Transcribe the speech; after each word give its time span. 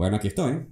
Bueno, 0.00 0.16
aquí 0.16 0.28
estoy. 0.28 0.66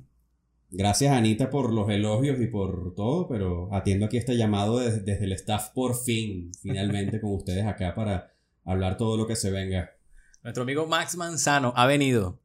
Gracias, 0.71 1.13
Anita, 1.13 1.51
por 1.51 1.71
los 1.75 1.91
elogios 1.91 2.41
y 2.41 2.47
por 2.47 2.95
todo, 2.95 3.29
pero 3.29 3.69
atiendo 3.75 4.07
aquí 4.07 4.17
este 4.17 4.39
llamado 4.39 4.79
des- 4.79 5.05
desde 5.05 5.27
el 5.27 5.33
staff 5.33 5.69
por 5.75 5.95
fin, 5.95 6.51
finalmente, 6.63 7.21
con 7.21 7.35
ustedes 7.35 7.67
acá 7.67 7.95
para 7.95 8.33
hablar 8.65 8.97
todo 8.97 9.19
lo 9.19 9.27
que 9.27 9.37
se 9.37 9.51
venga. 9.51 9.91
Nuestro 10.43 10.63
amigo 10.63 10.87
Max 10.87 11.15
Manzano 11.19 11.75
ha 11.77 11.85
venido. 11.87 12.39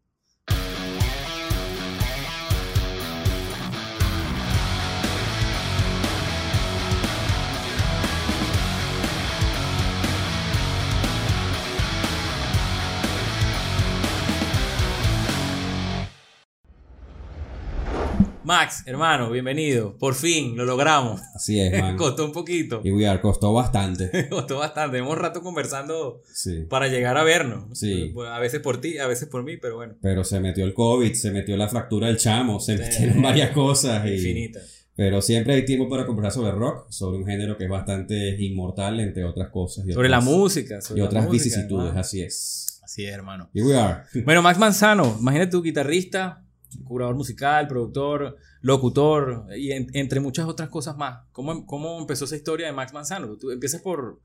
Max, 18.45 18.83
hermano, 18.85 19.31
bienvenido. 19.31 19.97
Por 19.97 20.15
fin, 20.15 20.57
lo 20.57 20.65
logramos. 20.65 21.21
Así 21.33 21.59
es, 21.61 21.71
man. 21.81 21.95
Costó 21.95 22.25
un 22.25 22.33
poquito. 22.33 22.81
Y 22.83 22.91
we 22.91 23.07
are, 23.07 23.21
costó 23.21 23.53
bastante. 23.53 24.27
Costó 24.29 24.57
bastante. 24.57 24.97
Hemos 24.97 25.17
rato 25.17 25.41
conversando 25.41 26.21
Sí. 26.33 26.65
para 26.69 26.89
llegar 26.89 27.15
a 27.17 27.23
vernos. 27.23 27.77
Sí. 27.79 28.11
Pues, 28.13 28.29
A 28.29 28.39
veces 28.39 28.59
por 28.59 28.81
ti, 28.81 28.97
a 28.97 29.07
veces 29.07 29.29
por 29.29 29.43
mí, 29.43 29.55
pero 29.55 29.75
bueno. 29.75 29.95
Pero 30.01 30.25
se 30.25 30.41
metió 30.41 30.65
el 30.65 30.73
COVID, 30.73 31.13
se 31.13 31.31
metió 31.31 31.55
la 31.55 31.69
fractura 31.69 32.07
del 32.07 32.17
chamo, 32.17 32.59
se 32.59 32.77
metieron 32.77 33.21
varias 33.21 33.51
cosas. 33.51 34.05
Y, 34.07 34.15
Infinita. 34.15 34.59
pero 34.93 35.21
siempre 35.21 35.53
hay 35.53 35.63
tiempo 35.63 35.87
para 35.87 36.05
conversar 36.05 36.33
sobre 36.33 36.51
rock, 36.51 36.87
sobre 36.91 37.19
un 37.19 37.25
género 37.25 37.57
que 37.57 37.63
es 37.63 37.69
bastante 37.69 38.35
inmortal, 38.43 38.99
entre 38.99 39.23
otras 39.23 39.51
cosas. 39.51 39.85
y 39.87 39.93
Sobre 39.93 40.09
la 40.09 40.19
música. 40.19 40.81
Sobre 40.81 40.99
Y 40.99 41.03
otras 41.05 41.23
música, 41.23 41.43
vicisitudes, 41.43 41.85
hermano. 41.85 41.99
así 42.01 42.21
es. 42.21 42.81
Así 42.83 43.05
es, 43.05 43.13
hermano. 43.13 43.49
Here 43.53 43.65
we 43.65 43.75
are. 43.77 44.01
Bueno, 44.25 44.41
Max 44.41 44.59
Manzano, 44.59 45.15
imagínate 45.19 45.49
tú, 45.51 45.61
guitarrista, 45.63 46.42
curador 46.83 47.15
musical, 47.15 47.67
productor, 47.67 48.37
locutor 48.61 49.45
y 49.57 49.71
en- 49.71 49.87
entre 49.93 50.19
muchas 50.19 50.45
otras 50.47 50.69
cosas 50.69 50.97
más. 50.97 51.25
¿Cómo, 51.31 51.65
¿Cómo 51.65 51.99
empezó 51.99 52.25
esa 52.25 52.35
historia 52.35 52.67
de 52.67 52.73
Max 52.73 52.93
Manzano? 52.93 53.37
Tú 53.37 53.51
empiezas 53.51 53.81
por. 53.81 54.21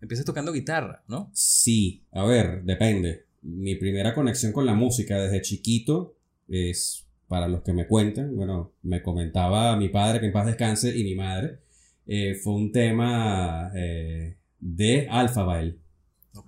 Empiezas 0.00 0.26
tocando 0.26 0.52
guitarra, 0.52 1.04
¿no? 1.06 1.30
Sí, 1.32 2.04
a 2.10 2.24
ver, 2.24 2.62
depende. 2.64 3.26
Mi 3.42 3.76
primera 3.76 4.14
conexión 4.14 4.52
con 4.52 4.66
la 4.66 4.74
música 4.74 5.16
desde 5.16 5.42
chiquito 5.42 6.16
es, 6.48 7.06
para 7.28 7.46
los 7.46 7.62
que 7.62 7.72
me 7.72 7.86
cuentan, 7.86 8.34
bueno, 8.34 8.72
me 8.82 9.00
comentaba 9.00 9.76
mi 9.76 9.88
padre, 9.90 10.18
que 10.18 10.26
en 10.26 10.32
paz 10.32 10.46
descanse, 10.46 10.96
y 10.96 11.04
mi 11.04 11.14
madre, 11.14 11.60
eh, 12.06 12.34
fue 12.34 12.54
un 12.54 12.72
tema 12.72 13.70
eh, 13.76 14.36
de 14.58 15.06
Alphaville, 15.08 15.78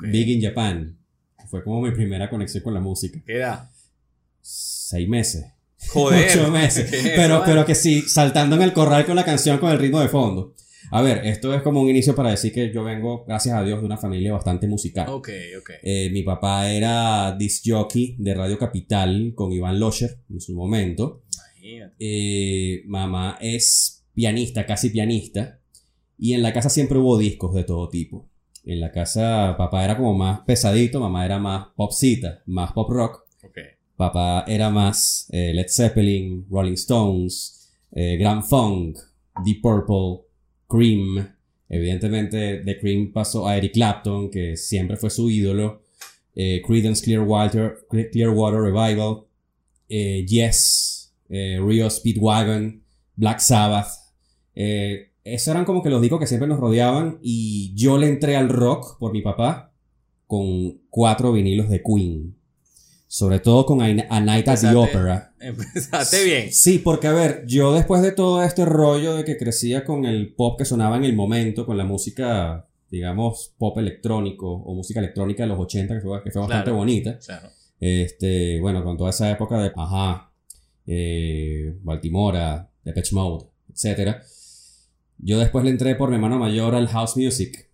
Big 0.01 0.29
in 0.31 0.43
Japan. 0.43 0.99
Fue 1.49 1.63
como 1.63 1.81
mi 1.81 1.93
primera 1.93 2.29
conexión 2.29 2.65
con 2.65 2.75
la 2.75 2.81
música. 2.81 3.21
¿Qué 3.25 3.37
edad? 3.37 3.71
Seis 4.87 5.09
meses. 5.09 5.47
Joder. 5.89 6.29
Ocho 6.39 6.51
meses. 6.51 6.91
¿Qué 6.91 6.99
es 6.99 7.05
eso, 7.07 7.15
Pero, 7.17 7.43
pero 7.47 7.65
que 7.65 7.75
sí, 7.75 8.03
saltando 8.03 8.57
en 8.57 8.63
el 8.63 8.75
corral 8.75 9.07
con 9.07 9.17
la 9.17 9.25
canción 9.25 9.57
con 9.57 9.71
el 9.71 9.79
ritmo 9.79 10.01
de 10.01 10.09
fondo. 10.09 10.55
A 10.91 11.01
ver, 11.01 11.27
esto 11.27 11.55
es 11.55 11.63
como 11.63 11.81
un 11.81 11.89
inicio 11.89 12.15
para 12.15 12.31
decir 12.31 12.53
que 12.53 12.71
yo 12.71 12.85
vengo, 12.85 13.25
gracias 13.27 13.57
a 13.57 13.65
Dios, 13.65 13.81
de 13.81 13.87
una 13.87 13.97
familia 13.97 14.35
bastante 14.35 14.69
musical. 14.69 15.09
Ok, 15.09 15.31
ok. 15.59 15.71
Eh, 15.83 16.11
mi 16.13 16.23
papá 16.23 16.71
era 16.71 17.35
disc 17.37 17.65
jockey 17.67 18.17
de 18.19 18.35
Radio 18.35 18.59
Capital 18.59 19.33
con 19.35 19.53
Iván 19.53 19.81
Locher 19.81 20.19
en 20.29 20.41
su 20.41 20.55
momento. 20.55 21.23
Imagínate. 21.63 21.95
Eh, 21.99 22.83
mamá 22.87 23.39
es 23.41 24.05
pianista, 24.13 24.67
casi 24.67 24.91
pianista. 24.91 25.61
Y 26.19 26.35
en 26.35 26.43
la 26.43 26.53
casa 26.53 26.69
siempre 26.69 26.99
hubo 26.99 27.17
discos 27.17 27.55
de 27.55 27.65
todo 27.65 27.89
tipo. 27.89 28.29
En 28.65 28.81
la 28.81 28.93
casa 28.93 29.55
papá 29.57 29.83
era 29.83 29.97
como 29.97 30.15
más 30.15 30.41
pesadito, 30.41 31.01
mamá 31.01 31.25
era 31.25 31.39
más 31.39 31.69
popcita, 31.75 32.43
más 32.45 32.73
pop 32.73 32.91
rock. 32.91 33.24
Papá 33.97 34.45
era 34.49 34.71
más 34.71 35.29
eh, 35.31 35.53
Led 35.55 35.67
Zeppelin, 35.69 36.47
Rolling 36.51 36.73
Stones, 36.75 37.71
eh, 37.93 38.17
Grand 38.17 38.43
Funk, 38.43 38.99
Deep 39.45 39.61
Purple, 39.63 40.27
Cream. 40.69 41.29
Evidentemente, 41.69 42.63
de 42.63 42.79
Cream 42.79 43.13
pasó 43.13 43.47
a 43.49 43.57
Eric 43.57 43.73
Clapton, 43.75 44.31
que 44.31 44.57
siempre 44.57 44.97
fue 44.97 45.11
su 45.11 45.31
ídolo. 45.31 45.83
Eh, 46.35 46.61
Creedence 46.67 47.03
Clearwater, 47.05 47.87
Clearwater 47.89 48.61
Revival. 48.61 49.25
eh, 49.89 50.25
Yes. 50.27 51.15
eh, 51.29 51.59
Rio 51.65 51.89
Speedwagon. 51.89 52.83
Black 53.17 53.39
Sabbath. 53.39 53.89
Eh, 54.57 55.11
esos 55.23 55.49
eran 55.49 55.65
como 55.65 55.83
que 55.83 55.89
los 55.91 56.03
discos 56.03 56.19
que 56.21 56.27
siempre 56.27 56.49
nos 56.49 56.59
rodeaban. 56.59 57.19
Y 57.23 57.73
yo 57.77 57.97
le 57.99 58.09
entré 58.09 58.37
al 58.37 58.49
rock 58.49 58.99
por 58.99 59.13
mi 59.13 59.23
papá 59.23 59.73
con 60.27 60.81
cuatro 60.91 61.33
vinilos 61.33 61.71
de 61.71 61.81
Queen. 61.83 62.37
Sobre 63.15 63.39
todo 63.39 63.65
con 63.65 63.81
A, 63.81 64.21
Night 64.21 64.49
at 64.49 64.59
the 64.61 64.75
Opera. 64.75 65.33
Empezaste 65.39 66.25
bien. 66.25 66.53
Sí, 66.53 66.81
porque 66.81 67.07
a 67.07 67.13
ver, 67.13 67.45
yo 67.47 67.73
después 67.73 68.03
de 68.03 68.11
todo 68.11 68.43
este 68.43 68.65
rollo 68.65 69.15
de 69.15 69.23
que 69.25 69.37
crecía 69.37 69.85
con 69.85 70.05
el 70.05 70.35
pop 70.35 70.59
que 70.59 70.65
sonaba 70.65 70.97
en 70.97 71.05
el 71.05 71.15
momento, 71.15 71.65
con 71.65 71.77
la 71.79 71.85
música, 71.85 72.67
digamos, 72.91 73.55
pop 73.57 73.79
electrónico 73.79 74.51
o 74.53 74.75
música 74.75 74.99
electrónica 74.99 75.45
de 75.45 75.49
los 75.51 75.61
80, 75.61 75.95
que 75.95 76.01
fue, 76.01 76.25
que 76.25 76.33
fue 76.33 76.41
bastante 76.43 76.65
Claro. 76.65 76.77
bonita. 76.79 77.17
Claro. 77.25 77.51
Este, 77.79 78.59
bueno, 78.61 78.83
con 78.83 78.97
toda 78.97 79.11
esa 79.11 79.31
época 79.31 79.63
de 79.63 79.71
Ajá, 79.77 80.33
eh, 80.85 81.73
Baltimora, 81.85 82.69
Depeche 82.83 83.15
Mode, 83.15 83.45
etc. 83.73 84.17
Yo 85.19 85.39
después 85.39 85.65
le 85.65 85.71
entré 85.71 85.95
por 85.95 86.09
mi 86.09 86.17
hermano 86.17 86.41
mayor 86.41 86.75
al 86.75 86.89
house 86.89 87.17
music. 87.17 87.69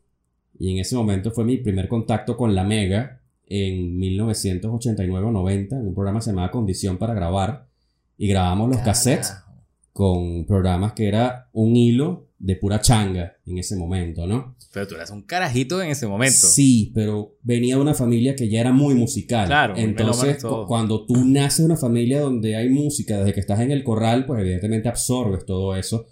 Y 0.59 0.73
en 0.73 0.81
ese 0.81 0.97
momento 0.97 1.31
fue 1.31 1.45
mi 1.47 1.57
primer 1.57 1.89
contacto 1.89 2.37
con 2.37 2.55
la 2.55 2.63
Mega 2.63 3.20
en 3.51 3.99
1989 3.99 5.27
o 5.27 5.31
90, 5.33 5.77
en 5.77 5.89
un 5.89 5.95
programa 5.95 6.21
que 6.21 6.25
se 6.25 6.31
llamaba 6.31 6.51
Condición 6.51 6.97
para 6.97 7.13
grabar. 7.13 7.67
Y 8.17 8.29
grabamos 8.29 8.71
los 8.71 8.79
cassettes 8.79 9.29
Carajo. 9.29 9.53
con 9.93 10.47
programas 10.47 10.93
que 10.93 11.09
era 11.09 11.49
un 11.53 11.75
hilo 11.75 12.29
de 12.39 12.57
pura 12.57 12.81
changa 12.81 13.37
en 13.45 13.59
ese 13.59 13.77
momento, 13.77 14.27
¿no? 14.27 14.57
Pero 14.73 14.87
tú 14.87 14.95
eras 14.95 15.11
un 15.11 15.23
carajito 15.23 15.83
en 15.83 15.91
ese 15.91 16.07
momento. 16.07 16.47
Sí, 16.47 16.93
pero 16.95 17.37
venía 17.43 17.75
de 17.75 17.83
una 17.83 17.95
familia 17.95 18.37
que 18.37 18.49
ya 18.49 18.61
era 18.61 18.73
muy 18.73 18.95
musical. 18.95 19.47
Claro, 19.47 19.75
Entonces, 19.77 20.43
cuando 20.69 21.05
tú 21.05 21.25
naces 21.25 21.61
en 21.61 21.65
una 21.67 21.77
familia 21.77 22.21
donde 22.21 22.57
hay 22.57 22.69
música, 22.69 23.19
desde 23.19 23.35
que 23.35 23.41
estás 23.41 23.61
en 23.61 23.73
el 23.73 23.83
corral, 23.83 24.27
pues 24.27 24.41
evidentemente 24.41 24.89
absorbes 24.89 25.45
todo 25.45 25.75
eso. 25.75 26.07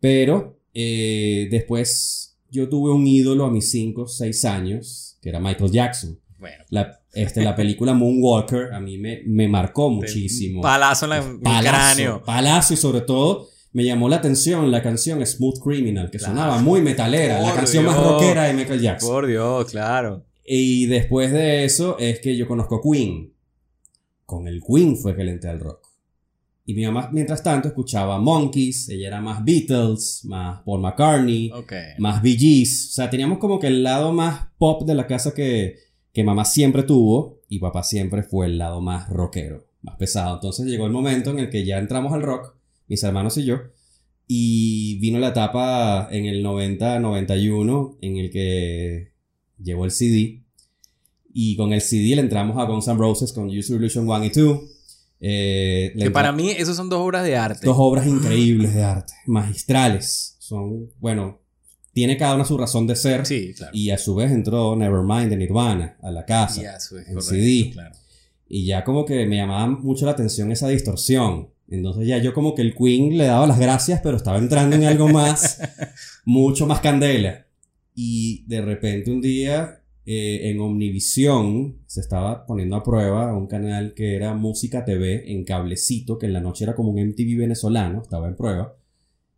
Pero 0.00 0.60
eh, 0.72 1.46
después 1.50 2.38
yo 2.50 2.68
tuve 2.68 2.90
un 2.90 3.06
ídolo 3.06 3.44
a 3.44 3.50
mis 3.50 3.70
5, 3.70 4.06
6 4.06 4.44
años, 4.46 5.18
que 5.20 5.28
era 5.28 5.40
Michael 5.40 5.70
Jackson. 5.70 6.18
Bueno. 6.40 6.64
La, 6.70 7.00
este, 7.12 7.42
la 7.44 7.54
película 7.54 7.92
Moonwalker 7.94 8.72
a 8.72 8.80
mí 8.80 8.98
me, 8.98 9.20
me 9.26 9.46
marcó 9.46 9.90
muchísimo. 9.90 10.62
Palazo 10.62 11.04
en 11.06 11.10
la- 11.10 11.18
el 11.58 11.64
cráneo. 11.64 12.22
palazo 12.24 12.74
y 12.74 12.76
sobre 12.76 13.02
todo 13.02 13.48
me 13.72 13.84
llamó 13.84 14.08
la 14.08 14.16
atención 14.16 14.70
la 14.70 14.82
canción 14.82 15.24
Smooth 15.24 15.60
Criminal, 15.62 16.10
que 16.10 16.18
Claro. 16.18 16.34
sonaba 16.34 16.58
muy 16.58 16.80
metalera, 16.80 17.40
la 17.40 17.54
canción 17.54 17.84
más 17.84 17.96
rockera 17.96 18.44
de 18.44 18.54
Michael 18.54 18.80
Jackson. 18.80 19.10
Por 19.10 19.26
Dios, 19.26 19.70
claro. 19.70 20.24
Y 20.44 20.86
después 20.86 21.30
de 21.30 21.64
eso 21.64 21.96
es 21.98 22.18
que 22.20 22.36
yo 22.36 22.48
conozco 22.48 22.80
Queen. 22.82 23.32
Con 24.26 24.48
el 24.48 24.60
Queen 24.62 24.96
fue 24.96 25.14
que 25.14 25.22
le 25.24 25.32
entré 25.32 25.50
al 25.50 25.60
rock. 25.60 25.86
Y 26.66 26.74
mi 26.74 26.84
mamá, 26.84 27.10
mientras 27.12 27.42
tanto, 27.42 27.68
escuchaba 27.68 28.18
Monkeys, 28.18 28.88
ella 28.90 29.08
era 29.08 29.20
más 29.20 29.44
Beatles, 29.44 30.20
más 30.24 30.60
Paul 30.64 30.80
McCartney, 30.82 31.50
más 31.98 32.22
Bee 32.22 32.36
Gees. 32.38 32.90
O 32.90 32.92
sea, 32.94 33.10
teníamos 33.10 33.38
como 33.38 33.58
que 33.58 33.66
el 33.66 33.82
lado 33.82 34.12
más 34.12 34.48
pop 34.56 34.82
de 34.86 34.94
la 34.94 35.06
casa 35.06 35.34
que, 35.34 35.76
que 36.12 36.24
mamá 36.24 36.44
siempre 36.44 36.82
tuvo 36.82 37.40
y 37.48 37.58
papá 37.58 37.82
siempre 37.82 38.22
fue 38.22 38.46
el 38.46 38.58
lado 38.58 38.80
más 38.80 39.08
rockero, 39.08 39.66
más 39.82 39.96
pesado. 39.96 40.34
Entonces 40.34 40.66
llegó 40.66 40.86
el 40.86 40.92
momento 40.92 41.30
en 41.30 41.38
el 41.38 41.50
que 41.50 41.64
ya 41.64 41.78
entramos 41.78 42.12
al 42.12 42.22
rock, 42.22 42.54
mis 42.88 43.02
hermanos 43.02 43.36
y 43.38 43.44
yo, 43.44 43.58
y 44.26 44.98
vino 45.00 45.18
la 45.18 45.28
etapa 45.28 46.08
en 46.10 46.26
el 46.26 46.44
90-91 46.44 47.96
en 48.00 48.16
el 48.16 48.30
que 48.30 49.12
llegó 49.62 49.84
el 49.84 49.90
CD. 49.90 50.42
Y 51.32 51.56
con 51.56 51.72
el 51.72 51.80
CD 51.80 52.14
le 52.14 52.22
entramos 52.22 52.56
a 52.58 52.64
Guns 52.64 52.88
N' 52.88 52.96
Roses 52.98 53.32
con 53.32 53.46
Use 53.46 53.72
Revolution 53.72 54.08
1 54.08 54.24
y 54.24 54.28
2. 54.30 54.60
Eh, 55.20 55.92
Que 55.98 56.10
para 56.10 56.32
mí, 56.32 56.50
esos 56.50 56.76
son 56.76 56.88
dos 56.88 57.00
obras 57.00 57.24
de 57.24 57.36
arte. 57.36 57.66
Dos 57.66 57.76
obras 57.78 58.06
increíbles 58.06 58.74
de 58.74 58.82
arte, 58.82 59.12
magistrales. 59.26 60.36
Son, 60.38 60.90
bueno, 60.98 61.39
tiene 61.92 62.16
cada 62.16 62.34
una 62.34 62.44
su 62.44 62.56
razón 62.56 62.86
de 62.86 62.96
ser. 62.96 63.26
Sí, 63.26 63.54
claro. 63.54 63.72
Y 63.74 63.90
a 63.90 63.98
su 63.98 64.14
vez 64.14 64.30
entró 64.30 64.76
Nevermind 64.76 65.28
de 65.28 65.36
Nirvana 65.36 65.96
a 66.02 66.10
la 66.10 66.24
casa. 66.24 66.76
Es 66.76 66.92
el 66.92 66.98
correcto, 66.98 67.20
CD. 67.22 67.70
claro. 67.72 67.94
Y 68.48 68.64
ya 68.64 68.84
como 68.84 69.04
que 69.04 69.26
me 69.26 69.36
llamaba 69.36 69.66
mucho 69.68 70.06
la 70.06 70.12
atención 70.12 70.50
esa 70.50 70.68
distorsión. 70.68 71.50
Entonces 71.68 72.06
ya 72.06 72.18
yo 72.18 72.34
como 72.34 72.54
que 72.54 72.62
el 72.62 72.74
Queen 72.74 73.16
le 73.16 73.26
daba 73.26 73.46
las 73.46 73.60
gracias, 73.60 74.00
pero 74.02 74.16
estaba 74.16 74.38
entrando 74.38 74.74
en 74.74 74.84
algo 74.84 75.08
más, 75.08 75.60
mucho 76.24 76.66
más 76.66 76.80
candela. 76.80 77.46
Y 77.94 78.44
de 78.46 78.60
repente 78.60 79.10
un 79.10 79.20
día 79.20 79.80
eh, 80.04 80.50
en 80.50 80.60
Omnivisión 80.60 81.78
se 81.86 82.00
estaba 82.00 82.44
poniendo 82.44 82.74
a 82.74 82.82
prueba 82.82 83.36
un 83.36 83.46
canal 83.46 83.94
que 83.94 84.16
era 84.16 84.34
Música 84.34 84.84
TV 84.84 85.32
en 85.32 85.44
cablecito, 85.44 86.18
que 86.18 86.26
en 86.26 86.32
la 86.32 86.40
noche 86.40 86.64
era 86.64 86.74
como 86.74 86.90
un 86.90 87.00
MTV 87.00 87.38
venezolano, 87.38 88.02
estaba 88.02 88.26
en 88.26 88.34
prueba. 88.34 88.74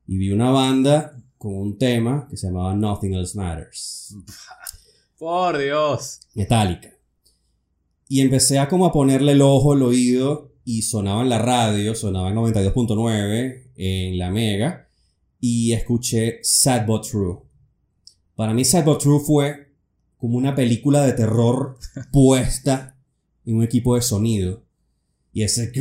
Y 0.07 0.17
vi 0.17 0.33
una 0.33 0.51
banda 0.51 1.19
con 1.43 1.55
un 1.57 1.77
tema 1.77 2.29
que 2.31 2.37
se 2.37 2.47
llamaba 2.47 2.73
Nothing 2.73 3.15
Else 3.15 3.37
Matters. 3.37 4.15
Por 5.19 5.59
Dios. 5.59 6.21
Metallica. 6.35 6.93
Y 8.07 8.21
empecé 8.21 8.61
a 8.61 8.69
como 8.69 8.87
a 8.87 8.93
ponerle 8.93 9.33
el 9.33 9.43
ojo, 9.43 9.75
el 9.75 9.83
oído, 9.83 10.53
y 10.65 10.83
sonaba 10.83 11.23
en 11.23 11.29
la 11.29 11.41
radio, 11.41 11.97
sonaba 11.97 12.29
en 12.29 12.37
92.9, 12.37 13.73
en 13.75 14.19
la 14.19 14.31
Mega, 14.31 14.87
y 15.41 15.73
escuché 15.73 16.39
Sad 16.45 16.87
But 16.87 17.09
True. 17.09 17.39
Para 18.37 18.55
mí 18.55 18.65
Sad 18.65 18.85
But 18.85 19.01
True 19.03 19.19
fue 19.19 19.73
como 20.19 20.39
una 20.39 20.55
película 20.55 21.05
de 21.05 21.15
terror 21.15 21.77
puesta 22.13 22.97
en 23.45 23.57
un 23.57 23.65
equipo 23.65 23.97
de 23.97 24.03
sonido. 24.03 24.63
Y 25.33 25.43
ese... 25.43 25.73
Y 25.75 25.81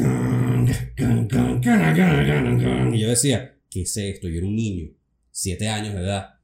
yo 3.00 3.10
decía, 3.10 3.60
¿qué 3.70 3.82
es 3.84 3.96
esto? 3.96 4.28
Yo 4.28 4.40
era 4.40 4.48
un 4.48 4.56
niño, 4.56 4.90
siete 5.32 5.70
años 5.70 5.94
de 5.94 6.02
edad. 6.02 6.36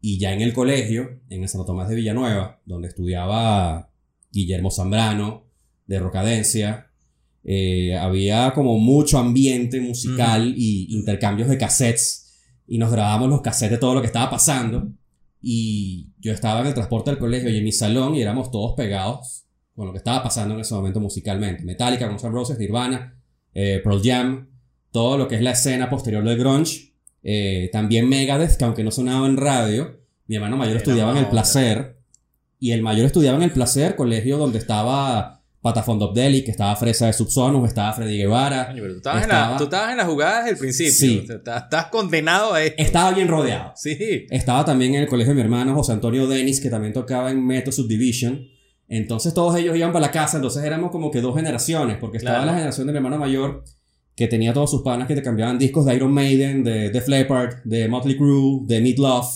Y 0.00 0.18
ya 0.18 0.32
en 0.32 0.40
el 0.40 0.52
colegio, 0.52 1.20
en 1.28 1.42
el 1.42 1.48
Santo 1.48 1.66
Tomás 1.66 1.88
de 1.88 1.96
Villanueva, 1.96 2.60
donde 2.64 2.88
estudiaba 2.88 3.90
Guillermo 4.30 4.70
Zambrano, 4.70 5.46
de 5.86 5.98
Rocadencia, 5.98 6.90
eh, 7.44 7.96
había 7.96 8.52
como 8.54 8.78
mucho 8.78 9.18
ambiente 9.18 9.80
musical 9.80 10.54
y 10.56 10.94
intercambios 10.94 11.48
de 11.48 11.58
cassettes. 11.58 12.26
Y 12.66 12.78
nos 12.78 12.92
grabábamos 12.92 13.30
los 13.30 13.40
cassettes 13.40 13.72
de 13.72 13.78
todo 13.78 13.94
lo 13.94 14.00
que 14.00 14.06
estaba 14.06 14.30
pasando. 14.30 14.92
Y 15.40 16.10
yo 16.18 16.32
estaba 16.32 16.60
en 16.60 16.66
el 16.66 16.74
transporte 16.74 17.10
del 17.10 17.18
colegio 17.18 17.48
y 17.48 17.56
en 17.56 17.64
mi 17.64 17.72
salón 17.72 18.14
y 18.14 18.22
éramos 18.22 18.50
todos 18.50 18.74
pegados 18.76 19.46
con 19.74 19.86
lo 19.86 19.92
que 19.92 19.98
estaba 19.98 20.22
pasando 20.22 20.54
en 20.54 20.60
ese 20.60 20.74
momento 20.74 21.00
musicalmente. 21.00 21.64
Metallica, 21.64 22.06
Guns 22.08 22.24
N' 22.24 22.32
Roses, 22.32 22.58
Nirvana, 22.58 23.16
eh, 23.54 23.80
Pearl 23.82 24.02
Jam, 24.02 24.50
todo 24.90 25.16
lo 25.16 25.28
que 25.28 25.36
es 25.36 25.42
la 25.42 25.52
escena 25.52 25.88
posterior 25.88 26.24
del 26.24 26.36
grunge. 26.36 26.87
Eh, 27.22 27.68
también 27.72 28.08
Megadeth, 28.08 28.56
que 28.56 28.64
aunque 28.64 28.84
no 28.84 28.90
sonaba 28.90 29.26
en 29.26 29.36
radio, 29.36 30.00
mi 30.26 30.36
hermano 30.36 30.56
mayor 30.56 30.76
estudiaba 30.76 31.12
en 31.12 31.18
El 31.18 31.26
Placer. 31.28 31.96
Y 32.60 32.72
el 32.72 32.82
mayor 32.82 33.06
estudiaba 33.06 33.36
en 33.36 33.44
El 33.44 33.52
Placer, 33.52 33.94
colegio 33.96 34.36
donde 34.36 34.58
estaba 34.58 35.42
Patafond 35.60 36.12
Delhi, 36.14 36.42
que 36.44 36.50
estaba 36.50 36.74
Fresa 36.76 37.06
de 37.06 37.12
Subsonus, 37.12 37.68
estaba 37.68 37.92
Freddy 37.92 38.16
Guevara. 38.18 38.70
Pero 38.72 38.92
tú, 38.92 38.96
estabas 38.98 39.22
en 39.24 39.28
la, 39.28 39.54
tú 39.56 39.64
estabas 39.64 39.90
en 39.92 39.96
las 39.96 40.06
jugadas 40.06 40.44
desde 40.44 40.50
el 40.54 40.58
principio. 40.58 40.92
Sí. 40.92 41.20
O 41.22 41.26
sea, 41.26 41.36
estás, 41.36 41.62
estás 41.64 41.86
condenado 41.86 42.54
a 42.54 42.62
esto. 42.62 42.82
Estaba 42.82 43.12
bien 43.12 43.28
rodeado. 43.28 43.72
Sí. 43.76 44.26
Estaba 44.30 44.64
también 44.64 44.94
en 44.94 45.02
el 45.02 45.08
colegio 45.08 45.30
de 45.32 45.36
mi 45.36 45.40
hermano 45.42 45.74
José 45.74 45.92
Antonio 45.92 46.26
Denis, 46.26 46.60
que 46.60 46.70
también 46.70 46.92
tocaba 46.92 47.30
en 47.30 47.44
Metro 47.46 47.72
Subdivision. 47.72 48.46
Entonces 48.88 49.34
todos 49.34 49.54
ellos 49.56 49.76
iban 49.76 49.92
para 49.92 50.06
la 50.06 50.12
casa, 50.12 50.38
entonces 50.38 50.64
éramos 50.64 50.90
como 50.90 51.10
que 51.10 51.20
dos 51.20 51.34
generaciones, 51.36 51.98
porque 51.98 52.16
estaba 52.16 52.36
Claro. 52.38 52.46
la 52.50 52.54
generación 52.54 52.86
de 52.86 52.92
mi 52.92 52.96
hermano 52.96 53.18
mayor, 53.18 53.62
que 54.18 54.26
tenía 54.26 54.52
todos 54.52 54.72
sus 54.72 54.82
panas 54.82 55.06
que 55.06 55.14
te 55.14 55.22
cambiaban 55.22 55.60
discos 55.60 55.86
de 55.86 55.94
Iron 55.94 56.12
Maiden, 56.12 56.64
de 56.64 56.90
Def 56.90 57.06
Leppard, 57.06 57.62
de 57.62 57.86
Motley 57.86 58.16
Crue, 58.16 58.62
de 58.64 58.80
Meat 58.80 58.98
Love, 58.98 59.28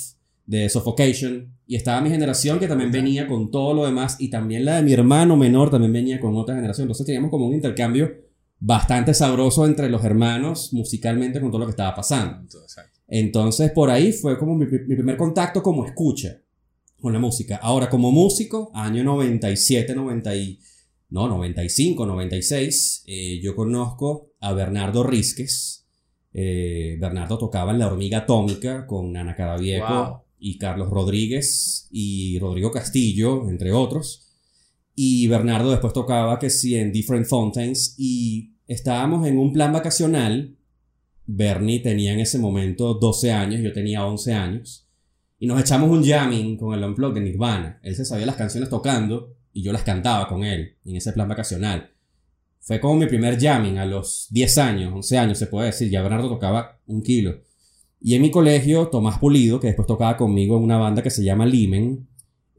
de 0.44 0.68
Suffocation. 0.68 1.56
Y 1.68 1.76
estaba 1.76 2.00
mi 2.00 2.10
generación 2.10 2.58
que 2.58 2.66
también 2.66 2.90
venía 2.90 3.28
con 3.28 3.52
todo 3.52 3.74
lo 3.74 3.86
demás, 3.86 4.16
y 4.18 4.28
también 4.28 4.64
la 4.64 4.74
de 4.74 4.82
mi 4.82 4.92
hermano 4.92 5.36
menor 5.36 5.70
también 5.70 5.92
venía 5.92 6.18
con 6.18 6.36
otra 6.36 6.56
generación. 6.56 6.86
Entonces 6.86 7.06
teníamos 7.06 7.30
como 7.30 7.46
un 7.46 7.54
intercambio 7.54 8.12
bastante 8.58 9.14
sabroso 9.14 9.66
entre 9.66 9.88
los 9.88 10.02
hermanos 10.02 10.72
musicalmente 10.72 11.40
con 11.40 11.52
todo 11.52 11.60
lo 11.60 11.66
que 11.66 11.70
estaba 11.70 11.94
pasando. 11.94 12.44
Entonces, 13.06 13.70
por 13.70 13.88
ahí 13.88 14.12
fue 14.12 14.36
como 14.36 14.56
mi, 14.56 14.66
mi 14.66 14.96
primer 14.96 15.16
contacto 15.16 15.62
como 15.62 15.86
escucha 15.86 16.40
con 17.00 17.12
la 17.12 17.20
música. 17.20 17.60
Ahora, 17.62 17.88
como 17.88 18.10
músico, 18.10 18.72
año 18.74 19.04
97, 19.04 19.94
90 19.94 20.34
y, 20.34 20.58
no, 21.12 21.28
95, 21.28 22.06
96, 22.06 23.04
eh, 23.06 23.40
yo 23.42 23.54
conozco 23.54 24.32
a 24.40 24.52
Bernardo 24.52 25.02
Rizquez. 25.04 25.86
Eh, 26.32 26.96
Bernardo 26.98 27.38
tocaba 27.38 27.72
en 27.72 27.78
La 27.78 27.86
Hormiga 27.86 28.18
Atómica 28.18 28.86
con 28.86 29.12
Nana 29.12 29.36
Cadavieco 29.36 29.86
Wow. 29.86 30.16
y 30.38 30.58
Carlos 30.58 30.88
Rodríguez 30.90 31.88
y 31.90 32.38
Rodrigo 32.38 32.70
Castillo, 32.70 33.48
entre 33.50 33.72
otros. 33.72 34.32
Y 34.94 35.28
Bernardo 35.28 35.70
después 35.70 35.92
tocaba 35.92 36.38
que 36.38 36.50
sí 36.50 36.76
en 36.76 36.92
Different 36.92 37.26
Fountains 37.26 37.94
y 37.98 38.54
estábamos 38.66 39.26
en 39.26 39.38
un 39.38 39.52
plan 39.52 39.72
vacacional 39.72 40.56
Bernie 41.26 41.80
tenía 41.80 42.12
en 42.12 42.20
ese 42.20 42.38
momento 42.38 42.94
12 42.94 43.32
años, 43.32 43.60
yo 43.62 43.72
tenía 43.72 44.04
11 44.04 44.32
años. 44.32 44.88
Y 45.38 45.46
nos 45.46 45.60
echamos 45.60 45.90
un 45.90 46.04
jamming 46.04 46.56
con 46.56 46.74
el 46.74 46.84
Unplugged 46.84 47.14
de 47.14 47.20
Nirvana. 47.20 47.80
Él 47.82 47.94
se 47.96 48.04
sabía 48.04 48.26
las 48.26 48.36
canciones 48.36 48.68
tocando 48.68 49.34
y 49.52 49.62
yo 49.62 49.72
las 49.72 49.82
cantaba 49.82 50.28
con 50.28 50.44
él 50.44 50.76
en 50.84 50.96
ese 50.96 51.12
plan 51.12 51.28
vacacional. 51.28 51.90
Fue 52.60 52.78
como 52.78 52.94
mi 52.96 53.06
primer 53.06 53.40
jamming 53.40 53.78
a 53.78 53.86
los 53.86 54.28
10 54.30 54.58
años, 54.58 54.92
11 54.94 55.18
años 55.18 55.38
se 55.38 55.46
puede 55.48 55.66
decir. 55.66 55.90
Ya 55.90 56.00
Bernardo 56.02 56.28
tocaba 56.28 56.78
un 56.86 57.02
kilo. 57.02 57.40
Y 58.00 58.14
en 58.14 58.22
mi 58.22 58.30
colegio, 58.30 58.88
Tomás 58.88 59.18
Pulido, 59.18 59.60
que 59.60 59.68
después 59.68 59.86
tocaba 59.86 60.16
conmigo 60.16 60.56
en 60.56 60.62
una 60.62 60.78
banda 60.78 61.02
que 61.02 61.10
se 61.10 61.24
llama 61.24 61.44
Limen, 61.44 62.08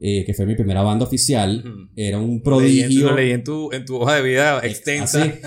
eh, 0.00 0.24
que 0.24 0.34
fue 0.34 0.44
mi 0.44 0.54
primera 0.54 0.82
banda 0.82 1.06
oficial, 1.06 1.64
era 1.96 2.18
un 2.18 2.42
prodigio. 2.42 3.10
Lo 3.10 3.16
leí 3.16 3.32
en 3.32 3.44
tu, 3.44 3.72
en 3.72 3.84
tu 3.84 3.96
hoja 3.96 4.16
de 4.16 4.22
vida 4.22 4.60
extensa. 4.62 5.22
Así. 5.22 5.32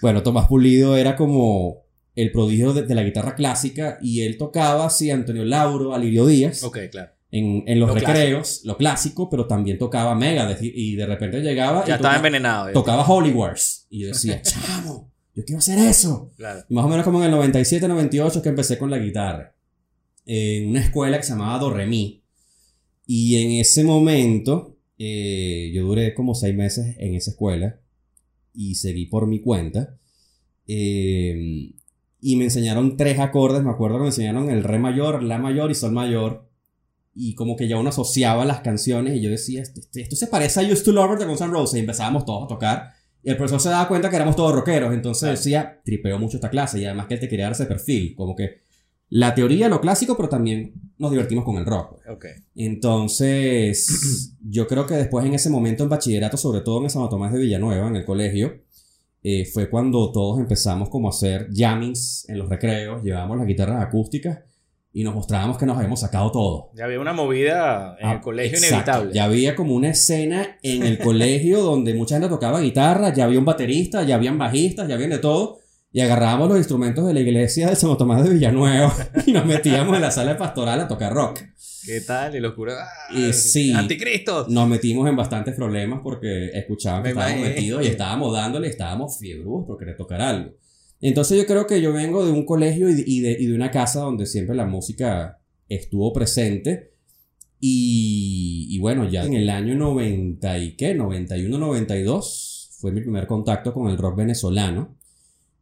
Bueno, 0.00 0.22
Tomás 0.22 0.46
Pulido 0.46 0.96
era 0.96 1.16
como 1.16 1.82
el 2.14 2.30
prodigio 2.30 2.72
de, 2.72 2.82
de 2.82 2.94
la 2.94 3.02
guitarra 3.02 3.34
clásica 3.34 3.98
y 4.00 4.20
él 4.20 4.38
tocaba 4.38 4.86
así 4.86 5.10
Antonio 5.10 5.44
Lauro, 5.44 5.92
Alirio 5.92 6.24
Díaz 6.24 6.62
Ok, 6.62 6.78
claro. 6.88 7.17
En, 7.30 7.64
en 7.66 7.78
los 7.80 7.88
Lo 7.90 7.94
recreos, 7.94 8.62
lo 8.64 8.76
clásico, 8.76 9.28
pero 9.28 9.46
también 9.46 9.78
tocaba 9.78 10.14
Megadeth 10.14 10.62
y, 10.62 10.72
y 10.74 10.96
de 10.96 11.06
repente 11.06 11.40
llegaba 11.40 11.82
y 11.84 11.88
Ya 11.88 11.96
estaba 11.96 12.14
tocaba, 12.14 12.16
envenenado. 12.16 12.66
ya. 12.68 12.72
tocaba 12.72 13.04
Holy 13.06 13.30
Wars 13.32 13.86
y 13.90 14.00
yo 14.00 14.08
decía, 14.08 14.40
chamo, 14.42 15.10
yo 15.34 15.44
quiero 15.44 15.58
hacer 15.58 15.78
eso. 15.78 16.32
Claro. 16.36 16.64
Y 16.68 16.74
más 16.74 16.84
o 16.84 16.88
menos 16.88 17.04
como 17.04 17.18
en 17.18 17.26
el 17.26 17.30
97, 17.32 17.86
98 17.86 18.40
que 18.42 18.48
empecé 18.48 18.78
con 18.78 18.90
la 18.90 18.98
guitarra. 18.98 19.54
En 20.26 20.70
una 20.70 20.80
escuela 20.80 21.16
que 21.18 21.22
se 21.24 21.30
llamaba 21.32 21.58
Do 21.58 21.70
Re 21.70 21.86
Mi. 21.86 22.22
Y 23.06 23.36
en 23.42 23.52
ese 23.60 23.84
momento, 23.84 24.76
eh, 24.98 25.70
yo 25.74 25.84
duré 25.86 26.12
como 26.14 26.34
seis 26.34 26.54
meses 26.54 26.96
en 26.98 27.14
esa 27.14 27.30
escuela. 27.30 27.80
Y 28.52 28.74
seguí 28.74 29.06
por 29.06 29.26
mi 29.26 29.40
cuenta. 29.40 29.96
Eh, 30.66 31.72
y 32.20 32.36
me 32.36 32.44
enseñaron 32.44 32.96
tres 32.96 33.18
acordes. 33.20 33.62
Me 33.62 33.70
acuerdo 33.70 33.96
que 33.96 34.02
me 34.02 34.08
enseñaron 34.08 34.50
el 34.50 34.64
Re 34.64 34.78
mayor, 34.78 35.22
La 35.22 35.38
mayor 35.38 35.70
y 35.70 35.74
Sol 35.74 35.92
mayor. 35.92 36.47
Y 37.20 37.34
como 37.34 37.56
que 37.56 37.66
ya 37.66 37.76
uno 37.78 37.88
asociaba 37.88 38.44
las 38.44 38.60
canciones. 38.60 39.16
Y 39.16 39.20
yo 39.20 39.30
decía, 39.30 39.60
"Este- 39.62 39.80
este- 39.80 40.02
esto 40.02 40.14
se 40.14 40.28
parece 40.28 40.60
a 40.60 40.62
Used 40.72 40.84
to 40.84 40.92
Lover 40.92 41.18
de 41.18 41.24
Guns 41.26 41.40
N' 41.40 41.50
Roses. 41.50 41.76
Y 41.76 41.80
empezábamos 41.80 42.24
todos 42.24 42.44
a 42.44 42.46
tocar. 42.46 42.90
Y 43.24 43.30
el 43.30 43.36
profesor 43.36 43.60
se 43.60 43.68
daba 43.70 43.88
cuenta 43.88 44.08
que 44.08 44.16
éramos 44.16 44.36
todos 44.36 44.52
rockeros. 44.54 44.94
Entonces 44.94 45.22
Claro. 45.22 45.36
decía, 45.36 45.80
tripeo 45.84 46.18
mucho 46.18 46.36
esta 46.36 46.48
clase. 46.50 46.78
Y 46.80 46.84
además 46.84 47.06
que 47.08 47.14
él 47.14 47.20
te 47.20 47.28
quería 47.28 47.46
dar 47.46 47.52
ese 47.52 47.66
perfil. 47.66 48.14
Como 48.14 48.36
que 48.36 48.60
la 49.10 49.34
teoría, 49.34 49.68
lo 49.68 49.80
clásico, 49.80 50.16
pero 50.16 50.28
también 50.28 50.74
nos 50.98 51.10
divertimos 51.10 51.44
con 51.44 51.56
el 51.56 51.64
rock. 51.66 51.96
pues. 52.04 52.08
Ok. 52.14 52.26
Entonces, 52.54 54.36
yo 54.42 54.66
creo 54.66 54.86
que 54.86 54.94
después 54.94 55.24
en 55.26 55.34
ese 55.34 55.50
momento 55.50 55.82
en 55.82 55.88
bachillerato, 55.88 56.36
sobre 56.36 56.60
todo 56.60 56.82
en 56.82 56.90
San 56.90 57.08
Tomás 57.08 57.32
de 57.32 57.40
Villanueva, 57.40 57.88
en 57.88 57.96
el 57.96 58.04
colegio, 58.04 58.62
eh, 59.22 59.44
fue 59.46 59.68
cuando 59.68 60.12
todos 60.12 60.38
empezamos 60.38 60.88
como 60.88 61.08
a 61.08 61.10
hacer 61.10 61.48
jammings 61.52 62.28
en 62.28 62.38
los 62.38 62.48
recreos, 62.48 63.02
llevábamos 63.02 63.38
las 63.38 63.46
guitarras 63.46 63.82
acústicas 63.84 64.38
y 65.00 65.04
nos 65.04 65.14
mostrábamos 65.14 65.58
que 65.58 65.64
nos 65.64 65.76
habíamos 65.76 66.00
sacado 66.00 66.32
todo. 66.32 66.70
Ya 66.74 66.86
había 66.86 66.98
una 66.98 67.12
movida 67.12 67.96
en 68.00 68.08
Ah, 68.08 68.12
el 68.14 68.20
colegio 68.20 68.58
exacto. 68.58 68.74
inevitable. 68.90 69.14
Ya 69.14 69.24
había 69.26 69.54
como 69.54 69.74
una 69.76 69.90
escena 69.90 70.58
en 70.60 70.82
el 70.82 70.98
colegio 70.98 71.60
donde 71.62 71.94
mucha 71.94 72.16
gente 72.16 72.28
tocaba 72.28 72.60
guitarra, 72.60 73.14
ya 73.14 73.26
había 73.26 73.38
un 73.38 73.44
baterista, 73.44 74.02
ya 74.02 74.16
habían 74.16 74.38
bajistas, 74.38 74.88
ya 74.88 74.96
habían 74.96 75.10
de 75.10 75.18
todo. 75.18 75.58
Y 75.92 76.00
agarrábamos 76.00 76.48
los 76.48 76.58
instrumentos 76.58 77.06
de 77.06 77.14
la 77.14 77.20
iglesia 77.20 77.68
de 77.70 77.76
San 77.76 77.96
Tomás 77.96 78.24
de 78.24 78.30
Villanueva 78.30 78.92
y 79.26 79.30
nos 79.30 79.46
metíamos 79.46 79.94
en 79.94 80.02
la 80.02 80.10
sala 80.10 80.36
pastoral 80.36 80.80
a 80.80 80.88
tocar 80.88 81.12
rock. 81.12 81.38
¿Qué 81.86 82.00
tal? 82.00 82.34
Y 82.34 82.40
locura. 82.40 82.74
¡Ah! 82.80 83.14
Y 83.16 83.32
sí. 83.32 83.72
Anticristo. 83.72 84.46
Nos 84.48 84.68
metimos 84.68 85.08
en 85.08 85.14
bastantes 85.14 85.54
problemas 85.54 86.00
porque 86.02 86.50
escuchaban 86.54 87.04
que 87.04 87.14
Me 87.14 87.20
estábamos 87.20 87.48
metidos 87.48 87.84
y 87.84 87.86
estábamos 87.86 88.34
dándole, 88.34 88.66
y 88.66 88.70
estábamos 88.70 89.16
fiebrudos 89.16 89.64
por 89.64 89.78
querer 89.78 89.96
tocar 89.96 90.20
algo. 90.20 90.50
Entonces 91.00 91.38
yo 91.38 91.46
creo 91.46 91.66
que 91.66 91.80
yo 91.80 91.92
vengo 91.92 92.24
de 92.26 92.32
un 92.32 92.44
colegio 92.44 92.88
y 92.88 92.94
de, 92.94 93.04
y 93.06 93.20
de, 93.20 93.36
y 93.38 93.46
de 93.46 93.54
una 93.54 93.70
casa 93.70 94.00
donde 94.00 94.26
siempre 94.26 94.56
la 94.56 94.66
música 94.66 95.38
estuvo 95.68 96.12
presente. 96.12 96.92
Y, 97.60 98.66
y 98.70 98.78
bueno, 98.78 99.08
ya 99.08 99.24
en 99.24 99.34
el 99.34 99.50
año 99.50 99.74
90 99.74 100.58
y 100.58 100.76
qué, 100.76 100.94
91, 100.94 101.58
92, 101.58 102.70
fue 102.78 102.92
mi 102.92 103.00
primer 103.00 103.26
contacto 103.26 103.72
con 103.74 103.90
el 103.90 103.98
rock 103.98 104.16
venezolano. 104.16 104.96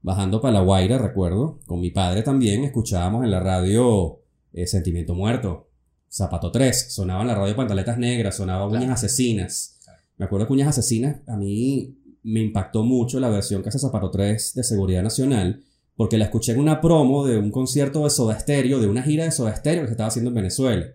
Bajando 0.02 0.40
para 0.40 0.54
La 0.54 0.60
Guaira, 0.60 0.98
recuerdo, 0.98 1.58
con 1.66 1.80
mi 1.80 1.90
padre 1.90 2.22
también, 2.22 2.64
escuchábamos 2.64 3.24
en 3.24 3.30
la 3.30 3.40
radio 3.40 4.20
eh, 4.52 4.66
Sentimiento 4.66 5.14
Muerto, 5.14 5.68
Zapato 6.08 6.52
3, 6.52 6.92
sonaba 6.92 7.22
en 7.22 7.28
la 7.28 7.34
radio 7.34 7.56
Pantaletas 7.56 7.98
Negras, 7.98 8.36
sonaba 8.36 8.66
Uñas 8.66 8.82
Claro. 8.82 8.94
Asesinas. 8.94 9.80
Me 10.16 10.26
acuerdo 10.26 10.46
que 10.46 10.52
Uñas 10.52 10.68
Asesinas 10.68 11.16
a 11.26 11.36
mí 11.36 11.96
me 12.26 12.40
impactó 12.40 12.82
mucho 12.82 13.20
la 13.20 13.28
versión 13.28 13.62
que 13.62 13.68
hace 13.68 13.78
Zapato 13.78 14.10
3 14.10 14.54
de 14.54 14.64
Seguridad 14.64 15.02
Nacional, 15.02 15.62
porque 15.94 16.18
la 16.18 16.24
escuché 16.24 16.52
en 16.52 16.58
una 16.58 16.80
promo 16.80 17.24
de 17.24 17.38
un 17.38 17.52
concierto 17.52 18.02
de 18.02 18.10
Soda 18.10 18.38
Stereo, 18.38 18.80
de 18.80 18.88
una 18.88 19.02
gira 19.02 19.24
de 19.24 19.30
Soda 19.30 19.54
Stereo 19.54 19.82
que 19.82 19.86
se 19.88 19.92
estaba 19.92 20.08
haciendo 20.08 20.30
en 20.30 20.34
Venezuela. 20.34 20.86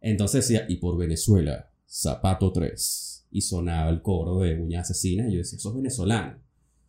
Entonces 0.00 0.48
decía, 0.48 0.64
y 0.68 0.76
por 0.76 0.96
Venezuela, 0.96 1.70
Zapato 1.86 2.50
3. 2.50 3.26
Y 3.30 3.42
sonaba 3.42 3.90
el 3.90 4.00
coro 4.00 4.40
de 4.40 4.58
Uñas 4.58 4.90
Asesinas, 4.90 5.28
y 5.28 5.32
yo 5.32 5.38
decía, 5.38 5.58
eso 5.58 5.68
es 5.68 5.76
venezolano. 5.76 6.38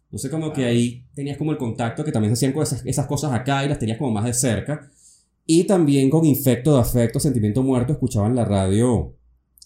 No 0.09 0.17
sé, 0.17 0.29
como 0.29 0.51
que 0.53 0.61
Wow. 0.61 0.69
ahí 0.69 1.05
tenías 1.13 1.37
como 1.37 1.51
el 1.51 1.57
contacto 1.57 2.03
que 2.03 2.11
también 2.11 2.31
se 2.31 2.39
hacían 2.39 2.53
con 2.53 2.63
esas, 2.63 2.85
esas 2.85 3.07
cosas 3.07 3.33
acá 3.33 3.63
y 3.65 3.69
las 3.69 3.79
tenías 3.79 3.97
como 3.97 4.11
más 4.11 4.25
de 4.25 4.33
cerca. 4.33 4.89
Y 5.45 5.65
también 5.65 6.09
con 6.09 6.25
Infecto 6.25 6.73
de 6.75 6.81
Afecto, 6.81 7.19
Sentimiento 7.19 7.61
Muerto, 7.61 7.93
escuchaban 7.93 8.35
la 8.35 8.45
radio 8.45 9.17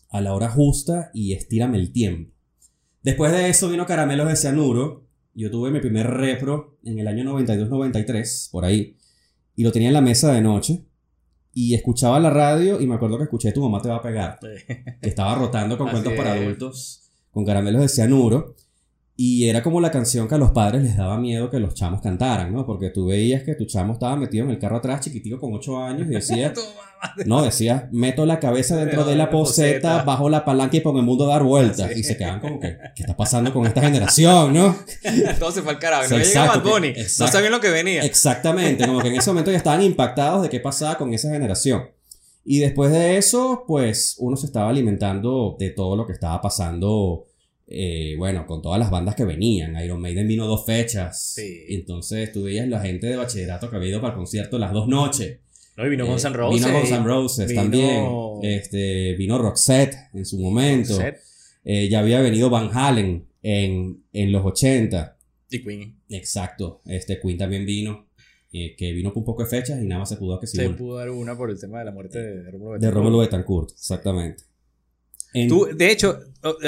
a 0.09 0.21
la 0.21 0.33
hora 0.33 0.49
justa 0.49 1.11
y 1.13 1.33
Estírame 1.33 1.77
el 1.77 1.91
Tiempo. 1.91 2.34
Después 3.05 3.31
de 3.31 3.49
eso 3.49 3.69
vino 3.69 3.85
Caramelos 3.85 4.27
de 4.27 4.35
Cianuro 4.35 5.05
yo 5.35 5.51
tuve 5.51 5.69
mi 5.69 5.79
primer 5.79 6.07
repro 6.07 6.77
en 6.83 6.97
el 6.97 7.07
año 7.07 7.23
92-93, 7.25 8.49
por 8.49 8.65
ahí, 8.65 8.95
y 9.55 9.63
lo 9.63 9.71
tenía 9.71 9.89
en 9.89 9.93
la 9.93 10.01
mesa 10.01 10.31
de 10.31 10.41
noche. 10.41 10.85
Y 11.53 11.75
escuchaba 11.75 12.19
la 12.19 12.29
radio 12.29 12.81
y 12.81 12.87
me 12.87 12.95
acuerdo 12.95 13.17
que 13.17 13.25
escuché 13.25 13.51
Tu 13.51 13.61
mamá 13.61 13.81
te 13.81 13.89
va 13.89 13.97
a 13.97 14.01
pegar, 14.01 14.39
que 15.01 15.09
estaba 15.09 15.35
rotando 15.35 15.77
con 15.77 15.89
cuentos 15.89 16.13
para 16.13 16.33
adultos, 16.33 17.11
con 17.31 17.45
caramelos 17.45 17.81
de 17.81 17.89
cianuro. 17.89 18.55
Y 19.17 19.47
era 19.47 19.61
como 19.61 19.79
la 19.79 19.91
canción 19.91 20.27
que 20.27 20.35
a 20.35 20.37
los 20.37 20.51
padres 20.51 20.81
les 20.81 20.97
daba 20.97 21.17
miedo 21.19 21.49
que 21.51 21.59
los 21.59 21.75
chamos 21.75 22.01
cantaran, 22.01 22.51
¿no? 22.51 22.65
Porque 22.65 22.89
tú 22.89 23.05
veías 23.07 23.43
que 23.43 23.55
tu 23.55 23.65
chamo 23.65 23.93
estaba 23.93 24.15
metido 24.15 24.45
en 24.45 24.51
el 24.51 24.59
carro 24.59 24.77
atrás, 24.77 25.01
chiquitico, 25.01 25.39
con 25.39 25.53
8 25.53 25.77
años, 25.77 26.07
y 26.07 26.11
decía. 26.11 26.53
no, 27.25 27.43
decía, 27.43 27.89
meto 27.91 28.25
la 28.25 28.39
cabeza 28.39 28.77
dentro 28.77 29.03
de 29.03 29.15
la 29.15 29.29
poseta, 29.29 30.03
bajo 30.03 30.29
la 30.29 30.45
palanca 30.45 30.77
y 30.77 30.81
pongo 30.81 30.99
el 30.99 31.05
mundo 31.05 31.25
a 31.25 31.33
dar 31.35 31.43
vueltas. 31.43 31.91
Sí. 31.93 31.99
Y 31.99 32.03
se 32.03 32.17
quedan 32.17 32.39
como 32.39 32.59
que, 32.59 32.77
¿qué 32.95 33.03
está 33.03 33.15
pasando 33.15 33.53
con 33.53 33.65
esta 33.65 33.81
generación, 33.81 34.53
no? 34.53 34.75
Todo 35.39 35.51
se 35.51 35.61
fue 35.61 35.73
al 35.73 35.79
carajo. 35.79 36.03
No 36.03 36.09
llega 36.09 36.23
exacto, 36.23 36.61
Bad 36.61 36.71
Bunny. 36.71 36.93
No 37.19 37.27
sabían 37.27 37.51
lo 37.51 37.59
que 37.59 37.69
venía. 37.69 38.01
Exactamente, 38.03 38.85
como 38.85 39.01
que 39.01 39.09
en 39.09 39.15
ese 39.15 39.29
momento 39.29 39.51
ya 39.51 39.57
estaban 39.57 39.81
impactados 39.81 40.43
de 40.43 40.49
qué 40.49 40.59
pasaba 40.59 40.97
con 40.97 41.13
esa 41.13 41.29
generación. 41.29 41.83
Y 42.47 42.59
después 42.59 42.91
de 42.91 43.17
eso, 43.17 43.63
pues 43.67 44.15
uno 44.19 44.37
se 44.37 44.45
estaba 44.45 44.69
alimentando 44.69 45.55
de 45.57 45.71
todo 45.71 45.95
lo 45.95 46.05
que 46.05 46.13
estaba 46.13 46.39
pasando, 46.41 47.25
eh, 47.65 48.13
bueno, 48.19 48.45
con 48.45 48.61
todas 48.61 48.79
las 48.79 48.91
bandas 48.91 49.15
que 49.15 49.25
venían. 49.25 49.75
Iron 49.83 49.99
Maiden 49.99 50.27
vino 50.27 50.45
dos 50.45 50.63
fechas. 50.63 51.33
Sí. 51.33 51.65
Entonces 51.69 52.31
tú 52.31 52.43
veías 52.43 52.67
la 52.67 52.81
gente 52.81 53.07
de 53.07 53.17
bachillerato 53.17 53.69
que 53.69 53.75
había 53.77 53.89
ido 53.89 54.01
para 54.01 54.13
el 54.13 54.17
concierto 54.17 54.59
las 54.59 54.73
dos 54.73 54.87
noches. 54.87 55.39
No, 55.77 55.85
y 55.85 55.89
vino 55.89 56.05
Eh, 56.05 56.07
Guns 56.09 56.25
N' 56.25 56.33
Roses. 56.35 56.65
Vino 56.65 56.77
Guns 56.79 56.91
N' 56.91 57.03
Roses 57.03 57.47
vino- 57.49 57.61
también. 57.61 58.05
Este, 58.43 59.13
vino 59.17 59.37
Roxette 59.37 59.95
en 60.13 60.25
su 60.25 60.39
momento. 60.39 60.97
Eh, 61.63 61.89
ya 61.89 61.99
había 61.99 62.21
venido 62.21 62.49
Van 62.49 62.69
Halen 62.73 63.27
en, 63.41 64.03
en 64.13 64.31
los 64.31 64.45
80. 64.45 65.17
Y 65.49 65.63
Queen. 65.63 65.99
Exacto. 66.09 66.81
Este 66.85 67.19
Queen 67.19 67.37
también 67.37 67.65
vino. 67.65 68.07
eh, 68.53 68.73
que 68.77 68.93
vino 68.93 69.11
con 69.11 69.19
un 69.21 69.25
poco 69.25 69.43
de 69.43 69.49
fechas 69.49 69.81
y 69.81 69.85
nada 69.85 69.99
más 69.99 70.07
se 70.09 70.15
pudo 70.15 70.39
que 70.39 70.47
sí 70.47 70.55
Se 70.55 70.65
una. 70.67 70.77
pudo 70.77 70.95
dar 70.97 71.09
una 71.09 71.35
por 71.35 71.49
el 71.49 71.59
tema 71.59 71.79
de 71.79 71.85
la 71.85 71.91
muerte 71.91 72.19
de 72.23 72.49
Rómulo 72.51 72.79
De 72.79 72.89
Rómulo 72.89 73.17
Betancourt, 73.17 73.71
exactamente. 73.71 74.43
En- 75.33 75.49
Tú, 75.49 75.67
de 75.75 75.91
hecho, 75.91 76.17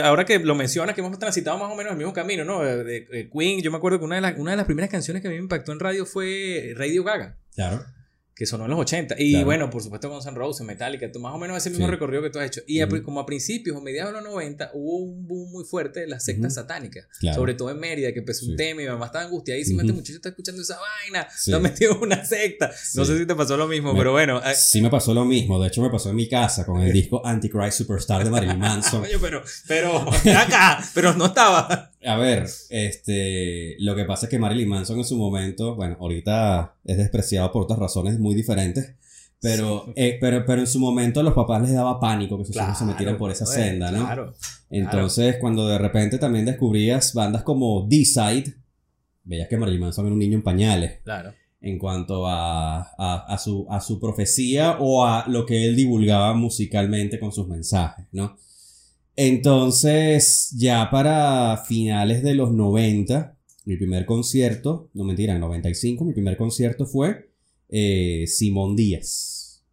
ahora 0.04 0.26
que 0.26 0.38
lo 0.40 0.54
mencionas, 0.54 0.94
que 0.96 1.00
hemos 1.00 1.18
transitado 1.18 1.58
más 1.58 1.72
o 1.72 1.76
menos 1.78 1.94
el 1.94 1.98
mismo 1.98 2.12
camino, 2.12 2.44
¿no? 2.44 2.62
De, 2.62 3.30
Queen, 3.32 3.62
yo 3.62 3.72
me 3.72 3.78
acuerdo 3.78 4.00
que 4.00 4.04
una 4.06 4.16
de, 4.16 4.22
las, 4.22 4.38
una 4.38 4.52
de 4.52 4.58
las 4.58 4.66
primeras 4.66 4.90
canciones 4.90 5.22
que 5.22 5.30
a 5.30 5.32
mí 5.32 5.38
me 5.38 5.44
impactó 5.44 5.72
en 5.72 5.80
radio 5.80 6.06
fue 6.06 6.74
Radio 6.76 7.06
Gaga, 7.06 7.38
Claro. 7.56 7.86
Que 8.38 8.46
sonó 8.46 8.65
en 8.65 8.72
los 8.72 8.79
80. 8.79 9.15
Y 9.17 9.32
Claro. 9.32 9.46
bueno, 9.46 9.70
por 9.70 9.82
supuesto, 9.82 10.10
Guns 10.10 10.25
N' 10.27 10.36
Roses, 10.38 10.65
Metallica, 10.65 11.12
tú- 11.12 11.20
más 11.20 11.34
o 11.34 11.38
menos 11.39 11.58
ese 11.58 11.70
mismo 11.72 11.86
Sí. 11.86 11.91
recorrido 11.91 12.22
que 12.22 12.29
tú 12.29 12.39
has 12.39 12.46
hecho. 12.48 12.62
Y 12.67 12.79
como 13.01 13.20
a 13.20 13.25
principios 13.25 13.75
o 13.75 13.82
mediados 13.82 14.13
de 14.13 14.22
los 14.22 14.29
90 14.29 14.72
hubo 14.74 14.98
un 14.98 15.27
boom 15.27 15.51
muy 15.51 15.63
fuerte 15.65 16.01
de 16.01 16.08
las 16.08 16.24
sectas 16.24 16.53
satánicas. 16.53 17.08
Claro. 17.20 17.36
Sobre 17.38 17.53
todo 17.56 17.72
en 17.72 17.79
Mérida, 17.79 18.12
que 18.13 18.20
empezó 18.20 18.46
un 18.46 18.56
tema 18.56 18.82
y 18.82 18.86
mi 18.86 18.89
mamá 18.91 19.08
estaba 19.08 19.25
angustiadísima. 19.25 19.77
Ujú. 19.82 19.88
Este 19.89 19.94
muchacho 20.00 20.15
está 20.17 20.29
escuchando 20.29 20.62
esa 20.62 20.77
vaina. 20.77 21.27
Sí. 21.36 21.51
Está 21.51 21.60
metido 21.62 21.94
en 21.94 21.98
una 22.03 22.24
secta. 22.25 22.72
No 22.96 23.06
sé 23.06 23.17
si 23.17 23.25
te 23.25 23.36
pasó 23.36 23.58
lo 23.58 23.67
mismo, 23.67 23.94
Me- 23.94 24.00
pero 24.00 24.12
bueno. 24.12 24.39
eh, 24.46 24.53
Sí 24.56 24.82
me 24.82 24.89
pasó 24.89 25.13
lo 25.13 25.25
mismo. 25.25 25.60
De 25.62 25.70
hecho, 25.70 25.82
me 25.82 25.89
pasó 25.89 26.10
en 26.12 26.15
mi 26.15 26.29
casa 26.29 26.65
con 26.65 26.82
el 26.82 26.91
disco 26.94 27.25
Antichrist 27.25 27.77
Superstar 27.79 28.24
de 28.24 28.29
Marilyn 28.29 28.60
Manson. 28.60 29.03
Pero, 29.67 30.03
pero, 30.24 30.38
acá, 30.38 30.84
pero 30.94 31.13
no 31.13 31.25
estaba. 31.27 31.91
A 32.06 32.17
ver, 32.17 32.48
este, 32.70 33.75
lo 33.79 33.96
que 33.96 34.06
pasa 34.06 34.25
es 34.25 34.29
que 34.29 34.39
Marilyn 34.39 34.70
Manson 34.70 34.98
en 35.00 35.03
su 35.06 35.17
momento, 35.17 35.75
bueno, 35.75 35.98
ahorita 36.00 36.75
es 36.88 36.98
despreciado 36.98 37.51
por 37.51 37.63
otras 37.63 37.77
razones 37.79 38.17
muy 38.20 38.34
diferentes, 38.34 38.96
pero, 39.39 39.94
eh, 39.96 40.17
pero, 40.20 40.44
pero 40.46 40.62
en 40.62 40.67
su 40.67 40.79
momento 40.79 41.20
a 41.20 41.24
los 41.24 41.34
papás 41.36 41.62
les 41.62 41.74
daba 41.74 42.00
pánico 42.00 42.38
que 42.39 42.46
sus 42.46 42.56
hijos 42.56 42.75
se 42.77 42.86
metieran 42.86 43.17
por 43.20 43.29
esa 43.29 43.46
Claro, 43.46 43.62
senda, 43.62 43.91
¿no? 43.91 44.03
Claro. 44.06 44.34
Entonces, 44.72 45.36
cuando 45.39 45.67
de 45.67 45.77
repente 45.77 46.17
también 46.17 46.46
descubrías 46.46 47.13
bandas 47.13 47.44
como 47.44 47.86
D-Side, 47.88 48.56
veías 49.24 49.48
que 49.48 49.58
Marilyn 49.58 49.82
Manson 49.82 50.06
era 50.06 50.13
un 50.13 50.20
niño 50.20 50.36
en 50.38 50.41
pañales 50.44 51.01
Claro. 51.03 51.34
en 51.62 51.77
cuanto 51.77 52.25
a, 52.27 52.79
a, 52.98 53.25
a 53.27 53.38
su, 53.38 53.67
a 53.70 53.79
su 53.79 54.00
profecía 54.00 54.77
o 54.79 55.06
a 55.06 55.25
lo 55.27 55.46
que 55.46 55.67
él 55.67 55.75
divulgaba 55.75 56.34
musicalmente 56.34 57.20
con 57.20 57.32
sus 57.32 57.48
mensajes, 57.48 58.08
¿no? 58.12 58.38
Entonces, 59.15 60.51
ya 60.58 60.89
para 60.89 61.58
finales 61.67 62.24
de 62.24 62.34
los 62.36 62.51
90, 62.53 63.37
mi 63.67 63.75
primer 63.75 64.05
concierto, 64.05 64.89
no 64.93 65.03
mentira, 65.03 65.33
en 65.33 65.41
95, 65.41 66.05
mi 66.05 66.13
primer 66.13 66.38
concierto 66.38 66.86
fue 66.86 67.31
eh, 67.67 68.24
Simón 68.25 68.77
Díaz. 68.77 69.65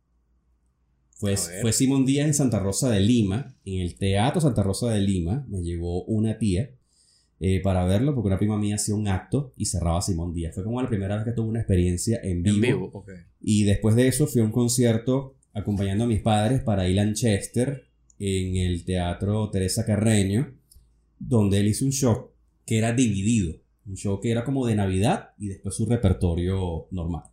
Fue, 1.12 1.36
fue 1.36 1.72
Simón 1.72 2.04
Díaz 2.04 2.26
en 2.26 2.34
Santa 2.34 2.58
Rosa 2.58 2.90
de 2.90 2.98
Lima, 2.98 3.56
en 3.64 3.82
el 3.82 3.96
Teatro 3.96 4.40
Santa 4.40 4.64
Rosa 4.64 4.90
de 4.90 5.00
Lima, 5.00 5.46
me 5.48 5.62
llevó 5.62 6.02
una 6.06 6.38
tía 6.38 6.72
eh, 7.38 7.60
para 7.62 7.84
verlo 7.84 8.16
porque 8.16 8.26
una 8.26 8.38
prima 8.38 8.58
mía 8.58 8.74
hacía 8.74 8.96
un 8.96 9.06
acto 9.06 9.54
y 9.56 9.66
cerraba 9.66 10.02
Simón 10.02 10.34
Díaz. 10.34 10.56
Fue 10.56 10.64
como 10.64 10.82
la 10.82 10.88
primera 10.88 11.14
vez 11.14 11.24
que 11.24 11.30
tuve 11.32 11.50
una 11.50 11.60
experiencia 11.60 12.18
en 12.20 12.42
vivo. 12.42 12.56
En 12.56 12.62
vivo, 12.62 12.90
ok. 12.92 13.10
Y 13.40 13.62
después 13.62 13.94
de 13.94 14.08
eso 14.08 14.26
fui 14.26 14.40
a 14.40 14.44
un 14.44 14.50
concierto 14.50 15.36
acompañando 15.52 16.02
a 16.02 16.08
mis 16.08 16.20
padres 16.20 16.62
para 16.62 16.88
ir 16.88 16.98
a 16.98 17.04
Lanchester 17.04 17.86
en 18.18 18.56
el 18.56 18.84
Teatro 18.84 19.50
Teresa 19.50 19.86
Carreño, 19.86 20.52
donde 21.20 21.60
él 21.60 21.68
hizo 21.68 21.84
un 21.84 21.92
show 21.92 22.32
que 22.66 22.78
era 22.78 22.92
dividido. 22.92 23.62
Un 23.87 23.97
show 23.97 24.21
que 24.21 24.31
era 24.31 24.45
como 24.45 24.67
de 24.67 24.75
Navidad 24.75 25.31
y 25.38 25.49
después 25.49 25.75
su 25.75 25.87
repertorio 25.87 26.88
normal. 26.91 27.25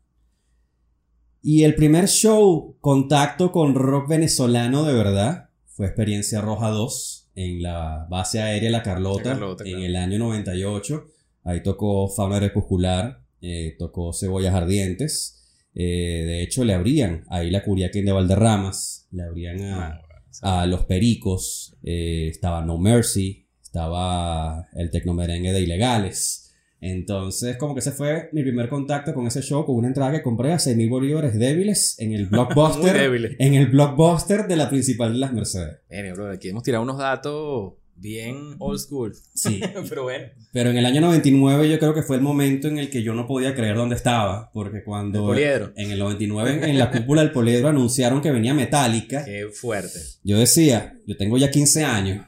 Y 1.41 1.63
el 1.63 1.75
primer 1.75 2.07
show, 2.07 2.77
contacto 2.81 3.51
con 3.51 3.73
rock 3.73 4.09
venezolano 4.09 4.83
de 4.83 4.93
verdad, 4.93 5.49
fue 5.65 5.87
Experiencia 5.87 6.41
Roja 6.41 6.69
2 6.69 7.29
en 7.35 7.63
la 7.63 8.05
base 8.09 8.41
aérea 8.41 8.69
La 8.69 8.83
Carlota, 8.83 9.29
La 9.29 9.31
Carlota, 9.31 9.63
en 9.63 9.71
claro. 9.71 9.85
el 9.85 9.95
año 9.95 10.19
98. 10.19 11.07
Ahí 11.43 11.63
tocó 11.63 12.07
Fauna 12.09 12.37
Crepuscular, 12.37 13.23
eh, 13.41 13.75
tocó 13.79 14.13
Cebollas 14.13 14.53
Ardientes. 14.53 15.41
Eh, 15.73 16.23
de 16.27 16.43
hecho, 16.43 16.63
le 16.63 16.73
abrían 16.73 17.23
ahí 17.29 17.49
la 17.49 17.63
Curiaquín 17.63 18.05
de 18.05 18.11
Valderramas, 18.11 19.07
le 19.11 19.23
abrían 19.23 19.61
a, 19.61 20.01
a 20.41 20.65
Los 20.67 20.85
Pericos, 20.85 21.75
eh, 21.81 22.27
estaba 22.29 22.63
No 22.63 22.77
Mercy, 22.77 23.47
estaba 23.71 24.67
el 24.73 24.91
Tecnomerengue 24.91 25.53
de 25.53 25.61
Ilegales. 25.61 26.53
Entonces, 26.81 27.57
como 27.57 27.73
que 27.73 27.79
ese 27.79 27.91
fue 27.91 28.29
mi 28.33 28.41
primer 28.41 28.67
contacto 28.67 29.13
con 29.13 29.27
ese 29.27 29.41
show, 29.41 29.65
con 29.65 29.75
una 29.75 29.87
entrada 29.87 30.11
que 30.11 30.23
compré 30.23 30.51
a 30.51 30.57
6.000 30.57 30.89
bolívares 30.89 31.37
débiles 31.39 31.95
en 31.99 32.11
el 32.13 32.25
Blockbuster. 32.29 32.93
débiles. 32.97 33.35
en 33.39 33.53
el 33.53 33.67
Blockbuster 33.67 34.47
de 34.47 34.55
la 34.57 34.69
principal 34.69 35.13
de 35.13 35.19
las 35.19 35.31
Mercedes. 35.31 35.77
Miren, 35.89 36.13
bro, 36.15 36.31
aquí 36.31 36.49
hemos 36.49 36.63
tirado 36.63 36.83
unos 36.83 36.97
datos 36.97 37.73
bien 37.95 38.55
old 38.57 38.79
school. 38.79 39.13
Sí. 39.35 39.61
Pero 39.89 40.03
bueno. 40.03 40.25
Pero 40.51 40.71
en 40.71 40.77
el 40.77 40.85
año 40.87 41.01
99 41.01 41.69
yo 41.69 41.77
creo 41.79 41.93
que 41.93 42.01
fue 42.01 42.15
el 42.17 42.23
momento 42.23 42.67
en 42.67 42.79
el 42.79 42.89
que 42.89 43.03
yo 43.03 43.13
no 43.13 43.27
podía 43.27 43.53
creer 43.53 43.75
dónde 43.77 43.95
estaba, 43.95 44.49
porque 44.51 44.83
cuando 44.83 45.19
El 45.19 45.25
poliedro. 45.25 45.71
en 45.77 45.91
el 45.91 45.99
99 45.99 46.67
en 46.67 46.79
la 46.79 46.89
cúpula 46.91 47.21
del 47.21 47.31
poliedro 47.31 47.67
anunciaron 47.69 48.21
que 48.21 48.31
venía 48.31 48.55
Metallica, 48.55 49.23
Qué 49.23 49.47
fuerte. 49.53 49.99
yo 50.23 50.39
decía, 50.39 50.97
yo 51.05 51.15
tengo 51.15 51.37
ya 51.37 51.51
15 51.51 51.85
años, 51.85 52.25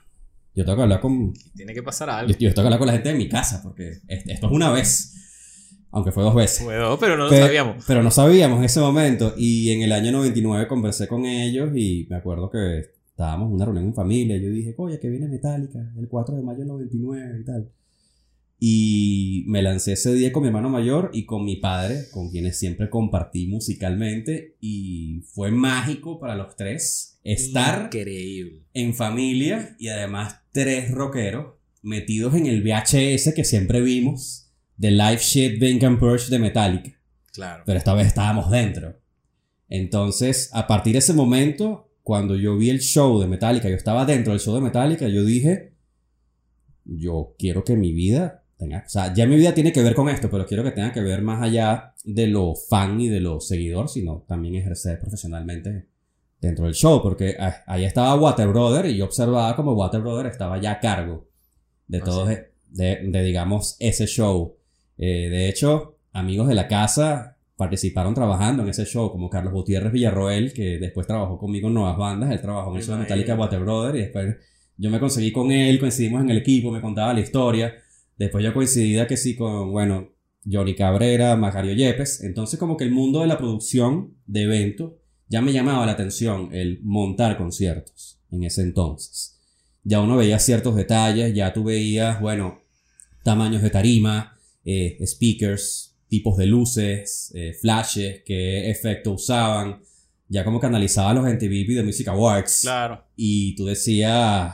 yo 0.55 0.63
tengo 0.65 0.75
que 0.77 0.83
hablar 0.83 1.00
con 1.01 1.33
Tiene 1.55 1.74
que 1.74 1.83
pasar 1.83 2.10
algo. 2.10 2.31
yo, 2.31 2.38
yo 2.38 2.50
tengo 2.53 2.62
que 2.63 2.67
hablar 2.67 2.79
con 2.79 2.88
la 2.88 2.93
gente 2.93 3.10
de 3.10 3.15
mi 3.17 3.27
casa, 3.29 3.62
porque 3.63 3.89
es- 4.07 4.25
esto 4.27 4.48
es 4.48 4.51
una 4.51 4.72
vez, 4.72 5.13
aunque 5.91 6.12
fue 6.12 6.24
dos 6.24 6.36
veces. 6.36 6.63
Bueno, 6.63 6.98
pero 7.00 7.17
no 7.17 7.25
lo 7.25 7.29
Pe- 7.29 7.39
sabíamos. 7.41 7.83
Pero 7.88 8.03
no 8.03 8.12
sabíamos 8.12 8.60
en 8.60 8.65
ese 8.65 8.79
momento. 8.79 9.33
Y 9.38 9.72
en 9.72 9.81
el 9.81 9.91
año 9.91 10.12
99 10.12 10.67
conversé 10.67 11.07
con 11.07 11.25
ellos 11.25 11.69
y 11.75 12.07
me 12.10 12.15
acuerdo 12.17 12.50
que 12.50 12.86
estábamos 13.10 13.50
en 13.50 13.55
una 13.55 13.65
reunión 13.65 13.86
en 13.86 13.93
familia. 13.93 14.38
Yo 14.38 14.50
dije, 14.50 14.74
oye, 14.77 15.00
que 15.00 15.10
viene 15.10 15.27
Metallica 15.27 15.79
el 15.98 16.07
4 16.07 16.36
de 16.36 16.41
mayo 16.41 16.60
del 16.60 16.67
99 16.67 17.39
y 17.41 17.45
tal. 17.45 17.69
Y 18.60 19.43
me 19.48 19.62
lancé 19.62 19.93
ese 19.93 20.13
día 20.13 20.31
con 20.31 20.41
mi 20.43 20.48
hermano 20.48 20.69
mayor 20.69 21.12
y 21.13 21.25
con 21.25 21.43
mi 21.43 21.57
padre, 21.57 22.05
con 22.12 22.29
quienes 22.29 22.57
siempre 22.57 22.89
compartí 22.89 23.45
musicalmente. 23.48 24.55
Y 24.62 25.22
fue 25.33 25.51
mágico 25.51 26.19
para 26.19 26.36
los 26.36 26.55
tres 26.55 27.12
estar 27.24 27.86
Increíble. 27.86 28.63
en 28.74 28.94
familia 28.94 29.75
y 29.80 29.88
además 29.89 30.42
tres 30.51 30.92
rockeros 30.92 31.56
metidos 31.82 32.36
en 32.36 32.46
el 32.48 32.62
VHS 32.63 33.34
que 33.34 33.44
siempre 33.44 33.82
vimos 33.82 34.51
de 34.77 34.92
Live 34.92 35.18
Shit 35.18 35.60
Bink 35.60 35.84
and 35.84 36.00
Purge 36.00 36.30
de 36.30 36.39
Metallica 36.39 36.92
Claro. 37.32 37.63
pero 37.65 37.77
esta 37.77 37.94
vez 37.94 38.08
estábamos 38.08 38.51
dentro. 38.51 39.00
Entonces, 39.70 40.50
a 40.53 40.68
partir 40.68 40.94
de 40.94 41.00
ese 41.00 41.13
momento, 41.13 41.89
cuando 42.03 42.36
yo 42.36 42.56
vi 42.58 42.70
el 42.70 42.80
show 42.80 43.20
de 43.20 43.27
Metallica, 43.27 43.70
yo 43.70 43.75
estaba 43.75 44.06
dentro 44.06 44.34
del 44.34 44.39
show 44.39 44.53
de 44.53 44.62
Metallica, 44.62 45.08
yo 45.08 45.24
dije, 45.25 45.74
yo 46.86 47.36
quiero 47.39 47.63
que 47.63 47.75
mi 47.75 47.92
vida 47.92 48.44
tenga, 48.58 48.84
o 48.86 48.89
sea, 48.89 49.13
ya 49.13 49.25
mi 49.25 49.36
vida 49.36 49.53
tiene 49.56 49.74
que 49.74 49.82
ver 49.82 49.96
con 49.96 50.10
esto, 50.10 50.30
pero 50.30 50.46
quiero 50.46 50.63
que 50.63 50.72
tenga 50.72 50.92
que 50.94 51.01
ver 51.01 51.22
más 51.24 51.42
allá 51.42 51.96
de 52.03 52.27
lo 52.27 52.53
fan 52.56 53.00
y 53.01 53.08
de 53.08 53.20
lo 53.20 53.39
seguidor, 53.39 53.89
sino 53.89 54.24
también 54.27 54.56
ejercer 54.56 55.00
profesionalmente 55.00 55.88
dentro 56.47 56.65
del 56.65 56.73
show, 56.73 57.01
porque 57.01 57.35
ah, 57.39 57.63
ahí 57.67 57.85
estaba 57.85 58.15
Water 58.15 58.47
Brother 58.47 58.85
y 58.88 58.97
yo 58.97 59.05
observaba 59.05 59.55
como 59.55 59.73
Water 59.73 60.01
Brother 60.01 60.27
estaba 60.27 60.59
ya 60.59 60.73
a 60.73 60.79
cargo 60.79 61.27
de 61.88 61.97
Ah, 62.00 62.03
todo, 62.03 62.27
sí. 62.27 62.35
de, 62.69 63.00
de, 63.03 63.23
digamos, 63.23 63.75
ese 63.79 64.05
show. 64.07 64.55
Eh, 64.97 65.29
de 65.29 65.50
hecho, 65.50 65.97
amigos 66.12 66.47
de 66.47 66.55
la 66.55 66.67
casa 66.67 67.38
participaron 67.55 68.13
trabajando 68.13 68.63
en 68.63 68.69
ese 68.69 68.85
show, 68.85 69.12
como 69.12 69.29
Carlos 69.29 69.53
Gutiérrez 69.53 69.91
Villarroel, 69.91 70.53
que 70.53 70.79
después 70.79 71.07
trabajó 71.07 71.38
conmigo 71.38 71.67
en 71.67 71.75
nuevas 71.75 71.97
bandas, 71.97 72.31
él 72.31 72.41
trabajó 72.41 72.71
en 72.71 72.77
el 72.77 72.83
show 72.83 72.95
de. 72.95 73.01
Metallica 73.01 73.35
Water 73.35 73.59
Brother 73.59 73.95
y 73.95 74.00
después 74.00 74.35
yo 74.77 74.89
me 74.89 75.00
conseguí 75.00 75.31
con 75.31 75.51
él, 75.51 75.79
coincidimos 75.79 76.21
en 76.21 76.29
el 76.29 76.38
equipo, 76.38 76.71
me 76.71 76.81
contaba 76.81 77.13
la 77.13 77.19
historia. 77.19 77.73
Después 78.17 78.43
yo 78.43 78.53
coincidía 78.53 79.07
que 79.07 79.17
sí 79.17 79.35
con, 79.35 79.71
bueno, 79.71 80.09
Johnny 80.50 80.75
Cabrera, 80.75 81.35
Macario 81.35 81.73
Yepes. 81.73 82.23
Entonces 82.23 82.59
como 82.59 82.75
que 82.75 82.83
el 82.83 82.91
mundo 82.91 83.21
de 83.21 83.27
la 83.27 83.38
producción 83.38 84.15
de 84.25 84.43
eventos 84.43 84.93
ya 85.33 85.41
me 85.41 85.51
llamaba 85.51 85.87
la 85.87 85.93
atención 85.93 86.49
el 86.53 86.79
montar 86.83 87.37
conciertos 87.37 88.19
en 88.29 88.43
ese 88.43 88.61
entonces. 88.61 89.39
Ya 89.83 89.99
uno 89.99 90.15
veía 90.15 90.37
ciertos 90.37 90.75
detalles, 90.75 91.33
ya 91.33 91.51
tú 91.51 91.63
veías, 91.63 92.21
bueno, 92.21 92.61
tamaños 93.23 93.63
de 93.63 93.71
tarima, 93.71 94.37
eh, 94.63 94.95
speakers, 95.03 95.95
tipos 96.07 96.37
de 96.37 96.45
luces, 96.45 97.31
eh, 97.33 97.51
flashes, 97.59 98.21
qué 98.23 98.69
efecto 98.69 99.13
usaban. 99.13 99.81
Ya 100.29 100.45
como 100.45 100.59
que 100.59 100.67
analizaba 100.67 101.15
los 101.15 101.25
MTV 101.25 101.73
de 101.77 101.83
Music 101.83 102.07
Awards. 102.09 102.59
Claro. 102.61 103.03
Y 103.15 103.55
tú 103.55 103.65
decías, 103.65 104.53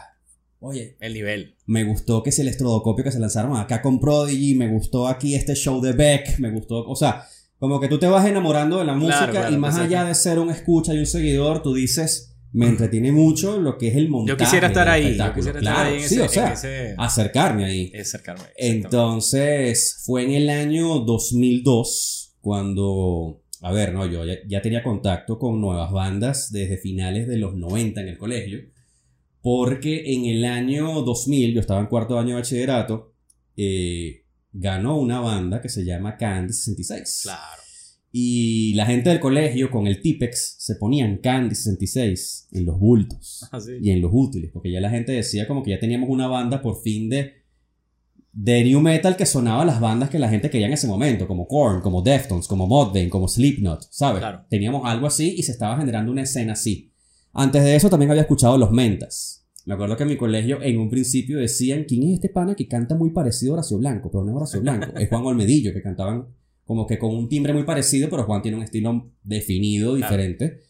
oye, 0.61 0.95
El 1.01 1.13
nivel. 1.13 1.55
me 1.65 1.83
gustó 1.83 2.23
que 2.23 2.29
es 2.29 2.39
el 2.39 2.47
estroboscopio 2.47 3.03
que 3.03 3.11
se 3.11 3.19
lanzaron 3.19 3.57
acá 3.57 3.81
con 3.81 3.99
Prodigy, 3.99 4.55
me 4.55 4.69
gustó 4.69 5.09
aquí 5.09 5.35
este 5.35 5.55
show 5.55 5.81
de 5.81 5.91
Beck, 5.91 6.39
me 6.39 6.51
gustó, 6.51 6.87
o 6.87 6.95
sea, 6.95 7.25
como 7.59 7.79
que 7.79 7.87
tú 7.89 7.99
te 7.99 8.07
vas 8.07 8.25
enamorando 8.25 8.79
de 8.79 8.85
la 8.85 8.95
música 8.95 9.29
claro, 9.29 9.53
y 9.53 9.57
más 9.57 9.77
allá 9.77 10.05
de 10.05 10.15
ser 10.15 10.39
un 10.39 10.49
escucha 10.49 10.93
y 10.93 10.97
un 10.99 11.05
seguidor, 11.05 11.61
tú 11.61 11.73
dices, 11.73 12.37
me 12.51 12.67
entretiene 12.67 13.11
mucho 13.11 13.59
lo 13.59 13.77
que 13.77 13.89
es 13.89 13.95
el 13.95 14.09
montaje. 14.09 14.37
Yo 14.39 14.43
quisiera 14.45 14.67
estar 14.67 14.87
ahí. 14.89 15.17
Yo 15.17 15.33
quisiera 15.35 15.59
Claro, 15.59 15.77
estar 15.79 15.93
ahí 15.93 16.01
en 16.01 16.09
sí, 16.09 16.15
ese. 16.15 16.23
o 16.23 16.29
sea, 16.29 16.47
en 16.47 16.53
ese 16.53 16.95
acercarme 16.97 17.65
ahí. 17.65 17.91
acercarme. 17.99 18.43
Entonces, 18.55 20.01
fue 20.05 20.23
en 20.23 20.31
el 20.31 20.49
año 20.49 20.99
2002 20.99 22.37
cuando, 22.41 23.41
a 23.61 23.71
ver, 23.71 23.93
no, 23.93 24.05
yo 24.05 24.25
ya, 24.25 24.35
ya 24.47 24.61
tenía 24.61 24.81
contacto 24.81 25.37
con 25.37 25.59
nuevas 25.61 25.91
bandas 25.91 26.51
desde 26.51 26.77
finales 26.77 27.27
de 27.27 27.37
los 27.37 27.55
90 27.55 28.01
en 28.01 28.07
el 28.07 28.17
colegio, 28.17 28.59
porque 29.41 30.13
en 30.13 30.25
el 30.25 30.45
año 30.45 31.01
2000, 31.01 31.53
yo 31.53 31.59
estaba 31.59 31.79
en 31.81 31.87
cuarto 31.87 32.17
año 32.17 32.29
de 32.29 32.41
bachillerato, 32.41 33.13
eh, 33.57 34.23
ganó 34.51 34.97
una 34.99 35.19
banda 35.19 35.61
que 35.61 35.69
se 35.69 35.85
llama 35.85 36.17
Candy 36.17 36.53
66. 36.53 37.19
Claro. 37.23 37.61
Y 38.11 38.73
la 38.73 38.87
gente 38.87 39.09
del 39.09 39.19
colegio 39.19 39.69
con 39.69 39.85
el 39.85 40.01
Tipex 40.01 40.55
se 40.57 40.75
ponían 40.75 41.17
Candy 41.17 41.53
66 41.53 42.47
en 42.53 42.65
los 42.65 42.79
bultos 42.79 43.47
Así. 43.51 43.73
y 43.81 43.91
en 43.91 44.01
los 44.01 44.11
útiles, 44.13 44.49
porque 44.51 44.71
ya 44.71 44.81
la 44.81 44.89
gente 44.89 45.11
decía 45.11 45.47
como 45.47 45.61
que 45.61 45.71
ya 45.71 45.79
teníamos 45.79 46.09
una 46.09 46.27
banda 46.27 46.61
por 46.61 46.81
fin 46.81 47.09
de 47.09 47.39
de 48.31 48.63
new 48.63 48.79
metal 48.79 49.15
que 49.17 49.25
sonaba 49.25 49.65
las 49.65 49.81
bandas 49.81 50.09
que 50.09 50.19
la 50.19 50.29
gente 50.29 50.49
quería 50.49 50.67
en 50.67 50.73
ese 50.73 50.87
momento, 50.87 51.27
como 51.27 51.47
Korn, 51.47 51.81
como 51.81 52.01
Deftones, 52.01 52.47
como 52.47 52.67
Mudvayne, 52.67 53.09
como 53.09 53.27
Slipknot, 53.27 53.87
¿sabes? 53.89 54.19
Claro. 54.19 54.45
Teníamos 54.49 54.83
algo 54.85 55.07
así 55.07 55.35
y 55.35 55.43
se 55.43 55.51
estaba 55.51 55.77
generando 55.77 56.11
una 56.11 56.21
escena 56.21 56.53
así. 56.53 56.93
Antes 57.33 57.63
de 57.63 57.75
eso 57.75 57.89
también 57.89 58.11
había 58.11 58.21
escuchado 58.23 58.57
los 58.57 58.71
Mentas. 58.71 59.38
Me 59.65 59.73
acuerdo 59.75 59.95
que 59.97 60.03
en 60.03 60.09
mi 60.09 60.17
colegio 60.17 60.61
en 60.61 60.79
un 60.79 60.89
principio 60.89 61.37
decían, 61.37 61.83
¿quién 61.87 62.03
es 62.03 62.13
este 62.15 62.29
pana 62.29 62.55
que 62.55 62.67
canta 62.67 62.95
muy 62.95 63.11
parecido 63.11 63.51
a 63.51 63.55
Horacio 63.55 63.77
Blanco? 63.77 64.09
Pero 64.11 64.23
no 64.23 64.31
es 64.31 64.35
Horacio 64.37 64.61
Blanco, 64.61 64.97
es 64.97 65.09
Juan 65.09 65.25
Olmedillo, 65.25 65.73
que 65.73 65.81
cantaban 65.81 66.25
como 66.63 66.85
que 66.87 66.97
con 66.99 67.15
un 67.15 67.27
timbre 67.27 67.53
muy 67.53 67.63
parecido, 67.63 68.09
pero 68.09 68.23
Juan 68.25 68.41
tiene 68.41 68.57
un 68.57 68.63
estilo 68.63 69.11
definido, 69.23 69.95
Claro. 69.95 70.11
diferente. 70.15 70.61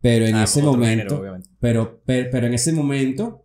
Pero 0.00 0.26
en 0.26 0.34
Ah, 0.34 0.44
ese 0.44 0.62
momento, 0.62 0.86
género, 1.04 1.20
obviamente. 1.20 1.48
pero, 1.60 2.02
pero, 2.04 2.28
pero 2.30 2.46
en 2.46 2.54
ese 2.54 2.72
momento, 2.72 3.44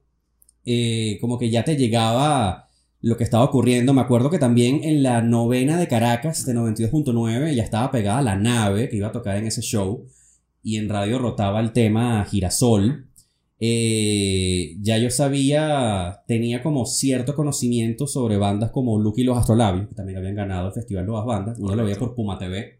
eh, 0.65 1.17
como 1.21 1.37
que 1.37 1.49
ya 1.49 1.63
te 1.63 1.77
llegaba 1.77 2.67
lo 3.01 3.15
que 3.15 3.23
estaba 3.23 3.45
ocurriendo. 3.45 3.93
Me 3.93 4.01
acuerdo 4.01 4.29
que 4.29 4.39
también 4.39 4.83
en 4.83 5.01
la 5.03 5.21
novena 5.21 5.77
de 5.79 5.87
Caracas 5.87 6.45
de 6.45 6.53
92.9 6.53 7.53
ya 7.55 7.63
estaba 7.63 7.91
pegada 7.91 8.21
la 8.21 8.35
nave 8.35 8.89
que 8.89 8.97
iba 8.97 9.07
a 9.07 9.11
tocar 9.13 9.37
en 9.37 9.45
ese 9.47 9.61
show. 9.61 10.05
Y 10.61 10.75
en 10.77 10.89
radio 10.89 11.17
rotaba 11.19 11.61
el 11.61 11.71
tema 11.71 12.25
Girasol. 12.25 13.07
Eh, 13.61 14.77
ya 14.79 14.97
yo 14.97 15.09
sabía, 15.09 16.23
tenía 16.27 16.63
como 16.63 16.85
cierto 16.85 17.35
conocimiento 17.35 18.07
sobre 18.07 18.37
bandas 18.37 18.71
como 18.71 18.97
Lucky 18.99 19.21
y 19.21 19.23
los 19.25 19.37
Astrolabios, 19.37 19.89
que 19.89 19.95
también 19.95 20.17
habían 20.17 20.35
ganado 20.35 20.67
el 20.67 20.73
Festival 20.73 21.05
Nuevas 21.05 21.25
Bandas. 21.25 21.59
Uno 21.59 21.75
lo 21.75 21.83
veía 21.83 21.97
por 21.97 22.15
Puma 22.15 22.37
TV, 22.37 22.79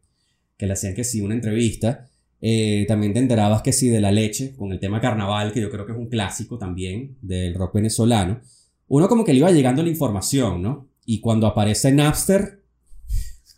que 0.57 0.65
le 0.65 0.73
hacían 0.73 0.95
que 0.95 1.03
sí 1.03 1.21
una 1.21 1.35
entrevista. 1.35 2.07
Eh, 2.41 2.85
también 2.87 3.13
te 3.13 3.19
enterabas 3.19 3.61
que 3.61 3.73
sí 3.73 3.89
de 3.89 3.99
la 3.99 4.11
leche, 4.11 4.55
con 4.55 4.71
el 4.71 4.79
tema 4.79 5.01
carnaval, 5.01 5.51
que 5.51 5.59
yo 5.61 5.69
creo 5.69 5.85
que 5.85 5.91
es 5.91 5.97
un 5.97 6.07
clásico 6.07 6.57
también 6.57 7.17
del 7.21 7.53
rock 7.55 7.75
venezolano. 7.75 8.39
Uno 8.87 9.09
como 9.09 9.25
que 9.25 9.33
le 9.33 9.39
iba 9.39 9.51
llegando 9.51 9.83
la 9.83 9.89
información, 9.89 10.61
¿no? 10.61 10.87
Y 11.05 11.19
cuando 11.19 11.47
aparece 11.47 11.91
Napster, 11.91 12.63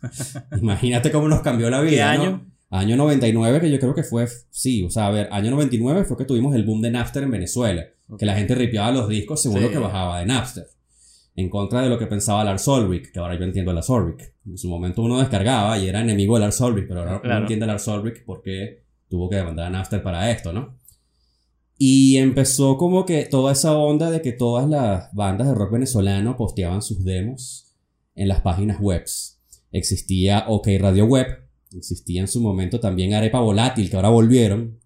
imagínate 0.60 1.12
cómo 1.12 1.28
nos 1.28 1.42
cambió 1.42 1.70
la 1.70 1.80
vida. 1.80 2.12
¿Qué 2.12 2.18
¿no? 2.18 2.51
Año? 2.72 2.82
Año 2.94 2.96
99, 2.96 3.60
que 3.60 3.70
yo 3.70 3.78
creo 3.78 3.94
que 3.94 4.02
fue, 4.02 4.26
sí, 4.50 4.82
o 4.82 4.90
sea, 4.90 5.06
a 5.06 5.10
ver, 5.10 5.28
año 5.30 5.50
99 5.50 6.04
fue 6.04 6.16
que 6.16 6.24
tuvimos 6.24 6.54
el 6.54 6.64
boom 6.64 6.80
de 6.80 6.90
Napster 6.90 7.22
en 7.22 7.30
Venezuela, 7.30 7.84
que 8.18 8.26
la 8.26 8.34
gente 8.34 8.54
ripeaba 8.54 8.90
los 8.92 9.08
discos 9.08 9.42
según 9.42 9.58
Sí. 9.58 9.64
lo 9.64 9.70
que 9.70 9.78
bajaba 9.78 10.18
de 10.20 10.26
Napster. 10.26 10.66
En 11.34 11.48
contra 11.48 11.80
de 11.82 11.88
lo 11.88 11.98
que 11.98 12.06
pensaba 12.06 12.44
Lars 12.44 12.66
Ulrich, 12.68 13.10
que 13.12 13.18
ahora 13.18 13.38
yo 13.38 13.44
entiendo 13.44 13.70
a 13.70 13.74
Lars 13.74 13.88
Ulrich. 13.88 14.32
En 14.46 14.58
su 14.58 14.68
momento 14.68 15.00
uno 15.02 15.18
descargaba 15.18 15.78
y 15.78 15.88
era 15.88 16.00
enemigo 16.00 16.34
de 16.34 16.40
Lars 16.40 16.60
Ulrich, 16.60 16.86
pero 16.88 17.00
ahora 17.00 17.12
uno 17.12 17.22
Claro. 17.22 17.40
entiende 17.42 17.64
a 17.64 17.68
Lars 17.68 17.86
Ulrich 17.88 18.24
porque 18.26 18.82
tuvo 19.08 19.28
que 19.30 19.36
demandar 19.36 19.66
a 19.66 19.70
Napster 19.70 20.02
para 20.02 20.30
esto, 20.30 20.52
¿no? 20.52 20.76
Y 21.78 22.16
empezó 22.18 22.76
como 22.76 23.04
que 23.06 23.24
toda 23.24 23.52
esa 23.52 23.76
onda 23.76 24.10
de 24.10 24.20
que 24.22 24.32
todas 24.32 24.68
las 24.68 25.12
bandas 25.14 25.48
de 25.48 25.54
rock 25.54 25.72
venezolano 25.72 26.36
posteaban 26.36 26.80
sus 26.82 27.02
demos 27.04 27.74
en 28.14 28.28
las 28.28 28.40
páginas 28.42 28.78
webs. 28.80 29.40
Existía 29.72 30.44
OK 30.48 30.68
Radio 30.78 31.06
Web, 31.06 31.41
existía 31.74 32.20
en 32.20 32.28
su 32.28 32.40
momento 32.40 32.80
también 32.80 33.14
Arepa 33.14 33.40
Volátil, 33.40 33.88
que 33.90 33.96
ahora 33.96 34.08
volvieron. 34.10 34.78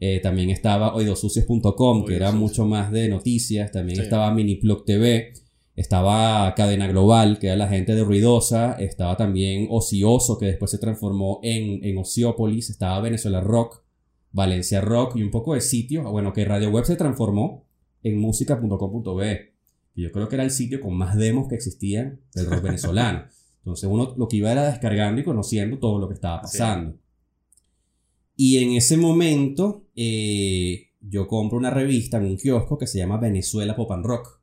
Eh, 0.00 0.20
también 0.20 0.50
estaba 0.50 0.94
oidosucios.com, 0.94 2.04
que 2.04 2.14
era 2.14 2.30
mucho 2.32 2.64
más 2.66 2.92
de 2.92 3.08
noticias. 3.08 3.72
También 3.72 3.96
Sí. 3.96 4.02
estaba 4.02 4.32
Miniplug 4.32 4.84
TV. 4.84 5.32
Estaba 5.74 6.54
Cadena 6.56 6.86
Global, 6.88 7.38
que 7.38 7.48
era 7.48 7.56
la 7.56 7.68
gente 7.68 7.94
de 7.94 8.02
Ruidosa. 8.04 8.72
Estaba 8.74 9.16
también 9.16 9.66
Ocioso, 9.70 10.38
que 10.38 10.46
después 10.46 10.70
se 10.70 10.78
transformó 10.78 11.40
en, 11.42 11.84
en 11.84 11.98
Ociópolis. 11.98 12.70
Estaba 12.70 13.00
Venezuela 13.00 13.40
Rock, 13.40 13.82
Valencia 14.32 14.80
Rock 14.80 15.16
y 15.16 15.22
un 15.22 15.30
poco 15.30 15.54
de 15.54 15.60
sitios. 15.60 16.04
Bueno, 16.10 16.32
que 16.32 16.44
Radio 16.44 16.70
Web 16.70 16.84
se 16.84 16.96
transformó 16.96 17.64
en 18.02 18.18
música.com.be. 18.20 19.52
Y 19.94 20.02
yo 20.02 20.12
creo 20.12 20.28
que 20.28 20.36
era 20.36 20.44
el 20.44 20.50
sitio 20.52 20.80
con 20.80 20.94
más 20.96 21.16
demos 21.16 21.48
que 21.48 21.56
existían 21.56 22.20
del 22.34 22.46
rock 22.46 22.62
venezolano. 22.62 23.24
Entonces 23.68 23.90
uno 23.90 24.14
lo 24.16 24.28
que 24.28 24.38
iba 24.38 24.50
era 24.50 24.70
descargando 24.70 25.20
y 25.20 25.24
conociendo 25.24 25.78
todo 25.78 25.98
lo 25.98 26.08
que 26.08 26.14
estaba 26.14 26.40
pasando. 26.40 26.96
Y 28.34 28.58
en 28.64 28.72
ese 28.72 28.96
momento 28.96 29.84
eh, 29.94 30.88
yo 31.00 31.28
compro 31.28 31.58
una 31.58 31.68
revista 31.68 32.16
en 32.16 32.24
un 32.24 32.36
kiosco 32.38 32.78
que 32.78 32.86
se 32.86 32.98
llama 32.98 33.18
Venezuela 33.18 33.76
Pop 33.76 33.92
and 33.92 34.06
Rock. 34.06 34.40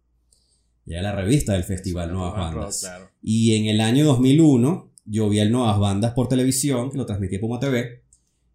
Y 0.85 0.93
era 0.93 1.01
la 1.01 1.15
revista 1.15 1.53
del 1.53 1.63
Festival 1.63 2.13
Nuevas 2.13 2.35
Rock, 2.35 2.53
Bandas. 2.55 2.79
claro. 2.81 3.09
Y 3.23 3.55
en 3.55 3.65
el 3.65 3.81
año 3.81 4.05
2001 4.05 4.91
yo 5.05 5.27
vi 5.27 5.39
el 5.39 5.51
Nuevas 5.51 5.79
Bandas 5.79 6.13
por 6.13 6.27
televisión, 6.27 6.91
que 6.91 6.99
lo 6.99 7.07
transmitía 7.07 7.39
Puma 7.39 7.59
TV, 7.59 8.03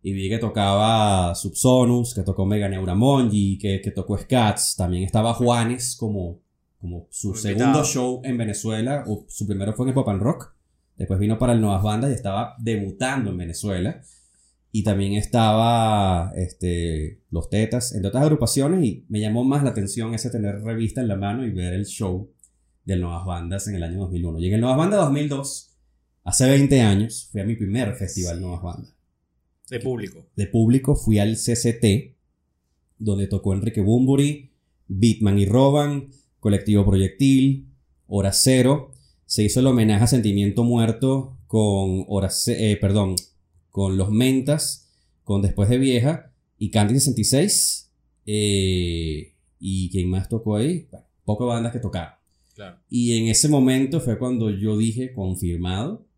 y 0.03 0.13
vi 0.13 0.29
que 0.29 0.39
tocaba 0.39 1.35
Subsonus, 1.35 2.15
que 2.15 2.23
tocó 2.23 2.47
Mega 2.47 2.69
Neuramongi, 2.69 3.59
que, 3.59 3.81
que 3.81 3.91
tocó 3.91 4.17
Scats, 4.17 4.77
también 4.77 5.03
estaba 5.03 5.35
Juanes 5.35 5.97
como, 5.97 6.39
como 6.81 7.09
su 7.11 7.35
segundo 7.35 7.83
show 7.85 8.21
en 8.23 8.39
Venezuela, 8.39 9.03
o 9.09 9.25
su 9.29 9.47
primero 9.49 9.75
fue 9.75 9.87
en 9.87 9.89
el 9.89 9.95
Pop 9.95 10.09
and 10.09 10.23
Rock, 10.23 10.55
después 11.01 11.19
vino 11.19 11.39
para 11.39 11.55
el 11.55 11.63
Nuevas 11.63 11.83
Bandas 11.83 12.11
y 12.11 12.15
estaba 12.15 12.55
debutando 12.59 13.31
en 13.31 13.39
Venezuela. 13.39 14.03
Y 14.71 14.85
también 14.85 15.15
estaba 15.15 16.31
este, 16.37 17.23
Los 17.31 17.49
Tetas, 17.49 17.95
entre 17.95 18.09
otras 18.09 18.23
agrupaciones, 18.23 18.85
y 18.85 19.07
me 19.09 19.19
llamó 19.19 19.43
más 19.43 19.65
la 19.65 19.71
atención 19.71 20.15
ese 20.15 20.29
tener 20.29 20.61
revista 20.61 21.01
en 21.01 21.09
la 21.09 21.17
mano 21.17 21.45
y 21.45 21.51
ver 21.51 21.73
el 21.73 21.87
show 21.87 22.31
del 22.85 23.01
Nuevas 23.01 23.25
Bandas 23.25 23.67
en 23.67 23.77
el 23.77 23.83
año 23.83 23.99
2001. 24.01 24.41
Y 24.41 24.49
en 24.49 24.55
el 24.55 24.61
Nuevas 24.61 24.77
Bandas 24.77 25.01
2002, 25.01 25.75
hace 26.23 26.51
20 26.51 26.81
años, 26.83 27.29
fui 27.33 27.41
a 27.41 27.45
mi 27.45 27.57
primer 27.57 27.95
festival 27.95 28.39
Nuevas 28.39 28.63
Bandas. 28.63 28.95
De 29.71 29.81
público. 29.81 30.27
De 30.37 30.47
público 30.49 30.95
fui 30.95 31.19
al 31.19 31.37
CCT, 31.37 32.15
donde 32.99 33.27
tocó 33.27 33.55
Enrique 33.55 33.81
Bumburi, 33.81 34.53
Beatman 34.87 35.39
y 35.39 35.47
Roban, 35.47 36.11
Colectivo 36.41 36.85
Proyectil, 36.85 37.69
Hora 38.07 38.33
Cero. 38.33 38.90
Se 39.31 39.45
hizo 39.45 39.61
el 39.61 39.69
homenaje 39.69 40.03
a 40.03 40.07
Sentimiento 40.09 40.65
Muerto 40.65 41.39
con 41.47 42.05
Hora 42.09 42.31
Ce- 42.31 42.73
eh, 42.73 42.77
perdón, 42.77 43.15
con 43.71 43.97
Los 43.97 44.11
Mentas, 44.11 44.91
con 45.23 45.41
Después 45.41 45.69
de 45.69 45.79
Vieja 45.79 46.33
y 46.59 46.73
Candy 46.73 46.95
66. 46.95 47.93
eh, 48.27 49.35
¿Y 49.61 49.89
quién 49.93 50.11
más 50.11 50.29
tocó 50.29 50.57
ahí? 50.57 50.89
Bueno, 50.91 51.07
pocas 51.25 51.47
bandas 51.47 51.73
que 51.73 51.79
tocaron. 51.79 52.15
Claro. 52.57 52.79
Y 52.89 53.19
en 53.19 53.29
ese 53.29 53.49
momento 53.49 54.01
fue 54.01 54.19
cuando 54.19 54.51
yo 54.51 54.77
dije, 54.77 55.13
confirmado, 55.13 56.09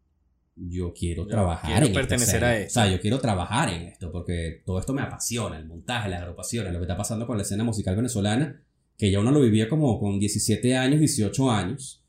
yo 0.56 0.94
quiero 0.94 1.24
Yo 1.24 1.28
trabajar 1.28 1.70
quiero 1.72 1.86
en 1.88 1.92
pertenecer 1.92 2.42
a 2.42 2.58
esto. 2.58 2.80
O 2.80 2.82
sea, 2.82 2.90
yo 2.90 2.98
quiero 2.98 3.18
trabajar 3.20 3.68
en 3.68 3.82
esto 3.88 4.10
porque 4.10 4.62
todo 4.64 4.78
esto 4.78 4.94
me 4.94 5.02
apasiona, 5.02 5.58
el 5.58 5.66
montaje, 5.66 6.08
las 6.08 6.22
agrupaciones, 6.22 6.72
lo 6.72 6.78
que 6.78 6.84
está 6.84 6.96
pasando 6.96 7.26
con 7.26 7.36
la 7.36 7.42
escena 7.42 7.62
musical 7.62 7.94
venezolana, 7.94 8.62
que 8.96 9.10
ya 9.10 9.20
uno 9.20 9.32
lo 9.32 9.40
vivía 9.42 9.68
como 9.68 10.00
con 10.00 10.18
17 10.18 10.76
años, 10.78 10.98
18 11.00 11.50
años. 11.50 12.01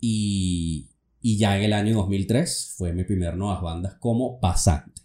Y, 0.00 0.90
y 1.20 1.36
ya 1.36 1.56
en 1.56 1.64
el 1.64 1.72
año 1.72 1.94
2003 1.96 2.74
fue 2.76 2.92
mi 2.92 3.04
primer 3.04 3.36
Nuevas 3.36 3.62
Bandas 3.62 3.94
como 4.00 4.40
pasante. 4.40 5.00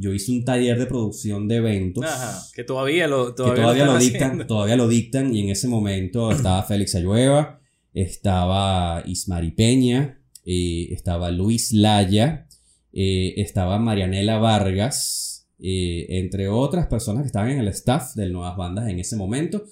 Yo 0.00 0.12
hice 0.12 0.30
un 0.30 0.44
taller 0.44 0.78
de 0.78 0.86
producción 0.86 1.48
de 1.48 1.56
eventos 1.56 2.04
Ajá. 2.04 2.40
Que 2.54 2.62
todavía 2.62 3.08
lo, 3.08 3.34
que 3.34 3.42
todavía 3.42 3.84
lo, 3.84 3.98
dictan, 3.98 4.22
haciendo. 4.22 4.46
todavía 4.46 4.76
lo 4.76 4.86
dictan 4.86 5.34
y 5.34 5.40
en 5.40 5.48
ese 5.48 5.66
momento 5.66 6.30
estaba 6.32 6.62
Félix 6.62 6.94
Ayueva, 6.94 7.60
estaba 7.92 9.02
Ismari 9.04 9.50
Peña, 9.50 10.20
eh, 10.44 10.88
estaba 10.92 11.32
Luis 11.32 11.72
Laya, 11.72 12.46
eh, 12.92 13.34
estaba 13.38 13.78
Marianela 13.78 14.38
Vargas, 14.38 15.48
eh, 15.58 16.06
entre 16.10 16.48
otras 16.48 16.86
personas 16.86 17.22
que 17.22 17.26
estaban 17.26 17.50
en 17.50 17.58
el 17.58 17.68
staff 17.68 18.14
de 18.14 18.28
Nuevas 18.28 18.56
Bandas 18.56 18.88
en 18.88 19.00
ese 19.00 19.16
momento. 19.16 19.64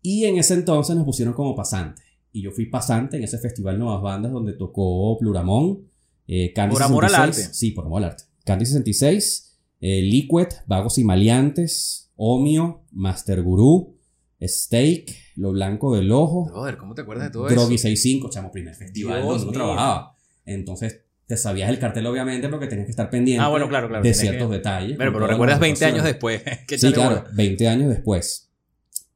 Y 0.00 0.24
en 0.24 0.38
ese 0.38 0.54
entonces 0.54 0.96
nos 0.96 1.04
pusieron 1.04 1.34
como 1.34 1.54
pasantes. 1.54 2.02
Y 2.38 2.42
yo 2.42 2.52
fui 2.52 2.66
pasante 2.66 3.16
en 3.16 3.24
ese 3.24 3.36
festival 3.38 3.78
Nuevas 3.80 4.00
Bandas 4.00 4.30
donde 4.30 4.52
tocó 4.52 5.16
Pluramón. 5.18 5.80
Eh, 6.28 6.52
Candy 6.52 6.74
Por 6.74 6.82
amor 6.84 7.04
al 7.04 7.10
66. 7.10 7.46
arte. 7.46 7.54
Sí, 7.56 7.70
por 7.72 7.86
amor 7.86 8.04
al 8.04 8.10
arte. 8.10 8.24
Candy 8.44 8.64
66, 8.66 9.58
eh, 9.80 10.02
Liquid, 10.02 10.46
Vagos 10.66 10.98
y 10.98 11.04
Maleantes, 11.04 12.12
Omio, 12.16 12.82
Master 12.92 13.42
Guru, 13.42 13.96
Steak, 14.40 15.14
Lo 15.36 15.50
Blanco 15.52 15.96
del 15.96 16.12
Ojo, 16.12 16.46
Brother, 16.46 16.76
¿cómo 16.76 16.94
te 16.94 17.02
acuerdas 17.02 17.26
de 17.26 17.30
todo 17.32 17.48
Drogi 17.48 17.74
eso? 17.74 17.82
65, 17.82 18.30
chamo, 18.30 18.52
primer 18.52 18.74
festival 18.74 19.20
Dios 19.22 19.28
donde 19.40 19.46
mío. 19.46 19.52
trabajaba. 19.52 20.14
Entonces, 20.46 21.00
te 21.26 21.36
sabías 21.36 21.68
el 21.70 21.78
cartel 21.80 22.06
obviamente 22.06 22.48
porque 22.48 22.68
tenías 22.68 22.86
que 22.86 22.90
estar 22.92 23.10
pendiente 23.10 23.42
Ah, 23.44 23.48
bueno, 23.48 23.68
claro, 23.68 23.88
claro, 23.88 24.02
de 24.04 24.14
ciertos 24.14 24.48
que- 24.48 24.54
detalles. 24.56 24.96
Pero, 24.96 25.12
pero 25.12 25.26
recuerdas 25.26 25.54
las 25.56 25.60
20 25.60 25.84
años 25.84 26.04
después. 26.04 26.42
Sí, 26.68 26.92
claro, 26.92 27.16
bola. 27.22 27.30
20 27.34 27.68
años 27.68 27.88
después. 27.90 28.47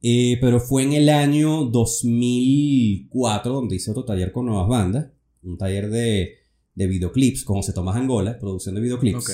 Eh, 0.05 0.37
pero 0.41 0.59
fue 0.59 0.83
en 0.83 0.91
el 0.91 1.07
año 1.07 1.63
2004 1.63 3.53
donde 3.53 3.77
hice 3.77 3.91
otro 3.91 4.03
taller 4.03 4.33
con 4.33 4.45
nuevas 4.45 4.67
bandas, 4.67 5.07
un 5.43 5.57
taller 5.57 5.89
de, 5.89 6.35
de 6.75 6.87
videoclips 6.87 7.45
con 7.45 7.55
José 7.55 7.71
Tomás 7.71 7.95
Angola, 7.95 8.37
producción 8.37 8.75
de 8.75 8.81
videoclips. 8.81 9.29
Ok. 9.29 9.31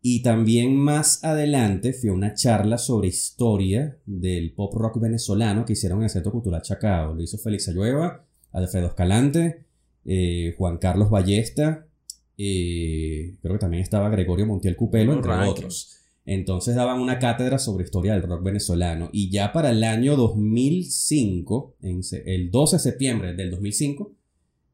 Y 0.00 0.22
también 0.22 0.74
más 0.74 1.22
adelante 1.22 1.92
fui 1.92 2.08
a 2.08 2.14
una 2.14 2.32
charla 2.32 2.78
sobre 2.78 3.08
historia 3.08 3.98
del 4.06 4.54
pop 4.54 4.74
rock 4.74 4.98
venezolano 4.98 5.66
que 5.66 5.74
hicieron 5.74 5.98
en 5.98 6.04
el 6.04 6.10
Centro 6.10 6.32
Cultural 6.32 6.62
Chacao. 6.62 7.14
Lo 7.14 7.22
hizo 7.22 7.36
Félix 7.36 7.68
Ayueva, 7.68 8.24
Alfredo 8.52 8.86
Escalante, 8.86 9.66
eh, 10.06 10.54
Juan 10.56 10.78
Carlos 10.78 11.10
Ballesta, 11.10 11.86
eh, 12.38 13.36
creo 13.42 13.54
que 13.56 13.60
también 13.60 13.82
estaba 13.82 14.08
Gregorio 14.08 14.46
Montiel 14.46 14.74
Cupelo, 14.74 15.12
entre 15.12 15.30
Alright. 15.30 15.50
otros. 15.50 15.99
Entonces 16.32 16.76
daban 16.76 17.00
una 17.00 17.18
cátedra 17.18 17.58
sobre 17.58 17.82
historia 17.82 18.12
del 18.12 18.22
rock 18.22 18.44
venezolano. 18.44 19.10
Y 19.12 19.30
ya 19.32 19.52
para 19.52 19.70
el 19.70 19.82
año 19.82 20.14
2005, 20.16 21.76
en 21.82 22.02
el 22.24 22.50
12 22.52 22.76
de 22.76 22.80
septiembre 22.80 23.34
del 23.34 23.50
2005, 23.50 24.14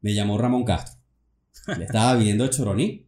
me 0.03 0.13
llamó 0.15 0.37
Ramón 0.37 0.65
Castro. 0.65 1.01
Le 1.79 1.85
estaba 1.87 2.15
viendo 2.17 2.45
de 2.45 2.51
Choroní. 2.51 3.07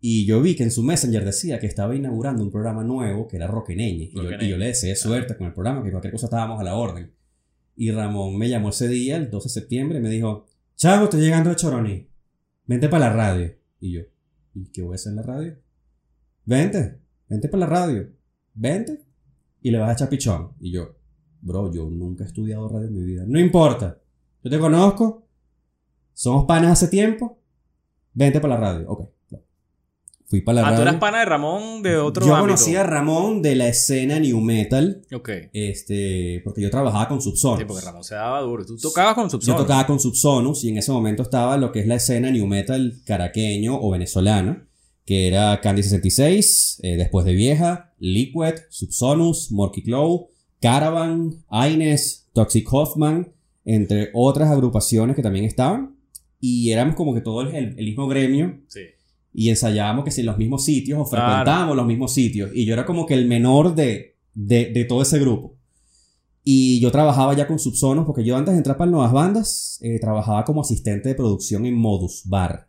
Y 0.00 0.26
yo 0.26 0.40
vi 0.42 0.56
que 0.56 0.64
en 0.64 0.72
su 0.72 0.82
Messenger 0.82 1.24
decía 1.24 1.60
que 1.60 1.66
estaba 1.68 1.94
inaugurando 1.94 2.42
un 2.42 2.50
programa 2.50 2.82
nuevo 2.82 3.28
que 3.28 3.36
era 3.36 3.46
Roqueneñe. 3.46 4.04
Y, 4.06 4.12
yo- 4.12 4.22
Roqueneñe. 4.22 4.46
y 4.46 4.50
yo 4.50 4.56
le 4.56 4.66
deseé 4.66 4.96
suerte 4.96 5.36
con 5.36 5.46
el 5.46 5.52
programa, 5.52 5.84
que 5.84 5.90
cualquier 5.92 6.12
cosa 6.12 6.26
estábamos 6.26 6.60
a 6.60 6.64
la 6.64 6.74
orden. 6.74 7.12
Y 7.76 7.92
Ramón 7.92 8.36
me 8.36 8.48
llamó 8.48 8.70
ese 8.70 8.88
día, 8.88 9.16
el 9.18 9.30
12 9.30 9.48
de 9.48 9.52
septiembre, 9.52 9.98
y 9.98 10.00
me 10.02 10.10
dijo: 10.10 10.46
Chavo, 10.76 11.04
estoy 11.04 11.20
llegando 11.20 11.50
de 11.50 11.56
Choroní. 11.56 12.08
Vente 12.66 12.88
para 12.88 13.08
la 13.08 13.12
radio. 13.14 13.54
Y 13.80 13.92
yo: 13.92 14.00
¿Y 14.54 14.66
qué 14.72 14.82
voy 14.82 14.94
a 14.94 14.96
hacer 14.96 15.10
en 15.10 15.16
la 15.16 15.22
radio? 15.22 15.56
Vente, 16.44 16.98
vente 17.28 17.48
para 17.48 17.60
la 17.60 17.66
radio. 17.66 18.08
Vente. 18.54 19.04
Y 19.62 19.70
le 19.70 19.78
vas 19.78 19.90
a 19.90 19.92
echar 19.94 20.08
pichón. 20.08 20.52
Y 20.60 20.72
yo: 20.72 20.96
Bro, 21.40 21.72
yo 21.72 21.88
nunca 21.90 22.24
he 22.24 22.26
estudiado 22.26 22.68
radio 22.68 22.88
en 22.88 22.94
mi 22.94 23.02
vida. 23.04 23.24
No 23.26 23.38
importa. 23.38 23.98
Yo 24.42 24.50
te 24.50 24.58
conozco. 24.58 25.26
Somos 26.12 26.44
panas 26.46 26.72
hace 26.72 26.88
tiempo. 26.88 27.40
Vente 28.12 28.40
para 28.40 28.54
la 28.54 28.60
radio. 28.60 28.88
Ok. 28.90 29.08
Fui 30.26 30.42
para 30.42 30.60
la 30.60 30.68
Ah, 30.68 30.76
tú 30.76 30.82
eras 30.82 30.96
pana 30.96 31.20
de 31.20 31.24
Ramón 31.24 31.82
de 31.82 31.96
otro 31.96 32.26
yo 32.26 32.34
ámbito. 32.34 32.54
conocí 32.54 32.76
a 32.76 32.82
Ramón 32.82 33.40
de 33.40 33.54
la 33.54 33.66
escena 33.68 34.20
New 34.20 34.40
Metal. 34.42 35.00
Ok. 35.14 35.30
Este, 35.54 36.42
porque 36.44 36.60
yo 36.60 36.68
trabajaba 36.68 37.08
con 37.08 37.22
Subsonus. 37.22 37.60
Sí, 37.60 37.64
porque 37.64 37.82
Ramón 37.86 38.04
se 38.04 38.14
daba 38.14 38.42
duro. 38.42 38.66
Tú 38.66 38.76
tocabas 38.76 39.14
con 39.14 39.24
Yo 39.24 39.30
Subsonic. 39.30 39.56
tocaba 39.62 39.86
con 39.86 39.98
Subsonus 39.98 40.64
y 40.64 40.68
en 40.68 40.76
ese 40.78 40.92
momento 40.92 41.22
estaba 41.22 41.56
lo 41.56 41.72
que 41.72 41.80
es 41.80 41.86
la 41.86 41.94
escena 41.94 42.30
New 42.30 42.46
Metal 42.46 43.00
caraqueño 43.06 43.80
o 43.80 43.90
venezolana, 43.90 44.67
que 45.08 45.26
era 45.26 45.58
Candy 45.62 45.82
66, 45.82 46.80
eh, 46.82 46.96
Después 46.98 47.24
de 47.24 47.32
Vieja, 47.32 47.94
Liquid, 47.98 48.56
Subsonus, 48.68 49.50
Morky 49.50 49.82
Claw, 49.82 50.28
Caravan, 50.60 51.32
Aines, 51.48 52.26
Toxic 52.34 52.70
Hoffman, 52.70 53.32
entre 53.64 54.10
otras 54.12 54.50
agrupaciones 54.50 55.16
que 55.16 55.22
también 55.22 55.46
estaban. 55.46 55.96
Y 56.40 56.70
éramos 56.72 56.94
como 56.94 57.14
que 57.14 57.22
todo 57.22 57.40
el, 57.40 57.54
el 57.54 57.74
mismo 57.86 58.06
gremio 58.06 58.60
Sí. 58.68 58.80
y 59.32 59.48
ensayábamos 59.48 60.04
que 60.04 60.10
si 60.10 60.20
en 60.20 60.26
los 60.26 60.36
mismos 60.36 60.62
sitios 60.66 60.98
o 61.00 61.08
Claro. 61.08 61.24
frecuentábamos 61.26 61.74
los 61.74 61.86
mismos 61.86 62.12
sitios. 62.12 62.50
Y 62.54 62.66
yo 62.66 62.74
era 62.74 62.84
como 62.84 63.06
que 63.06 63.14
el 63.14 63.26
menor 63.26 63.74
de, 63.74 64.14
de, 64.34 64.66
de 64.74 64.84
todo 64.84 65.00
ese 65.00 65.18
grupo. 65.18 65.56
Y 66.44 66.80
yo 66.80 66.90
trabajaba 66.92 67.34
ya 67.34 67.46
con 67.46 67.58
Subsonos 67.58 68.04
porque 68.04 68.24
yo 68.24 68.36
antes 68.36 68.52
de 68.52 68.58
entrar 68.58 68.76
para 68.76 68.90
Nuevas 68.90 69.12
Bandas 69.12 69.78
eh, 69.82 69.98
trabajaba 70.00 70.44
como 70.44 70.60
asistente 70.60 71.08
de 71.08 71.14
producción 71.14 71.64
en 71.64 71.74
Modus 71.74 72.24
Bar 72.26 72.68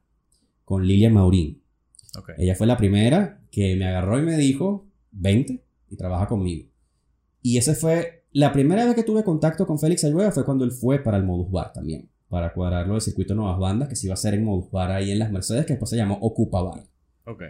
con 0.64 0.88
Lilia 0.88 1.10
Maurín. 1.10 1.59
Ella 2.38 2.56
fue 2.56 2.68
la 2.68 2.78
primera 2.78 3.40
que 3.52 3.76
me 3.76 3.88
agarró 3.88 4.20
y 4.20 4.24
me 4.24 4.38
dijo, 4.38 4.86
20 5.12 5.64
y 5.90 5.96
trabaja 5.98 6.28
conmigo. 6.28 6.68
Y 7.42 7.58
esa 7.58 7.74
fue 7.74 8.24
la 8.32 8.52
primera 8.52 8.86
vez 8.86 8.96
que 8.96 9.04
tuve 9.04 9.24
contacto 9.24 9.66
con 9.66 9.80
Félix 9.80 10.04
Ayueva 10.04 10.32
fue 10.32 10.46
cuando 10.46 10.64
él 10.66 10.72
fue 10.72 11.00
para 11.00 11.18
el 11.18 11.24
Modus 11.24 11.50
Bar 11.52 11.74
también, 11.74 12.10
para 12.28 12.54
cuadrarlo 12.54 12.94
del 12.94 13.02
circuito 13.02 13.34
de 13.34 13.38
Nuevas 13.40 13.58
Bandas 13.60 13.88
que 13.90 13.96
se 13.96 14.08
iba 14.08 14.14
a 14.14 14.16
hacer 14.16 14.34
en 14.36 14.44
Modus 14.44 14.70
Bar 14.72 14.92
ahí 14.92 15.10
en 15.12 15.20
las 15.20 15.32
Mercedes, 15.32 15.66
que 15.66 15.74
después 15.74 15.90
se 15.90 15.98
llamó 15.98 16.18
Ocupa 16.22 16.62
Bar. 16.62 16.84
Ok. 17.26 17.44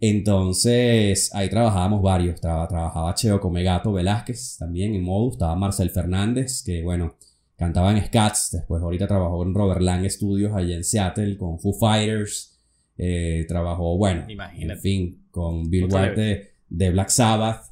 Entonces, 0.00 1.34
ahí 1.34 1.48
trabajábamos 1.50 2.02
varios. 2.02 2.40
Traba- 2.40 2.68
trabajaba 2.68 3.14
Cheo 3.14 3.40
Comegato 3.40 3.92
Velázquez 3.92 4.56
también 4.58 4.94
en 4.94 5.02
Modus. 5.02 5.34
Estaba 5.34 5.56
Marcel 5.56 5.90
Fernández, 5.90 6.62
que 6.64 6.82
bueno, 6.82 7.16
cantaba 7.56 7.90
en 7.90 8.04
Scats. 8.04 8.50
Después, 8.52 8.82
ahorita 8.82 9.06
trabajó 9.06 9.42
en 9.42 9.54
Robert 9.54 9.80
Lang 9.80 10.08
Studios 10.08 10.54
allá 10.54 10.76
en 10.76 10.84
Seattle 10.84 11.36
con 11.36 11.58
Foo 11.58 11.72
Fighters. 11.72 12.57
Eh, 12.98 13.44
trabajó, 13.46 13.96
bueno, 13.96 14.24
Imagínate. 14.28 14.72
en 14.72 14.80
fin, 14.80 15.26
con 15.30 15.70
Bill 15.70 15.84
White 15.84 16.20
de, 16.20 16.48
de 16.68 16.90
Black 16.90 17.10
Sabbath. 17.10 17.62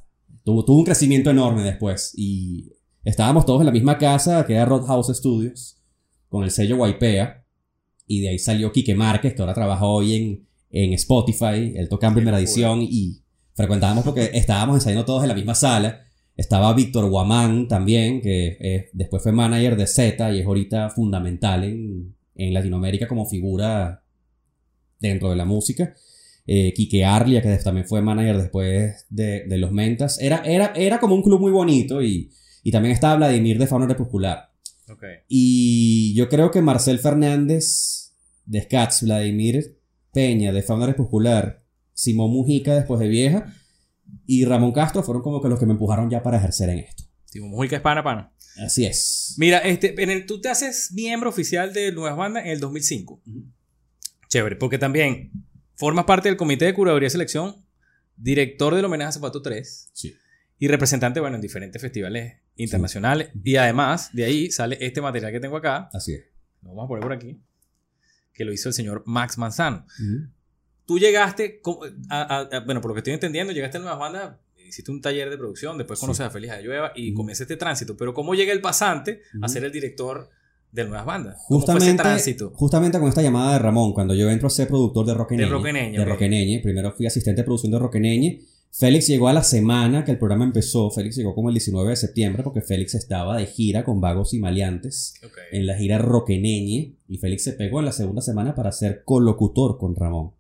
Tuvo, 0.44 0.64
tuvo 0.64 0.78
un 0.78 0.84
crecimiento 0.84 1.30
enorme 1.30 1.62
después. 1.62 2.12
Y 2.16 2.72
estábamos 3.04 3.44
todos 3.44 3.60
en 3.60 3.66
la 3.66 3.72
misma 3.72 3.98
casa, 3.98 4.46
que 4.46 4.54
era 4.54 4.64
Roadhouse 4.64 5.14
Studios, 5.16 5.82
con 6.28 6.44
el 6.44 6.52
sello 6.52 6.76
Guaipea. 6.76 7.44
Y 8.06 8.20
de 8.20 8.28
ahí 8.28 8.38
salió 8.38 8.70
Quique 8.70 8.94
Márquez, 8.94 9.34
que 9.34 9.42
ahora 9.42 9.52
trabaja 9.54 9.84
hoy 9.84 10.14
en, 10.14 10.46
en 10.70 10.92
Spotify. 10.92 11.74
Él 11.74 11.88
toca 11.88 12.06
en 12.06 12.14
primera 12.14 12.38
edición 12.38 12.80
y 12.82 13.20
frecuentábamos 13.54 14.04
porque 14.04 14.30
estábamos 14.34 14.76
ensayando 14.76 15.04
todos 15.04 15.22
en 15.22 15.28
la 15.28 15.34
misma 15.34 15.56
sala. 15.56 16.02
Estaba 16.36 16.72
Víctor 16.74 17.10
Guamán 17.10 17.66
también, 17.66 18.20
que 18.20 18.58
eh, 18.60 18.90
después 18.92 19.22
fue 19.24 19.32
manager 19.32 19.74
de 19.76 19.86
Z 19.88 20.32
y 20.32 20.40
es 20.40 20.46
ahorita 20.46 20.90
fundamental 20.90 21.64
en, 21.64 22.14
en 22.36 22.54
Latinoamérica 22.54 23.08
como 23.08 23.26
figura 23.26 24.04
dentro 25.00 25.30
de 25.30 25.36
la 25.36 25.44
música. 25.44 25.94
Eh, 26.46 26.72
Quique 26.74 27.04
Arlia, 27.04 27.42
que 27.42 27.56
también 27.56 27.86
fue 27.88 28.02
manager 28.02 28.36
después 28.38 29.04
de, 29.10 29.44
de 29.46 29.58
los 29.58 29.72
Mentas. 29.72 30.20
Era, 30.20 30.42
era, 30.44 30.72
era 30.76 31.00
como 31.00 31.14
un 31.16 31.22
club 31.22 31.40
muy 31.40 31.50
bonito 31.50 32.02
y, 32.02 32.30
y 32.62 32.70
también 32.70 32.94
estaba 32.94 33.16
Vladimir 33.16 33.58
de 33.58 33.66
Fauna 33.66 33.86
Crepuscular. 33.86 34.50
Ok. 34.88 35.02
Y 35.28 36.14
yo 36.14 36.28
creo 36.28 36.50
que 36.52 36.62
Marcel 36.62 37.00
Fernández 37.00 38.12
de 38.44 38.62
Scats, 38.62 39.02
Vladimir 39.02 39.78
Peña 40.12 40.52
de 40.52 40.62
Fauna 40.62 40.86
Crepuscular, 40.86 41.64
Simón 41.92 42.30
Mujica 42.30 42.74
después 42.76 43.00
de 43.00 43.08
Vieja 43.08 43.52
y 44.26 44.44
Ramón 44.44 44.72
Castro 44.72 45.02
fueron 45.02 45.22
como 45.22 45.42
que 45.42 45.48
los 45.48 45.58
que 45.58 45.66
me 45.66 45.72
empujaron 45.72 46.08
ya 46.10 46.22
para 46.22 46.36
ejercer 46.38 46.68
en 46.68 46.78
esto. 46.78 47.02
Timo 47.30 47.48
Mujica 47.48 47.76
es 47.76 47.82
pana, 47.82 48.04
pana. 48.04 48.32
Así 48.64 48.86
es. 48.86 49.34
Mira, 49.38 49.58
este, 49.58 50.00
en 50.00 50.10
el- 50.10 50.26
tú 50.26 50.40
te 50.40 50.48
haces 50.48 50.92
miembro 50.94 51.28
oficial 51.28 51.72
de 51.74 51.90
Nuevas 51.92 52.16
Bandas 52.16 52.44
en 52.44 52.52
el 52.52 52.60
2005. 52.60 53.20
Ujú. 53.26 53.44
Chévere, 54.36 54.56
porque 54.56 54.78
también 54.78 55.30
formas 55.74 56.04
parte 56.04 56.28
del 56.28 56.36
Comité 56.36 56.66
de 56.66 56.74
Curaduría 56.74 57.06
y 57.06 57.10
Selección, 57.10 57.64
director 58.16 58.74
del 58.74 58.84
Homenaje 58.84 59.08
a 59.08 59.12
Zapato 59.12 59.40
3 59.42 59.90
Sí. 59.92 60.14
y 60.58 60.68
representante, 60.68 61.20
bueno, 61.20 61.36
en 61.36 61.42
diferentes 61.42 61.80
festivales 61.80 62.34
internacionales. 62.56 63.30
Y 63.42 63.56
además, 63.56 64.10
de 64.12 64.24
ahí 64.24 64.50
sale 64.50 64.76
este 64.80 65.00
material 65.00 65.32
que 65.32 65.40
tengo 65.40 65.56
acá, 65.56 65.88
Así 65.92 66.12
es. 66.14 66.24
lo 66.62 66.70
vamos 66.70 66.84
a 66.84 66.88
poner 66.88 67.02
por 67.02 67.12
aquí, 67.12 67.40
que 68.34 68.44
lo 68.44 68.52
hizo 68.52 68.68
el 68.68 68.74
señor 68.74 69.02
Max 69.06 69.38
Manzano. 69.38 69.86
Ujú. 70.00 70.28
Tú 70.86 70.98
llegaste, 70.98 71.60
a- 72.10 72.22
a- 72.36 72.56
a- 72.58 72.60
bueno, 72.60 72.80
por 72.80 72.90
lo 72.90 72.94
que 72.94 73.00
estoy 73.00 73.14
entendiendo, 73.14 73.52
llegaste 73.52 73.78
a 73.78 73.80
Nuevas 73.80 73.98
Bandas, 73.98 74.36
hiciste 74.66 74.90
un 74.90 75.00
taller 75.00 75.30
de 75.30 75.38
producción, 75.38 75.78
después 75.78 75.98
Sí. 75.98 76.02
conoces 76.04 76.26
a 76.26 76.30
Félix 76.30 76.52
Ayueva 76.52 76.92
y 76.94 77.10
Ujú. 77.12 77.18
comienza 77.18 77.44
este 77.44 77.56
tránsito. 77.56 77.96
Pero 77.96 78.12
¿cómo 78.14 78.34
llega 78.34 78.52
el 78.52 78.60
pasante 78.60 79.22
Ujú. 79.34 79.44
a 79.44 79.48
ser 79.48 79.64
el 79.64 79.72
director 79.72 80.28
de 80.72 80.84
Nuevas 80.84 81.06
Bandas? 81.06 81.42
¿Cómo 81.48 81.60
fue 81.64 81.76
ese 81.76 81.92
Justamente, 81.92 82.44
justamente 82.54 82.98
con 82.98 83.08
esta 83.08 83.22
llamada 83.22 83.54
de 83.54 83.58
Ramón, 83.58 83.92
cuando 83.92 84.14
yo 84.14 84.30
entro 84.30 84.48
a 84.48 84.50
ser 84.50 84.68
productor 84.68 85.06
de 85.06 85.14
Roqueneñe. 85.14 85.48
De 85.48 85.52
Roqueneñe, 85.52 85.98
De 85.98 86.02
ok. 86.02 86.08
Roqueneñe. 86.08 86.60
Primero 86.60 86.92
fui 86.92 87.06
asistente 87.06 87.42
de 87.42 87.44
producción 87.44 87.72
de 87.72 87.78
Roqueneñe. 87.78 88.40
Félix 88.70 89.06
llegó 89.06 89.28
a 89.28 89.32
la 89.32 89.42
semana 89.42 90.04
que 90.04 90.10
el 90.10 90.18
programa 90.18 90.44
empezó. 90.44 90.90
Félix 90.90 91.16
llegó 91.16 91.34
como 91.34 91.48
el 91.48 91.54
19 91.54 91.88
de 91.88 91.96
septiembre 91.96 92.42
porque 92.42 92.60
Félix 92.60 92.94
estaba 92.94 93.38
de 93.38 93.46
gira 93.46 93.84
con 93.84 94.02
Vagos 94.02 94.34
y 94.34 94.38
Maleantes 94.38 95.14
en 95.50 95.66
la 95.66 95.76
gira 95.76 95.96
Roqueneñe. 95.96 96.96
Y 97.08 97.18
Félix 97.18 97.44
se 97.44 97.54
pegó 97.54 97.78
en 97.78 97.86
la 97.86 97.92
segunda 97.92 98.20
semana 98.20 98.54
para 98.54 98.72
ser 98.72 99.02
colocutor 99.04 99.78
con 99.78 99.96
Ramón. 99.96 100.32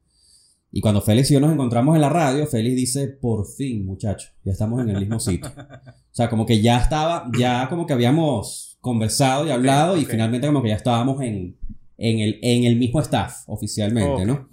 Y 0.70 0.82
cuando 0.82 1.00
Félix 1.00 1.30
y 1.30 1.34
yo 1.34 1.40
nos 1.40 1.52
encontramos 1.52 1.94
en 1.94 2.02
la 2.02 2.10
radio, 2.10 2.46
Félix 2.46 2.76
dice, 2.76 3.08
por 3.08 3.46
fin, 3.46 3.86
muchachos, 3.86 4.34
ya 4.44 4.52
estamos 4.52 4.82
en 4.82 4.90
el 4.90 5.00
mismo 5.00 5.18
sitio. 5.18 5.50
O 6.06 6.16
sea, 6.16 6.30
como 6.30 6.46
que 6.46 6.62
ya 6.62 6.78
estaba, 6.78 7.30
ya 7.38 7.68
como 7.68 7.86
que 7.86 7.92
habíamos 7.92 8.65
conversado 8.86 9.46
y 9.46 9.50
hablado 9.50 9.98
y 9.98 10.04
finalmente 10.06 10.46
como 10.46 10.62
que 10.62 10.70
ya 10.70 10.76
estábamos 10.76 11.20
en, 11.20 11.56
en, 11.98 12.18
el, 12.20 12.38
en 12.42 12.64
el 12.64 12.76
mismo 12.76 13.00
staff 13.00 13.42
oficialmente, 13.46 14.24
¿no? 14.24 14.48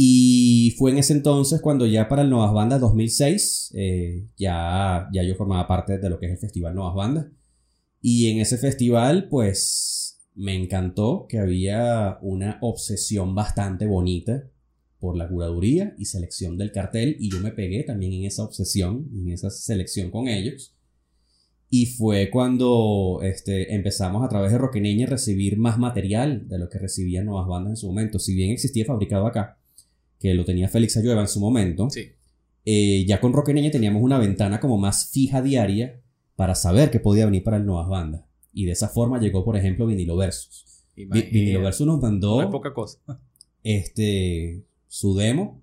Y 0.00 0.76
fue 0.78 0.92
en 0.92 0.98
ese 0.98 1.12
entonces 1.12 1.60
cuando 1.60 1.84
ya 1.84 2.08
para 2.08 2.22
el 2.22 2.30
Nuevas 2.30 2.52
Bandas 2.52 2.80
2006, 2.80 3.72
eh, 3.74 4.28
ya, 4.36 5.08
ya 5.12 5.24
yo 5.24 5.34
formaba 5.34 5.66
parte 5.66 5.98
de 5.98 6.08
lo 6.08 6.20
que 6.20 6.26
es 6.26 6.32
el 6.32 6.38
Festival 6.38 6.72
Nuevas 6.74 6.94
Bandas. 6.94 7.26
Y 8.00 8.30
en 8.30 8.38
ese 8.38 8.58
festival, 8.58 9.26
pues, 9.28 10.20
me 10.36 10.54
encantó 10.54 11.26
que 11.28 11.40
había 11.40 12.18
una 12.22 12.58
obsesión 12.60 13.34
bastante 13.34 13.86
bonita 13.86 14.44
por 15.00 15.16
la 15.16 15.28
curaduría 15.28 15.96
y 15.98 16.04
selección 16.04 16.56
del 16.56 16.70
cartel. 16.70 17.16
Y 17.18 17.32
yo 17.32 17.40
me 17.40 17.50
pegué 17.50 17.82
también 17.82 18.12
en 18.12 18.24
esa 18.24 18.44
obsesión, 18.44 19.10
en 19.12 19.30
esa 19.30 19.50
selección 19.50 20.12
con 20.12 20.28
ellos. 20.28 20.76
Y 21.70 21.86
fue 21.86 22.30
cuando 22.30 23.20
este, 23.22 23.74
empezamos 23.74 24.24
a 24.24 24.28
través 24.28 24.52
de 24.52 24.58
Roque 24.58 24.80
Niña 24.80 25.06
a 25.06 25.10
recibir 25.10 25.58
más 25.58 25.78
material 25.78 26.48
de 26.48 26.58
lo 26.58 26.68
que 26.70 26.78
recibían 26.78 27.26
Nuevas 27.26 27.46
Bandas 27.46 27.72
en 27.72 27.76
su 27.76 27.88
momento. 27.88 28.18
Si 28.18 28.34
bien 28.34 28.50
existía 28.50 28.86
fabricado 28.86 29.26
acá, 29.26 29.58
que 30.18 30.32
lo 30.34 30.44
tenía 30.44 30.68
Félix 30.68 30.96
Ayueva 30.96 31.20
en 31.20 31.28
su 31.28 31.40
momento, 31.40 31.90
Sí. 31.90 32.08
eh, 32.64 33.04
ya 33.06 33.20
con 33.20 33.32
Roque 33.34 33.52
Niña 33.52 33.70
teníamos 33.70 34.02
una 34.02 34.18
ventana 34.18 34.60
como 34.60 34.78
más 34.78 35.10
fija 35.10 35.42
diaria 35.42 36.00
para 36.36 36.54
saber 36.54 36.90
que 36.90 37.00
podía 37.00 37.26
venir 37.26 37.42
para 37.44 37.58
el 37.58 37.66
Nuevas 37.66 37.88
Bandas. 37.88 38.22
Y 38.54 38.64
de 38.64 38.72
esa 38.72 38.88
forma 38.88 39.20
llegó, 39.20 39.44
por 39.44 39.56
ejemplo, 39.56 39.86
Vinilo 39.86 40.16
Versus. 40.16 40.64
Vinilo 40.96 41.60
Versus 41.62 41.86
nos 41.86 42.00
mandó 42.00 42.40
No 42.42 42.50
poca 42.50 42.72
cosa. 42.72 42.98
este, 43.62 44.62
su 44.86 45.14
demo 45.14 45.60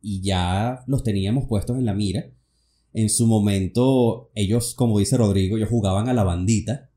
y 0.00 0.20
ya 0.22 0.82
los 0.86 1.02
teníamos 1.02 1.46
puestos 1.46 1.76
en 1.78 1.84
la 1.84 1.94
mira. 1.94 2.26
En 2.94 3.08
su 3.08 3.26
momento, 3.26 4.30
ellos, 4.34 4.74
como 4.74 4.98
dice 4.98 5.16
Rodrigo, 5.16 5.56
ellos 5.56 5.70
jugaban 5.70 6.08
a 6.08 6.14
la 6.14 6.24
bandita, 6.24 6.90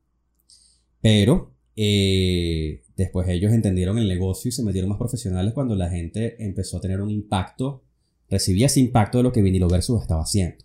pero 1.00 1.54
eh, 1.74 2.82
después 2.96 3.28
ellos 3.28 3.52
entendieron 3.52 3.98
el 3.98 4.08
negocio 4.08 4.48
y 4.48 4.52
se 4.52 4.62
metieron 4.62 4.88
más 4.88 4.98
profesionales 4.98 5.52
cuando 5.54 5.74
la 5.74 5.90
gente 5.90 6.42
empezó 6.44 6.78
a 6.78 6.80
tener 6.80 7.00
un 7.00 7.10
impacto, 7.10 7.84
recibía 8.28 8.66
ese 8.66 8.80
impacto 8.80 9.18
de 9.18 9.24
lo 9.24 9.32
que 9.32 9.42
Vinilo 9.42 9.68
Versus 9.68 10.02
estaba 10.02 10.22
haciendo. 10.22 10.64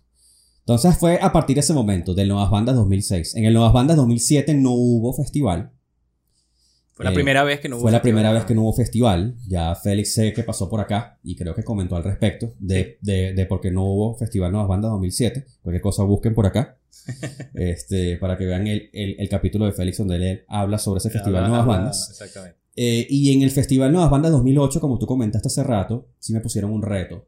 Entonces 0.60 0.96
fue 0.96 1.18
a 1.20 1.32
partir 1.32 1.54
de 1.54 1.60
ese 1.60 1.74
momento, 1.74 2.14
del 2.14 2.28
Nuevas 2.28 2.50
Bandas 2.50 2.76
2006. 2.76 3.34
En 3.34 3.44
el 3.44 3.54
Nuevas 3.54 3.72
Bandas 3.72 3.96
2007 3.96 4.54
no 4.54 4.72
hubo 4.72 5.12
festival, 5.12 5.72
Fue 6.92 7.04
la 7.04 7.10
Eh, 7.10 7.14
primera 7.14 7.42
vez 7.44 7.60
que 7.60 7.68
no 7.68 7.76
hubo 7.76 7.82
fue 7.82 7.90
la 7.92 7.98
festival. 7.98 8.14
primera 8.14 8.32
vez 8.32 8.44
que 8.44 8.54
no 8.54 8.62
hubo 8.62 8.72
festival. 8.74 9.34
Ya 9.48 9.74
Félix 9.74 10.14
sé 10.14 10.32
que 10.32 10.42
pasó 10.42 10.68
por 10.68 10.80
acá 10.80 11.18
y 11.22 11.36
creo 11.36 11.54
que 11.54 11.64
comentó 11.64 11.96
al 11.96 12.04
respecto 12.04 12.54
de, 12.58 12.98
de, 13.00 13.32
de 13.32 13.46
por 13.46 13.60
qué 13.60 13.70
no 13.70 13.84
hubo 13.84 14.14
festival 14.16 14.52
Nuevas 14.52 14.68
Bandas 14.68 14.90
2007. 14.92 15.46
Cualquier 15.62 15.80
cosa 15.82 16.02
busquen 16.04 16.34
por 16.34 16.46
acá. 16.46 16.76
este, 17.54 18.16
para 18.18 18.36
que 18.36 18.44
vean 18.46 18.66
el, 18.66 18.90
el, 18.92 19.16
el 19.18 19.28
capítulo 19.28 19.64
de 19.66 19.72
Félix 19.72 19.98
donde 19.98 20.16
él 20.16 20.44
habla 20.48 20.78
sobre 20.78 20.98
ese 20.98 21.10
festival 21.10 21.48
Nuevas 21.48 21.66
Bandas. 21.66 22.08
Exactamente. 22.10 22.58
Eh, 22.76 23.06
y 23.10 23.34
en 23.34 23.42
el 23.42 23.50
festival 23.50 23.92
Nuevas 23.92 24.10
Bandas 24.10 24.30
2008, 24.32 24.80
como 24.80 24.98
tú 24.98 25.06
comentaste 25.06 25.48
hace 25.48 25.62
rato, 25.62 26.08
sí 26.18 26.32
me 26.32 26.40
pusieron 26.40 26.72
un 26.72 26.82
reto. 26.82 27.26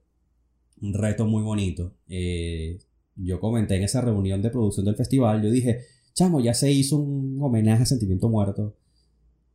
Un 0.80 0.94
reto 0.94 1.26
muy 1.26 1.42
bonito. 1.42 1.92
Eh, 2.08 2.78
yo 3.16 3.40
comenté 3.40 3.76
en 3.76 3.82
esa 3.84 4.00
reunión 4.00 4.42
de 4.42 4.50
producción 4.50 4.84
del 4.86 4.96
festival, 4.96 5.42
yo 5.42 5.50
dije, 5.50 5.80
chamo, 6.14 6.40
ya 6.40 6.52
se 6.54 6.70
hizo 6.70 6.96
un 6.98 7.38
homenaje 7.42 7.82
a 7.82 7.86
Sentimiento 7.86 8.28
Muerto. 8.28 8.76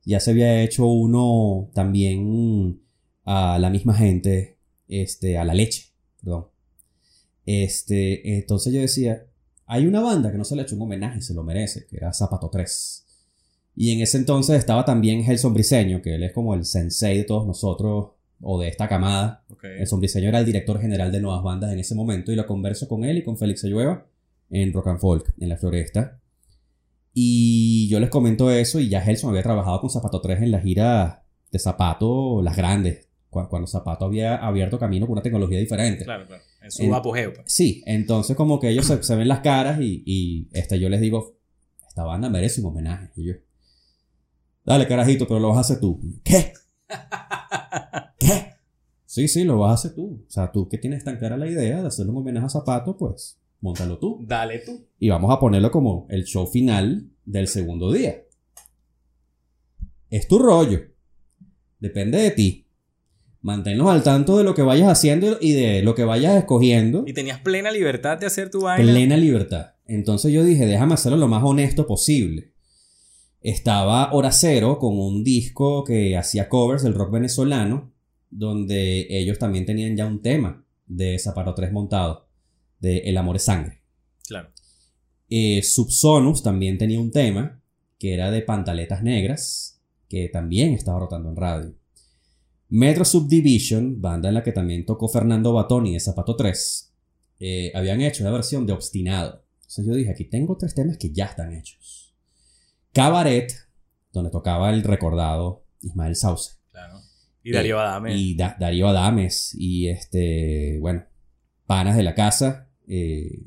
Ya 0.06 0.20
se 0.20 0.32
había 0.32 0.62
hecho 0.62 0.88
uno 0.88 1.70
también 1.74 2.82
a 3.26 3.60
la 3.60 3.70
misma 3.70 3.94
gente, 3.94 4.58
este, 4.88 5.38
a 5.38 5.46
la 5.46 5.54
leche, 5.54 5.94
perdón. 6.22 6.48
Este, 7.46 8.38
entonces 8.38 8.74
yo 8.74 8.80
decía, 8.80 9.26
hay 9.66 9.86
una 9.86 10.02
banda 10.02 10.32
que 10.32 10.38
no 10.38 10.44
se 10.44 10.56
le 10.56 10.62
ha 10.62 10.66
hecho 10.66 10.76
un 10.76 10.82
homenaje 10.84 11.20
y 11.20 11.22
se 11.22 11.34
lo 11.34 11.44
merece, 11.44 11.86
que 11.88 11.98
era 11.98 12.14
Zapato 12.14 12.50
3. 12.50 13.06
Y 13.76 13.92
en 13.92 14.02
ese 14.02 14.18
entonces 14.18 14.58
estaba 14.58 14.86
también 14.86 15.24
Gelson 15.24 15.54
Briseño, 15.54 16.02
que 16.02 16.16
él 16.16 16.24
es 16.24 16.34
como 16.34 16.54
el 16.54 16.66
sensei 16.66 17.18
de 17.18 17.24
todos 17.24 17.46
nosotros, 17.46 18.12
o 18.42 18.60
de 18.60 18.68
esta 18.68 18.88
camada. 18.88 19.44
Ok. 19.50 19.64
El 19.64 19.88
Sombriseño 19.88 20.30
era 20.30 20.40
el 20.40 20.46
director 20.46 20.80
general 20.80 21.12
de 21.12 21.22
Nuevas 21.22 21.44
Bandas 21.44 21.72
en 21.72 21.80
ese 21.80 21.96
momento 21.96 22.32
y 22.32 22.36
lo 22.36 22.46
converso 22.46 22.88
con 22.88 23.04
él 23.04 23.18
y 23.18 23.24
con 23.24 23.38
Félix 23.38 23.64
Ayueva 23.66 24.06
en 24.50 24.74
Rock 24.74 24.88
and 24.88 25.00
Folk, 25.00 25.34
en 25.40 25.50
la 25.50 25.58
Floresta. 25.58 26.20
Y 27.14 27.88
yo 27.90 28.00
les 28.00 28.10
comento 28.10 28.52
eso 28.52 28.80
y 28.80 28.90
ya 28.90 29.02
Gelson 29.02 29.32
había 29.32 29.44
trabajado 29.44 29.82
con 29.82 29.90
Zapato 29.90 30.22
3 30.22 30.42
en 30.44 30.52
la 30.52 30.60
gira 30.62 31.24
de 31.52 31.60
Zapato, 31.60 32.42
las 32.42 32.56
grandes, 32.56 33.08
cu- 33.30 33.48
cuando 33.50 33.68
Zapato 33.68 34.06
había 34.06 34.36
abierto 34.38 34.78
camino 34.80 35.06
con 35.08 35.14
una 35.14 35.22
tecnología 35.22 35.58
diferente. 35.60 36.06
Claro, 36.06 36.26
claro. 36.28 36.44
En 36.62 36.72
su 36.72 36.84
En- 36.84 36.94
apogeo. 36.94 37.34
pues. 37.34 37.52
Sí, 37.52 37.82
entonces 37.86 38.36
como 38.38 38.60
que 38.60 38.70
ellos 38.70 38.86
se, 38.86 39.02
se 39.04 39.16
ven 39.16 39.28
las 39.28 39.40
caras 39.40 39.80
y, 39.82 40.04
y 40.06 40.48
este, 40.54 40.80
yo 40.80 40.88
les 40.90 41.02
digo, 41.02 41.38
esta 41.88 42.04
banda 42.04 42.30
merece 42.30 42.62
un 42.62 42.68
homenaje. 42.68 43.10
Y 43.16 43.26
yo, 43.28 43.34
dale 44.66 44.88
carajito, 44.88 45.28
pero 45.28 45.40
lo 45.40 45.50
vas 45.50 45.58
a 45.58 45.62
hacer 45.62 45.80
tú. 45.80 46.00
¿Qué? 46.24 46.54
¿Qué? 48.20 48.54
Sí, 49.06 49.28
sí, 49.28 49.44
lo 49.44 49.58
vas 49.60 49.72
a 49.72 49.74
hacer 49.74 49.96
tú. 49.96 50.24
O 50.28 50.32
sea, 50.32 50.52
tú 50.52 50.68
que 50.70 50.78
tienes 50.78 51.04
tan 51.04 51.18
clara 51.18 51.38
la 51.38 51.48
idea 51.48 51.82
de 51.82 51.88
hacerle 51.88 52.12
un 52.12 52.18
homenaje 52.20 52.46
a 52.46 52.50
Zapato, 52.50 52.96
pues, 52.98 53.40
montalo 53.62 53.98
tú. 53.98 54.24
Dale 54.28 54.60
tú. 54.60 54.88
Y 55.00 55.10
vamos 55.10 55.32
a 55.32 55.40
ponerlo 55.40 55.72
como 55.72 56.08
el 56.10 56.24
show 56.26 56.48
final 56.48 57.10
del 57.26 57.48
segundo 57.48 57.92
día. 57.92 58.24
Es 60.10 60.28
tu 60.28 60.40
rollo. 60.40 60.82
Depende 61.80 62.18
de 62.20 62.32
ti. 62.32 62.66
Manténnos 63.42 63.90
al 63.90 64.04
tanto 64.04 64.38
de 64.38 64.44
lo 64.44 64.54
que 64.54 64.64
vayas 64.64 64.90
haciendo 64.90 65.38
y 65.40 65.54
de 65.54 65.82
lo 65.82 65.96
que 65.96 66.04
vayas 66.04 66.36
escogiendo. 66.36 67.04
Y 67.08 67.14
tenías 67.14 67.40
plena 67.40 67.72
libertad 67.72 68.18
de 68.18 68.26
hacer 68.26 68.50
tu 68.50 68.62
vaina. 68.62 68.92
Plena 68.92 69.16
libertad. 69.16 69.76
Entonces 69.86 70.34
yo 70.34 70.44
dije, 70.44 70.66
déjame 70.66 70.94
hacerlo 70.94 71.18
lo 71.18 71.28
más 71.28 71.44
honesto 71.44 71.88
posible. 71.88 72.52
Estaba 73.42 74.12
Hora 74.12 74.32
Cero 74.32 74.78
con 74.80 75.00
un 75.00 75.24
disco 75.24 75.86
que 75.86 76.18
hacía 76.18 76.50
covers 76.50 76.84
del 76.84 76.94
rock 76.94 77.12
venezolano, 77.12 77.94
donde 78.30 79.08
ellos 79.10 79.40
también 79.40 79.66
tenían 79.66 79.96
ya 79.96 80.06
un 80.06 80.22
tema 80.22 80.66
de 80.86 81.18
Zapato 81.18 81.56
3 81.56 81.72
montado, 81.72 82.29
de 82.80 82.98
El 83.00 83.18
amor 83.18 83.36
es 83.38 83.44
sangre. 83.46 83.82
Claro. 84.28 84.50
Eh, 85.30 85.62
Subsonus 85.64 86.42
también 86.44 86.78
tenía 86.78 87.00
un 87.00 87.12
tema 87.12 87.62
que 87.98 88.14
era 88.14 88.32
de 88.32 88.42
Pantaletas 88.42 89.04
Negras, 89.04 89.82
que 90.08 90.30
también 90.30 90.74
estaba 90.74 91.00
rotando 91.00 91.30
en 91.30 91.36
radio. 91.36 91.76
Metro 92.70 93.04
Subdivision, 93.04 94.00
banda 94.02 94.30
en 94.30 94.36
la 94.36 94.44
que 94.44 94.52
también 94.52 94.86
tocó 94.86 95.08
Fernando 95.10 95.54
Batoni 95.54 95.94
de 95.94 96.00
Zapato 96.00 96.36
3, 96.36 96.94
eh, 97.40 97.72
habían 97.76 98.02
hecho 98.02 98.24
una 98.24 98.32
versión 98.32 98.66
de 98.66 98.74
Obstinado. 98.74 99.44
Entonces 99.62 99.86
yo 99.86 99.94
dije, 99.96 100.12
aquí 100.12 100.26
tengo 100.26 100.56
tres 100.58 100.74
temas 100.76 100.98
que 100.98 101.12
ya 101.12 101.26
están 101.26 101.54
hechos. 101.54 102.16
Cabaret, 102.94 103.52
donde 104.12 104.32
tocaba 104.32 104.70
el 104.72 104.84
recordado 104.84 105.66
Ismael 105.82 106.16
Sauce. 106.16 106.54
Claro. 106.72 107.00
Y 107.44 107.52
Darío 107.52 107.78
Eh, 107.78 107.82
Adame. 107.82 108.16
Y 108.18 108.36
Da- 108.36 108.56
Darío 108.60 108.88
Adames. 108.88 109.56
Y 109.58 109.88
este, 109.90 110.78
bueno, 110.80 111.06
panas 111.66 111.96
de 111.98 112.04
la 112.04 112.16
casa. 112.16 112.69
Eh, 112.90 113.44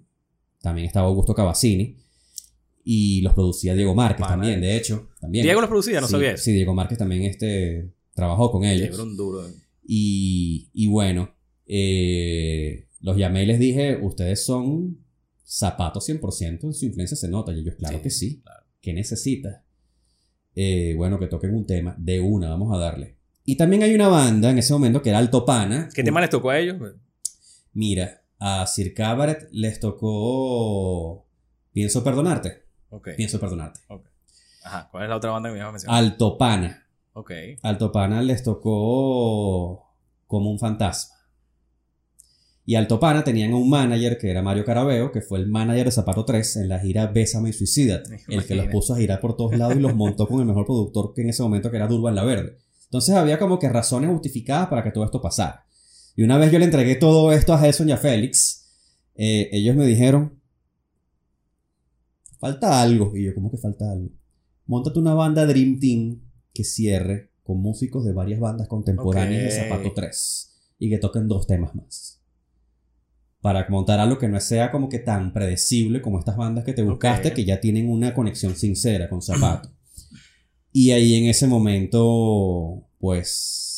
también 0.62 0.86
estaba 0.86 1.08
Augusto 1.08 1.34
Cavazzini. 1.34 1.98
Y 2.84 3.20
los 3.20 3.34
producía 3.34 3.74
Diego 3.74 3.94
Márquez 3.94 4.26
también, 4.26 4.60
de- 4.60 4.76
hecho. 4.76 5.10
También. 5.20 5.44
Diego 5.44 5.60
los 5.60 5.68
producía, 5.68 6.00
no 6.00 6.06
Sí, 6.08 6.12
sabía. 6.12 6.36
Sí, 6.36 6.52
Diego 6.52 6.74
Márquez 6.74 6.98
también 6.98 7.22
este, 7.24 7.92
trabajó 8.14 8.50
con 8.50 8.64
ellos. 8.64 8.96
Duro. 9.16 9.46
Y, 9.86 10.68
y 10.72 10.86
bueno, 10.88 11.32
eh, 11.66 12.88
los 13.00 13.16
llamé 13.16 13.44
y 13.44 13.46
les 13.46 13.58
dije, 13.60 13.98
ustedes 14.02 14.44
son 14.44 14.98
zapatos 15.44 16.08
100%, 16.08 16.64
en 16.64 16.72
su 16.74 16.86
influencia 16.86 17.16
se 17.16 17.28
nota. 17.28 17.52
Y 17.52 17.60
ellos, 17.60 17.74
claro 17.76 17.98
Sí, 17.98 18.02
que 18.02 18.10
sí. 18.10 18.40
claro. 18.42 18.64
¿Qué 18.80 18.92
necesitas? 18.92 19.60
Eh, 20.56 20.94
bueno, 20.96 21.18
que 21.20 21.28
toquen 21.28 21.54
un 21.54 21.66
tema 21.66 21.94
de 21.98 22.20
una, 22.20 22.48
vamos 22.48 22.74
a 22.74 22.78
darle. 22.78 23.16
Y 23.44 23.56
también 23.56 23.82
hay 23.84 23.94
una 23.94 24.08
banda 24.08 24.50
en 24.50 24.58
ese 24.58 24.72
momento 24.72 25.02
que 25.02 25.10
era 25.10 25.18
Alto 25.18 25.44
Pana. 25.44 25.88
¿Qué 25.94 26.02
tema 26.02 26.20
les 26.20 26.30
tocó 26.30 26.50
a 26.50 26.58
ellos? 26.58 26.76
Mira, 27.74 28.21
a 28.44 28.66
Sir 28.66 28.92
Cabaret 28.92 29.48
les 29.52 29.78
tocó 29.78 31.24
Pienso 31.72 32.02
perdonarte. 32.04 32.64
Pienso 33.16 33.40
perdonarte. 33.40 33.80
Ajá. 34.64 34.88
¿Cuál 34.90 35.04
es 35.04 35.08
la 35.08 35.16
otra 35.16 35.30
banda 35.30 35.48
que 35.48 35.54
me 35.54 35.58
ibas 35.58 35.68
a 35.68 35.72
mencionar? 35.72 35.98
Alto 35.98 36.36
Pana. 36.36 36.86
Ok. 37.14 37.30
Alto 37.62 37.92
Pana 37.92 38.20
les 38.20 38.42
tocó 38.42 39.88
como 40.26 40.50
un 40.50 40.58
fantasma. 40.58 41.14
Y 42.64 42.74
Alto 42.74 43.00
Pana 43.00 43.24
tenían 43.24 43.54
un 43.54 43.70
manager 43.70 44.18
que 44.18 44.30
era 44.30 44.42
Mario 44.42 44.64
Carabeo, 44.64 45.10
que 45.10 45.20
fue 45.20 45.38
el 45.38 45.48
manager 45.48 45.86
de 45.86 45.92
Zapato 45.92 46.24
3 46.24 46.56
en 46.56 46.68
la 46.68 46.78
gira 46.78 47.06
Bésame 47.06 47.50
y 47.50 47.52
Suicídate. 47.52 48.20
El 48.28 48.46
que 48.46 48.54
los 48.54 48.66
puso 48.66 48.94
a 48.94 48.98
girar 48.98 49.20
por 49.20 49.36
todos 49.36 49.56
lados 49.56 49.76
y 49.76 49.80
los 49.80 49.94
montó 49.94 50.28
con 50.28 50.40
el 50.40 50.46
mejor 50.46 50.66
productor 50.66 51.14
que 51.14 51.22
en 51.22 51.30
ese 51.30 51.42
momento 51.42 51.70
que 51.70 51.76
era 51.76 51.86
Durban 51.86 52.14
La 52.14 52.24
Verde. 52.24 52.58
Entonces 52.84 53.14
había 53.14 53.38
como 53.38 53.58
que 53.58 53.68
razones 53.68 54.10
justificadas 54.10 54.68
para 54.68 54.82
que 54.84 54.90
todo 54.90 55.04
esto 55.04 55.22
pasara. 55.22 55.64
Y 56.16 56.22
una 56.22 56.38
vez 56.38 56.52
yo 56.52 56.58
le 56.58 56.66
entregué 56.66 56.96
todo 56.96 57.32
esto 57.32 57.52
a 57.52 57.58
Gelson 57.58 57.88
y 57.88 57.92
a 57.92 57.96
Félix, 57.96 58.62
eh, 59.14 59.48
ellos 59.52 59.76
me 59.76 59.86
dijeron, 59.86 60.40
falta 62.38 62.82
algo. 62.82 63.16
Y 63.16 63.24
yo, 63.24 63.34
¿cómo 63.34 63.50
que 63.50 63.56
falta 63.56 63.90
algo? 63.90 64.10
Móntate 64.66 64.98
una 64.98 65.14
banda 65.14 65.46
Dream 65.46 65.78
Team 65.80 66.20
que 66.52 66.64
cierre 66.64 67.30
con 67.42 67.60
músicos 67.60 68.04
de 68.04 68.12
varias 68.12 68.40
bandas 68.40 68.68
contemporáneas 68.68 69.44
de. 69.44 69.50
Zapato 69.50 69.92
3 69.94 70.52
y 70.78 70.90
que 70.90 70.98
toquen 70.98 71.28
dos 71.28 71.46
temas 71.46 71.74
más. 71.74 72.20
para 73.40 73.66
montar 73.68 74.00
algo 74.00 74.18
que 74.18 74.28
no 74.28 74.38
sea 74.40 74.70
como 74.70 74.88
que 74.88 74.98
tan 75.00 75.32
predecible 75.32 76.00
como 76.00 76.18
estas 76.18 76.36
bandas 76.36 76.64
que 76.64 76.72
te 76.72 76.82
buscaste, 76.82 77.32
que 77.32 77.44
ya 77.44 77.60
tienen 77.60 77.88
una 77.88 78.14
conexión 78.14 78.56
sincera 78.56 79.08
con 79.08 79.22
Zapato. 79.22 79.70
Y 80.74 80.92
ahí 80.92 81.16
en 81.16 81.26
ese 81.26 81.46
momento, 81.46 82.88
pues, 82.98 83.71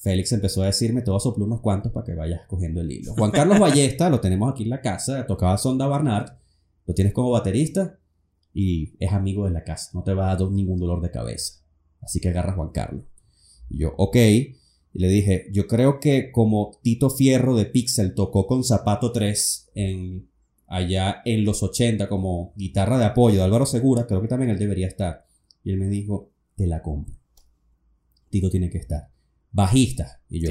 Félix 0.00 0.32
empezó 0.32 0.62
a 0.62 0.66
decirme, 0.66 1.02
te 1.02 1.10
voy 1.10 1.18
a 1.18 1.20
soplar 1.20 1.46
unos 1.46 1.60
cuantos 1.60 1.92
para 1.92 2.06
que 2.06 2.14
vayas 2.14 2.46
cogiendo 2.46 2.80
el 2.80 2.90
hilo. 2.90 3.12
Juan 3.12 3.30
Carlos 3.30 3.58
Ballesta, 3.60 4.08
lo 4.08 4.18
tenemos 4.20 4.50
aquí 4.50 4.62
en 4.62 4.70
la 4.70 4.80
casa, 4.80 5.26
tocaba 5.26 5.58
Sonda 5.58 5.86
Barnard, 5.86 6.38
lo 6.86 6.94
tienes 6.94 7.12
como 7.12 7.30
baterista 7.30 7.98
y 8.54 8.94
es 8.98 9.12
amigo 9.12 9.44
de 9.44 9.50
la 9.50 9.62
casa, 9.62 9.90
no 9.92 10.02
te 10.02 10.14
va 10.14 10.30
a 10.30 10.36
dar 10.36 10.50
ningún 10.50 10.80
dolor 10.80 11.02
de 11.02 11.10
cabeza. 11.10 11.60
Así 12.00 12.18
que 12.18 12.30
agarra 12.30 12.52
a 12.52 12.56
Juan 12.56 12.70
Carlos. 12.70 13.04
Y 13.68 13.80
yo, 13.80 13.92
ok. 13.98 14.16
Y 14.16 14.98
le 14.98 15.08
dije, 15.08 15.48
yo 15.52 15.66
creo 15.66 16.00
que 16.00 16.32
como 16.32 16.78
Tito 16.82 17.10
Fierro 17.10 17.54
de 17.54 17.66
Pixel 17.66 18.14
tocó 18.14 18.46
con 18.46 18.64
Zapato 18.64 19.12
3 19.12 19.72
en, 19.74 20.30
allá 20.66 21.20
en 21.26 21.44
los 21.44 21.62
80 21.62 22.08
como 22.08 22.54
guitarra 22.56 22.98
de 22.98 23.04
apoyo 23.04 23.36
de 23.36 23.44
Álvaro 23.44 23.66
Segura, 23.66 24.06
creo 24.06 24.22
que 24.22 24.28
también 24.28 24.50
él 24.50 24.58
debería 24.58 24.88
estar. 24.88 25.26
Y 25.62 25.72
él 25.72 25.76
me 25.76 25.88
dijo, 25.88 26.30
te 26.56 26.66
la 26.66 26.80
compro. 26.80 27.14
Tito 28.30 28.48
tiene 28.48 28.70
que 28.70 28.78
estar. 28.78 29.09
Bajista. 29.52 30.20
Y 30.28 30.40
yo. 30.40 30.50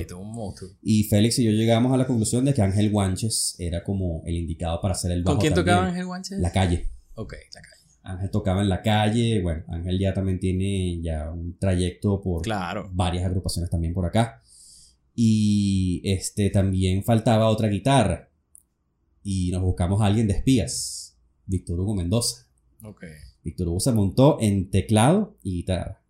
Y 0.81 1.03
Félix 1.05 1.39
y 1.39 1.45
yo 1.45 1.51
llegamos 1.51 1.93
a 1.93 1.97
la 1.97 2.05
conclusión 2.05 2.43
de 2.45 2.53
que 2.53 2.61
Ángel 2.61 2.91
Guanches 2.91 3.55
era 3.59 3.83
como 3.83 4.21
el 4.25 4.35
indicado 4.35 4.81
para 4.81 4.93
hacer 4.93 5.11
el 5.11 5.23
bajo 5.23 5.35
¿Con 5.37 5.41
quién 5.41 5.53
tocaba 5.53 5.87
Ángel 5.87 6.05
Guanches? 6.05 6.39
La 6.39 6.51
calle. 6.51 6.89
Ok, 7.15 7.33
la 7.53 7.61
calle. 7.61 7.75
Ángel 8.03 8.29
tocaba 8.31 8.61
en 8.61 8.69
la 8.69 8.81
calle. 8.81 9.41
Bueno, 9.41 9.63
Ángel 9.69 9.99
ya 9.99 10.13
también 10.13 10.39
tiene 10.39 11.01
ya 11.01 11.31
un 11.31 11.57
trayecto 11.57 12.21
por 12.21 12.41
Claro. 12.41 12.89
varias 12.93 13.25
agrupaciones 13.25 13.69
también 13.69 13.93
por 13.93 14.05
acá. 14.05 14.41
Y 15.15 16.01
este 16.03 16.49
también 16.49 17.03
faltaba 17.03 17.47
otra 17.49 17.67
guitarra. 17.67 18.29
Y 19.23 19.51
nos 19.51 19.61
buscamos 19.61 20.01
a 20.01 20.05
alguien 20.05 20.27
de 20.27 20.33
espías. 20.33 21.17
Víctor 21.45 21.79
Hugo 21.79 21.95
Mendoza. 21.95 22.47
Ok. 22.83 23.03
Víctor 23.43 23.67
Hugo 23.67 23.79
se 23.79 23.91
montó 23.91 24.37
en 24.41 24.69
teclado 24.69 25.37
y 25.43 25.55
guitarra. 25.57 26.01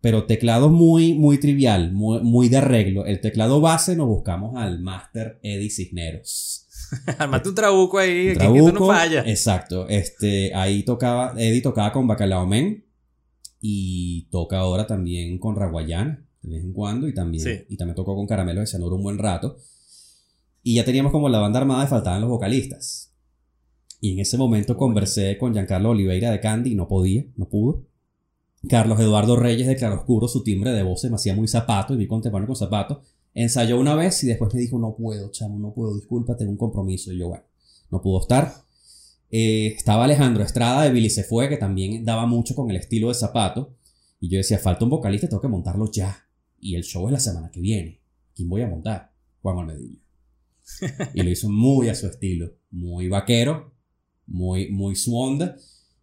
Pero 0.00 0.24
teclado 0.26 0.68
muy, 0.70 1.14
muy 1.14 1.38
trivial, 1.38 1.92
muy, 1.92 2.20
muy 2.22 2.48
de 2.48 2.58
arreglo. 2.58 3.06
El 3.06 3.20
teclado 3.20 3.60
base 3.60 3.96
nos 3.96 4.06
buscamos 4.06 4.56
al 4.56 4.78
Master 4.80 5.38
Eddie 5.42 5.70
Cisneros. 5.70 6.66
Armate 7.18 7.48
un 7.48 7.54
trabuco 7.54 7.98
ahí, 7.98 8.10
que 8.26 8.32
esto 8.32 8.40
Trabuco, 8.40 8.72
no 8.72 8.86
falla. 8.86 9.22
Exacto. 9.26 9.88
Este, 9.88 10.54
ahí 10.54 10.82
tocaba, 10.84 11.34
Eddie 11.36 11.62
tocaba 11.62 11.92
con 11.92 12.06
Bacalao 12.06 12.46
Men 12.46 12.84
y 13.60 14.28
toca 14.30 14.58
ahora 14.58 14.86
también 14.86 15.38
con 15.38 15.56
Raguayana 15.56 16.22
de 16.42 16.50
vez 16.56 16.64
en 16.64 16.72
cuando 16.72 17.08
y 17.08 17.14
también, 17.14 17.42
Sí. 17.42 17.64
y 17.68 17.76
también 17.76 17.96
tocó 17.96 18.14
con 18.14 18.26
Caramelo 18.26 18.60
de 18.60 18.66
Cianuro 18.66 18.96
un 18.96 19.02
buen 19.02 19.18
rato. 19.18 19.56
Y 20.62 20.74
ya 20.74 20.84
teníamos 20.84 21.12
como 21.12 21.28
la 21.28 21.38
banda 21.40 21.58
armada 21.60 21.84
y 21.84 21.88
faltaban 21.88 22.20
los 22.20 22.30
vocalistas. 22.30 23.12
Y 24.00 24.12
en 24.12 24.20
ese 24.20 24.36
momento 24.36 24.76
conversé 24.76 25.38
con 25.38 25.52
Giancarlo 25.52 25.90
Oliveira 25.90 26.30
de 26.30 26.38
Candy 26.40 26.72
y 26.72 26.74
no 26.74 26.86
podía, 26.86 27.24
no 27.36 27.48
pudo. 27.48 27.84
Carlos 28.68 28.98
Eduardo 29.00 29.36
Reyes 29.36 29.66
de 29.66 29.76
Claroscuro, 29.76 30.28
su 30.28 30.42
timbre 30.42 30.72
de 30.72 30.82
voz 30.82 31.00
se 31.00 31.08
me 31.08 31.16
hacía 31.16 31.34
muy 31.34 31.48
zapato 31.48 31.94
y 31.94 31.96
vi 31.96 32.06
contemporáneo 32.06 32.48
con 32.48 32.56
zapato. 32.56 33.02
Ensayó 33.34 33.78
una 33.78 33.94
vez 33.94 34.22
y 34.24 34.26
después 34.26 34.52
me 34.54 34.60
dijo, 34.60 34.78
no 34.78 34.96
puedo, 34.96 35.30
chamo, 35.30 35.58
no 35.58 35.72
puedo, 35.72 35.94
disculpa, 35.94 36.36
tengo 36.36 36.50
un 36.50 36.56
compromiso. 36.56 37.12
Y 37.12 37.18
yo, 37.18 37.28
bueno, 37.28 37.44
no 37.90 38.00
pudo 38.00 38.20
estar. 38.20 38.52
Eh, 39.30 39.74
estaba 39.76 40.04
Alejandro 40.04 40.42
Estrada 40.42 40.82
de 40.82 40.90
Billy 40.90 41.10
Se 41.10 41.22
Fue, 41.22 41.48
que 41.48 41.56
también 41.56 42.04
daba 42.04 42.26
mucho 42.26 42.54
con 42.54 42.70
el 42.70 42.76
estilo 42.76 43.08
de 43.08 43.14
zapato. 43.14 43.74
Y 44.20 44.30
yo 44.30 44.38
decía, 44.38 44.58
falta 44.58 44.84
un 44.84 44.90
vocalista, 44.90 45.28
tengo 45.28 45.42
que 45.42 45.48
montarlo 45.48 45.90
ya. 45.90 46.26
Y 46.58 46.74
el 46.74 46.82
show 46.82 47.06
es 47.06 47.12
la 47.12 47.20
semana 47.20 47.50
que 47.50 47.60
viene. 47.60 48.00
¿Quién 48.34 48.48
voy 48.48 48.62
a 48.62 48.68
montar? 48.68 49.12
Juan 49.42 49.58
Olmedilla. 49.58 50.00
y 51.14 51.22
lo 51.22 51.30
hizo 51.30 51.48
muy 51.48 51.88
a 51.88 51.94
su 51.94 52.06
estilo, 52.06 52.52
muy 52.70 53.08
vaquero, 53.08 53.72
muy, 54.26 54.70
muy 54.70 54.96
su 54.96 55.16
onda. 55.16 55.56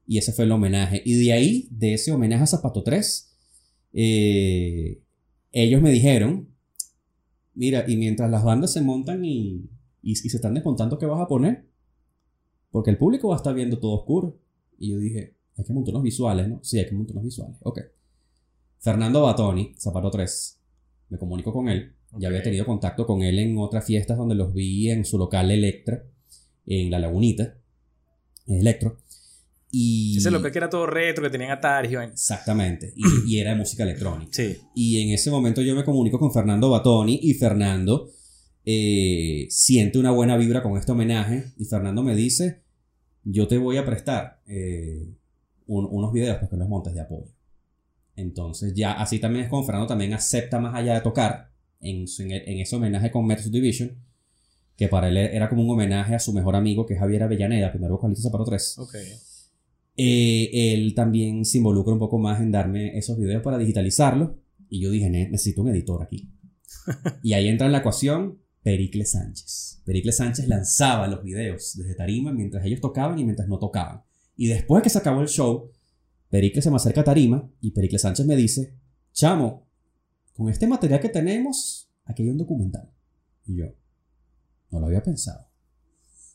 Y 0.06 0.18
ese 0.18 0.34
fue 0.34 0.46
el 0.46 0.52
homenaje. 0.52 1.02
Y 1.06 1.24
de 1.24 1.34
ahí, 1.34 1.68
de 1.72 1.94
ese 1.94 2.12
homenaje 2.12 2.44
a 2.44 2.48
Zapato 2.48 2.84
3, 2.84 3.36
eh, 3.94 5.02
ellos 5.52 5.82
me 5.82 5.92
dijeron, 5.92 6.50
mira, 7.54 7.86
y 7.88 7.96
mientras 7.96 8.30
las 8.30 8.44
bandas 8.44 8.74
se 8.74 8.82
montan 8.82 9.24
y, 9.24 9.70
y, 10.02 10.12
y 10.12 10.16
se 10.16 10.38
están 10.38 10.54
desmontando, 10.54 10.98
¿qué 10.98 11.06
vas 11.06 11.22
a 11.22 11.28
poner? 11.28 11.66
Porque 12.72 12.90
el 12.90 12.98
público 12.98 13.30
va 13.30 13.36
a 13.36 13.38
estar 13.38 13.54
viendo 13.54 13.80
todo 13.80 13.94
oscuro. 13.94 14.40
Y 14.78 14.90
yo 14.90 14.98
dije, 14.98 15.36
hay 15.58 15.64
que 15.64 15.74
montar 15.74 15.94
unos 15.94 16.04
visuales, 16.04 16.50
¿no? 16.50 16.60
Sí, 16.64 16.80
hay 16.80 16.88
que 16.88 16.96
montar 16.96 17.14
unos 17.16 17.26
visuales. 17.26 17.58
Ok. 17.62 17.80
Fernando 18.80 19.22
Batoni, 19.22 19.76
Zapato 19.78 20.10
3, 20.12 20.60
me 21.10 21.18
comunico 21.18 21.54
con 21.54 21.70
él. 21.70 21.94
Ya 22.18 22.28
había 22.28 22.44
tenido 22.44 22.66
contacto 22.66 23.06
con 23.06 23.22
él 23.22 23.40
en 23.40 23.58
otras 23.58 23.86
fiestas 23.86 24.18
donde 24.18 24.36
los 24.36 24.54
vi 24.54 24.90
en 24.90 25.06
su 25.06 25.18
local 25.18 25.52
Electra, 25.52 26.04
en 26.66 26.92
La 26.92 27.00
Lagunita, 27.00 27.58
en 28.48 28.58
Electro. 28.58 28.98
Y... 29.76 30.18
Ese 30.20 30.30
local 30.30 30.52
que 30.52 30.60
era 30.60 30.70
todo 30.70 30.86
retro, 30.86 31.24
que 31.24 31.32
tenían 31.32 31.50
Atari 31.50 31.96
vaina. 31.96 32.14
Exactamente. 32.14 32.94
Y, 32.96 33.04
y 33.36 33.40
era 33.40 33.50
de 33.52 33.56
música 33.58 33.82
electrónica. 33.84 34.32
Sí. 34.32 34.58
Y 34.76 35.02
en 35.02 35.10
ese 35.10 35.32
momento 35.32 35.64
yo 35.64 35.76
me 35.76 35.84
comunico 35.84 36.20
con 36.20 36.32
Fernando 36.32 36.70
Batoni 36.70 37.20
y 37.24 37.34
Fernando 37.34 38.08
eh, 38.66 39.48
siente 39.50 39.98
una 39.98 40.12
buena 40.12 40.38
vibra 40.38 40.62
con 40.62 40.78
este 40.78 40.92
homenaje 40.92 41.46
y 41.58 41.66
Fernando 41.66 42.04
me 42.04 42.16
dice, 42.16 42.62
yo 43.24 43.48
te 43.48 43.58
voy 43.58 43.78
a 43.78 43.86
prestar 43.86 44.42
eh, 44.46 45.10
un- 45.66 45.88
unos 45.90 46.14
videos 46.14 46.36
para 46.36 46.50
que 46.50 46.56
los 46.56 46.70
montes 46.70 46.94
de 46.94 47.02
apoyo. 47.02 47.32
Entonces 48.16 48.74
ya 48.76 48.92
así 48.94 49.18
también 49.18 49.46
es 49.46 49.50
como 49.50 49.64
Fernando 49.66 49.88
también 49.88 50.14
acepta 50.14 50.60
más 50.60 50.76
allá 50.76 50.94
de 50.94 51.02
tocar 51.02 51.50
en, 51.80 52.06
en, 52.20 52.32
en 52.32 52.60
ese 52.60 52.76
homenaje 52.76 53.10
con 53.10 53.26
Metro 53.26 53.50
Division, 53.50 53.92
que 54.78 54.88
para 54.88 55.10
él 55.10 55.18
era 55.18 55.50
como 55.50 55.64
un 55.64 55.72
homenaje 55.72 56.14
a 56.14 56.20
su 56.20 56.32
mejor 56.32 56.56
amigo 56.56 56.86
que 56.86 56.94
es 56.94 57.00
Javier 57.00 57.24
Avellaneda, 57.24 57.72
primer 57.72 57.90
vocalista 57.90 58.22
de 58.22 58.30
Zapato 58.32 58.46
3. 58.46 58.78
Ok. 58.78 58.96
Eh, 59.96 60.74
él 60.74 60.94
también 60.96 61.46
se 61.46 61.58
involucra 61.60 61.94
un 61.94 62.00
poco 62.00 62.18
más 62.18 62.42
en 62.42 62.52
darme 62.52 62.98
esos 62.98 63.18
videos 63.18 63.44
para 63.44 63.58
digitalizarlos. 63.58 64.32
Y 64.70 64.82
yo 64.82 64.90
dije, 64.90 65.10
"Ne- 65.10 65.30
necesito 65.30 65.62
un 65.62 65.70
editor 65.70 66.02
aquí. 66.02 66.30
y 67.24 67.34
ahí 67.34 67.48
entra 67.48 67.68
en 67.68 67.72
la 67.74 67.80
ecuación 67.80 68.40
Pericles 68.64 69.12
Sánchez. 69.12 69.82
Pericles 69.86 70.18
Sánchez 70.18 70.48
lanzaba 70.48 71.08
los 71.08 71.24
videos 71.24 71.74
desde 71.78 71.96
Tarima 71.96 72.32
mientras 72.32 72.66
ellos 72.66 72.82
tocaban 72.82 73.20
y 73.20 73.24
mientras 73.24 73.48
no 73.48 73.60
tocaban. 73.60 74.02
Y 74.36 74.48
después 74.48 74.82
que 74.82 74.90
se 74.90 74.98
acabó 74.98 75.22
el 75.22 75.28
show, 75.28 75.70
Pericles 76.30 76.64
se 76.64 76.70
me 76.72 76.78
acerca 76.78 77.02
a 77.02 77.04
Tarima 77.04 77.48
y 77.62 77.72
Pericles 77.72 78.02
Sánchez 78.02 78.26
me 78.26 78.36
dice, 78.36 78.74
chamo, 79.12 79.68
con 80.34 80.50
este 80.50 80.66
material 80.66 81.00
que 81.00 81.10
tenemos, 81.10 81.88
aquí 82.06 82.24
hay 82.24 82.30
un 82.30 82.38
documental. 82.40 82.90
Y 83.46 83.58
yo, 83.58 83.66
no 84.72 84.80
lo 84.80 84.88
había 84.88 85.04
pensado. 85.04 85.46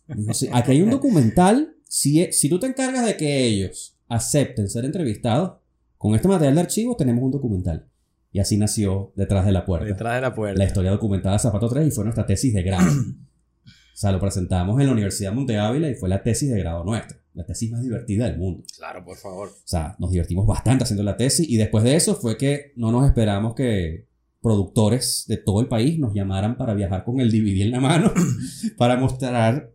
Dijo, 0.06 0.32
"Sí, 0.34 0.48
aquí 0.52 0.70
hay 0.72 0.82
un 0.82 0.90
documental. 0.90 1.74
Si, 1.88 2.22
e- 2.22 2.32
si 2.32 2.48
tú 2.48 2.60
te 2.60 2.66
encargas 2.66 3.04
de 3.04 3.16
que 3.16 3.44
ellos 3.46 3.96
acepten 4.08 4.68
ser 4.68 4.84
entrevistados, 4.84 5.54
con 5.96 6.14
este 6.14 6.28
material 6.28 6.54
de 6.54 6.60
archivo 6.60 6.96
tenemos 6.96 7.24
un 7.24 7.32
documental. 7.32 7.86
Y 8.30 8.40
así 8.40 8.56
nació 8.58 9.12
Detrás 9.16 9.46
de 9.46 9.52
la 9.52 9.64
Puerta. 9.64 9.86
Detrás 9.86 10.14
de 10.16 10.20
la 10.20 10.34
puerta. 10.34 10.58
La 10.58 10.66
historia 10.66 10.90
documentada 10.90 11.34
de 11.34 11.40
Zapato 11.40 11.68
3 11.68 11.88
y 11.88 11.90
fue 11.90 12.04
nuestra 12.04 12.26
tesis 12.26 12.52
de 12.54 12.62
grado. 12.62 12.86
o 13.64 13.70
sea, 13.94 14.12
lo 14.12 14.20
presentamos 14.20 14.78
en 14.80 14.86
la 14.86 14.92
Universidad 14.92 15.32
Monte 15.32 15.58
Ávila 15.58 15.88
y 15.88 15.94
fue 15.94 16.08
la 16.08 16.22
tesis 16.22 16.50
de 16.50 16.58
grado 16.58 16.84
nuestra. 16.84 17.18
La 17.32 17.44
tesis 17.44 17.70
más 17.70 17.82
divertida 17.82 18.26
del 18.26 18.38
mundo. 18.38 18.64
Claro, 18.76 19.04
por 19.04 19.16
favor. 19.16 19.48
O 19.48 19.62
sea, 19.64 19.96
nos 19.98 20.10
divertimos 20.10 20.46
bastante 20.46 20.84
haciendo 20.84 21.02
la 21.02 21.16
tesis 21.16 21.48
y 21.48 21.56
después 21.56 21.84
de 21.84 21.96
eso 21.96 22.14
fue 22.14 22.36
que 22.36 22.72
no 22.76 22.92
nos 22.92 23.06
esperamos 23.06 23.54
que 23.54 24.06
productores 24.42 25.24
de 25.26 25.38
todo 25.38 25.60
el 25.60 25.68
país 25.68 25.98
nos 25.98 26.14
llamaran 26.14 26.56
para 26.56 26.74
viajar 26.74 27.04
con 27.04 27.20
el 27.20 27.30
DVD 27.30 27.62
en 27.62 27.70
la 27.70 27.80
mano 27.80 28.12
para 28.76 28.96
mostrar 28.96 29.72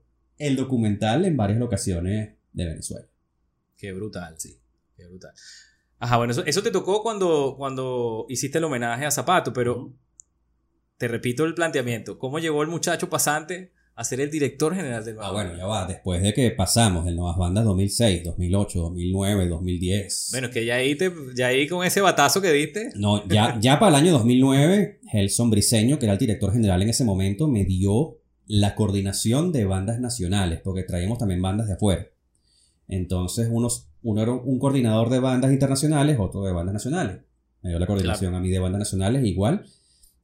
el 0.48 0.56
documental 0.56 1.26
en 1.26 1.38
varias 1.38 1.60
locaciones 1.60 2.36
de 2.52 2.66
Venezuela. 2.66 3.08
Qué 3.78 3.92
brutal, 3.92 4.36
sí. 4.38 4.60
Qué 4.96 5.06
brutal. 5.06 5.32
Ajá, 6.00 6.18
bueno, 6.18 6.32
eso, 6.32 6.46
eso 6.46 6.62
te 6.62 6.72
tocó 6.72 7.02
cuando, 7.02 7.56
cuando 7.58 8.26
hiciste 8.30 8.58
el 8.58 8.64
homenaje 8.64 9.06
a 9.06 9.12
Zapato, 9.12 9.54
pero 9.54 9.94
te 10.98 11.08
repito 11.08 11.46
el 11.46 11.54
planteamiento. 11.54 12.20
¿Cómo 12.20 12.40
llegó 12.40 12.62
el 12.62 12.70
muchacho 12.70 13.10
pasante 13.10 13.72
a 13.96 14.04
ser 14.04 14.22
el 14.22 14.32
director 14.32 14.76
general 14.76 15.06
del 15.06 15.16
Ah, 15.20 15.30
Nueva 15.32 15.34
bueno, 15.34 15.58
ya 15.58 15.66
va. 15.66 15.86
Después 15.86 16.22
de 16.22 16.34
que 16.34 16.50
pasamos 16.52 17.08
en 17.08 17.16
Nuevas 17.16 17.38
Bandas 17.38 17.64
2006, 17.66 18.24
2008, 18.24 18.80
2009, 18.80 19.48
2010. 19.48 20.30
Bueno, 20.32 20.48
es 20.48 20.54
que 20.54 20.66
ya 20.66 20.76
ahí, 20.76 20.96
te, 20.96 21.12
ya 21.36 21.48
ahí 21.48 21.68
con 21.68 21.86
ese 21.86 22.02
batazo 22.02 22.42
que 22.42 22.52
diste. 22.52 22.90
No, 22.96 23.28
ya, 23.28 23.60
ya 23.60 23.80
para 23.80 23.98
el 23.98 24.04
año 24.04 24.14
2009, 24.14 25.02
Gelson 25.12 25.52
Briseño, 25.52 26.00
que 26.00 26.06
era 26.06 26.14
el 26.14 26.20
director 26.20 26.52
general 26.52 26.82
en 26.82 26.90
ese 26.90 27.04
momento, 27.04 27.48
me 27.48 27.66
dio 27.66 28.18
la 28.54 28.76
coordinación 28.76 29.52
de 29.52 29.66
bandas 29.66 30.00
nacionales, 30.00 30.62
porque 30.64 30.84
traíamos 30.84 31.18
también 31.18 31.42
bandas 31.42 31.66
de 31.66 31.74
afuera. 31.74 32.08
Entonces, 32.88 33.48
unos, 33.52 33.88
uno 34.04 34.22
era 34.22 34.32
un 34.32 34.60
coordinador 34.60 35.10
de 35.10 35.20
bandas 35.20 35.52
internacionales, 35.52 36.20
otro 36.20 36.44
de 36.44 36.54
bandas 36.54 36.74
nacionales. 36.74 37.22
Me 37.64 37.72
dio 37.72 37.80
la 37.80 37.88
coordinación 37.88 38.36
a 38.36 38.40
mí 38.40 38.52
de 38.52 38.60
bandas 38.60 38.78
nacionales 38.78 39.26
igual. 39.26 39.66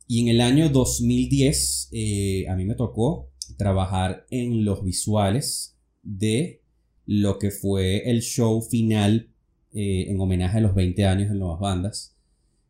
Y 0.06 0.22
en 0.22 0.28
el 0.28 0.42
año 0.42 0.70
2010, 0.70 1.90
eh, 1.92 2.48
a 2.48 2.56
mí 2.56 2.66
me 2.66 2.76
tocó 2.76 3.32
trabajar 3.58 4.28
en 4.30 4.64
los 4.64 4.84
visuales 4.84 5.76
de 6.04 6.62
lo 7.08 7.40
que 7.40 7.50
fue 7.50 8.12
el 8.12 8.22
show 8.22 8.62
final 8.62 9.32
eh, 9.74 10.06
en 10.08 10.22
homenaje 10.22 10.60
a 10.60 10.62
los 10.62 10.76
20 10.76 11.04
años 11.08 11.30
de 11.30 11.36
Nuevas 11.36 11.60
Bandas. 11.60 12.16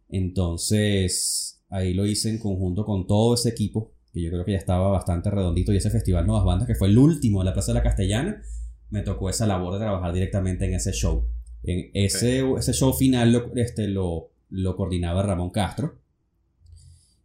Entonces, 0.08 1.62
ahí 1.68 1.94
lo 1.94 2.06
hice 2.06 2.30
en 2.30 2.40
conjunto 2.40 2.86
con 2.86 3.06
todo 3.06 3.34
ese 3.34 3.50
equipo 3.50 3.92
que 4.14 4.22
yo 4.22 4.30
creo 4.32 4.44
que 4.46 4.54
ya 4.54 4.58
estaba 4.58 4.90
bastante 4.90 5.30
redondito, 5.30 5.72
y 5.74 5.78
ese 5.78 5.90
festival 5.90 6.26
Nuevas 6.26 6.46
Bandas, 6.46 6.68
que 6.68 6.76
fue 6.76 6.88
el 6.88 6.98
último 6.98 7.40
de 7.40 7.46
la 7.46 7.54
Plaza 7.54 7.72
de 7.72 7.80
la 7.80 7.84
Castellana, 7.84 8.42
me 8.90 9.02
tocó 9.02 9.30
esa 9.30 9.46
labor 9.46 9.74
de 9.74 9.80
trabajar 9.80 10.14
directamente 10.14 10.66
en 10.66 10.74
ese 10.74 10.92
show. 10.94 11.28
En 11.64 11.92
ese, 11.94 12.44
ese 12.58 12.74
show 12.74 12.94
final 12.94 13.32
lo, 13.32 13.52
este, 13.56 13.88
lo, 13.88 14.32
lo 14.50 14.76
coordinaba 14.76 15.22
Ramón 15.24 15.52
Castro. 15.52 16.00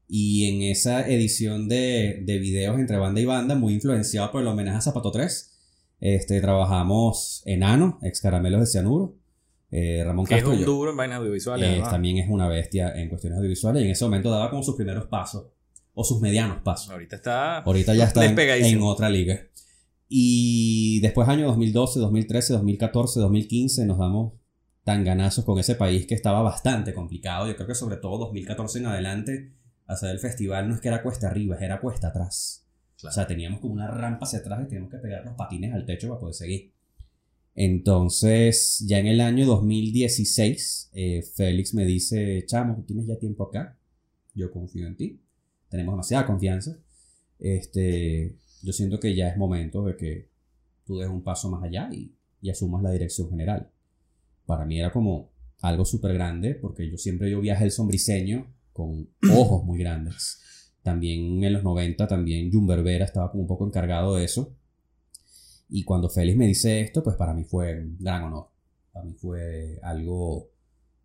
Y 0.06 0.48
en 0.50 0.62
esa 0.70 1.08
edición 1.08 1.68
de, 1.68 2.22
de 2.24 2.38
videos 2.38 2.78
entre 2.78 2.98
banda 2.98 3.20
y 3.20 3.24
banda, 3.24 3.54
muy 3.54 3.72
influenciado 3.74 4.30
por 4.30 4.42
el 4.42 4.48
homenaje 4.48 4.76
a 4.76 4.80
Zapato 4.82 5.10
3, 5.10 5.50
este, 6.00 6.40
trabajamos 6.42 7.42
Enano, 7.46 7.98
ex 8.02 8.20
Caramelos 8.20 8.60
de 8.60 8.66
Cianuro. 8.66 9.16
Eh, 9.70 10.02
Ramón 10.04 10.26
Que 10.26 10.34
es 10.36 10.42
Castro. 10.42 10.58
un 10.58 10.64
duro 10.64 10.90
en 10.90 10.96
vainas 10.98 11.18
audiovisuales. 11.18 11.78
eh, 11.78 11.82
también 11.82 12.18
es 12.18 12.28
una 12.28 12.46
bestia 12.48 12.92
en 12.94 13.08
cuestiones 13.08 13.38
audiovisuales 13.38 13.82
y 13.82 13.86
en 13.86 13.90
ese 13.92 14.04
momento 14.04 14.30
daba 14.30 14.50
como 14.50 14.62
sus 14.62 14.76
primeros 14.76 15.06
pasos 15.06 15.46
o 15.94 16.04
sus 16.04 16.20
medianos 16.20 16.58
pasos. 16.62 16.90
Ahorita 16.90 17.16
está. 17.16 17.58
Ahorita 17.58 17.94
ya 17.94 18.04
está 18.04 18.24
en, 18.24 18.82
otra 18.82 19.08
liga. 19.08 19.40
Y 20.08 21.00
después 21.00 21.28
año 21.28 21.46
2012, 21.46 22.00
2013, 22.00 22.52
2014, 22.54 23.20
2015 23.20 23.86
nos 23.86 23.98
damos 23.98 24.34
tan 24.82 25.02
ganazos 25.02 25.44
con 25.44 25.58
ese 25.58 25.76
país 25.76 26.06
que 26.06 26.14
estaba 26.14 26.42
bastante 26.42 26.92
complicado. 26.92 27.46
Yo 27.46 27.56
creo 27.56 27.68
que 27.68 27.74
sobre 27.74 27.96
todo 27.96 28.18
2014 28.18 28.80
en 28.80 28.86
adelante 28.86 29.54
hacer 29.86 30.10
el 30.10 30.18
festival 30.18 30.68
no 30.68 30.74
es 30.74 30.80
que 30.80 30.88
era 30.88 31.02
cuesta 31.02 31.28
arriba, 31.28 31.56
era 31.58 31.80
cuesta 31.80 32.08
atrás. 32.08 32.66
Claro. 32.98 33.12
O 33.12 33.14
sea, 33.14 33.26
teníamos 33.26 33.60
como 33.60 33.74
una 33.74 33.88
rampa 33.88 34.26
hacia 34.26 34.40
atrás 34.40 34.60
y 34.62 34.68
teníamos 34.68 34.90
que 34.90 34.98
pegar 34.98 35.24
los 35.24 35.34
patines 35.34 35.72
al 35.72 35.86
techo 35.86 36.08
para 36.08 36.20
poder 36.20 36.34
seguir. 36.34 36.74
Entonces, 37.54 38.84
ya 38.86 38.98
en 38.98 39.06
el 39.06 39.20
año 39.20 39.46
2016, 39.46 40.90
eh, 40.92 41.22
Félix 41.36 41.72
me 41.74 41.84
dice, 41.84 42.44
chamo, 42.46 42.84
tienes 42.86 43.06
ya 43.06 43.16
tiempo 43.18 43.44
acá, 43.44 43.78
yo 44.34 44.50
confío 44.50 44.86
en 44.88 44.96
ti, 44.96 45.23
tenemos 45.74 45.94
demasiada 45.94 46.24
confianza, 46.24 46.78
este, 47.40 48.36
yo 48.62 48.72
siento 48.72 49.00
que 49.00 49.14
ya 49.16 49.28
es 49.28 49.36
momento 49.36 49.84
de 49.84 49.96
que 49.96 50.28
tú 50.86 50.98
des 50.98 51.08
un 51.08 51.22
paso 51.22 51.50
más 51.50 51.64
allá 51.64 51.88
y, 51.92 52.14
y 52.40 52.50
asumas 52.50 52.80
la 52.82 52.92
dirección 52.92 53.28
general. 53.28 53.70
Para 54.46 54.64
mí 54.64 54.78
era 54.78 54.92
como 54.92 55.30
algo 55.62 55.84
súper 55.84 56.14
grande, 56.14 56.54
porque 56.54 56.88
yo 56.88 56.96
siempre 56.96 57.28
yo 57.28 57.40
viajé 57.40 57.64
el 57.64 57.72
sombriceño 57.72 58.46
con 58.72 59.08
ojos 59.34 59.64
muy 59.64 59.80
grandes. 59.80 60.70
También 60.82 61.42
en 61.42 61.52
los 61.52 61.64
90, 61.64 62.06
también 62.06 62.52
Jumber 62.52 62.82
Vera 62.84 63.04
estaba 63.04 63.32
como 63.32 63.42
un 63.42 63.48
poco 63.48 63.66
encargado 63.66 64.14
de 64.14 64.24
eso. 64.24 64.54
Y 65.68 65.82
cuando 65.82 66.08
Félix 66.08 66.36
me 66.38 66.46
dice 66.46 66.82
esto, 66.82 67.02
pues 67.02 67.16
para 67.16 67.34
mí 67.34 67.42
fue 67.42 67.80
un 67.80 67.96
gran 67.98 68.22
honor. 68.22 68.48
Para 68.92 69.06
mí 69.06 69.14
fue 69.14 69.80
algo 69.82 70.50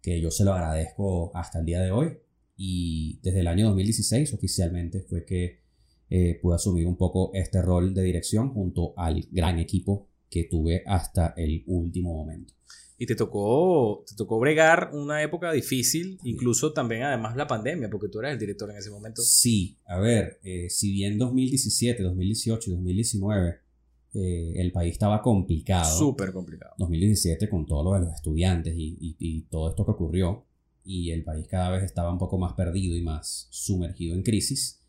que 0.02 0.22
yo 0.22 0.30
se 0.30 0.44
lo 0.44 0.54
agradezco 0.54 1.32
hasta 1.34 1.60
el 1.60 1.66
día 1.66 1.82
de 1.82 1.92
hoy. 1.92 2.20
Y 2.62 3.20
desde 3.24 3.40
el 3.40 3.48
año 3.48 3.68
2016 3.68 4.34
oficialmente 4.34 5.00
fue 5.02 5.24
que 5.24 5.62
eh, 6.10 6.38
pude 6.42 6.56
asumir 6.56 6.86
un 6.88 6.98
poco 6.98 7.32
este 7.34 7.62
rol 7.62 7.94
de 7.94 8.04
dirección 8.04 8.50
junto 8.54 8.94
al 8.98 9.26
gran 9.32 9.60
equipo 9.60 10.10
que 10.30 10.44
tuve 10.44 10.84
hasta 10.86 11.34
el 11.38 11.64
último 11.68 12.14
momento. 12.14 12.54
Y 12.98 13.06
te 13.06 13.16
tocó, 13.16 14.04
te 14.06 14.14
tocó 14.16 14.40
bregar 14.40 14.90
una 14.94 15.24
época 15.24 15.54
difícil, 15.54 16.20
incluso 16.26 16.74
también 16.74 17.04
además 17.04 17.38
la 17.38 17.48
pandemia, 17.48 17.90
porque 17.90 18.10
tú 18.10 18.20
eras 18.20 18.34
el 18.34 18.40
director 18.40 18.70
en 18.70 18.76
ese 18.76 18.90
momento. 18.90 19.22
Sí, 19.22 19.78
a 19.86 19.98
ver, 20.00 20.42
eh, 20.44 20.70
si 20.70 20.92
bien 20.92 21.18
2017, 21.18 22.04
2018 22.04 22.70
y 22.72 22.74
2019 22.74 23.56
eh, 24.16 24.54
el 24.56 24.72
país 24.74 24.92
estaba 24.92 25.22
complicado. 25.22 25.98
Súper 25.98 26.34
complicado. 26.34 26.74
2017 26.78 27.48
con 27.48 27.66
todo 27.66 27.84
lo 27.86 27.94
de 27.94 28.06
los 28.06 28.14
estudiantes 28.16 28.76
y, 28.76 28.98
y- 29.00 29.16
y 29.18 29.42
todo 29.44 29.70
esto 29.70 29.86
que 29.86 29.92
ocurrió 29.92 30.44
y 30.92 31.12
el 31.12 31.24
país 31.24 31.48
cada 31.48 31.70
vez 31.70 31.84
estaba 31.84 32.12
un 32.12 32.18
poco 32.18 32.40
más 32.40 32.54
perdido 32.54 32.98
y 32.98 33.02
más 33.04 33.48
sumergido 33.52 34.16
en 34.16 34.24
crisis. 34.24 34.82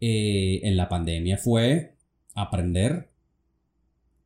eh, 0.00 0.60
en 0.62 0.76
la 0.76 0.88
pandemia 0.88 1.36
fue 1.36 1.96
aprender 2.34 3.10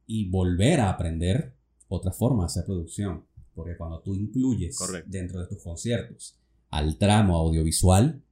y 0.07 0.29
volver 0.31 0.79
a 0.81 0.91
aprender 0.91 1.57
otra 1.89 2.13
forma 2.13 2.43
de 2.45 2.47
hacer 2.47 2.65
producción. 2.67 3.25
Porque 3.55 3.77
cuando 3.77 4.01
tú 4.01 4.15
incluyes 4.15 4.77
Correcto. 4.79 5.09
dentro 5.11 5.41
de 5.41 5.47
tus 5.49 5.61
conciertos 5.63 6.39
al 6.71 6.99
tramo 6.99 7.37
audiovisual, 7.37 8.23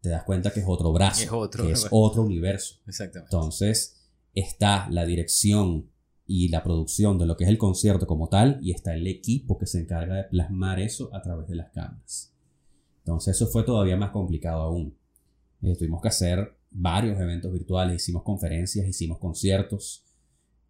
te 0.00 0.08
das 0.08 0.22
cuenta 0.24 0.50
que 0.52 0.60
es 0.60 0.66
otro 0.68 0.92
brazo, 0.92 1.22
Es 1.24 1.30
otro, 1.32 1.66
que 1.66 1.72
es 1.72 1.86
otro 1.90 2.22
universo. 2.22 2.76
Exactamente. 2.86 3.34
Entonces 3.34 4.00
está 4.34 4.88
la 4.90 5.04
dirección 5.04 5.90
y 6.30 6.48
la 6.48 6.62
producción 6.62 7.18
de 7.18 7.24
lo 7.26 7.36
que 7.36 7.44
es 7.44 7.50
el 7.50 7.56
concierto 7.58 8.06
como 8.06 8.28
tal 8.28 8.58
y 8.62 8.70
está 8.70 8.94
el 8.94 9.06
equipo 9.06 9.58
que 9.58 9.66
se 9.66 9.80
encarga 9.80 10.14
de 10.14 10.24
plasmar 10.24 10.78
eso 10.78 11.08
a 11.14 11.22
través 11.22 11.48
de 11.48 11.56
las 11.56 11.70
cámaras. 11.72 12.32
Entonces 12.98 13.34
eso 13.34 13.46
fue 13.46 13.64
todavía 13.64 13.96
más 13.96 14.10
complicado 14.10 14.60
aún. 14.62 14.94
Eh, 15.62 15.74
tuvimos 15.76 16.02
que 16.02 16.08
hacer 16.08 16.54
varios 16.70 17.18
eventos 17.18 17.50
virtuales, 17.50 17.96
hicimos 18.02 18.22
conferencias, 18.22 18.86
hicimos 18.86 19.18
conciertos. 19.18 20.04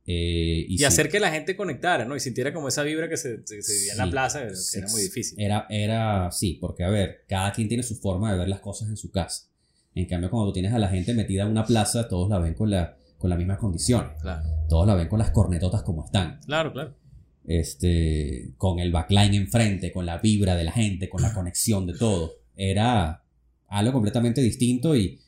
eh, 0.06 0.64
Y 0.68 0.78
sí, 0.78 0.84
hacer 0.84 1.10
que 1.10 1.18
la 1.20 1.30
gente 1.30 1.56
conectara, 1.56 2.04
¿no? 2.04 2.14
Y 2.16 2.20
sintiera 2.20 2.52
como 2.54 2.68
esa 2.68 2.82
vibra 2.84 3.08
que 3.08 3.16
se, 3.16 3.44
se- 3.44 3.60
se 3.62 3.72
vivía 3.78 3.92
en 3.92 3.98
la 3.98 4.04
plaza, 4.10 4.46
que 4.46 4.54
sí, 4.54 4.78
era 4.78 4.88
muy 4.88 5.02
difícil. 5.02 5.40
Era, 5.40 5.66
era, 5.68 6.30
sí, 6.30 6.56
porque 6.60 6.84
a 6.84 6.88
ver, 6.90 7.24
cada 7.28 7.50
quien 7.52 7.66
tiene 7.68 7.82
su 7.82 7.96
forma 7.96 8.32
de 8.32 8.38
ver 8.38 8.48
las 8.48 8.60
cosas 8.60 8.88
en 8.88 8.96
su 8.96 9.10
casa. 9.10 9.48
En 9.94 10.06
cambio, 10.06 10.30
cuando 10.30 10.50
tú 10.50 10.52
tienes 10.54 10.72
a 10.72 10.78
la 10.78 10.88
gente 10.88 11.12
metida 11.14 11.42
en 11.42 11.48
una 11.48 11.64
plaza, 11.66 12.06
todos 12.08 12.30
la 12.30 12.38
ven 12.38 12.54
con, 12.54 12.70
la, 12.70 12.96
con 13.18 13.30
las 13.30 13.38
mismas 13.38 13.58
condiciones. 13.58 14.12
Claro, 14.22 14.42
Todos 14.68 14.86
la 14.86 14.94
ven 14.94 15.08
con 15.08 15.18
las 15.18 15.30
cornetotas 15.30 15.82
como 15.82 16.04
están. 16.04 16.40
claro, 16.46 16.72
claro. 16.72 16.94
Este, 17.44 18.52
con 18.58 18.78
el 18.78 18.92
backline 18.92 19.34
enfrente, 19.34 19.90
con 19.90 20.04
la 20.04 20.18
vibra 20.18 20.54
de 20.54 20.64
la 20.64 20.72
gente, 20.72 21.08
con 21.08 21.22
la 21.22 21.32
conexión 21.32 21.86
de 21.86 21.94
todo. 21.94 22.32
Era 22.54 23.22
algo 23.68 23.92
completamente 23.92 24.40
distinto 24.42 24.94
y... 24.94 25.20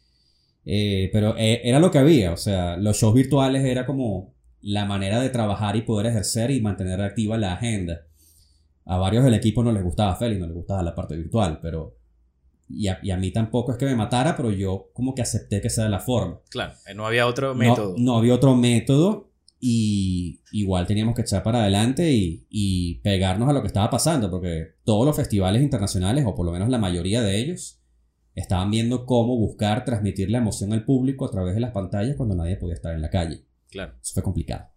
eh, 0.65 1.09
pero 1.13 1.35
eh, 1.39 1.63
era 1.65 1.81
lo 1.81 1.91
que 1.91 1.99
había, 1.99 2.33
o 2.33 2.37
sea, 2.37 2.77
los 2.77 2.99
shows 2.99 3.15
virtuales 3.15 3.65
era 3.65 3.87
como 3.87 4.35
la 4.61 4.85
manera 4.85 5.19
de 5.21 5.31
trabajar 5.31 5.77
y 5.77 5.83
poder 5.83 6.07
ejercer 6.07 6.51
y 6.51 6.61
mantener 6.61 7.01
activa 7.01 7.39
la 7.39 7.55
agenda. 7.55 8.03
A 8.85 8.99
varios 8.99 9.25
del 9.25 9.35
equipo 9.35 9.63
no 9.63 9.73
les 9.73 9.83
gustaba 9.83 10.17
Félix, 10.17 10.41
no 10.41 10.47
les 10.47 10.57
gustaba 10.57 10.83
la 10.83 10.95
parte 10.95 11.17
virtual, 11.17 11.59
pero... 11.63 11.97
Y 12.73 12.89
a, 12.89 13.01
y 13.03 13.11
a 13.11 13.17
mí 13.17 13.33
tampoco 13.33 13.73
es 13.73 13.79
que 13.79 13.85
me 13.85 13.97
matara, 13.97 14.37
pero 14.37 14.51
yo 14.51 14.91
como 14.93 15.15
que 15.15 15.23
acepté 15.23 15.61
que 15.61 15.67
esa 15.69 15.83
era 15.83 15.91
la 15.91 15.99
forma. 15.99 16.41
Claro, 16.51 16.75
eh, 16.87 16.95
no 16.95 17.07
había 17.07 17.27
otro 17.27 17.55
método. 17.55 17.95
No, 17.99 18.17
había 18.17 18.35
otro 18.35 18.55
método 18.55 19.33
y 19.59 20.41
igual 20.53 20.87
teníamos 20.87 21.15
que 21.15 21.23
echar 21.23 21.43
para 21.43 21.63
adelante 21.63 22.13
y, 22.13 22.47
y 22.49 23.01
pegarnos 23.01 23.49
a 23.49 23.53
lo 23.53 23.61
que 23.61 23.67
estaba 23.67 23.91
pasando, 23.91 24.31
porque 24.31 24.77
todos 24.85 25.05
los 25.05 25.17
festivales 25.17 25.63
internacionales, 25.63 26.25
o 26.27 26.35
por 26.35 26.47
lo 26.47 26.53
menos 26.53 26.69
la 26.69 26.79
mayoría 26.79 27.23
de 27.23 27.41
ellos, 27.41 27.81
estaban 28.35 28.71
viendo 28.71 29.05
cómo 29.05 29.37
buscar 29.37 29.85
transmitir 29.85 30.31
la 30.31 30.39
emoción 30.39 30.73
al 30.73 30.85
público 30.85 31.27
a 31.27 31.31
través 31.31 31.55
de 31.55 31.61
las 31.61 31.73
pantallas 31.73 32.17
cuando 32.17 32.35
nadie 32.35 32.57
podía 32.57 32.75
estar 32.75 32.95
en 32.95 33.03
la 33.03 33.11
calle. 33.11 33.45
Claro. 33.71 33.95
Eso 34.01 34.15
fue 34.15 34.23
complicado. 34.23 34.69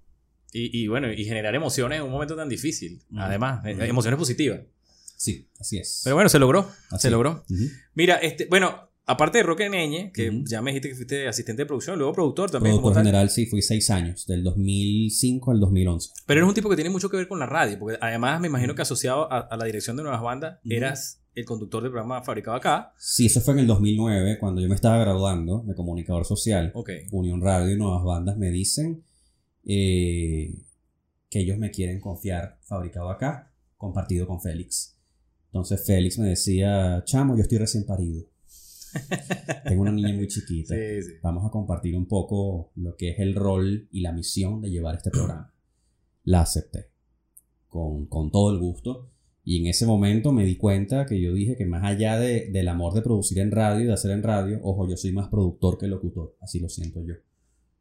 Y, 0.52 0.84
y 0.84 0.88
bueno, 0.88 1.12
y 1.12 1.24
generar 1.26 1.56
emociones 1.56 2.00
en 2.00 2.06
un 2.06 2.12
momento 2.12 2.36
tan 2.36 2.48
difícil. 2.48 3.02
Además, 3.16 3.66
eh, 3.66 3.76
emociones 3.82 4.20
positivas. 4.20 4.62
Sí, 5.24 5.48
así 5.58 5.78
es. 5.78 6.02
Pero 6.04 6.18
bueno, 6.18 6.28
se 6.28 6.38
logró. 6.38 6.70
Así. 6.90 7.04
Se 7.04 7.10
logró. 7.10 7.46
Mira, 7.94 8.18
este, 8.18 8.46
bueno, 8.48 8.90
aparte 9.06 9.38
de 9.38 9.46
Roque 9.46 9.70
Neñe, 9.70 10.12
que 10.12 10.44
ya 10.44 10.62
me 10.62 10.72
dijiste 10.72 10.90
que 10.90 10.96
fuiste 10.96 11.28
asistente 11.30 11.62
de 11.62 11.66
producción, 11.66 11.98
luego 11.98 12.12
productor 12.12 12.52
también. 12.52 12.76
Productor 12.76 12.98
general, 13.04 13.30
sí, 13.30 13.46
fui 13.46 13.62
seis 13.62 13.90
años, 13.90 14.28
del 14.28 14.44
2005 14.44 15.52
al 15.52 15.62
2011. 15.62 16.10
Pero 16.26 16.42
eres 16.42 16.50
un 16.50 16.54
tipo 16.54 16.70
que 16.70 16.76
tiene 16.76 16.90
mucho 16.90 17.10
que 17.10 17.16
ver 17.16 17.30
con 17.30 17.40
la 17.40 17.46
radio, 17.46 17.80
porque 17.80 17.98
además 18.02 18.42
me 18.42 18.48
imagino 18.48 18.76
que 18.76 18.82
asociado 18.82 19.32
a, 19.32 19.40
a 19.40 19.56
la 19.56 19.64
dirección 19.64 19.96
de 19.96 20.04
Nuevas 20.04 20.22
Bandas, 20.22 20.60
eras 20.66 21.22
el 21.36 21.46
conductor 21.46 21.82
del 21.82 21.92
programa 21.94 22.22
Fabricado 22.22 22.58
Acá. 22.58 22.94
Sí, 22.98 23.28
eso 23.28 23.40
fue 23.40 23.54
en 23.54 23.62
el 23.62 23.68
2009, 23.68 24.40
cuando 24.42 24.60
yo 24.60 24.68
me 24.68 24.76
estaba 24.76 24.98
graduando 24.98 25.64
de 25.66 25.74
comunicador 25.74 26.26
social. 26.26 26.70
Ok. 26.74 26.90
Unión 27.12 27.40
Radio 27.40 27.74
y 27.74 27.78
Nuevas 27.78 28.04
Bandas 28.04 28.36
me 28.36 28.50
dicen 28.52 29.06
eh, 29.64 30.54
que 31.30 31.40
ellos 31.40 31.58
me 31.58 31.72
quieren 31.72 32.02
confiar 32.02 32.60
fabricado 32.64 33.10
acá, 33.10 33.54
compartido 33.78 34.28
con 34.28 34.42
Félix. 34.42 34.93
Entonces 35.54 35.86
Félix 35.86 36.18
me 36.18 36.30
decía, 36.30 37.04
chamo, 37.06 37.36
yo 37.36 37.44
estoy 37.44 37.60
recién 37.60 37.86
parido. 37.86 38.24
Tengo 39.68 39.84
una 39.84 39.92
niña 39.92 40.14
muy 40.16 40.28
chiquita. 40.28 40.74
Sí, 40.74 41.02
sí. 41.04 41.12
Vamos 41.22 41.46
a 41.46 41.52
compartir 41.52 41.96
un 41.96 42.08
poco 42.08 42.72
lo 42.76 42.96
que 42.96 43.12
es 43.12 43.20
el 43.20 43.36
rol 43.36 43.88
y 43.92 44.02
la 44.02 44.12
misión 44.12 44.62
de 44.62 44.72
llevar 44.72 44.96
este 44.96 45.12
programa. 45.12 45.54
La 46.24 46.42
acepté 46.42 46.88
con, 47.68 48.08
con 48.08 48.32
todo 48.32 48.52
el 48.52 48.58
gusto. 48.60 49.12
Y 49.46 49.60
en 49.60 49.68
ese 49.68 49.86
momento 49.86 50.32
me 50.32 50.44
di 50.46 50.56
cuenta 50.58 51.06
que 51.06 51.22
yo 51.22 51.34
dije 51.34 51.56
que 51.56 51.66
más 51.66 51.84
allá 51.84 52.18
de- 52.18 52.50
del 52.52 52.68
amor 52.68 52.94
de 52.96 53.02
producir 53.04 53.38
en 53.40 53.52
radio 53.52 53.82
y 53.82 53.86
de 53.86 53.94
hacer 53.94 54.10
en 54.12 54.24
radio, 54.24 54.60
ojo, 54.64 54.90
yo 54.90 54.96
soy 54.98 55.12
más 55.12 55.28
productor 55.28 55.78
que 55.78 55.88
locutor, 55.88 56.36
así 56.40 56.60
lo 56.60 56.70
siento 56.70 57.02
yo. 57.06 57.14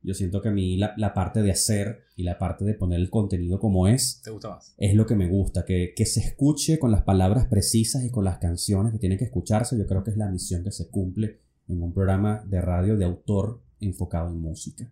Yo 0.03 0.15
siento 0.15 0.43
que 0.43 0.49
a 0.49 0.53
mí 0.53 0.77
la, 0.77 0.95
la 0.97 1.15
parte 1.15 1.43
de 1.43 1.53
hacer 1.53 2.05
y 2.17 2.25
la 2.25 2.39
parte 2.39 2.65
de 2.65 2.75
poner 2.75 2.99
el 2.99 3.11
contenido 3.11 3.61
como 3.61 3.87
es, 3.87 4.21
¿Te 4.23 4.31
gusta 4.31 4.51
más? 4.51 4.75
es 4.77 4.95
lo 4.95 5.07
que 5.07 5.15
me 5.15 5.29
gusta, 5.29 5.65
que, 5.65 5.93
que 5.95 6.07
se 6.07 6.21
escuche 6.21 6.79
con 6.79 6.91
las 6.91 7.03
palabras 7.03 7.47
precisas 7.47 8.05
y 8.05 8.11
con 8.11 8.25
las 8.25 8.39
canciones 8.39 8.93
que 8.93 8.99
tienen 8.99 9.19
que 9.19 9.25
escucharse. 9.25 9.79
Yo 9.79 9.87
creo 9.87 10.03
que 10.03 10.11
es 10.11 10.17
la 10.17 10.29
misión 10.29 10.65
que 10.65 10.73
se 10.73 10.89
cumple 10.89 11.41
en 11.69 11.83
un 11.83 11.93
programa 11.93 12.45
de 12.47 12.61
radio 12.61 12.97
de 12.97 13.05
autor 13.05 13.63
enfocado 13.81 14.29
en 14.29 14.41
música. 14.41 14.91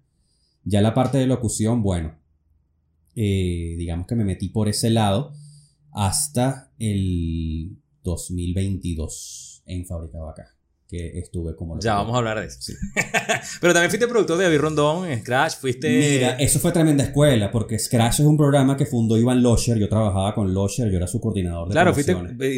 Ya 0.64 0.80
la 0.82 0.94
parte 0.94 1.18
de 1.18 1.26
locución, 1.26 1.82
bueno, 1.82 2.14
eh, 3.14 3.74
digamos 3.76 4.06
que 4.06 4.14
me 4.14 4.24
metí 4.24 4.48
por 4.48 4.68
ese 4.68 4.90
lado 4.90 5.32
hasta 5.92 6.72
el 6.78 7.76
2022 8.02 9.62
en 9.66 9.86
Fabricado 9.86 10.28
Acá, 10.28 10.56
que 10.90 11.18
estuve 11.18 11.54
como 11.54 11.78
Ya 11.78 11.94
vamos 11.94 12.14
a 12.14 12.18
hablar 12.18 12.40
de 12.40 12.46
eso. 12.46 12.58
Sí. 12.60 12.74
Pero 13.60 13.72
también 13.72 13.90
fuiste 13.90 14.08
productor 14.08 14.36
de 14.38 14.44
David 14.44 14.58
Rondón 14.58 15.08
en 15.08 15.20
Scratch, 15.20 15.54
fuiste... 15.54 15.88
Mira, 15.88 16.32
eso 16.32 16.58
fue 16.58 16.72
tremenda 16.72 17.04
escuela, 17.04 17.50
porque 17.52 17.78
Scratch 17.78 18.20
es 18.20 18.26
un 18.26 18.36
programa 18.36 18.76
que 18.76 18.86
fundó 18.86 19.16
Iván 19.16 19.40
Locher. 19.40 19.78
Yo 19.78 19.88
trabajaba 19.88 20.34
con 20.34 20.52
Locher, 20.52 20.90
yo 20.90 20.96
era 20.96 21.06
su 21.06 21.20
coordinador 21.20 21.68
de 21.68 21.72
Claro, 21.72 21.94
fuiste, 21.94 22.14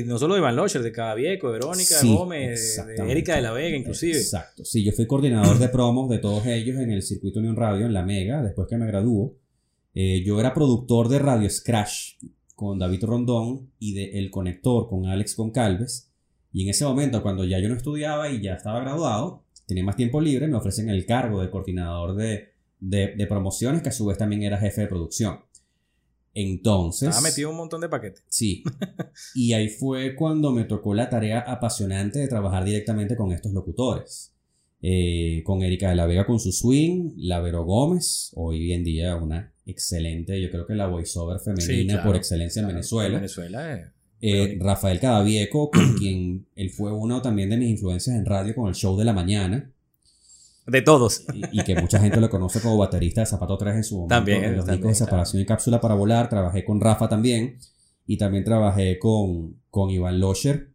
no 0.07 0.19
solo 0.19 0.35
de 0.35 0.41
Iván 0.41 0.57
Locher, 0.57 0.83
de 0.83 0.93
Cadavieco, 0.93 1.49
de 1.49 1.53
Verónica, 1.53 1.99
Sí, 1.99 2.09
de 2.09 2.15
Gómez, 2.15 2.85
de. 2.87 3.11
Erika 3.13 3.37
de 3.37 3.43
la 3.43 3.53
Vega, 3.53 3.77
inclusive. 3.77 4.17
Exacto. 4.17 4.65
Sí, 4.65 4.83
yo 4.83 4.93
fui 4.93 5.07
coordinador 5.07 5.59
de 5.59 5.69
promos 5.69 6.09
de 6.09 6.19
todos 6.19 6.47
ellos 6.47 6.79
en 6.81 6.91
el 6.91 7.03
circuito 7.03 7.41
Unión 7.41 7.57
Radio, 7.57 7.85
en 7.85 7.93
La 7.93 8.03
Mega, 8.03 8.43
después 8.43 8.67
que 8.69 8.79
me 8.79 8.87
graduó. 8.87 9.37
Eh, 9.95 10.23
yo 10.25 10.41
era 10.41 10.55
productor 10.55 11.09
de 11.09 11.19
Radio 11.19 11.51
Scratch 11.51 12.17
con 12.55 12.79
David 12.79 13.05
Rondón 13.05 13.73
y 13.79 13.93
de 13.93 14.19
El 14.19 14.31
Conector 14.31 14.89
con 14.89 15.07
Alex 15.07 15.37
Goncalves. 15.37 16.12
Y 16.53 16.65
en 16.65 16.69
ese 16.69 16.85
momento, 16.85 17.23
cuando 17.23 17.45
ya 17.45 17.59
yo 17.59 17.69
no 17.69 17.77
estudiaba 17.77 18.29
y 18.31 18.43
ya 18.43 18.55
estaba 18.55 18.81
graduado, 18.81 19.45
tenía 19.67 19.85
más 19.85 19.97
tiempo 19.97 20.21
libre, 20.21 20.49
me 20.49 20.57
ofrecen 20.57 20.89
el 20.89 21.07
cargo 21.07 21.41
de 21.41 21.51
coordinador 21.51 22.15
de, 22.15 22.51
de, 22.81 23.15
de 23.17 23.27
promociones, 23.27 23.83
que 23.83 23.89
a 23.89 23.93
su 23.93 24.07
vez 24.07 24.19
también 24.19 24.43
era 24.43 24.59
jefe 24.59 24.83
de 24.83 24.87
producción. 24.87 25.41
Entonces... 26.35 27.11
Estaba 27.11 27.29
metido 27.29 27.51
un 27.51 27.57
montón 27.57 27.81
de 27.81 27.89
paquetes. 27.89 28.25
Sí. 28.29 28.63
Y 29.35 29.53
ahí 29.53 29.69
fue 29.69 30.15
cuando 30.15 30.53
me 30.53 30.65
tocó 30.65 30.95
la 30.95 31.09
tarea 31.09 31.41
apasionante 31.41 32.19
de 32.19 32.29
trabajar 32.29 32.65
directamente 32.65 33.17
con 33.17 33.33
estos 33.33 33.53
locutores. 33.53 34.33
Eh, 34.81 35.43
con 35.45 35.63
Erika 35.63 35.91
de 35.91 35.95
la 35.95 36.07
Vega 36.07 36.27
con 36.27 36.41
su 36.41 36.51
swing, 36.51 37.13
la 37.17 37.41
Vero 37.41 37.65
Gómez, 37.65 38.33
hoy 38.35 38.73
en 38.73 38.83
día 38.83 39.15
una 39.15 39.55
excelente, 39.65 40.41
yo 40.41 40.51
creo 40.51 40.67
que 40.67 40.75
la 40.75 40.89
voiceover 40.89 41.39
femenina 41.39 41.65
Sí, 41.65 41.87
claro, 41.87 42.03
por 42.05 42.17
excelencia 42.17 42.63
en 42.63 42.69
Venezuela. 42.69 43.17
Venezuela 43.17 43.75
es... 43.75 43.87
Eh. 44.23 44.59
Rafael 44.61 45.01
Cadavieco, 45.01 45.71
con 45.71 45.95
quien 45.99 46.47
él 46.55 46.71
fue 46.71 46.93
uno 46.93 47.21
también 47.21 47.51
de 47.51 47.57
mis 47.57 47.71
influencias 47.71 48.17
en 48.17 48.25
radio 48.25 48.55
con 48.55 48.69
el 48.69 48.75
show 48.75 48.97
de 48.97 49.05
la 49.05 49.13
mañana. 49.13 49.71
De 50.67 50.81
todos. 50.81 51.25
y, 51.35 51.61
y 51.61 51.65
que 51.65 51.75
mucha 51.81 51.99
gente 51.99 52.21
lo 52.21 52.31
conoce 52.31 52.61
como 52.61 52.77
baterista 52.79 53.21
de 53.23 53.27
Zapato 53.27 53.59
3 53.59 53.75
en 53.77 53.85
su 53.85 53.97
momento. 53.97 54.15
También, 54.15 54.45
en 54.45 54.57
los 54.57 54.65
también, 54.65 54.77
discos 54.89 54.99
de 55.01 55.05
separación 55.05 55.43
y 55.43 55.47
cápsula 55.47 55.81
para 55.81 55.95
volar. 55.95 56.29
Trabajé 56.29 56.65
con 56.65 56.81
Rafa 56.81 57.09
también. 57.09 57.59
Y 58.07 58.17
también 58.17 58.45
trabajé 58.45 58.99
con, 59.01 59.57
con 59.71 59.91
Iván 59.91 60.21
Locher. 60.21 60.71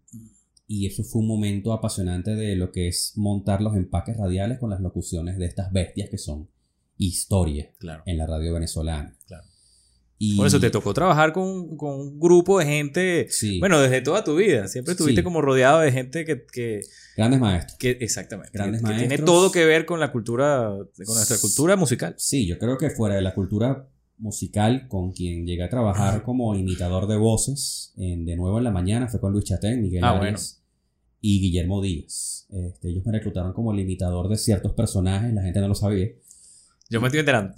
Y 0.68 0.86
eso 0.88 1.04
fue 1.06 1.22
un 1.22 1.28
momento 1.30 1.72
apasionante 1.72 2.36
de 2.36 2.58
lo 2.58 2.72
que 2.74 2.89
es 2.89 3.14
montar 3.16 3.62
los 3.62 3.78
empaques 3.78 4.18
radiales 4.18 4.60
con 4.60 4.70
las 4.70 4.82
locuciones 4.82 5.38
de 5.38 5.45
estas 5.45 5.72
bestias 5.72 6.10
que 6.10 6.18
son 6.18 6.50
historia 6.98 7.72
Claro. 7.80 8.04
en 8.06 8.18
la 8.18 8.28
radio 8.28 8.54
venezolana. 8.54 9.16
Claro. 9.26 9.45
Y, 10.20 10.36
Por 10.36 10.47
eso 10.47 10.59
te 10.59 10.72
tocó 10.72 10.93
trabajar 10.95 11.32
con, 11.32 11.78
con 11.78 11.99
un 11.99 12.20
grupo 12.20 12.57
de 12.57 12.65
gente, 12.65 13.28
Sí, 13.30 13.59
bueno, 13.59 13.80
desde 13.80 14.01
toda 14.01 14.24
tu 14.24 14.36
vida. 14.36 14.68
Siempre 14.68 14.93
estuviste 14.93 15.22
Sí. 15.22 15.24
como 15.24 15.41
rodeado 15.41 15.80
de 15.82 15.91
gente 15.91 16.26
que, 16.26 16.43
que, 16.51 16.82
grandes 17.15 17.39
maestros. 17.39 17.78
que- 17.78 17.97
exactamente, 18.01 18.51
Grandes 18.53 18.82
que, 18.82 18.88
que 18.88 18.93
tiene 18.93 19.07
maestros. 19.09 19.26
todo 19.28 19.51
que 19.51 19.65
ver 19.65 19.86
con 19.86 19.99
la 19.99 20.11
cultura, 20.11 20.70
con 21.05 21.15
nuestra 21.15 21.38
cultura 21.38 21.76
musical. 21.76 22.15
Sí, 22.18 22.47
yo 22.47 22.57
creo 22.57 22.78
que 22.80 22.89
fuera 22.89 23.13
de 23.15 23.22
la 23.22 23.36
cultura 23.36 23.88
musical, 24.18 24.88
con 24.88 25.11
quien 25.11 25.45
llegué 25.45 25.61
a 25.63 25.70
trabajar 25.70 26.24
como 26.24 26.55
imitador 26.55 27.05
de 27.07 27.18
voces, 27.18 27.93
en, 27.97 28.26
de 28.26 28.36
nuevo 28.36 28.57
en 28.57 28.63
la 28.63 28.72
mañana, 28.72 29.07
fue 29.07 29.20
con 29.20 29.32
Luis 29.32 29.45
Chatén, 29.45 29.84
Miguel 29.84 30.03
Ah, 30.03 30.18
Arias 30.18 30.63
y 31.22 31.39
Guillermo 31.41 31.80
Díaz. 31.80 32.47
Este, 32.49 32.89
ellos 32.89 33.05
me 33.05 33.11
reclutaron 33.11 33.53
como 33.53 33.72
el 33.72 33.80
imitador 33.82 34.30
de 34.30 34.38
ciertos 34.38 34.74
personajes, 34.74 35.32
la 35.32 35.43
gente 35.43 35.59
no 35.59 35.68
lo 35.68 35.76
sabía. 35.76 36.07
Yo 36.89 37.01
me 37.01 37.07
estoy 37.07 37.20
enterando. 37.20 37.53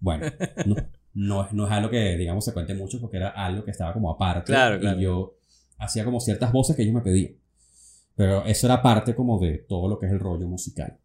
Bueno, 0.00 0.26
no, 0.66 0.74
no, 1.14 1.44
es- 1.46 1.52
no 1.52 1.66
es 1.66 1.72
algo 1.72 1.90
que, 1.90 2.16
digamos, 2.16 2.44
se 2.44 2.52
cuente 2.52 2.74
mucho 2.74 3.00
porque 3.00 3.16
era 3.18 3.28
algo 3.30 3.64
que 3.64 3.70
estaba 3.70 3.92
como 3.92 4.10
aparte. 4.10 4.52
Claro, 4.52 4.78
claro. 4.80 4.98
Y 4.98 5.02
yo 5.04 5.34
hacía 5.78 6.04
como 6.04 6.20
ciertas 6.20 6.52
voces 6.52 6.74
que 6.76 6.82
ellos 6.82 6.94
me 6.94 7.00
pedían. 7.02 7.32
Pero 8.14 8.44
eso 8.44 8.66
era 8.66 8.82
parte 8.82 9.14
como 9.14 9.38
de 9.38 9.58
todo 9.68 9.88
lo 9.88 9.98
que 9.98 10.06
es 10.06 10.12
el 10.12 10.20
rollo 10.20 10.46
musical. 10.46 10.98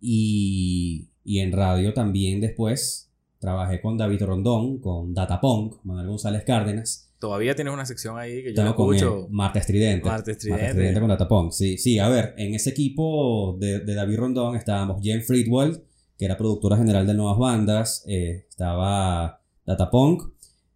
Y, 0.00 1.08
y 1.24 1.40
en 1.40 1.52
radio 1.52 1.92
también 1.92 2.40
después 2.40 3.10
trabajé 3.38 3.80
con 3.80 3.96
David 3.96 4.22
Rondón, 4.22 4.78
con 4.78 5.14
Datapunk, 5.14 5.76
Manuel 5.84 6.08
González 6.08 6.44
Cárdenas. 6.44 7.06
Todavía 7.18 7.54
tienes 7.54 7.74
una 7.74 7.84
sección 7.84 8.18
ahí 8.18 8.42
que 8.42 8.54
yo 8.54 8.62
no 8.64 8.70
escucho. 8.70 9.26
él, 9.26 9.26
Martes 9.30 9.66
Tridente. 9.66 10.08
Martes 10.08 10.38
Tridente. 10.38 10.62
Martes 10.62 10.76
Tridente 10.76 11.00
con 11.00 11.08
Datapunk. 11.10 11.52
Sí, 11.52 11.76
sí, 11.76 11.98
a 11.98 12.08
ver, 12.08 12.34
en 12.38 12.54
ese 12.54 12.70
equipo 12.70 13.56
de, 13.58 13.80
de 13.80 13.94
David 13.94 14.16
Rondón 14.18 14.56
estábamos 14.56 15.02
Jen 15.02 15.22
Friedwald, 15.22 15.82
que 16.20 16.26
era 16.26 16.36
productora 16.36 16.76
general 16.76 17.06
de 17.06 17.14
Nuevas 17.14 17.38
Bandas, 17.38 18.04
eh, 18.06 18.44
estaba 18.50 19.40
Datapunk, 19.64 20.22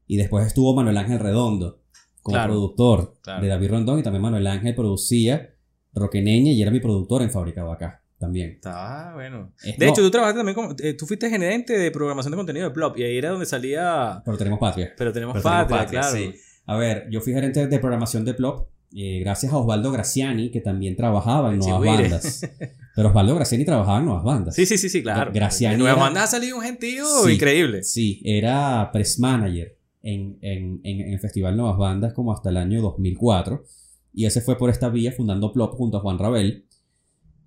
y 0.07 0.17
después 0.17 0.47
estuvo 0.47 0.75
Manuel 0.75 0.97
Ángel 0.97 1.19
Redondo 1.19 1.83
como 2.23 2.37
Claro, 2.37 2.53
productor 2.55 3.19
claro. 3.23 3.43
de 3.43 3.49
David 3.49 3.71
Rondón, 3.71 3.99
y 3.99 4.03
también 4.03 4.23
Manuel 4.23 4.47
Ángel 4.47 4.75
producía 4.75 5.55
Roqueneña 5.93 6.51
y 6.51 6.63
era 6.63 6.71
mi 6.71 6.81
productor 6.81 7.21
en 7.21 7.31
Fábrica 7.31 7.71
Acá 7.71 8.03
también. 8.19 8.53
Está 8.53 9.13
bueno. 9.13 9.53
Eh, 9.63 9.75
De 9.79 9.85
no, 9.85 9.93
hecho, 9.93 10.01
tú 10.01 10.11
trabajaste 10.11 10.39
también 10.39 10.55
como. 10.55 10.75
eh, 10.79 10.95
tú 10.95 11.05
fuiste 11.05 11.29
gerente 11.29 11.77
de 11.77 11.91
programación 11.91 12.31
de 12.33 12.37
contenido 12.39 12.69
de 12.71 12.75
Plop 12.75 12.97
y 12.97 13.03
ahí 13.03 13.19
era 13.19 13.29
donde 13.29 13.45
salía. 13.45 14.23
Pero 14.25 14.39
tenemos 14.39 14.59
patria. 14.59 14.95
Pero 14.97 15.13
tenemos 15.13 15.35
Pero 15.35 15.43
tenemos 15.43 15.69
patria, 15.71 16.01
claro. 16.01 16.17
sí. 16.17 16.35
A 16.65 16.77
ver, 16.79 17.07
yo 17.11 17.21
fui 17.21 17.35
gerente 17.35 17.67
de 17.67 17.79
programación 17.79 18.25
de 18.25 18.33
Plop, 18.33 18.69
eh, 18.97 19.19
gracias 19.21 19.53
a 19.53 19.59
Osvaldo 19.59 19.93
Graciani, 19.93 20.51
que 20.51 20.63
también 20.63 20.97
trabajaba 20.97 21.53
en 21.53 21.59
Nuevas. 21.59 21.85
Bandas. 22.01 22.51
Pero 22.97 23.09
Osvaldo 23.09 23.35
Graciani 23.35 23.65
trabajaba 23.65 23.99
en 23.99 24.05
Nuevas 24.05 24.25
Bandas. 24.25 24.55
Sí, 24.55 24.67
sí, 24.67 24.79
sí, 24.79 24.89
sí, 24.89 25.03
claro. 25.03 25.33
Graciani 25.33 25.75
En 25.75 25.81
Nuevas 25.81 25.97
era- 25.97 26.05
Bandas 26.07 26.25
ha 26.25 26.27
salido 26.29 26.57
un 26.57 26.63
gentío 26.63 27.05
Sí. 27.25 27.33
increíble. 27.33 27.83
Sí, 27.83 28.21
era 28.25 28.91
press 28.93 29.19
manager 29.19 29.77
en, 30.03 30.39
en, 30.43 30.81
en, 30.85 31.01
en 31.01 31.13
el 31.13 31.19
Festival 31.21 31.57
Nuevas 31.57 31.77
Bandas 31.79 32.13
como 32.13 32.33
hasta 32.33 32.51
el 32.51 32.57
año 32.57 32.81
2004. 32.83 33.65
Y 34.13 34.27
ese 34.27 34.41
fue 34.41 34.57
por 34.57 34.71
esta 34.71 34.89
vía 34.91 35.11
fundando 35.11 35.53
Plop 35.53 35.75
junto 35.75 35.97
a 35.97 36.01
Juan 36.01 36.19
Rabel. 36.19 36.67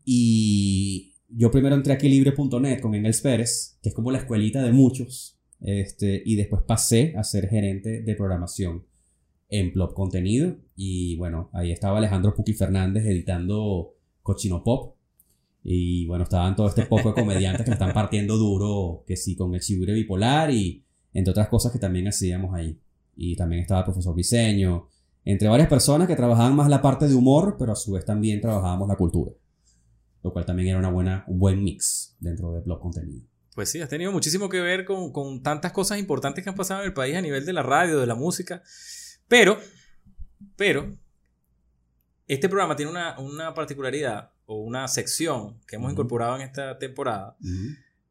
Y 0.03 1.13
yo 1.29 1.49
primero 1.51 1.75
entré 1.75 1.93
a 1.93 1.95
Equilibre.net 1.95 2.79
con 2.81 2.93
Engels 2.95 3.21
Pérez, 3.21 3.77
que 3.81 3.89
es 3.89 3.95
como 3.95 4.11
la 4.11 4.17
escuelita 4.19 4.61
de 4.61 4.71
muchos. 4.73 5.39
Este, 5.61 6.21
y 6.25 6.35
después 6.35 6.63
pasé 6.67 7.13
a 7.17 7.23
ser 7.23 7.47
gerente 7.49 8.01
de 8.01 8.15
programación 8.15 8.85
en 9.49 9.71
Plop 9.71 9.93
Contenido. 9.93 10.57
Y 10.75 11.15
bueno, 11.15 11.49
ahí 11.53 11.71
estaba 11.71 11.99
Alejandro 11.99 12.35
Puki 12.35 12.53
Fernández 12.53 13.05
editando 13.05 13.95
Cochino 14.21 14.61
Pop. 14.63 14.96
Y 15.69 16.05
bueno, 16.05 16.23
estaban 16.23 16.55
todo 16.55 16.69
este 16.69 16.85
poco 16.85 17.09
de 17.09 17.15
comediantes 17.15 17.65
que 17.65 17.73
están 17.73 17.91
partiendo 17.91 18.37
duro, 18.37 19.03
que 19.05 19.17
sí, 19.17 19.35
con 19.35 19.53
el 19.53 19.59
chigüire 19.59 19.91
bipolar 19.91 20.49
y 20.49 20.85
entre 21.11 21.31
otras 21.31 21.49
cosas 21.49 21.73
que 21.73 21.77
también 21.77 22.07
hacíamos 22.07 22.55
ahí. 22.55 22.79
Y 23.17 23.35
también 23.35 23.63
estaba 23.63 23.81
el 23.81 23.83
profesor 23.83 24.13
Briseño, 24.13 24.87
entre 25.25 25.49
varias 25.49 25.67
personas 25.67 26.07
que 26.07 26.15
trabajaban 26.15 26.55
más 26.55 26.69
la 26.69 26.81
parte 26.81 27.09
de 27.09 27.15
humor, 27.15 27.57
pero 27.59 27.73
a 27.73 27.75
su 27.75 27.91
vez 27.91 28.05
también 28.05 28.39
trabajábamos 28.39 28.87
la 28.87 28.95
cultura. 28.95 29.33
Lo 30.23 30.31
cual 30.31 30.45
también 30.45 30.69
era 30.69 30.79
una 30.79 30.89
buena, 30.89 31.25
un 31.27 31.37
buen 31.37 31.61
mix 31.61 32.15
dentro 32.21 32.53
de 32.53 32.61
Blog 32.61 32.79
Contenido. 32.79 33.27
Pues 33.53 33.69
sí, 33.69 33.81
has 33.81 33.89
tenido 33.89 34.13
muchísimo 34.13 34.47
que 34.47 34.61
ver 34.61 34.85
con, 34.85 35.11
con 35.11 35.43
tantas 35.43 35.73
cosas 35.73 35.99
importantes 35.99 36.45
que 36.45 36.49
han 36.49 36.55
pasado 36.55 36.79
en 36.79 36.87
el 36.87 36.93
país 36.93 37.17
a 37.17 37.21
nivel 37.21 37.45
de 37.45 37.51
la 37.51 37.63
radio, 37.63 37.99
de 37.99 38.07
la 38.07 38.15
música. 38.15 38.63
Pero, 39.27 39.57
pero, 40.55 40.95
este 42.25 42.47
programa 42.47 42.77
tiene 42.77 42.89
una, 42.89 43.19
una 43.19 43.53
particularidad 43.53 44.31
o 44.47 44.55
una 44.63 44.87
sección 44.87 45.59
que 45.67 45.75
hemos 45.75 45.85
Ujú. 45.87 45.93
incorporado 45.93 46.35
en 46.37 46.41
esta 46.41 46.77
temporada, 46.79 47.35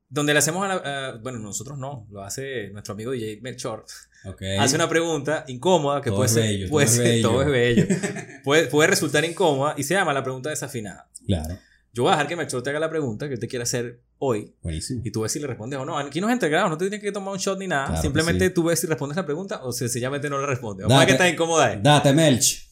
donde 0.09 0.32
le 0.32 0.39
hacemos 0.39 0.64
a 0.64 0.68
la, 0.68 0.74
a- 1.09 1.16
bueno, 1.18 1.39
nosotros 1.41 1.76
no, 1.78 2.07
lo 2.11 2.22
hace 2.22 2.68
nuestro 2.70 2.95
amigo 2.95 3.11
DJ 3.11 3.41
Melchor. 3.43 3.84
Ok. 4.24 4.43
Hace 4.61 4.76
una 4.76 4.89
pregunta 4.89 5.45
incómoda 5.49 6.01
que 6.01 6.11
Todo 6.11 6.18
puede 6.18 6.28
ser, 6.28 6.43
bello, 6.45 6.68
puede 6.68 6.87
todo 6.87 6.93
es 6.93 6.97
ser- 6.97 7.05
bello. 7.05 7.28
todo 7.28 7.43
es 7.43 7.49
bello. 7.49 7.87
puede, 8.45 8.66
puede 8.66 8.89
resultar 8.89 9.24
incómoda 9.24 9.74
y 9.76 9.82
se 9.82 9.95
llama 9.95 10.12
la 10.12 10.22
pregunta 10.22 10.51
desafinada. 10.51 11.09
Claro. 11.26 11.59
Yo 11.93 12.03
voy 12.03 12.11
a 12.11 12.16
dejar 12.16 12.28
que 12.28 12.37
Melchor 12.37 12.62
te 12.62 12.70
haga 12.70 12.78
la 12.80 12.91
pregunta 12.91 13.26
que 13.28 13.34
él 13.34 13.41
te 13.41 13.49
quiere 13.49 13.62
hacer 13.62 14.01
hoy 14.18 14.53
Buenísimo. 14.62 15.01
y 15.05 15.11
tú 15.11 15.22
ves 15.22 15.32
si 15.32 15.39
le 15.41 15.47
respondes 15.47 15.78
o 15.78 15.84
no. 15.87 15.97
Aquí 15.99 16.20
no 16.20 16.28
es 16.28 16.34
integrado, 16.34 16.68
no 16.68 16.76
te 16.76 16.84
tienes 16.84 17.01
que 17.01 17.11
tomar 17.12 17.32
un 17.32 17.39
shot 17.39 17.59
ni 17.59 17.66
nada. 17.66 17.87
Claro 17.87 18.01
que 18.01 18.03
Simplemente 18.07 18.49
sí. 18.49 18.53
tú 18.55 18.64
ves 18.64 18.78
si 18.80 18.87
respondes 18.87 19.16
la 19.16 19.24
pregunta 19.24 19.64
o 19.64 19.72
sencillamente 19.72 20.28
no 20.28 20.39
le 20.39 20.47
respondes. 20.47 20.87
Date. 20.89 21.12
qué 21.12 21.18
tan 21.18 21.28
incómoda 21.32 21.72
es. 21.72 21.82
Date, 21.82 22.12
Melch. 22.12 22.65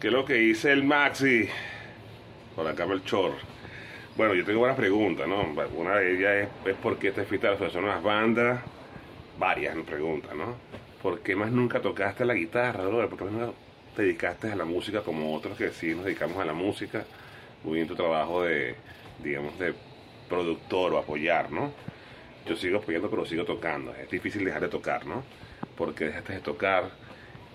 ¿Qué 0.00 0.08
es 0.08 0.12
lo 0.12 0.26
que 0.26 0.34
dice 0.34 0.72
el 0.72 0.84
Maxi? 0.84 1.48
Por 2.54 2.66
acá 2.66 2.86
Melchor. 2.86 3.32
Bueno, 4.14 4.34
yo 4.34 4.44
tengo 4.44 4.60
varias 4.60 4.76
preguntas, 4.76 5.26
¿no? 5.26 5.54
Una 5.74 5.96
de 5.96 6.14
ellas 6.14 6.50
es, 6.64 6.72
es 6.72 6.76
por 6.76 6.98
qué 6.98 7.12
te 7.12 7.24
fuiste 7.24 7.46
a 7.46 7.50
la 7.50 7.56
Asociación 7.56 7.84
de 7.84 7.90
las 7.90 8.02
Bandas. 8.02 8.60
Varias 9.38 9.74
preguntas, 9.86 10.34
¿no? 10.34 10.54
¿Por 11.02 11.20
qué 11.20 11.34
más 11.34 11.50
nunca 11.50 11.80
tocaste 11.80 12.26
la 12.26 12.34
guitarra, 12.34 12.84
brother? 12.84 13.08
¿Por 13.08 13.18
qué 13.18 13.24
más 13.24 13.32
nunca 13.32 13.52
te 13.94 14.02
dedicaste 14.02 14.52
a 14.52 14.56
la 14.56 14.66
música 14.66 15.00
como 15.00 15.34
otros 15.34 15.56
que 15.56 15.70
sí 15.70 15.94
nos 15.94 16.04
dedicamos 16.04 16.36
a 16.36 16.44
la 16.44 16.52
música? 16.52 17.04
Muy 17.64 17.76
bien 17.76 17.88
tu 17.88 17.94
trabajo 17.94 18.42
de, 18.42 18.74
digamos, 19.24 19.58
de 19.58 19.72
productor 20.28 20.92
o 20.92 20.98
apoyar, 20.98 21.50
¿no? 21.50 21.72
Yo 22.46 22.54
sigo 22.54 22.78
apoyando, 22.80 23.08
pero 23.08 23.24
sigo 23.24 23.46
tocando. 23.46 23.94
Es 23.94 24.10
difícil 24.10 24.44
dejar 24.44 24.60
de 24.60 24.68
tocar, 24.68 25.06
¿no? 25.06 25.24
Porque 25.74 26.04
dejaste 26.04 26.34
de 26.34 26.40
tocar. 26.40 27.05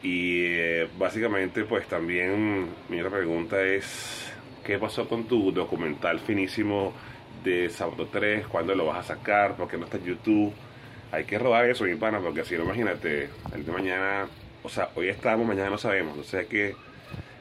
Y 0.04 0.46
eh, 0.46 0.88
básicamente, 0.98 1.64
pues 1.64 1.88
también 1.88 2.68
mi 2.90 3.00
otra 3.02 3.18
pregunta 3.18 3.62
es, 3.62 4.32
¿qué 4.64 4.80
pasó 4.80 5.08
con 5.08 5.26
tu 5.26 5.52
documental 5.52 6.20
finísimo 6.20 6.94
de 7.44 7.70
Sábado 7.70 8.08
3? 8.12 8.48
¿Cuándo 8.48 8.74
lo 8.76 8.86
vas 8.88 9.00
a 9.00 9.16
sacar? 9.16 9.56
¿Por 9.56 9.68
qué 9.68 9.78
no 9.78 9.86
está 9.86 9.98
en 9.98 10.06
YouTube? 10.06 10.54
Hay 11.12 11.26
que 11.26 11.38
rodar 11.38 11.70
eso, 11.70 11.84
mi 11.84 11.96
pana, 11.96 12.20
porque 12.20 12.44
si 12.44 12.56
no, 12.56 12.64
imagínate, 12.64 13.30
el 13.54 13.66
de 13.66 13.72
mañana 13.72 14.28
o 14.64 14.70
sea, 14.70 14.90
hoy 14.96 15.10
estamos, 15.10 15.46
mañana 15.46 15.70
no 15.70 15.78
sabemos. 15.78 16.26
Sea 16.26 16.46
que, 16.46 16.76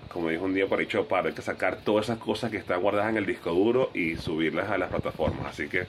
como 0.08 0.28
dijo 0.28 0.44
un 0.44 0.54
día 0.54 0.66
por 0.66 0.78
ahí 0.78 0.86
Choparo, 0.86 1.28
hay 1.28 1.34
que 1.34 1.42
sacar 1.42 1.76
todas 1.82 2.06
esas 2.06 2.18
cosas 2.18 2.50
que 2.50 2.56
están 2.56 2.80
guardadas 2.80 3.10
en 3.10 3.18
el 3.18 3.26
disco 3.26 3.52
duro 3.52 3.90
y 3.94 4.16
subirlas 4.16 4.70
a 4.70 4.78
las 4.78 4.90
plataformas. 4.90 5.46
Así 5.46 5.68
que, 5.68 5.86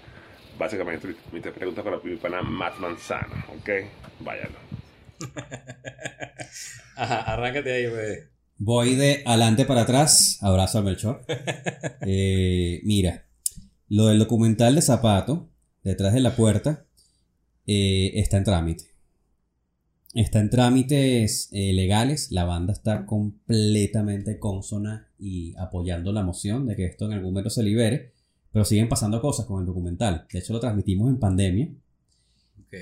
básicamente, 0.57 1.15
mi 1.32 1.39
pregunta 1.39 1.84
para 1.84 1.97
mi 2.03 2.15
pana 2.17 2.41
Matt 2.41 2.78
Manzano, 2.80 3.36
¿ok? 3.57 3.69
Váyalo. 4.19 4.80
Ajá, 6.95 7.22
arráncate 7.22 7.72
ahí, 7.72 7.89
güey. 7.89 8.32
Voy 8.57 8.95
de 8.95 9.24
adelante 9.26 9.65
para 9.65 9.82
atrás. 9.82 10.38
Abrazo 10.41 10.78
al 10.78 10.84
Melchor. 10.84 11.26
Eh, 12.03 12.82
mira, 12.84 13.26
lo 13.88 14.07
del 14.07 14.19
documental 14.19 14.76
de 14.76 14.82
Zapato, 14.82 15.49
detrás 15.84 16.13
de 16.13 16.19
la 16.19 16.36
puerta, 16.36 16.86
eh, 17.67 18.11
está 18.15 18.38
en 18.38 18.43
trámite. 18.43 18.86
Está 20.13 20.39
en 20.39 20.49
trámites 20.49 21.49
eh, 21.51 21.74
legales. 21.74 22.32
La 22.32 22.43
banda 22.43 22.74
está 22.74 23.05
completamente 23.05 24.39
consona 24.39 25.09
y 25.17 25.55
apoyando 25.57 26.11
la 26.11 26.24
moción 26.24 26.67
de 26.67 26.76
que 26.76 26.86
esto 26.86 27.05
en 27.05 27.13
algún 27.13 27.32
momento 27.32 27.49
se 27.49 27.63
libere. 27.63 28.13
Pero 28.51 28.65
siguen 28.65 28.89
pasando 28.89 29.22
cosas 29.22 29.45
con 29.45 29.61
el 29.61 29.65
documental. 29.65 30.28
De 30.32 30.39
hecho, 30.39 30.53
lo 30.53 30.59
transmitimos 30.59 31.09
en 31.09 31.19
pandemia. 31.19 31.69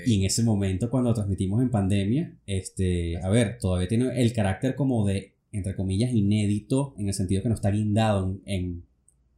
Y 0.06 0.18
en 0.18 0.24
ese 0.24 0.42
momento, 0.42 0.88
cuando 0.90 1.12
transmitimos 1.14 1.60
en 1.62 1.70
pandemia, 1.70 2.36
este, 2.46 3.16
a 3.22 3.28
ver, 3.28 3.58
todavía 3.58 3.88
tiene 3.88 4.20
el 4.22 4.32
carácter 4.32 4.74
como 4.76 5.04
de, 5.06 5.34
entre 5.52 5.74
comillas, 5.74 6.12
inédito, 6.12 6.94
en 6.98 7.08
el 7.08 7.14
sentido 7.14 7.42
que 7.42 7.48
no 7.48 7.54
está 7.56 7.70
guindado 7.70 8.24
en, 8.26 8.42
en, 8.46 8.84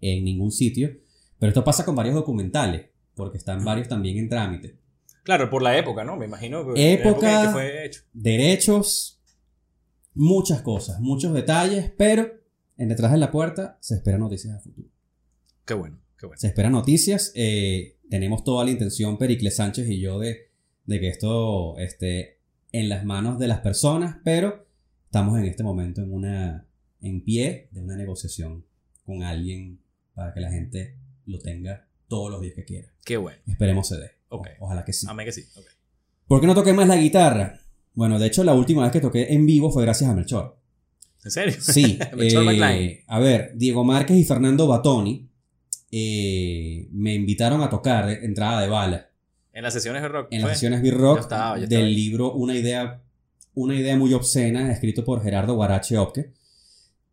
en 0.00 0.24
ningún 0.24 0.50
sitio. 0.52 0.90
Pero 1.38 1.48
esto 1.48 1.64
pasa 1.64 1.84
con 1.84 1.94
varios 1.96 2.14
documentales, 2.14 2.86
porque 3.14 3.38
están 3.38 3.64
varios 3.64 3.88
también 3.88 4.18
en 4.18 4.28
trámite. 4.28 4.76
Claro, 5.24 5.48
por 5.48 5.62
la 5.62 5.78
época, 5.78 6.04
¿no? 6.04 6.16
Me 6.16 6.26
imagino. 6.26 6.62
la 6.64 6.80
en 6.80 6.98
Época- 7.00 7.42
que 7.46 7.48
fue 7.50 7.86
hecho. 7.86 8.02
Derechos, 8.12 9.20
muchas 10.14 10.62
cosas, 10.62 11.00
muchos 11.00 11.32
detalles, 11.32 11.90
pero 11.96 12.30
en 12.76 12.88
detrás 12.88 13.12
de 13.12 13.18
la 13.18 13.30
puerta 13.30 13.78
se 13.80 13.94
esperan 13.94 14.20
noticias 14.20 14.54
a 14.56 14.60
futuro. 14.60 14.88
Qué 15.64 15.74
bueno, 15.74 15.98
bueno. 16.26 16.38
Se 16.40 16.46
esperan 16.48 16.72
noticias. 16.72 17.32
eh, 17.34 17.96
tenemos 18.10 18.44
toda 18.44 18.64
la 18.64 18.70
intención, 18.70 19.16
Pericles 19.18 19.56
Sánchez 19.56 19.88
y 19.88 19.98
yo, 20.00 20.18
de, 20.18 20.50
de 20.86 21.00
que 21.00 21.08
esto 21.08 21.78
esté 21.78 22.38
en 22.72 22.88
las 22.88 23.04
manos 23.04 23.38
de 23.38 23.48
las 23.48 23.60
personas, 23.60 24.16
pero 24.24 24.66
estamos 25.06 25.38
en 25.38 25.44
este 25.46 25.62
momento 25.62 26.02
en 26.02 26.12
una 26.12 26.66
en 27.00 27.24
pie 27.24 27.68
de 27.72 27.80
una 27.80 27.96
negociación 27.96 28.64
con 29.04 29.22
alguien 29.22 29.80
para 30.14 30.32
que 30.34 30.40
la 30.40 30.50
gente 30.50 30.96
lo 31.26 31.38
tenga 31.38 31.88
todos 32.08 32.30
los 32.30 32.40
días 32.42 32.54
que 32.54 32.64
quiera. 32.64 32.88
Qué 33.04 33.16
bueno. 33.16 33.38
Esperemos 33.46 33.88
se 33.88 33.96
dé. 33.98 34.10
Ok. 34.28 34.46
O- 34.60 34.66
ojalá 34.66 34.84
que 34.84 34.92
sí. 34.92 35.06
Amén 35.08 35.26
que 35.26 35.32
sí. 35.32 35.44
ok. 35.56 35.66
¿Por 36.28 36.40
qué 36.40 36.46
no 36.46 36.54
toqué 36.54 36.72
más 36.72 36.86
la 36.86 36.96
guitarra? 36.96 37.60
Bueno, 37.94 38.18
de 38.18 38.26
hecho, 38.28 38.44
la 38.44 38.54
última 38.54 38.82
vez 38.84 38.92
que 38.92 39.00
toqué 39.00 39.32
en 39.32 39.44
vivo 39.46 39.70
fue 39.72 39.82
gracias 39.82 40.08
a 40.10 40.14
Melchor. 40.14 40.58
¿En 41.24 41.30
serio? 41.30 41.54
Sí. 41.60 41.98
Melchor 42.16 42.42
eh, 42.42 42.46
McLean. 42.46 42.90
a 43.06 43.18
ver, 43.18 43.52
Diego 43.56 43.84
Márquez 43.84 44.16
y 44.18 44.24
Fernando 44.24 44.66
Batoni 44.66 45.28
eh, 45.92 46.88
me 46.90 47.14
invitaron 47.14 47.60
a 47.60 47.68
tocar 47.70 48.06
de- 48.06 48.24
entrada 48.24 48.62
de 48.62 48.68
bala 48.68 49.10
En 49.52 49.62
las 49.62 49.74
sesiones 49.74 50.00
de 50.02 50.08
rock. 50.08 50.28
en 50.30 50.40
¿fue? 50.40 50.48
las 50.48 50.58
sesiones 50.58 50.80
B-Rock 50.82 51.16
Yo 51.18 51.20
estaba, 51.22 51.58
yo 51.58 51.64
estaba 51.64 51.82
del 51.84 51.94
libro 51.94 52.32
Una 52.32 52.56
idea, 52.56 53.02
una 53.54 53.74
idea 53.76 53.96
muy 53.96 54.12
obscena, 54.14 54.72
escrito 54.72 55.04
por 55.04 55.22
Gerardo 55.22 55.54
Guarache 55.54 55.98
Opke. 55.98 56.32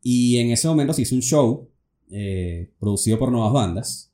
Y 0.02 0.38
en 0.38 0.52
ese 0.52 0.68
momento 0.70 0.94
se 0.94 1.02
hizo 1.02 1.14
un 1.16 1.22
show 1.22 1.70
eh, 2.10 2.72
producido 2.80 3.20
por 3.20 3.32
Nuevas 3.32 3.52
Bandas. 3.52 4.14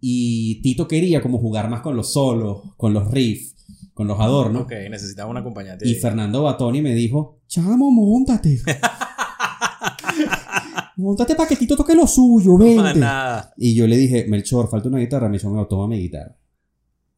Y 0.00 0.60
Tito 0.62 0.88
quería 0.88 1.20
como 1.22 1.38
jugar 1.38 1.68
más 1.70 1.82
con 1.82 1.94
los 1.96 2.12
solos, 2.12 2.62
con 2.76 2.92
los 2.92 3.08
riffs, 3.12 3.54
con 3.94 4.08
los 4.08 4.18
adornos. 4.18 4.62
Ok, 4.62 4.72
necesitaba 4.90 5.30
un 5.30 5.36
acompañante. 5.36 5.86
Y 5.88 5.94
Fernando 5.94 6.42
Batoni 6.42 6.82
me 6.82 6.94
dijo, 6.94 7.38
chamo, 7.46 7.90
montate. 7.92 8.58
montate 11.00 11.34
para 11.34 11.48
que 11.48 11.56
Tito 11.56 11.76
toque 11.76 11.94
lo 11.94 12.06
suyo, 12.06 12.56
vente. 12.56 12.98
nada. 12.98 13.52
Y 13.56 13.74
yo 13.74 13.86
le 13.86 13.96
dije, 13.96 14.26
Melchor, 14.28 14.68
falta 14.70 14.88
una 14.88 14.98
guitarra. 14.98 15.28
Me 15.28 15.38
dijo, 15.38 15.50
"Me 15.50 15.64
toma 15.66 15.88
mi 15.88 15.98
guitarra. 15.98 16.36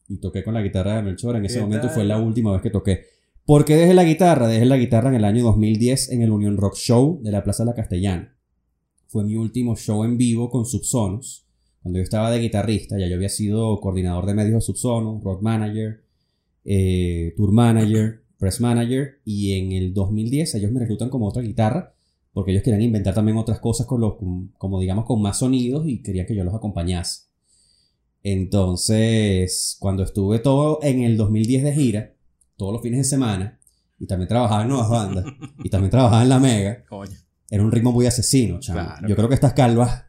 Y 0.09 0.17
toqué 0.19 0.43
con 0.43 0.55
la 0.55 0.63
guitarra 0.63 0.97
de 0.97 1.03
Melchor. 1.03 1.37
En 1.37 1.45
ese 1.45 1.57
¿Qué 1.57 1.61
momento 1.63 1.87
tal? 1.87 1.95
fue 1.95 2.05
la 2.05 2.19
última 2.19 2.53
vez 2.53 2.63
que 2.63 2.71
toqué. 2.71 3.01
¿Por 3.45 3.65
qué 3.65 3.77
dejé 3.77 3.95
la 3.95 4.05
guitarra? 4.05 4.47
Dejé 4.47 4.65
la 4.67 4.77
guitarra 4.77 5.09
en 5.11 5.17
el 5.17 5.25
año 5.25 5.43
2010 5.45 6.11
en 6.11 6.23
el 6.23 6.31
Union 6.31 6.57
Rock 6.57 6.77
Show 6.77 7.21
de 7.23 7.33
la 7.33 7.43
Plaza 7.43 7.65
de 7.65 7.71
la 7.71 7.75
Castellana. 7.77 8.37
Fue 9.09 9.25
mi 9.25 9.37
último 9.37 9.77
show 9.77 10.05
en 10.05 10.17
vivo 10.17 10.49
con 10.51 10.65
Subsonos. 10.65 11.47
Cuando 11.83 11.99
yo 11.99 12.03
estaba 12.05 12.31
de 12.31 12.39
guitarrista, 12.39 12.99
ya 12.99 13.09
yo 13.09 13.17
había 13.17 13.29
sido 13.29 13.81
coordinador 13.81 14.27
de 14.27 14.35
medios 14.35 14.55
de 14.55 14.61
Subsonos, 14.61 15.23
road 15.25 15.41
manager, 15.41 16.05
eh, 16.65 17.33
tour 17.37 17.51
manager, 17.53 18.23
press 18.39 18.61
manager. 18.61 19.21
Y 19.25 19.53
en 19.59 19.73
el 19.73 19.93
2010 19.93 20.55
ellos 20.55 20.71
me 20.71 20.81
reclutan 20.81 21.09
como 21.11 21.27
otra 21.29 21.43
guitarra 21.43 21.95
porque 22.33 22.51
ellos 22.53 22.63
querían 22.63 22.83
inventar 22.83 23.15
también 23.15 23.37
otras 23.37 23.59
cosas 23.61 23.87
con 23.87 24.01
los, 24.01 24.17
con- 24.17 24.49
como 24.59 24.81
digamos, 24.81 25.05
con 25.05 25.21
más 25.23 25.39
sonidos 25.39 25.87
y 25.87 26.03
querían 26.03 26.27
que 26.27 26.35
yo 26.35 26.45
los 26.45 26.55
acompañase. 26.55 27.23
Entonces, 28.25 29.77
cuando 29.81 30.03
estuve 30.03 30.39
todo 30.39 30.79
en 30.83 31.03
el 31.03 31.17
2010 31.17 31.65
de 31.65 31.73
gira, 31.75 32.13
todos 32.57 32.73
los 32.73 32.83
fines 32.83 32.99
de 33.01 33.05
semana, 33.05 33.59
y 33.99 34.07
también 34.07 34.29
trabajaba 34.29 34.63
en 34.63 34.69
nuevas 34.69 34.89
bandas, 34.89 35.25
y 35.63 35.69
también 35.69 35.91
trabajaba 35.91 36.23
en 36.23 36.29
la 36.29 36.39
Mega, 36.39 36.85
Coño. 36.89 37.13
era 37.51 37.63
un 37.63 37.71
ritmo 37.73 37.93
muy 37.93 38.07
asesino. 38.07 38.59
Claro. 38.61 39.07
Yo 39.09 39.15
creo 39.17 39.29
que 39.29 39.35
estas 39.35 39.53
calvas 39.55 40.05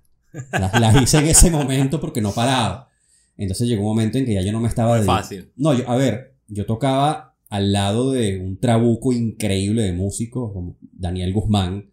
las, 0.51 0.79
las 0.79 1.01
hice 1.01 1.19
en 1.19 1.27
ese 1.27 1.51
momento 1.51 1.99
porque 1.99 2.21
no 2.21 2.31
paraba. 2.31 2.89
Entonces 3.37 3.67
llegó 3.67 3.81
un 3.81 3.87
momento 3.89 4.17
en 4.17 4.25
que 4.25 4.33
ya 4.35 4.41
yo 4.41 4.51
no 4.51 4.59
me 4.59 4.67
estaba... 4.67 4.97
Es 4.99 5.03
dedi- 5.03 5.07
fácil. 5.07 5.51
no, 5.55 5.73
yo, 5.73 5.89
a 5.89 5.95
ver, 5.95 6.35
yo 6.47 6.65
tocaba 6.65 7.35
al 7.49 7.71
lado 7.71 8.11
de 8.11 8.39
un 8.39 8.59
trabuco 8.59 9.11
increíble 9.11 9.81
de 9.83 9.93
músicos, 9.93 10.51
como 10.53 10.75
Daniel 10.91 11.33
Guzmán, 11.33 11.89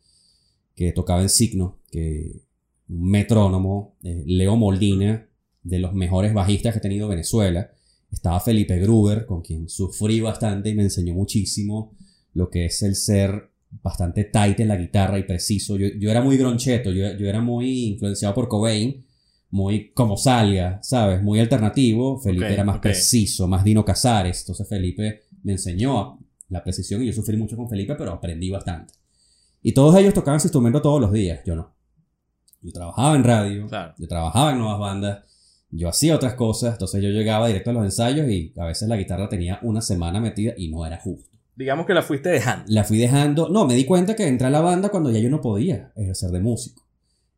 que 0.80 0.92
tocaba 0.92 1.20
en 1.20 1.28
Signo, 1.28 1.76
que 1.90 2.40
un 2.88 3.10
metrónomo, 3.10 3.96
eh, 4.02 4.24
Leo 4.24 4.56
Molina, 4.56 5.28
de 5.62 5.78
los 5.78 5.92
mejores 5.92 6.32
bajistas 6.32 6.72
que 6.72 6.78
ha 6.78 6.80
tenido 6.80 7.06
Venezuela. 7.06 7.70
Estaba 8.10 8.40
Felipe 8.40 8.78
Gruber, 8.78 9.26
con 9.26 9.42
quien 9.42 9.68
sufrí 9.68 10.22
bastante 10.22 10.70
y 10.70 10.74
me 10.74 10.84
enseñó 10.84 11.12
muchísimo 11.12 11.92
lo 12.32 12.48
que 12.48 12.64
es 12.64 12.82
el 12.82 12.94
ser 12.94 13.50
bastante 13.82 14.24
tight 14.24 14.58
en 14.60 14.68
la 14.68 14.78
guitarra 14.78 15.18
y 15.18 15.24
preciso. 15.24 15.76
Yo, 15.76 15.88
yo 15.88 16.10
era 16.10 16.22
muy 16.22 16.38
groncheto, 16.38 16.90
yo, 16.92 17.14
yo 17.14 17.28
era 17.28 17.42
muy 17.42 17.88
influenciado 17.88 18.34
por 18.34 18.48
Cobain, 18.48 19.04
muy 19.50 19.90
como 19.90 20.16
salga, 20.16 20.82
¿sabes? 20.82 21.22
Muy 21.22 21.40
alternativo. 21.40 22.18
Felipe 22.18 22.54
era 22.54 22.64
más 22.64 22.78
preciso, 22.78 23.46
más 23.46 23.64
Dino 23.64 23.84
Casares. 23.84 24.40
Entonces 24.40 24.66
Felipe 24.66 25.24
me 25.42 25.52
enseñó 25.52 26.18
la 26.48 26.64
precisión 26.64 27.02
y 27.02 27.06
yo 27.08 27.12
sufrí 27.12 27.36
mucho 27.36 27.58
con 27.58 27.68
Felipe, 27.68 27.96
pero 27.96 28.12
aprendí 28.12 28.48
bastante. 28.48 28.99
Y 29.62 29.72
todos 29.72 29.96
ellos 29.96 30.14
tocaban 30.14 30.40
su 30.40 30.46
instrumento 30.46 30.80
todos 30.82 31.00
los 31.00 31.12
días, 31.12 31.40
yo 31.44 31.54
no. 31.56 31.74
Yo 32.62 32.72
trabajaba 32.72 33.16
en 33.16 33.24
radio, 33.24 33.66
Claro. 33.66 33.94
yo 33.98 34.06
trabajaba 34.08 34.52
en 34.52 34.58
nuevas 34.58 34.78
bandas, 34.78 35.24
yo 35.70 35.88
hacía 35.88 36.14
otras 36.14 36.34
cosas, 36.34 36.72
entonces 36.74 37.02
yo 37.02 37.08
llegaba 37.10 37.46
directo 37.46 37.70
a 37.70 37.72
los 37.74 37.84
ensayos 37.84 38.28
y 38.28 38.52
a 38.56 38.64
veces 38.66 38.88
la 38.88 38.96
guitarra 38.96 39.28
tenía 39.28 39.58
una 39.62 39.80
semana 39.80 40.20
metida 40.20 40.52
y 40.56 40.68
no 40.68 40.84
era 40.84 40.98
justo. 40.98 41.30
Digamos 41.56 41.86
que 41.86 41.94
la 41.94 42.02
fuiste 42.02 42.28
dejando. 42.30 42.64
La 42.68 42.84
fui 42.84 42.98
dejando, 42.98 43.48
no, 43.48 43.66
me 43.66 43.74
di 43.74 43.84
cuenta 43.84 44.16
que 44.16 44.26
entré 44.26 44.46
a 44.46 44.50
la 44.50 44.60
banda 44.60 44.88
cuando 44.88 45.10
ya 45.10 45.18
yo 45.20 45.28
no 45.30 45.40
podía 45.40 45.92
ejercer 45.94 46.30
de 46.30 46.40
músico. 46.40 46.86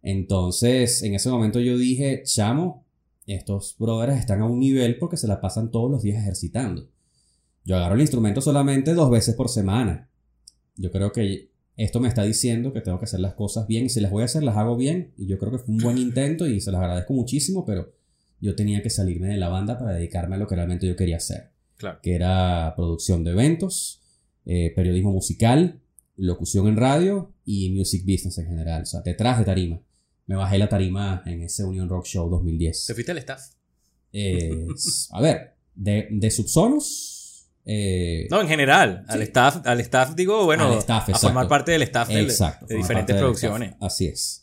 Entonces, 0.02 1.02
en 1.02 1.14
ese 1.14 1.30
momento 1.30 1.60
yo 1.60 1.76
dije, 1.78 2.22
chamo, 2.24 2.84
estos 3.26 3.76
brothers 3.78 4.18
están 4.18 4.40
a 4.42 4.46
un 4.46 4.58
nivel 4.58 4.98
porque 4.98 5.16
se 5.16 5.28
la 5.28 5.40
pasan 5.40 5.70
todos 5.70 5.90
los 5.90 6.02
días 6.02 6.20
ejercitando. 6.20 6.88
Yo 7.64 7.76
agarro 7.76 7.94
el 7.94 8.00
instrumento 8.00 8.40
solamente 8.40 8.94
dos 8.94 9.10
veces 9.10 9.34
por 9.36 9.48
semana. 9.48 10.08
Yo 10.76 10.90
creo 10.90 11.12
que 11.12 11.51
esto 11.76 12.00
me 12.00 12.08
está 12.08 12.22
diciendo 12.24 12.72
que 12.72 12.80
tengo 12.80 12.98
que 12.98 13.04
hacer 13.06 13.20
las 13.20 13.34
cosas 13.34 13.66
bien 13.66 13.86
y 13.86 13.88
si 13.88 14.00
las 14.00 14.10
voy 14.10 14.22
a 14.22 14.26
hacer 14.26 14.42
las 14.42 14.56
hago 14.56 14.76
bien 14.76 15.12
y 15.16 15.26
yo 15.26 15.38
creo 15.38 15.52
que 15.52 15.58
fue 15.58 15.74
un 15.74 15.80
buen 15.80 15.98
intento 15.98 16.46
y 16.46 16.60
se 16.60 16.70
las 16.70 16.80
agradezco 16.82 17.12
muchísimo, 17.14 17.64
pero 17.64 17.92
yo 18.40 18.54
tenía 18.54 18.82
que 18.82 18.90
salirme 18.90 19.28
de 19.28 19.36
la 19.36 19.48
banda 19.48 19.78
para 19.78 19.92
dedicarme 19.92 20.34
a 20.36 20.38
lo 20.38 20.46
que 20.46 20.54
realmente 20.56 20.86
yo 20.86 20.96
quería 20.96 21.16
hacer 21.16 21.50
Claro. 21.76 21.98
que 22.02 22.14
era 22.14 22.74
producción 22.76 23.24
de 23.24 23.32
eventos, 23.32 24.02
eh, 24.46 24.72
periodismo 24.76 25.12
musical, 25.12 25.80
locución 26.16 26.68
en 26.68 26.76
radio 26.76 27.32
y 27.44 27.70
music 27.70 28.02
business 28.04 28.38
en 28.38 28.46
general, 28.46 28.82
o 28.82 28.86
sea, 28.86 29.00
detrás 29.00 29.38
de 29.38 29.44
tarima. 29.44 29.80
Me 30.26 30.36
bajé 30.36 30.58
la 30.58 30.68
tarima 30.68 31.22
en 31.26 31.42
ese 31.42 31.64
Union 31.64 31.88
Rock 31.88 32.06
Show 32.06 32.28
2010. 32.30 32.86
¿Te 32.86 32.94
fuiste 32.94 33.10
al 33.12 33.18
staff? 33.18 33.40
Eh, 34.12 34.66
a 35.10 35.20
ver, 35.20 35.54
de, 35.74 36.06
de 36.10 36.30
Subsonos. 36.30 37.11
Eh, 37.64 38.26
No, 38.30 38.40
en 38.40 38.48
general. 38.48 39.04
Al 39.08 39.18
Sí. 39.18 39.24
staff, 39.24 39.60
al 39.66 39.80
staff 39.80 40.14
digo, 40.14 40.44
bueno, 40.44 40.72
Al 40.72 40.78
staff, 40.78 41.08
a 41.10 41.18
formar 41.18 41.48
parte 41.48 41.72
del 41.72 41.82
staff 41.82 42.08
del- 42.08 42.24
exacto, 42.24 42.66
de 42.66 42.76
diferentes 42.76 43.16
producciones. 43.16 43.70
staff. 43.70 43.82
Así 43.84 44.06
es. 44.06 44.38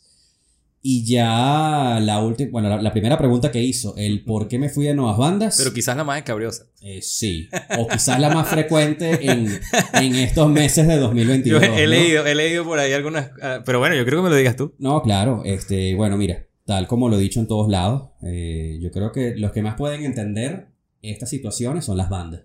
Y 0.82 1.04
ya 1.04 1.98
la 2.00 2.20
última, 2.22 2.50
bueno, 2.52 2.70
la, 2.70 2.80
la 2.80 2.90
primera 2.90 3.18
pregunta 3.18 3.50
que 3.52 3.60
hizo, 3.60 3.94
el 3.98 4.24
por 4.24 4.48
qué 4.48 4.58
me 4.58 4.70
fui 4.70 4.86
de 4.86 4.94
nuevas 4.94 5.18
bandas. 5.18 5.56
Pero 5.58 5.74
quizás 5.74 5.94
la 5.94 6.04
más 6.04 6.16
escabriosa. 6.16 6.64
Eh, 6.80 7.02
sí, 7.02 7.50
o 7.78 7.86
quizás 7.86 8.18
la 8.18 8.30
más 8.30 8.48
frecuente 8.48 9.30
en, 9.30 9.60
en 9.92 10.14
estos 10.14 10.48
meses 10.48 10.86
de 10.88 10.94
Yo 10.94 11.00
2022. 11.00 11.62
he, 11.62 11.66
he 11.66 11.84
¿no? 11.84 11.90
leído, 11.90 12.26
he 12.26 12.34
leído 12.34 12.64
por 12.64 12.78
ahí 12.78 12.94
algunas. 12.94 13.30
ah, 13.42 13.60
pero 13.66 13.78
bueno, 13.78 13.94
yo 13.94 14.06
creo 14.06 14.20
que 14.20 14.24
me 14.24 14.30
lo 14.30 14.36
digas 14.36 14.56
tú. 14.56 14.74
No, 14.78 15.02
claro, 15.02 15.42
este, 15.44 15.94
bueno, 15.96 16.16
mira, 16.16 16.46
tal 16.64 16.86
como 16.86 17.10
lo 17.10 17.18
he 17.18 17.20
dicho 17.20 17.40
en 17.40 17.46
todos 17.46 17.68
lados, 17.68 18.12
eh, 18.22 18.78
yo 18.80 18.90
creo 18.90 19.12
que 19.12 19.36
los 19.36 19.52
que 19.52 19.60
más 19.60 19.74
pueden 19.74 20.02
entender 20.06 20.68
estas 21.02 21.28
situaciones 21.28 21.84
son 21.84 21.98
las 21.98 22.08
bandas. 22.08 22.44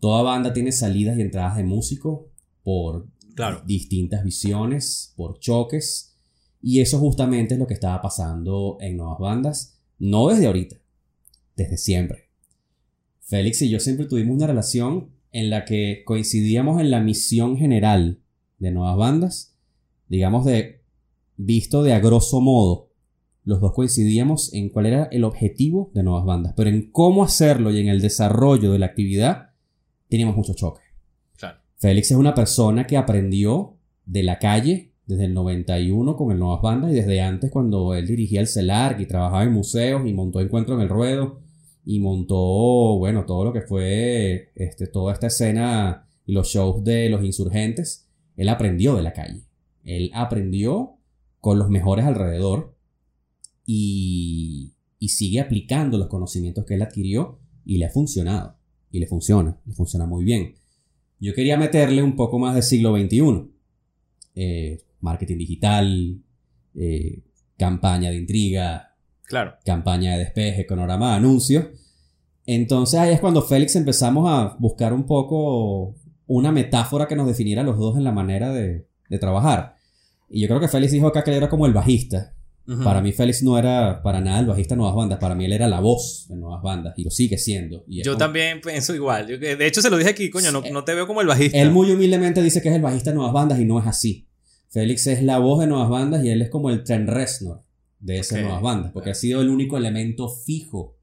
Toda 0.00 0.22
banda 0.22 0.52
tiene 0.52 0.72
salidas 0.72 1.18
y 1.18 1.22
entradas 1.22 1.56
de 1.56 1.64
músicos 1.64 2.26
por 2.62 3.08
Claro. 3.34 3.62
distintas 3.66 4.24
visiones, 4.24 5.12
por 5.16 5.38
choques. 5.38 6.16
Y 6.60 6.80
eso 6.80 6.98
justamente 6.98 7.54
es 7.54 7.60
lo 7.60 7.66
que 7.66 7.74
estaba 7.74 8.02
pasando 8.02 8.78
en 8.80 8.96
Nuevas 8.96 9.18
Bandas, 9.18 9.80
no 9.98 10.28
desde 10.28 10.46
ahorita, 10.46 10.76
desde 11.56 11.76
siempre. 11.76 12.28
Félix 13.20 13.62
y 13.62 13.68
yo 13.68 13.78
siempre 13.78 14.06
tuvimos 14.06 14.36
una 14.36 14.46
relación 14.46 15.10
en 15.32 15.50
la 15.50 15.64
que 15.64 16.02
coincidíamos 16.04 16.80
en 16.80 16.90
la 16.90 17.00
misión 17.00 17.56
general 17.56 18.20
de 18.58 18.70
Nuevas 18.70 18.96
Bandas, 18.96 19.54
digamos 20.08 20.44
de 20.44 20.82
visto 21.36 21.82
de 21.82 21.92
a 21.92 22.00
grosso 22.00 22.40
modo. 22.40 22.90
Los 23.44 23.60
dos 23.60 23.72
coincidíamos 23.72 24.52
en 24.52 24.68
cuál 24.68 24.86
era 24.86 25.04
el 25.12 25.24
objetivo 25.24 25.90
de 25.94 26.02
Nuevas 26.02 26.24
Bandas, 26.24 26.54
pero 26.56 26.70
en 26.70 26.90
cómo 26.90 27.22
hacerlo 27.22 27.70
y 27.70 27.78
en 27.78 27.88
el 27.88 28.00
desarrollo 28.00 28.72
de 28.72 28.78
la 28.78 28.86
actividad 28.86 29.47
teníamos 30.08 30.36
muchos 30.36 30.56
choques. 30.56 30.84
Claro. 31.36 31.58
Félix 31.76 32.10
es 32.10 32.16
una 32.16 32.34
persona 32.34 32.86
que 32.86 32.96
aprendió 32.96 33.76
de 34.04 34.22
la 34.22 34.38
calle 34.38 34.92
desde 35.08 35.24
el 35.24 35.34
91 35.34 36.16
con 36.16 36.30
el 36.32 36.38
Nuevas 36.38 36.60
Bandas 36.60 36.92
y 36.92 36.94
desde 36.94 37.22
antes 37.22 37.50
cuando 37.50 37.94
él 37.94 38.06
dirigía 38.06 38.40
el 38.40 38.46
CELARC 38.46 39.00
y 39.00 39.06
trabajaba 39.06 39.42
en 39.42 39.52
museos 39.52 40.06
y 40.06 40.12
montó 40.12 40.40
Encuentro 40.40 40.74
en 40.74 40.82
el 40.82 40.90
Ruedo 40.90 41.40
y 41.82 42.00
montó, 42.00 42.36
bueno, 42.98 43.24
todo 43.24 43.46
lo 43.46 43.52
que 43.54 43.62
fue 43.62 44.50
este, 44.54 44.86
toda 44.86 45.14
esta 45.14 45.28
escena 45.28 46.06
y 46.26 46.32
los 46.32 46.48
shows 46.48 46.84
de 46.84 47.08
los 47.08 47.24
insurgentes. 47.24 48.06
Él 48.36 48.50
aprendió 48.50 48.94
de 48.96 49.02
la 49.02 49.14
calle. 49.14 49.46
Él 49.82 50.10
aprendió 50.12 50.98
con 51.40 51.58
los 51.58 51.70
mejores 51.70 52.04
alrededor 52.04 52.76
y, 53.64 54.74
y 54.98 55.08
sigue 55.08 55.40
aplicando 55.40 55.96
los 55.96 56.08
conocimientos 56.08 56.66
que 56.66 56.74
él 56.74 56.82
adquirió 56.82 57.38
y 57.64 57.78
le 57.78 57.86
ha 57.86 57.90
funcionado. 57.90 58.57
Y 58.90 58.98
le 59.00 59.06
funciona, 59.06 59.56
le 59.66 59.74
funciona 59.74 60.06
muy 60.06 60.24
bien. 60.24 60.54
Yo 61.20 61.34
quería 61.34 61.56
meterle 61.56 62.02
un 62.02 62.16
poco 62.16 62.38
más 62.38 62.54
del 62.54 62.62
siglo 62.62 62.96
XXI. 62.96 63.50
Eh, 64.34 64.80
marketing 65.00 65.36
digital, 65.38 66.20
eh, 66.74 67.22
campaña 67.58 68.10
de 68.10 68.16
intriga, 68.16 68.94
Claro. 69.24 69.54
campaña 69.64 70.12
de 70.12 70.20
despeje, 70.20 70.64
panorama 70.64 71.10
de 71.10 71.16
anuncios. 71.16 71.66
Entonces 72.46 72.98
ahí 72.98 73.12
es 73.12 73.20
cuando 73.20 73.42
Félix 73.42 73.76
empezamos 73.76 74.28
a 74.30 74.56
buscar 74.58 74.92
un 74.94 75.04
poco 75.04 75.94
una 76.26 76.50
metáfora 76.52 77.06
que 77.06 77.16
nos 77.16 77.26
definiera 77.26 77.60
a 77.60 77.64
los 77.64 77.76
dos 77.78 77.96
en 77.98 78.04
la 78.04 78.12
manera 78.12 78.52
de, 78.52 78.86
de 79.10 79.18
trabajar. 79.18 79.74
Y 80.30 80.40
yo 80.40 80.48
creo 80.48 80.60
que 80.60 80.68
Félix 80.68 80.92
dijo 80.92 81.06
acá 81.08 81.24
que 81.24 81.30
él 81.30 81.36
era 81.38 81.48
como 81.50 81.66
el 81.66 81.72
bajista. 81.74 82.34
Para 82.84 83.00
mí 83.00 83.12
Félix 83.12 83.42
no 83.42 83.58
era 83.58 84.02
para 84.02 84.20
nada 84.20 84.40
el 84.40 84.46
bajista 84.46 84.74
de 84.74 84.78
Nuevas 84.80 84.94
Bandas, 84.94 85.18
para 85.18 85.34
mí 85.34 85.46
él 85.46 85.52
era 85.54 85.66
la 85.68 85.80
voz 85.80 86.26
de 86.28 86.36
Nuevas 86.36 86.62
Bandas 86.62 86.92
y 86.98 87.04
lo 87.04 87.10
sigue 87.10 87.38
siendo. 87.38 87.82
Y 87.88 88.02
Yo 88.02 88.12
como- 88.12 88.18
también 88.18 88.60
pienso 88.60 88.94
igual. 88.94 89.26
Yo 89.26 89.38
de 89.38 89.66
hecho, 89.66 89.80
se 89.80 89.88
lo 89.88 89.96
dije 89.96 90.10
aquí, 90.10 90.28
coño, 90.28 90.52
no, 90.52 90.62
no 90.70 90.84
te 90.84 90.94
veo 90.94 91.06
como 91.06 91.22
el 91.22 91.26
bajista. 91.26 91.56
Él 91.56 91.70
muy 91.70 91.90
humildemente 91.90 92.42
dice 92.42 92.60
que 92.60 92.68
es 92.68 92.74
el 92.74 92.82
bajista 92.82 93.08
de 93.10 93.16
Nuevas 93.16 93.32
Bandas 93.32 93.58
y 93.58 93.64
no 93.64 93.80
es 93.80 93.86
así. 93.86 94.28
Félix 94.68 95.06
es 95.06 95.22
la 95.22 95.38
voz 95.38 95.60
de 95.60 95.66
Nuevas 95.66 95.88
Bandas 95.88 96.22
y 96.22 96.28
él 96.28 96.42
es 96.42 96.50
como 96.50 96.68
el 96.68 96.84
Trent 96.84 97.08
Reznor 97.08 97.62
de 98.00 98.18
esas. 98.18 98.42
Nuevas 98.42 98.60
Bandas, 98.60 98.92
porque 98.92 99.10
ha 99.10 99.14
sido 99.14 99.40
el 99.40 99.48
único 99.48 99.78
elemento 99.78 100.28
fijo 100.28 100.94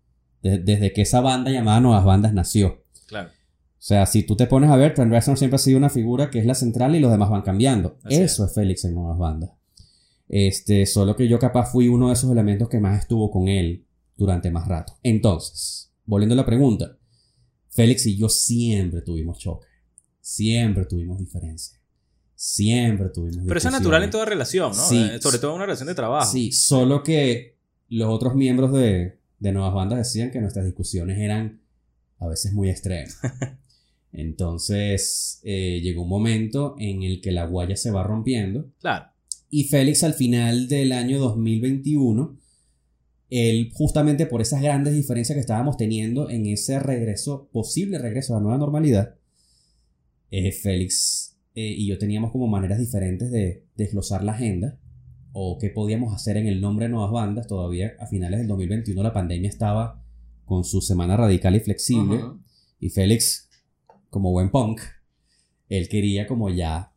de- 0.43 0.59
desde 0.59 0.93
que 0.93 1.01
esa 1.01 1.19
banda 1.21 1.49
llamada 1.49 1.79
Nuevas 1.81 2.05
Bandas 2.05 2.31
nació. 2.31 2.83
Claro. 3.07 3.29
O 3.29 3.87
sea, 3.87 4.05
si 4.05 4.21
tú 4.23 4.35
te 4.35 4.45
pones 4.45 4.69
a 4.69 4.75
ver, 4.75 4.93
Trent 4.93 5.11
Reznor 5.11 5.37
siempre 5.39 5.55
ha 5.55 5.59
sido 5.59 5.79
una 5.79 5.89
figura 5.89 6.29
que 6.29 6.37
es 6.39 6.45
la 6.45 6.53
central 6.53 6.95
y 6.95 6.99
los 6.99 7.11
demás 7.11 7.29
van 7.31 7.41
cambiando. 7.41 7.97
Así 8.03 8.15
Eso 8.17 8.45
es. 8.45 8.53
Félix 8.53 8.85
en 8.85 8.93
Nuevas 8.93 9.17
Bandas. 9.17 9.49
Este, 10.27 10.85
solo 10.85 11.15
que 11.15 11.27
yo 11.27 11.37
capaz 11.39 11.71
fui 11.71 11.87
uno 11.87 12.07
de 12.07 12.13
esos 12.13 12.31
elementos 12.31 12.69
que 12.69 12.79
más 12.79 12.99
estuvo 12.99 13.29
con 13.29 13.47
él 13.47 13.85
durante 14.17 14.49
más 14.51 14.67
rato. 14.67 14.93
Entonces, 15.03 15.91
volviendo 16.05 16.33
a 16.33 16.37
la 16.37 16.45
pregunta, 16.45 16.97
Félix 17.69 18.05
y 18.05 18.17
yo 18.17 18.29
siempre 18.29 19.01
tuvimos 19.01 19.37
choque. 19.37 19.67
Siempre 20.21 20.85
tuvimos 20.85 21.19
diferencias. 21.19 21.79
Siempre 22.33 23.09
tuvimos 23.09 23.45
Pero 23.45 23.57
eso 23.57 23.67
es 23.69 23.73
natural 23.73 24.03
en 24.03 24.09
toda 24.09 24.25
relación, 24.25 24.71
¿no? 24.75 24.87
Sí. 24.87 24.97
Eh, 24.97 25.19
Sobre 25.21 25.37
todo 25.37 25.51
en 25.51 25.55
una 25.57 25.65
relación 25.65 25.87
de 25.87 25.95
trabajo. 25.95 26.31
Sí, 26.31 26.51
solo 26.51 27.03
que 27.03 27.57
los 27.89 28.09
otros 28.09 28.35
miembros 28.35 28.73
de, 28.73 29.19
de 29.39 29.51
Nuevas 29.51 29.73
Bandas 29.73 29.99
decían 29.99 30.31
que 30.31 30.41
nuestras 30.41 30.65
discusiones 30.65 31.19
eran 31.19 31.61
a 32.19 32.27
veces 32.27 32.53
muy 32.53 32.69
extremas. 32.69 33.19
Entonces 34.11 35.41
eh, 35.43 35.81
llegó 35.83 36.03
un 36.03 36.09
momento 36.09 36.75
en 36.79 37.03
el 37.03 37.21
que 37.21 37.31
la 37.31 37.45
guaya 37.45 37.75
se 37.75 37.91
va 37.91 38.03
rompiendo 38.03 38.71
Claro. 38.79 39.07
Y 39.49 39.65
Félix 39.65 40.03
al 40.03 40.13
final 40.13 40.67
del 40.67 40.91
año 40.91 41.19
2021, 41.19 42.37
él 43.29 43.71
justamente 43.73 44.25
por 44.25 44.41
esas 44.41 44.61
grandes 44.61 44.93
diferencias 44.93 45.35
que 45.35 45.41
estábamos 45.41 45.77
teniendo 45.77 46.29
en 46.29 46.45
ese 46.45 46.79
regreso, 46.79 47.49
posible 47.51 47.97
regreso 47.97 48.33
a 48.33 48.37
la 48.37 48.43
nueva 48.43 48.57
normalidad, 48.57 49.15
eh, 50.31 50.51
Félix 50.51 51.37
eh, 51.55 51.73
y 51.77 51.87
yo 51.87 51.97
teníamos 51.97 52.31
como 52.31 52.47
maneras 52.47 52.79
diferentes 52.79 53.31
de 53.31 53.65
desglosar 53.75 54.23
la 54.23 54.33
agenda 54.33 54.77
o 55.31 55.57
qué 55.57 55.69
podíamos 55.69 56.13
hacer 56.13 56.37
en 56.37 56.47
el 56.47 56.61
nombre 56.61 56.85
de 56.85 56.91
nuevas 56.91 57.11
bandas. 57.11 57.47
Todavía 57.47 57.93
a 57.99 58.07
finales 58.07 58.39
del 58.39 58.47
2021 58.47 59.01
la 59.01 59.13
pandemia 59.13 59.49
estaba 59.49 60.03
con 60.45 60.63
su 60.63 60.81
semana 60.81 61.17
radical 61.17 61.55
y 61.55 61.59
flexible. 61.59 62.21
Y 62.79 62.89
Félix, 62.89 63.49
como 64.09 64.31
buen 64.31 64.49
punk, 64.49 64.81
él 65.69 65.87
quería 65.89 66.27
como 66.27 66.49
ya 66.49 66.93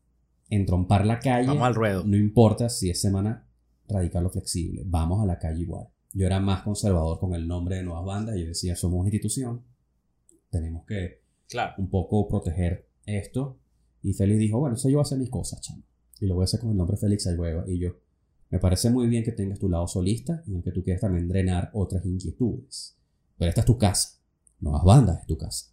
entrompar 0.50 1.06
la 1.06 1.18
calle. 1.18 1.46
Vamos 1.48 1.64
al 1.64 1.74
ruedo. 1.74 2.04
No 2.04 2.16
importa 2.16 2.68
si 2.68 2.90
es 2.90 3.00
semana 3.00 3.46
radical 3.88 4.26
o 4.26 4.30
flexible, 4.30 4.82
vamos 4.86 5.22
a 5.22 5.26
la 5.26 5.38
calle 5.38 5.62
igual. 5.62 5.88
Yo 6.12 6.26
era 6.26 6.40
más 6.40 6.62
conservador 6.62 7.18
con 7.18 7.34
el 7.34 7.46
nombre 7.46 7.76
de 7.76 7.82
nuevas 7.82 8.04
bandas. 8.04 8.36
y 8.36 8.40
Yo 8.42 8.48
decía, 8.48 8.76
somos 8.76 9.00
una 9.00 9.08
institución, 9.08 9.62
tenemos 10.50 10.84
que 10.86 11.22
Claro. 11.48 11.74
un 11.78 11.88
poco 11.88 12.28
proteger 12.28 12.88
esto. 13.06 13.58
Y 14.02 14.12
Félix 14.12 14.38
dijo, 14.38 14.58
bueno, 14.58 14.76
eso 14.76 14.88
yo 14.88 14.96
voy 14.96 15.02
a 15.02 15.06
hacer 15.06 15.18
mis 15.18 15.30
cosas, 15.30 15.60
chamo. 15.60 15.82
Y 16.20 16.26
lo 16.26 16.34
voy 16.34 16.42
a 16.42 16.44
hacer 16.44 16.60
con 16.60 16.70
el 16.70 16.76
nombre 16.76 16.96
Félix 16.96 17.26
Ayueva. 17.26 17.64
Y 17.66 17.78
yo, 17.78 17.92
me 18.50 18.58
parece 18.58 18.90
muy 18.90 19.06
bien 19.08 19.24
que 19.24 19.32
tengas 19.32 19.58
tu 19.58 19.68
lado 19.68 19.86
solista 19.86 20.42
en 20.46 20.56
el 20.56 20.62
que 20.62 20.72
tú 20.72 20.82
quieres 20.82 21.00
también 21.00 21.28
drenar 21.28 21.70
otras 21.74 22.04
inquietudes. 22.04 22.96
Pero 23.36 23.48
esta 23.48 23.60
es 23.62 23.66
tu 23.66 23.78
casa. 23.78 24.18
Nuevas 24.60 24.84
bandas 24.84 25.20
es 25.20 25.26
tu 25.26 25.36
casa. 25.36 25.72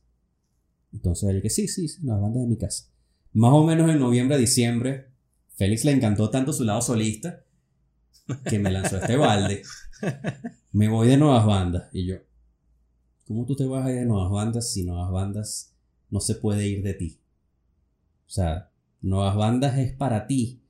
Entonces 0.93 1.29
él 1.29 1.35
dije, 1.37 1.49
sí, 1.49 1.67
sí, 1.67 1.87
sí, 1.87 2.03
nuevas 2.03 2.21
bandas 2.23 2.43
es 2.43 2.49
mi 2.49 2.57
casa. 2.57 2.85
Más 3.35 3.51
o 3.51 3.65
menos 3.65 3.91
en 3.91 3.99
noviembre, 3.99 4.37
diciembre, 4.37 5.09
Félix 5.55 5.83
le 5.83 5.91
encantó 5.91 6.29
tanto 6.29 6.53
su 6.53 6.63
lado 6.63 6.81
solista 6.81 7.43
que 8.49 8.59
me 8.59 8.71
lanzó 8.71 8.95
este 8.95 9.17
balde. 9.17 9.61
Me 10.71 10.87
voy 10.87 11.09
de 11.09 11.17
nuevas 11.17 11.45
bandas. 11.45 11.89
Y 11.91 12.05
yo, 12.05 12.15
¿cómo 13.27 13.45
tú 13.45 13.57
te 13.57 13.65
vas 13.65 13.85
a 13.85 13.91
ir 13.91 13.99
de 13.99 14.05
nuevas 14.05 14.31
bandas 14.31 14.71
si 14.71 14.85
nuevas 14.85 15.11
bandas 15.11 15.75
no 16.09 16.21
se 16.21 16.35
puede 16.35 16.65
ir 16.65 16.81
de 16.81 16.93
ti? 16.93 17.19
O 18.25 18.29
sea, 18.29 18.71
nuevas 19.01 19.35
bandas 19.35 19.77
es 19.79 19.91
para 19.91 20.27
ti. 20.27 20.61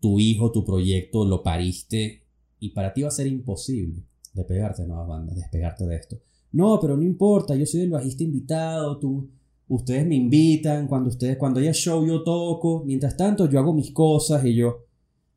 Tu 0.00 0.18
hijo, 0.18 0.50
tu 0.52 0.64
proyecto, 0.64 1.26
lo 1.26 1.42
pariste 1.42 2.24
y 2.60 2.70
para 2.70 2.94
ti 2.94 3.02
va 3.02 3.08
a 3.08 3.10
ser 3.10 3.26
imposible 3.26 4.06
despegarte 4.32 4.82
de 4.82 4.88
nuevas 4.88 5.06
bandas, 5.06 5.36
despegarte 5.36 5.86
de 5.86 5.96
esto. 5.96 6.18
No, 6.52 6.80
pero 6.80 6.96
no 6.96 7.02
importa, 7.02 7.54
yo 7.54 7.66
soy 7.66 7.82
el 7.82 7.90
bajista 7.90 8.24
invitado, 8.24 8.98
tú, 8.98 9.30
ustedes 9.68 10.06
me 10.06 10.14
invitan, 10.14 10.86
cuando 10.86 11.08
ustedes, 11.08 11.36
cuando 11.36 11.60
haya 11.60 11.72
show 11.72 12.06
yo 12.06 12.22
toco, 12.22 12.84
mientras 12.84 13.16
tanto 13.16 13.48
yo 13.48 13.58
hago 13.58 13.72
mis 13.72 13.92
cosas 13.92 14.44
y 14.44 14.54
yo, 14.54 14.84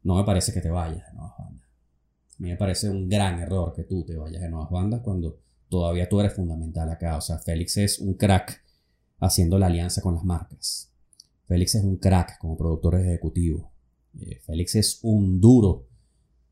no 0.04 0.16
me 0.16 0.24
parece 0.24 0.54
que 0.54 0.62
te 0.62 0.70
vayas 0.70 1.06
de 1.08 1.14
nuevas 1.14 1.34
bandas. 1.38 1.66
A 1.66 2.42
mí 2.44 2.50
me 2.50 2.56
parece 2.56 2.90
un 2.90 3.10
gran 3.10 3.40
error 3.40 3.74
que 3.74 3.84
tú 3.84 4.04
te 4.06 4.16
vayas 4.16 4.42
de 4.42 4.50
nuevas 4.50 4.70
bandas 4.70 5.02
cuando 5.02 5.40
todavía 5.68 6.08
tú 6.08 6.20
eres 6.20 6.34
fundamental 6.34 6.90
acá. 6.90 7.18
O 7.18 7.22
sea, 7.22 7.38
Félix 7.40 7.78
es 7.78 8.00
un 8.00 8.14
crack 8.14 8.64
haciendo 9.20 9.60
la 9.60 9.68
alianza 9.68 10.02
con 10.02 10.16
las 10.16 10.24
marcas. 10.24 10.92
Félix 11.48 11.76
es 11.76 11.84
un 11.84 11.98
crack 11.98 12.38
como 12.40 12.58
productor 12.58 12.96
ejecutivo. 12.96 13.72
Eh, 14.20 14.40
Félix 14.46 14.76
es 14.76 15.00
un 15.04 15.42
duro 15.42 15.88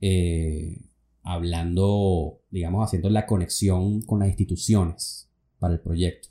eh, 0.02 0.82
hablando, 1.24 2.42
digamos, 2.50 2.86
haciendo 2.86 3.10
la 3.10 3.26
conexión 3.26 4.02
con 4.02 4.20
las 4.20 4.28
instituciones 4.28 5.30
para 5.60 5.74
el 5.74 5.80
proyecto. 5.80 6.30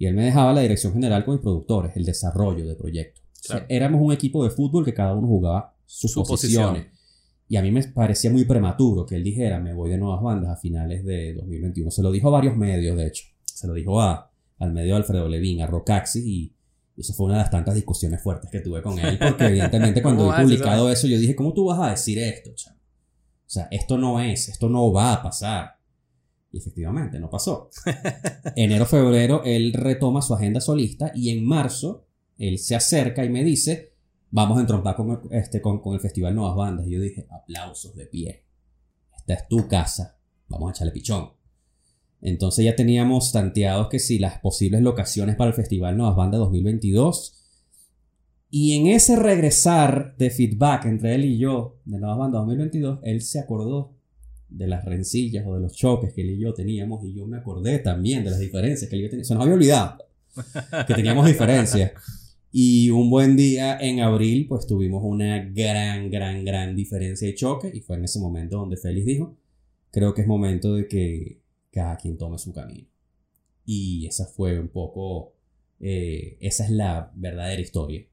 Y 0.00 0.06
él 0.06 0.14
me 0.14 0.24
dejaba 0.24 0.52
la 0.54 0.62
dirección 0.62 0.94
general 0.94 1.24
con 1.26 1.34
mis 1.34 1.42
productores, 1.42 1.94
el 1.94 2.04
desarrollo 2.06 2.66
del 2.66 2.76
proyecto. 2.76 3.20
O 3.20 3.24
sea, 3.42 3.56
Claro. 3.58 3.66
éramos 3.68 4.00
un 4.02 4.12
equipo 4.12 4.42
de 4.42 4.50
fútbol 4.50 4.82
que 4.84 4.94
cada 4.94 5.14
uno 5.14 5.28
jugaba 5.28 5.74
sus 5.84 6.10
Su 6.12 6.24
posiciones. 6.24 6.84
posición. 6.84 7.00
Y 7.50 7.56
a 7.56 7.62
mí 7.62 7.70
me 7.70 7.82
parecía 7.88 8.30
muy 8.30 8.44
prematuro 8.46 9.04
que 9.04 9.16
él 9.16 9.22
dijera, 9.24 9.60
me 9.60 9.74
voy 9.74 9.90
de 9.90 9.98
nuevas 9.98 10.22
bandas 10.22 10.50
a 10.52 10.56
finales 10.56 11.04
de 11.04 11.34
2021. 11.34 11.90
Se 11.90 12.02
lo 12.02 12.10
dijo 12.12 12.28
a 12.28 12.30
varios 12.30 12.56
medios, 12.56 12.96
de 12.96 13.06
hecho. 13.08 13.24
Se 13.44 13.66
lo 13.66 13.74
dijo 13.74 14.00
a, 14.00 14.30
al 14.58 14.72
medio 14.72 14.94
de 14.94 14.96
Alfredo 15.00 15.28
Levín, 15.28 15.60
a 15.60 15.66
Rocaxis, 15.66 16.24
y 16.24 16.54
eso 16.96 17.12
fue 17.12 17.26
una 17.26 17.34
de 17.34 17.40
las 17.42 17.50
tantas 17.50 17.74
discusiones 17.74 18.22
fuertes 18.22 18.50
que 18.50 18.60
tuve 18.60 18.80
con 18.82 18.98
él, 18.98 19.18
porque 19.18 19.46
evidentemente 19.46 20.00
cuando 20.02 20.24
¿Cómo 20.24 20.34
he 20.36 20.42
publicado 20.42 20.90
eso, 20.90 21.06
yo 21.08 21.18
dije, 21.18 21.34
¿cómo 21.36 21.52
tú 21.52 21.66
vas 21.66 21.78
a 21.80 21.90
decir 21.90 22.18
esto, 22.18 22.52
chamo? 22.54 22.76
O 22.78 23.50
sea, 23.52 23.68
esto 23.70 23.98
no 23.98 24.18
es, 24.20 24.48
esto 24.48 24.68
no 24.70 24.90
va 24.92 25.12
a 25.14 25.22
pasar. 25.22 25.74
Y 26.52 26.58
efectivamente, 26.58 27.20
no 27.20 27.30
pasó. 27.30 27.70
Enero, 28.56 28.84
febrero, 28.86 29.42
él 29.44 29.72
retoma 29.72 30.20
su 30.22 30.34
agenda 30.34 30.60
solista 30.60 31.12
y 31.14 31.30
en 31.30 31.44
marzo, 31.46 32.06
él 32.38 32.58
se 32.58 32.74
acerca 32.74 33.24
y 33.24 33.28
me 33.28 33.44
dice, 33.44 33.92
vamos 34.30 34.58
a 34.58 34.62
entrompar 34.62 34.96
con, 34.96 35.10
el- 35.10 35.18
este, 35.38 35.60
con, 35.60 35.80
con 35.80 35.94
el 35.94 36.00
Festival 36.00 36.34
Nuevas 36.34 36.56
Bandas. 36.56 36.86
Y 36.86 36.90
yo 36.92 37.00
dije, 37.00 37.26
aplausos 37.30 37.94
de 37.94 38.06
pie. 38.06 38.44
Esta 39.16 39.34
es 39.34 39.48
tu 39.48 39.68
casa. 39.68 40.18
Vamos 40.48 40.68
a 40.68 40.72
echarle 40.72 40.92
pichón. 40.92 41.30
Entonces 42.22 42.64
ya 42.64 42.74
teníamos 42.76 43.32
tanteados 43.32 43.88
que 43.88 43.98
si 43.98 44.18
las 44.18 44.40
posibles 44.40 44.82
locaciones 44.82 45.36
para 45.36 45.50
el 45.50 45.54
Festival 45.56 45.96
Nuevas 45.96 46.16
Bandas 46.16 46.40
2022 46.40 47.36
Y 48.50 48.76
en 48.76 48.88
ese 48.88 49.16
regresar 49.16 50.16
de 50.18 50.28
feedback 50.30 50.84
entre 50.86 51.14
él 51.14 51.24
y 51.24 51.38
yo 51.38 51.78
de 51.84 51.98
Nuevas 51.98 52.18
Bandas 52.18 52.40
2022, 52.40 52.98
él 53.04 53.22
se 53.22 53.38
acordó 53.38 53.94
de 54.50 54.66
las 54.66 54.84
rencillas 54.84 55.46
o 55.46 55.54
de 55.54 55.60
los 55.60 55.74
choques 55.74 56.12
que 56.12 56.22
él 56.22 56.30
y 56.30 56.38
yo 56.38 56.52
teníamos 56.52 57.04
y 57.04 57.14
yo 57.14 57.26
me 57.26 57.38
acordé 57.38 57.78
también 57.78 58.24
de 58.24 58.30
las 58.30 58.40
diferencias 58.40 58.88
que 58.88 58.96
él 58.96 59.02
y 59.02 59.04
yo 59.04 59.10
teníamos. 59.10 59.28
Se 59.28 59.34
nos 59.34 59.42
había 59.42 59.54
olvidado 59.54 60.04
que 60.86 60.94
teníamos 60.94 61.26
diferencias. 61.26 61.92
Y 62.52 62.90
un 62.90 63.10
buen 63.10 63.36
día 63.36 63.78
en 63.78 64.00
abril, 64.00 64.46
pues 64.48 64.66
tuvimos 64.66 65.02
una 65.04 65.44
gran, 65.44 66.10
gran, 66.10 66.44
gran 66.44 66.74
diferencia 66.74 67.28
de 67.28 67.34
choque 67.34 67.70
y 67.72 67.80
fue 67.80 67.96
en 67.96 68.04
ese 68.04 68.18
momento 68.18 68.56
donde 68.56 68.76
Félix 68.76 69.06
dijo, 69.06 69.36
creo 69.92 70.14
que 70.14 70.22
es 70.22 70.26
momento 70.26 70.74
de 70.74 70.88
que 70.88 71.40
cada 71.70 71.96
quien 71.96 72.18
tome 72.18 72.38
su 72.38 72.52
camino. 72.52 72.88
Y 73.64 74.06
esa 74.06 74.26
fue 74.26 74.58
un 74.58 74.68
poco, 74.68 75.34
eh, 75.78 76.36
esa 76.40 76.64
es 76.64 76.70
la 76.70 77.12
verdadera 77.14 77.60
historia. 77.60 78.04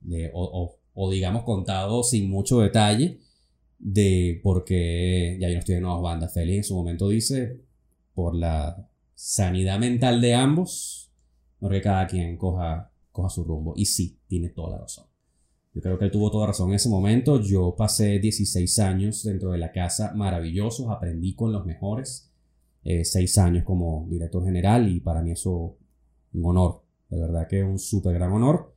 De, 0.00 0.30
o, 0.32 1.10
digamos 1.10 1.42
contado 1.44 2.02
sin 2.02 2.30
mucho 2.30 2.60
detalle 2.60 3.18
de 3.78 4.40
por 4.42 4.64
qué 4.64 5.38
ya 5.40 5.48
yo 5.48 5.54
no 5.54 5.60
estoy 5.60 5.76
en 5.76 5.82
nuevas 5.82 6.02
bandas. 6.02 6.34
Félix 6.34 6.56
en 6.56 6.64
su 6.64 6.74
momento 6.74 7.08
dice, 7.08 7.60
por 8.14 8.34
la 8.34 8.88
sanidad 9.14 9.78
mental 9.78 10.20
de 10.20 10.34
ambos, 10.34 11.12
porque 11.58 11.80
cada 11.80 12.06
quien 12.06 12.36
coja, 12.36 12.92
coja 13.12 13.28
su 13.28 13.44
rumbo. 13.44 13.74
Y 13.76 13.86
sí, 13.86 14.18
tiene 14.26 14.48
toda 14.50 14.70
la 14.72 14.78
razón. 14.78 15.06
Yo 15.74 15.82
creo 15.82 15.98
que 15.98 16.06
él 16.06 16.10
tuvo 16.10 16.30
toda 16.30 16.48
razón 16.48 16.70
en 16.70 16.76
ese 16.76 16.88
momento. 16.88 17.40
Yo 17.40 17.74
pasé 17.76 18.18
16 18.18 18.78
años 18.80 19.22
dentro 19.22 19.52
de 19.52 19.58
la 19.58 19.70
casa 19.70 20.12
maravillosos, 20.14 20.88
aprendí 20.90 21.34
con 21.34 21.52
los 21.52 21.64
mejores. 21.64 22.32
Eh, 22.84 23.04
seis 23.04 23.36
años 23.38 23.64
como 23.64 24.06
director 24.08 24.42
general 24.44 24.88
y 24.88 25.00
para 25.00 25.22
mí 25.22 25.32
eso 25.32 25.76
un 26.32 26.46
honor. 26.46 26.82
De 27.08 27.20
verdad 27.20 27.46
que 27.46 27.60
es 27.60 27.64
un 27.66 27.78
súper 27.78 28.14
gran 28.14 28.32
honor. 28.32 28.74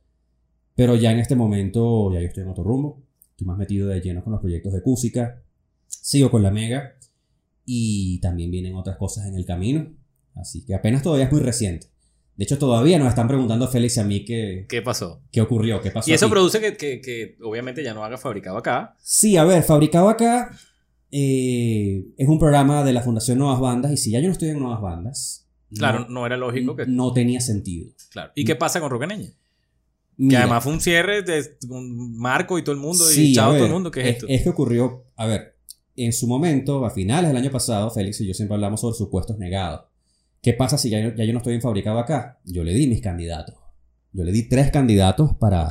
Pero 0.74 0.96
ya 0.96 1.12
en 1.12 1.18
este 1.18 1.36
momento 1.36 2.12
ya 2.12 2.20
yo 2.20 2.26
estoy 2.26 2.42
en 2.44 2.50
otro 2.50 2.64
rumbo. 2.64 3.02
Estoy 3.32 3.46
más 3.46 3.58
metido 3.58 3.88
de 3.88 4.00
lleno 4.00 4.22
con 4.22 4.32
los 4.32 4.40
proyectos 4.40 4.72
de 4.72 4.82
Cúsica. 4.82 5.42
Sigo 5.86 6.30
con 6.30 6.42
la 6.42 6.50
Mega. 6.50 6.94
Y 7.66 8.20
también 8.20 8.50
vienen 8.50 8.74
otras 8.74 8.96
cosas 8.96 9.26
en 9.26 9.34
el 9.34 9.44
camino. 9.44 9.92
Así 10.34 10.64
que 10.64 10.74
apenas 10.74 11.02
todavía 11.02 11.26
es 11.26 11.32
muy 11.32 11.40
reciente. 11.40 11.88
De 12.36 12.44
hecho, 12.44 12.58
todavía 12.58 12.98
nos 12.98 13.08
están 13.08 13.28
preguntando 13.28 13.68
Félix 13.68 13.98
y 13.98 14.00
a 14.00 14.04
mí 14.04 14.24
qué, 14.24 14.66
¿Qué 14.68 14.80
pasó? 14.80 15.22
¿Qué 15.30 15.42
ocurrió? 15.42 15.82
¿Qué 15.82 15.90
pasó? 15.90 16.10
Y 16.10 16.14
eso 16.14 16.26
aquí? 16.26 16.32
produce 16.32 16.60
que, 16.60 16.76
que, 16.76 17.00
que, 17.00 17.36
obviamente 17.42 17.84
ya 17.84 17.92
no 17.92 18.04
haga 18.04 18.16
fabricado 18.16 18.56
acá. 18.56 18.96
Sí, 19.00 19.36
a 19.36 19.44
ver, 19.44 19.62
fabricado 19.62 20.08
acá 20.08 20.50
eh, 21.10 22.06
es 22.16 22.26
un 22.26 22.38
programa 22.38 22.82
de 22.84 22.94
la 22.94 23.02
Fundación 23.02 23.38
Nuevas 23.38 23.60
Bandas. 23.60 23.92
Y 23.92 23.98
si 23.98 24.10
ya 24.10 24.20
yo 24.20 24.26
no 24.26 24.32
estoy 24.32 24.48
en 24.48 24.58
Nuevas 24.58 24.80
Bandas. 24.80 25.46
Claro, 25.76 26.00
no, 26.00 26.08
no, 26.08 26.26
era 26.26 26.36
lógico 26.36 26.74
que. 26.74 26.86
No 26.86 27.12
tenía 27.12 27.40
sentido. 27.40 27.90
Claro. 28.10 28.32
¿Y 28.34 28.44
qué 28.44 28.56
pasa 28.56 28.80
con 28.80 28.90
Rocaneña? 28.90 29.30
Que 30.28 30.36
además 30.36 30.62
fue 30.64 30.72
un 30.72 30.80
cierre 30.80 31.22
de 31.22 31.56
un 31.68 32.16
Marco 32.18 32.58
y 32.58 32.62
todo 32.62 32.74
el 32.74 32.80
mundo. 32.80 33.04
sí, 33.04 33.30
y 33.30 33.34
chao 33.34 33.52
a 33.52 33.56
todo 33.56 33.66
el 33.66 33.72
mundo. 33.72 33.90
¿Qué 33.90 34.00
es, 34.02 34.06
es, 34.08 34.12
esto? 34.14 34.26
es 34.28 34.42
que 34.42 34.48
ocurrió, 34.50 35.04
a 35.16 35.26
ver, 35.26 35.56
en 35.96 36.12
su 36.12 36.26
momento, 36.26 36.84
a 36.86 36.90
finales 36.90 37.28
del 37.28 37.36
año 37.36 37.50
pasado, 37.50 37.90
Félix 37.90 38.20
y 38.20 38.26
yo 38.28 38.34
siempre 38.34 38.54
hablamos 38.54 38.80
sobre 38.80 38.96
supuestos 38.96 39.38
negados. 39.38 39.86
¿Qué 40.40 40.52
pasa 40.54 40.78
si 40.78 40.90
ya, 40.90 41.00
yo- 41.00 41.14
ya 41.14 41.24
yo 41.24 41.32
no 41.32 41.38
estoy 41.38 41.54
en 41.54 41.60
fabricado 41.60 41.98
acá? 41.98 42.40
Yo 42.44 42.64
le 42.64 42.72
di 42.74 42.86
mis 42.86 43.00
candidatos. 43.00 43.54
Yo 44.12 44.24
le 44.24 44.32
di 44.32 44.48
tres 44.48 44.70
candidatos 44.70 45.34
para, 45.36 45.70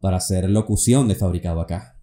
para 0.00 0.16
hacer 0.18 0.48
locución 0.50 1.06
de 1.08 1.14
fabricado 1.14 1.60
acá. 1.60 1.98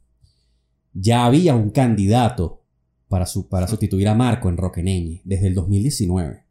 Ya 0.93 1.25
había 1.25 1.55
un 1.55 1.69
candidato 1.71 2.63
para, 3.07 3.25
su, 3.25 3.47
para 3.49 3.67
sustituir 3.67 4.07
a 4.07 4.15
Marco 4.15 4.49
en 4.49 4.57
Roqueneñe 4.57 5.21
desde 5.23 5.47
el 5.47 5.55
2019. 5.55 6.43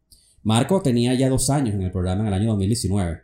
Marco 0.43 0.81
tenía 0.83 1.15
ya 1.15 1.29
dos 1.29 1.51
años 1.51 1.75
en 1.75 1.83
el 1.83 1.91
programa 1.91 2.23
en 2.23 2.29
el 2.29 2.35
año 2.35 2.49
2019. 2.51 3.21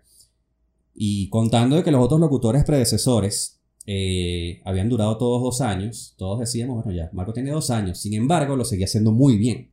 Y 0.98 1.28
contando 1.28 1.76
de 1.76 1.84
que 1.84 1.90
los 1.90 2.02
otros 2.02 2.18
locutores 2.18 2.64
predecesores 2.64 3.60
eh, 3.86 4.60
habían 4.64 4.88
durado 4.88 5.18
todos 5.18 5.42
dos 5.42 5.60
años, 5.60 6.14
todos 6.16 6.40
decíamos, 6.40 6.82
bueno, 6.82 6.96
ya, 6.96 7.10
Marco 7.12 7.32
tiene 7.32 7.50
dos 7.50 7.70
años. 7.70 7.98
Sin 8.00 8.14
embargo, 8.14 8.56
lo 8.56 8.64
seguía 8.64 8.86
haciendo 8.86 9.12
muy 9.12 9.36
bien. 9.36 9.70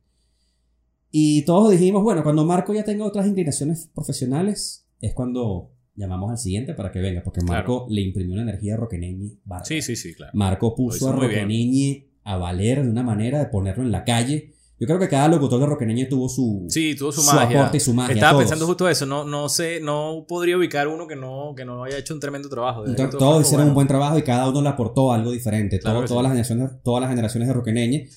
Y 1.10 1.42
todos 1.44 1.70
dijimos, 1.70 2.02
bueno, 2.02 2.22
cuando 2.22 2.44
Marco 2.44 2.74
ya 2.74 2.84
tenga 2.84 3.04
otras 3.04 3.26
inclinaciones 3.26 3.90
profesionales, 3.94 4.86
es 5.00 5.14
cuando 5.14 5.70
llamamos 5.94 6.30
al 6.30 6.38
siguiente 6.38 6.74
para 6.74 6.90
que 6.90 7.00
venga, 7.00 7.22
porque 7.22 7.40
Marco 7.42 7.86
le 7.88 8.02
imprimió 8.02 8.34
una 8.34 8.42
energía 8.42 8.74
a 8.74 8.76
Roqueneñi 8.78 9.38
bárbara. 9.44 9.64
Sí, 9.64 9.80
sí, 9.80 9.96
sí, 9.96 10.14
claro. 10.14 10.32
Marco 10.34 10.74
puso 10.74 11.08
a. 11.08 11.12
Roqueneñi 11.12 12.08
a 12.24 12.36
valer 12.36 12.82
de 12.82 12.90
una 12.90 13.02
manera 13.02 13.38
de 13.38 13.46
ponerlo 13.46 13.84
en 13.84 13.92
la 13.92 14.04
calle. 14.04 14.53
Yo 14.80 14.88
creo 14.88 14.98
que 14.98 15.08
cada 15.08 15.28
locutor 15.28 15.60
de 15.60 15.66
Roqueneñi 15.66 16.08
tuvo 16.08 16.28
su, 16.28 16.66
Sí, 16.68 16.96
tuvo 16.96 17.12
su, 17.12 17.22
su 17.22 17.32
magia. 17.32 17.60
aporte 17.60 17.76
y 17.76 17.80
su 17.80 17.94
magia. 17.94 18.14
Estaba 18.14 18.32
todos. 18.32 18.42
pensando 18.42 18.66
justo 18.66 18.88
eso. 18.88 19.06
No, 19.06 19.24
no 19.24 19.48
sé, 19.48 19.80
no 19.80 20.24
podría 20.28 20.56
ubicar 20.58 20.88
uno 20.88 21.06
que 21.06 21.14
no, 21.14 21.54
que 21.56 21.64
no 21.64 21.84
haya 21.84 21.96
hecho 21.96 22.12
un 22.12 22.18
tremendo 22.20 22.48
trabajo. 22.48 22.82
De 22.82 22.90
Entonces, 22.90 23.14
verdad, 23.14 23.18
todos 23.26 23.42
hicieron 23.42 23.60
bueno. 23.66 23.70
un 23.70 23.74
buen 23.76 23.86
trabajo 23.88 24.18
y 24.18 24.22
cada 24.22 24.48
uno 24.48 24.60
le 24.62 24.68
aportó 24.68 25.12
algo 25.12 25.30
diferente. 25.30 25.78
Claro 25.78 26.00
Todo- 26.00 26.08
todas, 26.08 26.20
sí. 26.20 26.22
las 26.24 26.30
generaciones, 26.32 26.82
todas 26.82 27.00
las 27.02 27.10
generaciones 27.10 27.48
de. 27.48 28.10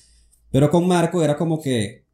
Pero 0.50 0.70
con 0.70 0.88
Marco 0.88 1.22
era 1.22 1.36
como 1.36 1.60
que 1.60 2.06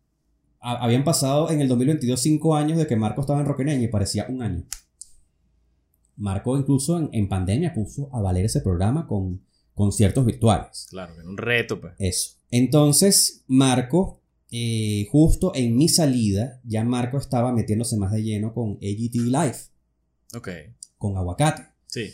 a- 0.60 0.84
habían 0.84 1.04
pasado 1.04 1.50
en 1.50 1.60
el 1.62 1.68
2022 1.68 2.20
cinco 2.20 2.54
años 2.54 2.76
de 2.76 2.86
que 2.86 2.96
Marco 2.96 3.22
estaba 3.22 3.40
en 3.40 3.46
Roqueneñe 3.46 3.84
y 3.84 3.88
parecía 3.88 4.26
un 4.28 4.42
año. 4.42 4.64
Marco 6.16 6.56
incluso 6.58 6.98
en, 6.98 7.08
en 7.12 7.28
pandemia 7.28 7.72
puso 7.74 8.08
a 8.12 8.20
valer 8.20 8.44
ese 8.44 8.60
programa 8.60 9.06
con 9.06 9.42
conciertos 9.74 10.24
virtuales. 10.24 10.86
Claro, 10.90 11.14
era 11.14 11.28
un 11.28 11.36
reto, 11.36 11.80
pues. 11.80 11.94
Eso. 11.98 12.36
Entonces, 12.50 13.42
Marco, 13.48 14.20
eh, 14.56 15.08
justo 15.10 15.50
en 15.54 15.76
mi 15.76 15.88
salida, 15.88 16.60
ya 16.64 16.84
Marco 16.84 17.18
estaba 17.18 17.52
metiéndose 17.52 17.96
más 17.96 18.12
de 18.12 18.22
lleno 18.22 18.54
con 18.54 18.74
AGT 18.74 19.14
Live, 19.16 19.56
Ok. 20.36 20.48
con 20.96 21.16
Aguacate. 21.16 21.62
Sí. 21.86 22.10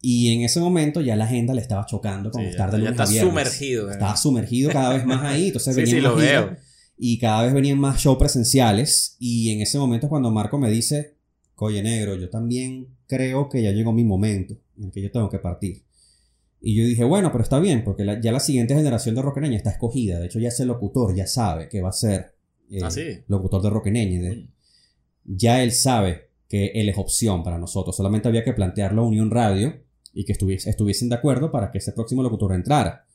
Y 0.00 0.32
en 0.32 0.42
ese 0.42 0.60
momento 0.60 1.00
ya 1.00 1.16
la 1.16 1.24
agenda 1.24 1.52
le 1.52 1.60
estaba 1.62 1.84
chocando 1.86 2.30
con 2.30 2.42
Sí, 2.42 2.48
estar 2.50 2.70
ya, 2.70 2.76
de 2.76 2.82
ya 2.84 2.90
lunes 2.90 3.00
a 3.00 3.02
está 3.02 3.12
viernes. 3.12 3.30
sumergido. 3.32 3.88
¿eh? 3.88 3.92
Estaba 3.92 4.16
sumergido 4.16 4.70
cada 4.70 4.94
vez 4.94 5.04
más 5.04 5.22
ahí. 5.24 5.48
Entonces 5.48 5.74
Sí, 5.74 5.80
venían 5.82 5.96
sí, 5.98 6.02
más 6.02 6.12
lo 6.12 6.16
veo. 6.16 6.56
y 6.96 7.18
cada 7.18 7.42
vez 7.42 7.52
venían 7.54 7.78
más 7.78 8.00
shows 8.00 8.18
presenciales. 8.18 9.16
Y 9.18 9.50
en 9.50 9.60
ese 9.60 9.78
momento 9.78 10.06
es 10.06 10.10
cuando 10.10 10.30
Marco 10.30 10.58
me 10.58 10.70
dice, 10.70 11.16
Coye 11.54 11.82
Negro, 11.82 12.14
yo 12.14 12.30
también 12.30 12.86
creo 13.06 13.48
que 13.48 13.62
ya 13.62 13.72
llegó 13.72 13.92
mi 13.92 14.04
momento 14.04 14.54
en 14.78 14.84
el 14.84 14.90
que 14.92 15.02
yo 15.02 15.10
tengo 15.10 15.28
que 15.28 15.38
partir. 15.38 15.82
Y 16.60 16.76
yo 16.76 16.84
dije, 16.86 17.04
bueno, 17.04 17.32
pero 17.32 17.42
está 17.42 17.58
bien, 17.58 17.84
porque 17.84 18.04
la- 18.04 18.20
ya 18.20 18.32
la 18.32 18.40
siguiente 18.40 18.74
generación 18.74 19.14
de 19.14 19.22
Roqueneña 19.22 19.56
está 19.56 19.70
escogida. 19.70 20.18
De 20.18 20.26
hecho, 20.26 20.38
ya 20.38 20.48
ese 20.48 20.66
locutor 20.66 21.14
ya 21.14 21.26
sabe 21.26 21.68
que 21.68 21.80
va 21.80 21.88
a 21.88 21.92
ser 21.92 22.34
eh, 22.70 22.80
Ah, 22.82 22.90
sí. 22.90 23.02
locutor 23.28 23.62
de 23.62 23.70
Roqueneña. 23.70 24.20
De- 24.20 24.46
ya 25.24 25.62
él 25.62 25.72
sabe 25.72 26.30
que 26.48 26.66
él 26.74 26.88
es 26.88 26.98
opción 26.98 27.42
para 27.42 27.58
nosotros. 27.58 27.96
Solamente 27.96 28.28
había 28.28 28.44
que 28.44 28.52
plantearlo 28.52 29.02
a 29.02 29.06
Unión 29.06 29.30
Radio 29.30 29.82
y 30.12 30.24
que 30.24 30.32
estuvies- 30.32 30.66
estuviesen 30.66 31.08
de 31.08 31.14
acuerdo 31.16 31.50
para 31.50 31.70
que 31.70 31.78
ese 31.78 31.92
próximo 31.92 32.22
locutor 32.22 32.52
entrara. 32.52 33.06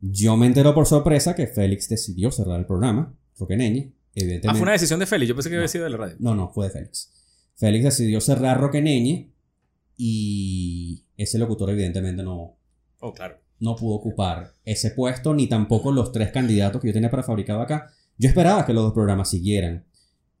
Yo 0.00 0.36
me 0.36 0.46
entero 0.46 0.74
por 0.74 0.86
sorpresa 0.86 1.34
que 1.34 1.46
Félix 1.46 1.88
decidió 1.88 2.30
cerrar 2.30 2.58
el 2.60 2.66
programa, 2.66 3.14
Roqueneñe, 3.38 3.92
evidentemente. 4.14 4.48
Ah, 4.48 4.52
fue 4.54 4.62
una 4.62 4.72
decisión 4.72 4.98
de 5.00 5.06
Félix. 5.06 5.28
Yo 5.28 5.34
pensé 5.34 5.48
que 5.50 5.56
había 5.56 5.68
sido 5.68 5.84
de 5.84 5.90
la 5.90 5.96
radio. 5.96 6.16
No, 6.18 6.34
no, 6.34 6.50
fue 6.52 6.66
de 6.66 6.72
Félix. 6.72 7.12
Félix 7.56 7.84
decidió 7.84 8.20
cerrar 8.20 8.60
Roqueneñe 8.60 9.32
y 9.96 11.04
ese 11.22 11.38
locutor 11.38 11.70
evidentemente 11.70 12.22
no, 12.22 12.56
Oh, 13.00 13.12
claro. 13.12 13.38
no 13.60 13.76
pudo 13.76 13.94
ocupar 13.94 14.52
ese 14.64 14.90
puesto, 14.90 15.32
ni 15.34 15.46
tampoco 15.48 15.90
los 15.92 16.12
tres 16.12 16.30
candidatos 16.32 16.80
que 16.80 16.88
yo 16.88 16.92
tenía 16.94 17.10
para 17.10 17.22
fabricado 17.22 17.60
acá. 17.60 17.90
Yo 18.18 18.28
esperaba 18.28 18.66
que 18.66 18.72
los 18.74 18.82
dos 18.84 18.92
programas 18.92 19.30
siguieran 19.30 19.84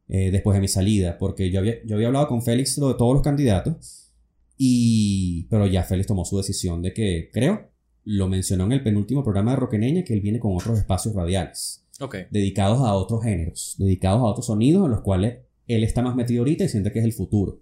eh, 0.08 0.30
después 0.30 0.54
de 0.56 0.60
mi 0.60 0.68
salida, 0.68 1.16
porque 1.18 1.50
yo 1.50 1.60
había, 1.60 1.76
yo 1.84 1.94
había 1.96 2.08
hablado 2.08 2.28
con 2.28 2.42
Félix 2.42 2.76
lo 2.78 2.88
de 2.88 2.94
todos 2.94 3.14
los 3.14 3.22
candidatos, 3.22 4.12
y, 4.58 5.44
pero 5.44 5.66
ya 5.66 5.82
Félix 5.84 6.06
tomó 6.08 6.24
su 6.24 6.36
decisión 6.36 6.82
de 6.82 6.92
que, 6.92 7.30
creo, 7.32 7.70
lo 8.04 8.28
mencionó 8.28 8.64
en 8.64 8.72
el 8.72 8.82
penúltimo 8.82 9.22
programa 9.22 9.52
de 9.52 9.56
Roqueneña, 9.56 10.04
que 10.04 10.12
él 10.14 10.20
viene 10.20 10.38
con 10.40 10.54
otros 10.54 10.78
espacios 10.78 11.14
radiales, 11.14 11.86
Ok. 12.00 12.16
dedicados 12.30 12.80
a 12.80 12.94
otros 12.94 13.22
géneros, 13.22 13.76
dedicados 13.78 14.20
a 14.20 14.24
otros 14.24 14.46
sonidos 14.46 14.84
en 14.84 14.90
los 14.90 15.00
cuales 15.00 15.38
él 15.66 15.84
está 15.84 16.02
más 16.02 16.14
metido 16.16 16.40
ahorita 16.40 16.64
y 16.64 16.68
siente 16.68 16.90
que 16.92 16.98
es 16.98 17.04
el 17.04 17.12
futuro 17.12 17.60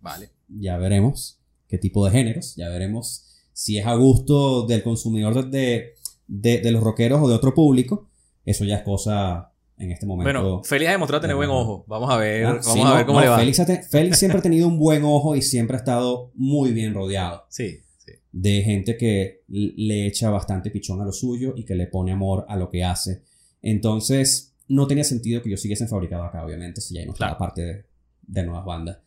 Vale. 0.00 0.28
ya 0.48 0.76
veremos 0.76 1.40
qué 1.68 1.78
tipo 1.78 2.04
de 2.04 2.12
géneros, 2.12 2.54
ya 2.56 2.68
veremos 2.68 3.26
si 3.52 3.78
es 3.78 3.86
a 3.86 3.94
gusto 3.94 4.66
del 4.66 4.82
consumidor 4.82 5.48
de, 5.50 5.94
de, 6.26 6.58
de 6.58 6.70
los 6.72 6.82
rockeros 6.82 7.20
o 7.22 7.28
de 7.28 7.34
otro 7.34 7.54
público. 7.54 8.08
Eso 8.44 8.64
ya 8.64 8.76
es 8.76 8.82
cosa 8.82 9.52
en 9.78 9.90
este 9.92 10.06
momento. 10.06 10.24
Bueno, 10.42 10.62
Félix 10.64 10.88
ha 10.88 10.92
demostrado 10.92 11.20
tener 11.22 11.36
buen 11.36 11.50
ojo. 11.50 11.84
Vamos 11.88 12.10
a 12.10 12.16
ver, 12.16 12.44
Ah, 12.46 12.48
vamos 12.50 12.66
sí, 12.66 12.80
a 12.80 12.84
no, 12.84 12.94
ver 12.94 13.06
cómo 13.06 13.18
no, 13.18 13.24
le 13.24 13.30
va. 13.30 13.38
Félix, 13.38 13.64
te- 13.64 13.82
Félix 13.82 14.18
siempre 14.18 14.38
ha 14.38 14.42
tenido 14.42 14.68
un 14.68 14.78
buen 14.78 15.02
ojo 15.04 15.34
y 15.36 15.42
siempre 15.42 15.76
ha 15.76 15.78
estado 15.78 16.30
muy 16.34 16.72
bien 16.72 16.94
rodeado 16.94 17.44
Sí, 17.48 17.78
sí. 17.98 18.12
de 18.32 18.62
gente 18.62 18.96
que 18.96 19.42
le 19.48 20.06
echa 20.06 20.30
bastante 20.30 20.70
pichón 20.70 21.00
a 21.00 21.04
lo 21.04 21.12
suyo 21.12 21.54
y 21.56 21.64
que 21.64 21.74
le 21.74 21.86
pone 21.86 22.12
amor 22.12 22.44
a 22.48 22.56
lo 22.56 22.68
que 22.70 22.84
hace. 22.84 23.22
Entonces, 23.62 24.54
no 24.68 24.86
tenía 24.86 25.04
sentido 25.04 25.42
que 25.42 25.50
yo 25.50 25.56
siguiese 25.56 25.84
en 25.84 25.90
fabricado 25.90 26.24
acá, 26.24 26.44
obviamente, 26.44 26.80
si 26.80 26.94
ya 26.94 27.04
no 27.06 27.12
Claro. 27.14 27.38
parte 27.38 27.62
de, 27.62 27.84
de 28.26 28.42
nuevas 28.44 28.64
bandas. 28.64 28.98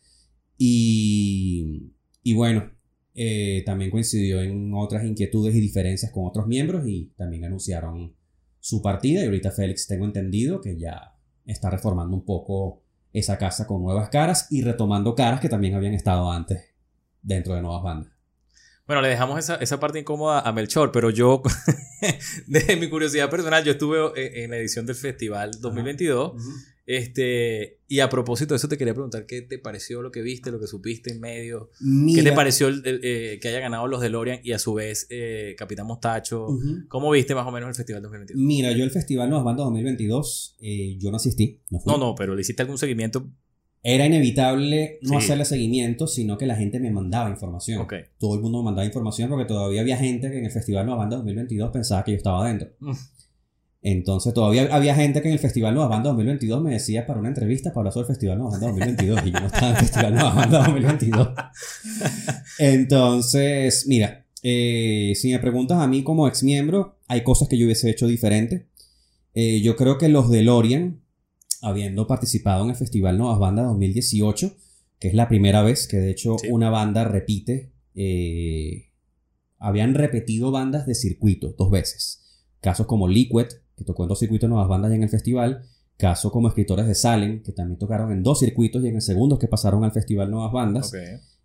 Y, 0.58 1.92
y 2.28 2.34
bueno, 2.34 2.70
eh, 3.16 3.64
también 3.66 3.90
coincidió 3.90 4.42
en 4.42 4.74
otras 4.74 5.06
inquietudes 5.06 5.56
y 5.56 5.62
diferencias 5.62 6.12
con 6.12 6.26
otros 6.26 6.46
miembros 6.46 6.86
y 6.86 7.14
también 7.16 7.46
anunciaron 7.46 8.18
su 8.60 8.82
partida. 8.82 9.22
Y 9.22 9.28
ahorita 9.28 9.52
Félix, 9.52 9.88
tengo 9.88 10.04
entendido 10.04 10.60
que 10.60 10.78
ya 10.78 11.16
está 11.46 11.70
reformando 11.70 12.18
un 12.18 12.26
poco 12.26 12.84
esa 13.14 13.38
casa 13.38 13.66
con 13.66 13.82
nuevas 13.82 14.10
caras 14.10 14.48
y 14.52 14.62
retomando 14.62 15.16
caras 15.16 15.40
que 15.40 15.48
también 15.48 15.76
habían 15.76 15.94
estado 15.94 16.30
antes 16.30 16.76
dentro 17.22 17.56
de 17.56 17.62
nuevas 17.62 17.82
bandas. 17.82 18.12
Bueno, 18.86 19.02
le 19.02 19.08
dejamos 19.08 19.40
esa, 19.40 19.56
esa 19.56 19.80
parte 19.80 20.00
incómoda 20.00 20.42
a 20.42 20.52
Melchor, 20.52 20.92
pero 20.92 21.10
yo, 21.10 21.42
de 22.48 22.76
mi 22.76 22.90
curiosidad 22.90 23.30
personal, 23.30 23.64
yo 23.64 23.72
estuve 23.72 24.00
eh, 24.22 24.44
en 24.44 24.52
la 24.52 24.58
edición 24.58 24.86
del 24.86 24.98
festival 24.98 25.52
2022. 25.62 26.34
Este, 26.88 27.82
y 27.90 28.00
a 28.00 28.10
propósito 28.10 28.54
de 28.54 28.58
eso, 28.58 28.70
te 28.70 28.78
quería 28.78 28.94
preguntar 28.94 29.26
qué 29.26 29.42
te 29.42 29.60
pareció 29.60 30.02
lo 30.02 30.10
que 30.10 30.22
viste, 30.22 30.52
lo 30.52 30.60
que 30.60 30.68
supiste 30.68 31.12
en 31.12 31.20
medio. 31.20 31.70
¿Qué 32.16 32.24
te 32.24 32.32
pareció 32.32 32.70
el, 32.70 32.82
eh, 32.86 33.40
que 33.42 33.50
haya 33.50 33.60
ganado 33.60 33.88
los 33.88 34.02
DeLorean 34.02 34.40
y 34.42 34.54
a 34.54 34.60
su 34.60 34.74
vez 34.74 35.06
eh, 35.10 35.54
Capitán 35.58 35.86
Mostacho? 35.86 36.48
¿Cómo 36.88 37.12
viste 37.12 37.36
más 37.36 37.46
o 37.46 37.52
menos 37.52 37.70
el 37.70 37.76
Festival 37.76 38.02
2022? 38.02 38.42
Mira, 38.42 38.72
yo 38.72 38.86
el 38.86 38.92
Festival 38.92 39.30
Nuevas 39.30 39.46
Bandas 39.46 39.66
2022, 39.66 40.56
yo 40.98 41.12
no 41.12 41.18
asistí. 41.18 41.60
No, 41.70 41.80
no, 41.86 41.98
no, 41.98 42.16
pero 42.16 42.34
le 42.34 42.42
hiciste 42.42 42.62
algún 42.62 42.78
seguimiento 42.78 43.30
era 43.84 44.06
inevitable 44.06 45.00
no 45.04 45.18
hacerle 45.18 45.46
seguimiento, 45.46 46.08
sino 46.08 46.38
que 46.38 46.46
la 46.46 46.56
gente 46.56 46.78
me 46.80 46.92
mandaba 46.92 47.30
información. 47.30 47.88
Todo 48.18 48.36
el 48.36 48.42
mundo 48.42 48.58
me 48.60 48.66
mandaba 48.66 48.86
información 48.86 49.30
porque 49.30 49.46
todavía 49.46 49.80
había 49.80 49.96
gente 49.96 50.30
que 50.30 50.40
en 50.40 50.46
el 50.46 50.52
Festival 50.52 50.86
Nueva 50.86 51.04
Banda 51.04 51.16
2022 51.18 51.72
pensaba 51.72 52.04
que 52.04 52.12
yo 52.12 52.18
estaba 52.18 52.46
adentro. 52.46 52.70
Mm. 52.80 52.92
Entonces 53.90 54.34
todavía 54.34 54.68
había 54.72 54.96
gente 54.96 55.22
que 55.22 55.30
en 55.30 55.36
el 55.36 55.40
Festival 55.40 55.74
Nueva 55.74 55.88
Banda 55.88 56.10
2022 56.10 56.62
me 56.62 56.74
decía 56.74 57.08
para 57.08 57.22
una 57.22 57.30
entrevista 57.30 57.70
para 57.70 57.80
hablar 57.80 57.94
sobre 57.94 58.04
el 58.04 58.08
Festival 58.08 58.38
Nueva 58.38 58.52
Banda 58.52 58.68
2022 58.68 59.20
y 59.26 59.32
yo 59.32 59.40
no 59.40 59.46
estaba 59.46 59.70
en 59.70 59.76
el 59.76 59.80
Festival 59.80 60.14
Nueva 60.14 60.34
Banda 60.34 60.58
2022. 60.60 61.30
Entonces, 62.60 63.86
mira, 63.88 64.26
eh, 64.44 65.14
si 65.16 65.32
me 65.32 65.40
preguntas 65.40 65.78
a 65.80 65.88
mí 65.88 66.04
como 66.04 66.28
ex 66.28 66.44
miembro, 66.44 67.00
hay 67.08 67.24
cosas 67.24 67.48
que 67.48 67.58
yo 67.58 67.66
hubiese 67.66 67.90
hecho 67.90 68.08
diferente. 68.08 68.68
Eh, 69.34 69.62
yo 69.62 69.78
creo 69.78 69.98
que 69.98 70.10
los 70.10 70.30
de 70.30 70.42
Lorian 70.42 71.00
habiendo 71.62 72.08
participado 72.08 72.66
en 72.66 72.72
el 72.72 72.76
Festival 72.76 73.18
Nuevas 73.18 73.40
Bandas 73.40 73.68
2018, 73.68 74.54
que 75.00 75.08
es 75.08 75.14
la 75.14 75.30
primera 75.30 75.62
vez 75.62 75.88
que 75.88 75.96
de 75.96 76.12
hecho 76.12 76.36
una 76.50 76.70
banda 76.70 77.06
repite. 77.06 77.72
Eh, 77.96 78.92
habían 79.60 79.94
repetido 79.94 80.52
bandas 80.52 80.86
de 80.86 80.94
circuito 80.94 81.56
dos 81.58 81.72
veces. 81.72 82.44
Casos 82.60 82.86
como 82.86 83.08
Liquid, 83.08 83.48
que 83.78 83.86
tocó 83.86 84.04
en 84.04 84.10
dos 84.10 84.20
circuitos 84.20 84.50
nuevas 84.50 84.68
bandas 84.68 84.92
en 84.92 85.04
el 85.04 85.10
festival. 85.10 85.64
Casos 85.96 86.32
como 86.32 86.48
Escritores 86.48 86.88
de 86.88 86.96
Salem, 86.96 87.42
que 87.42 87.54
también 87.54 87.80
tocaron 87.80 88.12
en 88.12 88.24
dos 88.24 88.40
circuitos 88.40 88.84
y 88.84 88.88
en 88.88 88.96
el 88.96 89.02
segundo 89.02 89.40
que 89.40 89.48
pasaron 89.48 89.84
al 89.84 89.92
festival 89.92 90.30
Nuevas 90.30 90.52
Bandas. 90.52 90.92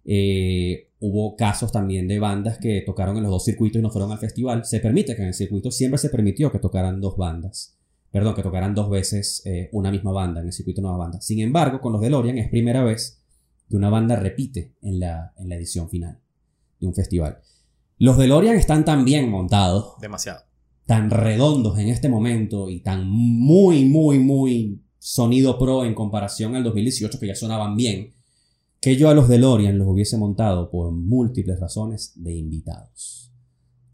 Eh, 0.05 0.91
hubo 0.99 1.37
casos 1.37 1.71
también 1.71 2.09
de 2.09 2.19
bandas 2.19 2.59
que 2.59 2.83
tocaron 2.85 3.17
en 3.17 3.23
los 3.23 3.31
dos 3.31 3.45
circuitos 3.45 3.79
y 3.79 3.83
no 3.83 3.91
fueron 3.91 4.11
al 4.11 4.19
festival. 4.19 4.65
Se 4.65 4.81
permite 4.81 5.15
que 5.15 5.23
en 5.23 5.29
el 5.29 5.35
circuito 5.35 5.71
siempre 5.71 5.99
se 5.99 6.09
permitió 6.09 6.51
que 6.51 6.59
tocaran 6.59 7.01
dos 7.01 7.17
bandas 7.17 7.79
perdón, 8.13 8.35
que 8.35 8.43
tocaran 8.43 8.75
dos 8.75 8.91
veces 8.91 9.43
eh, 9.47 9.71
una 9.73 9.91
misma 9.91 10.13
banda 10.13 10.41
en 10.41 10.47
el 10.47 10.53
circuito 10.53 10.81
de 10.81 10.83
nueva 10.83 10.99
banda. 10.99 11.21
Sin 11.21 11.41
embargo, 11.41 11.81
con 11.81 11.93
los 11.93 12.03
DeLorean 12.03 12.39
es 12.39 12.51
primera 12.51 12.85
vez 12.85 13.23
que 13.69 13.75
una 13.75 13.89
banda 13.89 14.17
repite 14.17 14.75
en 14.83 15.01
la, 15.01 15.33
en 15.39 15.49
la 15.49 15.57
edición 15.57 15.89
final 15.89 16.21
de 16.79 16.87
un 16.87 16.95
festival. 16.95 17.41
Los 17.99 18.19
DeLorean 18.19 18.57
están 18.57 18.85
tan 18.85 19.05
bien 19.07 19.31
montados. 19.31 19.95
Demasiado. 20.01 20.43
Tan 20.93 21.09
redondos 21.09 21.79
en 21.79 21.89
este 21.89 22.11
momento 22.11 22.69
y 22.69 22.81
tan 22.81 23.09
muy, 23.09 23.87
muy, 23.87 24.19
muy 24.19 24.83
sonido 24.99 25.59
pro 25.59 25.87
en 25.87 25.95
comparación 25.95 26.55
al 26.55 26.65
2018 26.65 27.19
que 27.19 27.29
ya 27.29 27.35
sonaban 27.35 27.77
bien, 27.77 28.13
que 28.79 28.95
yo 28.99 29.09
a 29.09 29.15
los 29.15 29.27
DeLorean 29.27 29.79
los 29.79 29.89
hubiese 29.89 30.19
montado 30.19 30.71
por 30.71 30.93
múltiples 30.93 31.59
razones 31.59 32.13
de 32.17 32.35
invitados. 32.35 33.33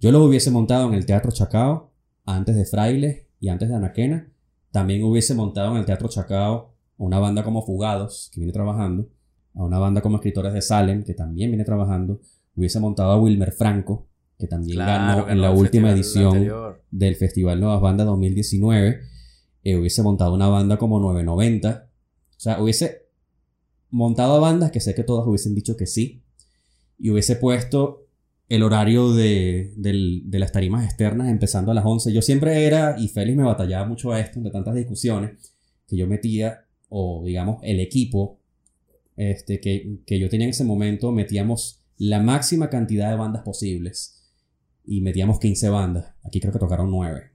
Yo 0.01 0.11
los 0.11 0.26
hubiese 0.26 0.51
montado 0.51 0.88
en 0.88 0.94
el 0.94 1.07
Teatro 1.07 1.30
Chacao 1.30 1.92
antes 2.26 2.57
de 2.57 2.64
Frailes 2.64 3.26
y 3.38 3.49
antes 3.49 3.68
de 3.68 3.76
Anaquena, 3.76 4.32
también 4.72 5.05
hubiese 5.05 5.36
montado 5.36 5.70
en 5.70 5.76
el 5.76 5.84
Teatro 5.84 6.09
Chacao 6.09 6.74
una 6.96 7.20
banda 7.20 7.44
como 7.44 7.62
Fugados, 7.62 8.28
que 8.34 8.40
viene 8.40 8.53
trabajando, 8.53 9.09
a 9.55 9.62
una 9.62 9.78
banda 9.78 10.01
como 10.01 10.16
Escritores 10.16 10.53
de 10.53 10.62
Salem, 10.62 11.05
que 11.05 11.14
también 11.14 11.53
viene 11.53 11.64
trabajando, 11.64 12.20
hubiese 12.57 12.80
montado 12.80 13.12
a 13.12 13.20
Wilmer 13.20 13.53
Franco, 13.53 14.09
que 14.39 14.47
también 14.47 14.78
ganó 14.78 15.28
en 15.28 15.41
la 15.41 15.51
última 15.51 15.91
edición 15.91 16.49
del 16.91 17.16
Festival 17.16 17.61
Nuevas 17.61 17.80
Bandas 17.80 18.07
2019, 18.07 19.01
eh, 19.64 19.76
hubiese 19.76 20.03
montado 20.03 20.34
una 20.34 20.49
banda 20.49 20.78
como 20.78 21.01
990, 21.01 21.89
o 22.36 22.41
sea, 22.41 22.62
hubiese 22.62 23.09
montado 23.91 24.36
a 24.36 24.41
bandas 24.41 24.70
que 24.70 24.80
sé 24.80 24.95
que 24.95 25.03
todas 25.03 25.26
hubiesen 25.26 25.55
dicho 25.55 25.76
que 25.76 25.86
sí, 25.86 26.22
y 26.99 27.11
hubiese 27.11 27.36
puesto 27.36 28.09
el 28.49 28.62
horario 28.62 29.12
de, 29.12 29.72
las 30.30 30.53
tarimas 30.53 30.84
externas 30.84 31.28
empezando 31.28 31.70
a 31.70 31.74
las 31.74 31.84
11. 31.84 32.12
Yo 32.12 32.22
siempre 32.22 32.64
era, 32.64 32.97
y 32.99 33.09
Félix 33.09 33.36
me 33.36 33.45
batallaba 33.45 33.86
mucho 33.86 34.12
a 34.12 34.20
esto, 34.20 34.41
de 34.41 34.51
tantas 34.51 34.74
discusiones, 34.74 35.53
que 35.86 35.97
yo 35.97 36.07
metía, 36.07 36.64
o 36.89 37.22
digamos, 37.24 37.59
el 37.62 37.80
equipo 37.80 38.39
este, 39.16 39.61
que, 39.61 40.18
yo 40.18 40.28
tenía 40.28 40.47
en 40.47 40.51
ese 40.51 40.64
momento, 40.64 41.12
metíamos 41.12 41.82
la 41.99 42.20
máxima 42.20 42.70
cantidad 42.70 43.11
de 43.11 43.16
bandas 43.16 43.43
posibles. 43.43 44.18
Y 44.91 45.03
metíamos 45.03 45.39
15 45.39 45.68
bandas. 45.68 46.14
Aquí 46.24 46.41
creo 46.41 46.53
que 46.53 46.59
tocaron 46.59 46.91
9. 46.91 47.30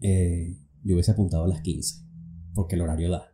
Eh, 0.00 0.56
yo 0.84 0.94
hubiese 0.94 1.10
apuntado 1.10 1.44
a 1.44 1.48
las 1.48 1.60
15, 1.60 2.04
porque 2.54 2.76
el 2.76 2.82
horario 2.82 3.10
da. 3.10 3.32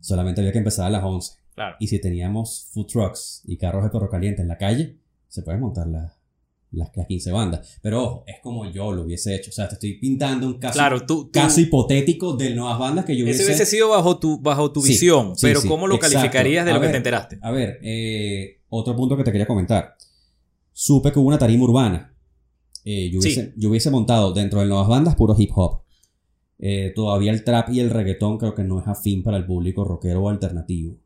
Solamente 0.00 0.42
había 0.42 0.52
que 0.52 0.58
empezar 0.58 0.86
a 0.86 0.90
las 0.90 1.02
11. 1.02 1.32
Y 1.80 1.86
si 1.86 2.00
teníamos 2.00 2.68
food 2.72 2.86
trucks 2.86 3.42
y 3.46 3.56
carros 3.56 3.82
de 3.82 3.88
perro 3.88 4.10
caliente 4.10 4.42
en 4.42 4.48
la 4.48 4.58
calle, 4.58 4.98
se 5.26 5.42
puede 5.42 5.56
montar 5.56 5.86
la, 5.86 6.14
las, 6.70 6.90
15 7.08 7.32
bandas. 7.32 7.78
Pero 7.80 8.02
ojo, 8.02 8.24
es 8.26 8.36
como 8.42 8.70
yo 8.70 8.92
lo 8.92 9.02
hubiese 9.02 9.34
hecho. 9.34 9.50
O 9.50 9.54
sea, 9.54 9.68
te 9.68 9.74
estoy 9.74 9.94
pintando 9.94 10.46
un 10.46 10.58
caso, 10.58 10.78
caso 11.32 11.60
hipotético 11.60 12.36
de 12.36 12.54
nuevas 12.54 12.78
bandas 12.78 13.06
que 13.06 13.16
yo 13.16 13.24
hubiese... 13.24 13.42
Ese 13.42 13.52
hubiese 13.52 13.66
sido 13.66 13.88
bajo 13.88 14.18
tu, 14.18 14.38
bajo 14.38 14.70
tu 14.70 14.82
visión, 14.82 15.32
pero 15.40 15.62
¿cómo 15.62 15.86
lo 15.86 15.98
calificarías 15.98 16.66
de 16.66 16.74
lo 16.74 16.80
que 16.80 16.88
te 16.88 16.96
enteraste? 16.98 17.38
A 17.40 17.50
ver, 17.50 17.78
eh, 17.82 18.60
otro 18.68 18.94
punto 18.94 19.16
que 19.16 19.24
te 19.24 19.32
quería 19.32 19.46
comentar. 19.46 19.96
Supe 20.72 21.10
que 21.10 21.18
hubo 21.18 21.28
una 21.28 21.38
tarima 21.38 21.64
urbana. 21.64 22.15
Eh, 22.86 23.10
yo, 23.10 23.18
hubiese, 23.18 23.52
yo, 23.56 23.68
hubiese, 23.68 23.90
montado 23.90 24.32
dentro 24.32 24.60
de 24.60 24.66
nuevas 24.66 24.88
bandas 24.88 25.14
puro 25.16 25.34
hip 25.36 25.50
hop. 25.54 25.82
Eh, 26.58 26.92
todavía 26.94 27.32
el 27.32 27.44
trap 27.44 27.68
y 27.70 27.80
el 27.80 27.90
reggaetón 27.90 28.38
creo 28.38 28.54
que 28.54 28.64
no 28.64 28.80
es 28.80 28.86
afín 28.86 29.22
para 29.22 29.36
el 29.36 29.44
público 29.44 29.84
rockero 29.84 30.22
o 30.22 30.28
alternativo. 30.30 30.96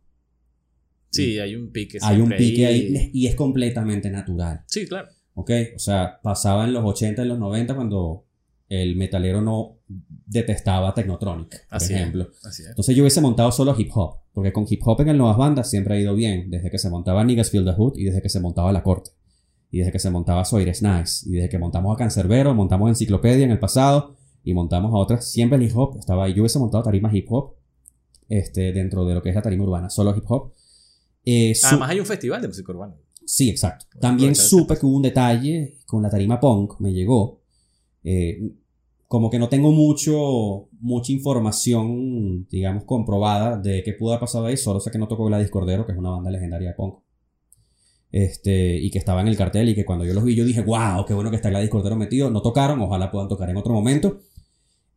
Sí, 1.11 1.41
hay 1.41 1.57
un 1.57 1.73
pique. 1.73 1.99
Hay 2.03 2.21
un 2.21 2.31
pique 2.31 2.67
ahí 2.67 3.11
y 3.13 3.27
es 3.27 3.35
completamente 3.35 4.11
natural. 4.11 4.63
Sí, 4.67 4.87
claro. 4.87 5.09
¿ok? 5.35 5.51
O 5.75 5.79
sea, 5.79 6.21
pasaba 6.23 6.65
en 6.65 6.73
los 6.73 6.85
80 6.85 7.25
y 7.25 7.27
los 7.27 7.39
90 7.39 7.75
cuando 7.75 8.27
el 8.69 8.95
metalero 8.95 9.41
no 9.41 9.79
detestaba 10.27 10.95
Technotronic, 10.95 11.67
por 11.69 11.83
ejemplo. 11.83 12.31
Entonces 12.69 12.95
yo 12.95 13.03
hubiese 13.03 13.21
montado 13.21 13.51
solo 13.51 13.75
hip 13.77 13.91
hop, 13.95 14.19
porque 14.33 14.53
con 14.53 14.65
hip 14.69 14.81
hop 14.85 15.01
en 15.01 15.09
las 15.09 15.17
nuevas 15.17 15.37
bandas 15.37 15.69
siempre 15.69 15.95
ha 15.95 16.01
ido 16.01 16.15
bien, 16.15 16.51
desde 16.51 16.71
que 16.71 16.79
se 16.79 16.89
montaba 16.89 17.25
Niggas 17.25 17.51
Feel 17.51 17.65
the 17.65 17.73
Hood 17.73 17.97
y 17.97 18.05
desde 18.05 18.23
que 18.23 18.29
se 18.29 18.39
montaba 18.39 18.71
La 18.73 18.83
Corte, 18.83 19.11
y 19.71 19.79
desde 19.79 19.93
que 19.93 19.99
se 19.99 20.11
montaba 20.11 20.45
Soires 20.45 20.83
Nice, 20.83 21.29
y 21.29 21.33
desde 21.33 21.49
que 21.49 21.59
montamos 21.59 21.95
a 21.95 21.99
Cancerbero, 21.99 22.55
montamos 22.55 22.89
Enciclopedia 22.89 23.45
en 23.45 23.51
el 23.51 23.59
pasado, 23.59 24.17
y 24.43 24.55
montamos 24.55 24.93
a 24.93 24.97
otras, 24.97 25.31
siempre 25.31 25.59
el 25.59 25.65
hip 25.65 25.77
hop 25.77 25.99
estaba 25.99 26.25
ahí. 26.25 26.35
Yo 26.35 26.43
hubiese 26.43 26.59
montado 26.59 26.83
tarimas 26.83 27.15
hip 27.15 27.27
hop 27.31 27.55
este, 28.29 28.73
dentro 28.73 29.05
de 29.05 29.15
lo 29.15 29.23
que 29.23 29.31
es 29.31 29.35
la 29.35 29.43
tarima 29.43 29.65
urbana, 29.65 29.91
solo 29.91 30.17
hip 30.17 30.25
hop. 30.29 30.53
Eh, 31.25 31.53
Además 31.65 31.91
hay 31.91 32.01
un 32.01 32.07
festival 32.07 32.41
de 32.41 32.49
música 32.49 32.73
urbana. 32.73 32.95
Sí, 33.25 33.49
exacto. 33.51 33.87
También 34.01 34.35
supe 34.35 34.77
que 34.77 34.87
hubo 34.87 34.97
un 34.97 35.03
detalle 35.03 35.79
con 35.87 36.03
la 36.03 36.11
tarima 36.11 36.41
punk, 36.41 36.81
me 36.81 36.93
llegó. 36.93 37.43
Eh, 38.03 38.41
como 39.07 39.29
que 39.29 39.39
no 39.39 39.49
tengo 39.49 39.73
mucho, 39.73 40.69
mucha 40.81 41.13
información, 41.13 42.47
digamos, 42.49 42.85
comprobada 42.85 43.59
de 43.59 43.83
qué 43.83 43.93
pudo 43.93 44.13
haber 44.13 44.21
pasado 44.21 44.47
ahí, 44.47 44.57
solo 44.57 44.81
sé 44.81 44.91
que 44.91 44.99
no 44.99 45.09
tocó 45.09 45.27
Gladys 45.27 45.51
Cordero, 45.51 45.85
que 45.85 45.93
es 45.93 45.99
una 45.99 46.11
banda 46.11 46.31
legendaria 46.31 46.69
de 46.69 46.75
punk. 46.75 47.01
Este, 48.13 48.77
y 48.77 48.91
que 48.91 48.99
estaba 48.99 49.21
en 49.21 49.29
el 49.29 49.37
cartel 49.37 49.69
y 49.69 49.75
que 49.75 49.85
cuando 49.85 50.05
yo 50.05 50.13
los 50.15 50.25
vi 50.25 50.35
yo 50.35 50.45
dije, 50.45 50.63
wow, 50.63 51.07
qué 51.07 51.15
bueno 51.15 51.31
que 51.31 51.37
está 51.37 51.51
Gladys 51.51 51.71
Cordero 51.71 51.97
metido. 51.97 52.31
No 52.31 52.43
tocaron, 52.43 52.81
ojalá 52.81 53.11
puedan 53.11 53.29
tocar 53.29 53.51
en 53.51 53.57
otro 53.57 53.73
momento. 53.73 54.21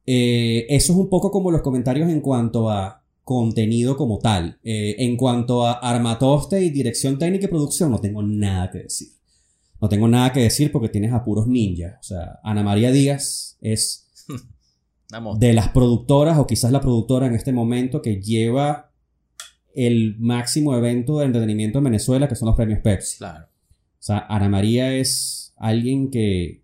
Eh, 0.06 0.66
eso 0.70 0.94
es 0.94 1.00
un 1.00 1.10
poco 1.10 1.32
como 1.32 1.52
los 1.52 1.62
comentarios 1.62 2.10
en 2.10 2.22
cuanto 2.22 2.70
a 2.70 3.04
contenido 3.24 3.96
como 3.96 4.20
tal. 4.20 4.60
Eh, 4.64 4.96
en 5.00 5.16
cuanto 5.16 5.66
a 5.66 5.74
armatoste 5.74 6.62
y 6.64 6.70
dirección 6.70 7.18
técnica 7.18 7.46
y 7.46 7.50
producción, 7.50 7.92
no 7.92 8.00
tengo 8.00 8.24
nada 8.24 8.70
que 8.72 8.80
decir. 8.80 9.10
No 9.82 9.90
tengo 9.90 10.08
nada 10.08 10.32
que 10.32 10.42
decir 10.42 10.72
porque 10.72 10.90
tienes 10.90 11.14
a 11.14 11.24
puros 11.24 11.48
ninjas. 11.48 12.00
O 12.00 12.04
sea, 12.04 12.40
Ana 12.44 12.64
María 12.64 12.92
Díaz 12.92 13.58
es 13.62 14.08
de 15.38 15.54
las 15.54 15.70
productoras, 15.70 16.38
o 16.38 16.48
quizás 16.48 16.72
la 16.72 16.82
productora 16.82 17.28
en 17.28 17.36
este 17.36 17.52
momento, 17.52 18.02
que 18.02 18.22
lleva 18.22 18.93
el 19.76 20.18
máximo 20.20 20.76
evento 20.76 21.20
de 21.20 21.26
entretenimiento 21.26 21.80
en 21.80 21.86
Venezuela, 21.86 22.28
que 22.28 22.36
son 22.36 22.48
los 22.48 22.56
premios 22.56 22.80
Pepsi. 22.80 23.18
Claro. 23.18 23.46
O 23.46 24.06
sea, 24.06 24.26
Ana 24.30 24.50
María 24.50 24.94
es 24.94 25.54
alguien 25.58 26.12
que 26.12 26.64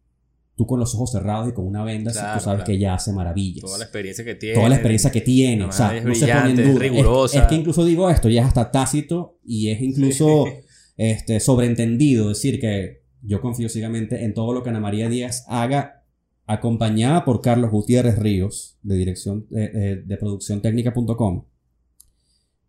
tú 0.59 0.67
con 0.67 0.77
los 0.77 0.93
ojos 0.93 1.13
cerrados 1.13 1.47
y 1.47 1.53
con 1.53 1.65
una 1.65 1.85
venda, 1.85 2.11
tú 2.11 2.43
sabes 2.43 2.65
que 2.65 2.73
ella 2.73 2.93
hace 2.93 3.13
maravillas. 3.13 3.63
Toda 3.63 3.77
la 3.77 3.85
experiencia 3.85 4.25
que 4.25 4.35
tiene. 4.35 4.55
Toda 4.55 4.67
la 4.67 4.75
experiencia 4.75 5.09
que 5.09 5.21
tiene. 5.21 5.63
o 5.63 5.71
sea, 5.71 6.01
no 6.01 6.13
se 6.13 6.27
pone 6.27 6.49
en 6.49 6.73
duda. 6.73 7.25
Es, 7.25 7.41
que 7.43 7.55
incluso 7.55 7.85
digo 7.85 8.09
esto, 8.09 8.27
ya 8.27 8.41
es 8.41 8.47
hasta 8.49 8.69
tácito 8.69 9.39
y 9.45 9.69
es 9.69 9.79
incluso 9.81 10.45
este, 10.97 11.39
sobreentendido 11.39 12.27
decir 12.27 12.59
que 12.59 13.03
yo 13.21 13.39
confío 13.39 13.69
ciegamente 13.69 14.25
en 14.25 14.33
todo 14.33 14.51
lo 14.51 14.61
que 14.61 14.69
Ana 14.69 14.81
María 14.81 15.07
Díaz 15.07 15.45
haga, 15.47 16.03
acompañada 16.45 17.23
por 17.23 17.39
Carlos 17.39 17.71
Gutiérrez 17.71 18.19
Ríos, 18.19 18.77
de 18.81 18.97
dirección 18.97 19.47
de, 19.49 20.03
de 20.05 20.17
producción 20.17 20.61
técnica.com. 20.61 21.45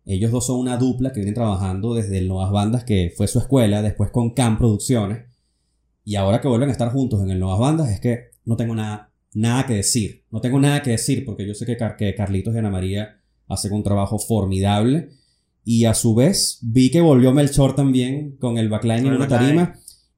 Ellos 0.05 0.31
dos 0.31 0.45
son 0.47 0.59
una 0.59 0.77
dupla 0.77 1.11
que 1.11 1.19
vienen 1.19 1.35
trabajando 1.35 1.93
desde 1.93 2.21
Nuevas 2.21 2.51
Bandas, 2.51 2.83
que 2.83 3.13
fue 3.15 3.27
su 3.27 3.39
escuela, 3.39 3.81
después 3.81 4.09
con 4.11 4.31
CAM 4.33 4.57
Producciones 4.57 5.25
Y 6.03 6.15
ahora 6.15 6.41
que 6.41 6.47
vuelven 6.47 6.69
a 6.69 6.71
estar 6.71 6.91
juntos 6.91 7.21
en 7.23 7.29
el 7.29 7.39
Nuevas 7.39 7.59
Bandas 7.59 7.89
es 7.89 7.99
que 7.99 8.31
no 8.45 8.55
tengo 8.55 8.73
nada, 8.75 9.11
nada 9.33 9.65
que 9.67 9.75
decir. 9.75 10.23
No 10.31 10.41
tengo 10.41 10.59
nada 10.59 10.81
que 10.81 10.91
decir 10.91 11.23
porque 11.25 11.47
yo 11.47 11.53
sé 11.53 11.65
que, 11.65 11.77
Car- 11.77 11.95
que 11.95 12.15
Carlitos 12.15 12.55
y 12.55 12.57
Ana 12.57 12.71
María 12.71 13.17
hacen 13.47 13.71
un 13.73 13.83
trabajo 13.83 14.17
formidable. 14.17 15.09
Y 15.63 15.85
a 15.85 15.93
su 15.93 16.15
vez 16.15 16.57
vi 16.63 16.89
que 16.89 17.01
volvió 17.01 17.31
Melchor 17.31 17.75
también 17.75 18.35
con 18.39 18.57
el 18.57 18.67
backline 18.69 18.99
en 19.01 19.07
el 19.07 19.15
una 19.17 19.27
tarima. 19.27 19.73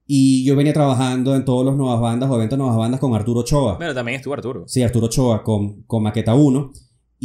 Y 0.08 0.46
yo 0.46 0.56
venía 0.56 0.72
trabajando 0.74 1.36
en 1.36 1.44
todos 1.44 1.66
los 1.66 1.76
Nuevas 1.76 2.00
Bandas 2.00 2.30
o 2.30 2.36
eventos 2.36 2.58
Nuevas 2.58 2.78
Bandas 2.78 3.00
con 3.02 3.14
Arturo 3.14 3.42
Ochoa. 3.42 3.76
Bueno, 3.76 3.94
también 3.94 4.18
estuvo 4.18 4.34
Arturo. 4.34 4.64
Sí, 4.68 4.82
Arturo 4.82 5.08
Ochoa 5.08 5.44
con, 5.44 5.84
con 5.84 6.04
Maqueta 6.04 6.34
1. 6.36 6.72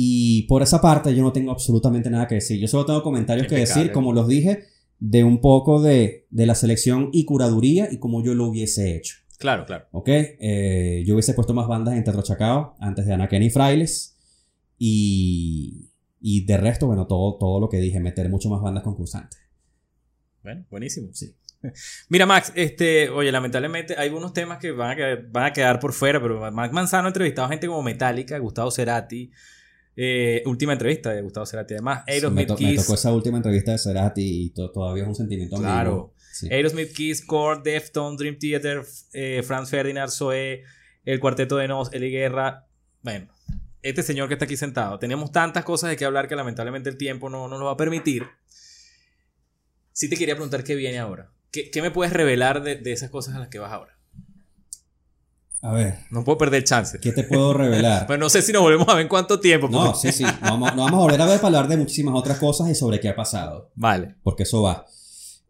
Y 0.00 0.42
por 0.44 0.62
esa 0.62 0.80
parte 0.80 1.12
yo 1.12 1.24
no 1.24 1.32
tengo 1.32 1.50
absolutamente 1.50 2.08
nada 2.08 2.28
que 2.28 2.36
decir. 2.36 2.60
Yo 2.60 2.68
solo 2.68 2.86
tengo 2.86 3.02
comentarios 3.02 3.48
que 3.48 3.56
decir, 3.56 3.90
como 3.90 4.12
los 4.12 4.28
dije, 4.28 4.66
de 5.00 5.24
un 5.24 5.40
poco 5.40 5.82
de, 5.82 6.28
de 6.30 6.46
la 6.46 6.54
selección 6.54 7.10
y 7.12 7.24
curaduría 7.24 7.88
y 7.90 7.98
como 7.98 8.22
yo 8.22 8.32
lo 8.32 8.44
hubiese 8.46 8.94
hecho. 8.94 9.16
Claro, 9.40 9.66
claro. 9.66 9.86
¿Ok? 9.90 10.08
Eh, 10.08 11.02
yo 11.04 11.14
hubiese 11.14 11.34
puesto 11.34 11.52
más 11.52 11.66
bandas 11.66 11.96
en 11.96 12.04
Teatro 12.04 12.22
Chacao 12.22 12.76
antes 12.78 13.06
de 13.06 13.14
Anaquén 13.14 13.42
y 13.42 13.50
Frailes. 13.50 14.16
Y, 14.78 15.90
y 16.20 16.46
de 16.46 16.58
resto, 16.58 16.86
bueno, 16.86 17.08
todo, 17.08 17.36
todo 17.36 17.58
lo 17.58 17.68
que 17.68 17.78
dije, 17.78 17.98
meter 17.98 18.28
mucho 18.28 18.48
más 18.48 18.62
bandas 18.62 18.84
concursantes. 18.84 19.40
Bueno, 20.44 20.64
buenísimo. 20.70 21.08
Sí. 21.12 21.34
Mira, 22.08 22.24
Max, 22.24 22.52
este, 22.54 23.08
oye, 23.08 23.32
lamentablemente 23.32 23.96
hay 23.98 24.10
unos 24.10 24.32
temas 24.32 24.58
que 24.58 24.70
van 24.70 24.96
a 24.96 25.18
van 25.28 25.46
a 25.46 25.52
quedar 25.52 25.80
por 25.80 25.92
fuera, 25.92 26.22
pero 26.22 26.52
Max 26.52 26.72
Manzano 26.72 27.06
ha 27.06 27.10
entrevistado 27.10 27.46
a 27.46 27.50
gente 27.50 27.66
como 27.66 27.82
Metallica, 27.82 28.38
Gustavo 28.38 28.70
Cerati, 28.70 29.32
eh, 30.00 30.44
última 30.46 30.72
entrevista 30.74 31.10
de 31.10 31.22
Gustavo 31.22 31.44
Cerati, 31.44 31.74
además, 31.74 32.04
me, 32.06 32.12
Aerosmith 32.12 32.46
to- 32.46 32.54
me 32.54 32.58
Kiss, 32.70 32.82
tocó 32.82 32.94
esa 32.94 33.12
última 33.12 33.36
entrevista 33.38 33.72
de 33.72 33.78
Cerati 33.78 34.44
y 34.44 34.50
to- 34.50 34.70
todavía 34.70 35.02
es 35.02 35.08
un 35.08 35.16
sentimiento. 35.16 35.56
Claro. 35.56 36.14
Sí. 36.32 36.48
Aerosmith 36.52 36.92
Kiss, 36.92 37.24
Core, 37.24 37.62
Deftones, 37.64 38.16
Dream 38.18 38.38
Theater, 38.38 38.82
eh, 39.12 39.42
Franz 39.42 39.70
Ferdinand, 39.70 40.08
Zoe, 40.08 40.62
el 41.04 41.18
Cuarteto 41.18 41.56
de 41.56 41.66
Nos, 41.66 41.92
Eli 41.92 42.10
Guerra. 42.12 42.68
Bueno, 43.02 43.26
este 43.82 44.04
señor 44.04 44.28
que 44.28 44.34
está 44.34 44.44
aquí 44.44 44.56
sentado. 44.56 45.00
Tenemos 45.00 45.32
tantas 45.32 45.64
cosas 45.64 45.90
de 45.90 45.96
que 45.96 46.04
hablar 46.04 46.28
que 46.28 46.36
lamentablemente 46.36 46.88
el 46.90 46.96
tiempo 46.96 47.28
no 47.28 47.48
nos 47.48 47.58
lo 47.58 47.64
va 47.66 47.72
a 47.72 47.76
permitir. 47.76 48.24
Sí 49.92 50.08
te 50.08 50.16
quería 50.16 50.34
preguntar 50.36 50.62
qué 50.62 50.76
viene 50.76 50.98
ahora. 51.00 51.32
¿Qué, 51.50 51.70
qué 51.72 51.82
me 51.82 51.90
puedes 51.90 52.12
revelar 52.12 52.62
de, 52.62 52.76
de 52.76 52.92
esas 52.92 53.10
cosas 53.10 53.34
a 53.34 53.40
las 53.40 53.48
que 53.48 53.58
vas 53.58 53.72
ahora? 53.72 53.97
A 55.60 55.72
ver, 55.72 55.98
No 56.10 56.22
puedo 56.24 56.38
perder 56.38 56.62
chance. 56.62 56.98
¿qué 57.00 57.12
te 57.12 57.24
puedo 57.24 57.52
revelar? 57.52 58.04
Pero 58.06 58.18
no 58.18 58.28
sé 58.28 58.42
si 58.42 58.52
nos 58.52 58.62
volvemos 58.62 58.88
a 58.88 58.94
ver 58.94 59.02
en 59.02 59.08
cuánto 59.08 59.40
tiempo. 59.40 59.68
No, 59.68 59.94
sí, 59.94 60.12
sí. 60.12 60.22
No 60.42 60.58
vamos, 60.58 60.92
a 60.92 60.96
volver 60.96 61.20
a 61.20 61.26
ver 61.26 61.40
para 61.40 61.46
hablar 61.58 61.68
de 61.68 61.76
muchísimas 61.76 62.14
otras 62.14 62.38
cosas 62.38 62.68
y 62.70 62.74
sobre 62.74 63.00
qué 63.00 63.08
ha 63.08 63.16
pasado. 63.16 63.72
Vale. 63.74 64.14
Porque 64.22 64.44
eso 64.44 64.62
va. 64.62 64.86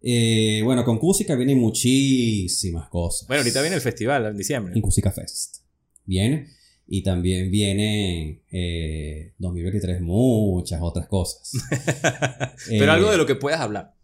Eh, 0.00 0.62
bueno, 0.64 0.84
con 0.84 0.98
Cusica 0.98 1.34
vienen 1.34 1.58
muchísimas 1.58 2.88
cosas. 2.88 3.28
Bueno, 3.28 3.42
ahorita 3.42 3.60
viene 3.60 3.76
el 3.76 3.82
festival 3.82 4.26
en 4.26 4.36
diciembre. 4.36 4.72
En 4.74 4.80
Cusica 4.80 5.10
Fest. 5.12 5.58
Viene. 6.04 6.48
Y 6.86 7.02
también 7.02 7.50
viene 7.50 8.44
eh, 8.50 9.34
2023 9.36 10.00
muchas 10.00 10.80
otras 10.80 11.06
cosas. 11.06 11.52
Pero 12.68 12.84
Eh, 12.86 12.90
algo 12.90 13.10
de 13.10 13.18
lo 13.18 13.26
que 13.26 13.34
puedas 13.34 13.60
hablar. 13.60 13.94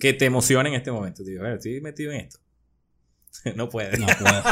Que 0.00 0.14
te 0.14 0.24
emocione 0.24 0.70
en 0.70 0.74
este 0.74 0.90
momento. 0.90 1.22
Tío. 1.22 1.38
A 1.40 1.44
ver, 1.44 1.52
estoy 1.54 1.80
metido 1.80 2.10
en 2.10 2.22
esto. 2.22 2.40
no 3.54 3.68
puedes. 3.68 3.98
No 4.00 4.06
puedo, 4.06 4.42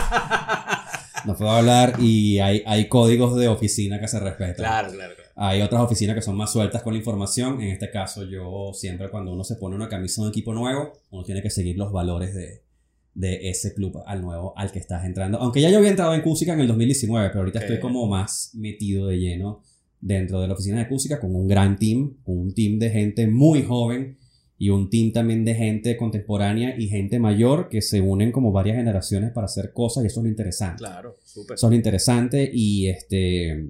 no 1.27 1.37
puedo 1.37 1.51
hablar 1.51 1.95
y 2.01 2.39
hay, 2.39 2.63
hay 2.67 2.89
códigos 2.89 3.37
de 3.37 3.49
oficina 3.49 4.01
que 4.01 4.09
se 4.09 4.21
respetan. 4.21 4.57
Claro, 4.57 4.93
claro, 4.93 5.15
claro. 5.15 5.31
Hay 5.35 5.63
otras 5.63 5.83
oficinas 5.83 6.15
que 6.15 6.23
son 6.23 6.37
más 6.37 6.53
sueltas 6.53 6.83
con 6.83 6.93
la 6.93 6.99
información. 6.99 7.61
En 7.61 7.69
este 7.69 7.91
caso, 7.91 8.25
yo 8.25 8.73
siempre 8.75 9.11
cuando 9.11 9.33
uno 9.33 9.45
se 9.45 9.57
pone 9.57 9.77
una 9.77 9.89
camisa 9.89 10.21
de 10.21 10.27
un 10.27 10.33
equipo 10.33 10.53
nuevo, 10.53 10.93
uno 11.11 11.25
tiene 11.25 11.43
que 11.43 11.51
seguir 11.51 11.79
los 11.79 11.93
valores 11.93 12.35
de, 12.35 12.63
de 13.15 13.51
ese 13.51 13.75
club 13.75 14.03
al 14.07 14.23
nuevo 14.23 14.55
al 14.57 14.73
que 14.73 14.79
estás 14.79 15.05
entrando. 15.05 15.39
Aunque 15.39 15.61
ya 15.61 15.71
yo 15.71 15.79
había 15.79 15.91
entrado 15.91 16.15
en 16.15 16.23
Cusica 16.23 16.53
en 16.55 16.61
el 16.61 16.69
2019, 16.69 17.29
pero 17.29 17.41
ahorita 17.41 17.61
estoy 17.61 17.81
como 17.81 18.07
más 18.07 18.51
metido 18.55 19.07
de 19.07 19.19
lleno 19.19 19.63
dentro 20.01 20.41
de 20.41 20.49
la 20.49 20.55
oficina 20.55 20.79
de 20.79 20.89
Cusica 20.89 21.21
con 21.21 21.35
un 21.35 21.47
gran 21.47 21.79
team, 21.79 22.17
con 22.25 22.39
un 22.39 22.55
team 22.55 22.79
de 22.79 22.91
gente 22.91 23.27
muy 23.27 23.63
joven 23.63 24.19
y 24.63 24.71
un 24.71 24.91
team 24.91 25.11
también 25.11 25.45
de 25.45 25.57
gente 25.57 25.97
contemporánea 25.97 26.79
y 26.79 26.87
gente 26.87 27.19
mayor 27.19 27.69
que 27.69 27.83
se 27.83 28.01
unen 28.01 28.31
como 28.31 28.53
varias 28.53 28.77
generaciones 28.77 29.33
para 29.33 29.47
hacer 29.47 29.73
cosas 29.73 30.05
y 30.05 30.07
eso 30.07 30.21
es 30.21 30.25
lo 30.25 30.31
interesante. 30.31 30.85
Claro, 30.85 31.17
súper. 31.25 31.57
Eso 31.57 31.67
es 31.67 31.71
lo 31.73 31.75
interesante 31.75 32.49
y 32.55 32.87
este, 32.87 33.67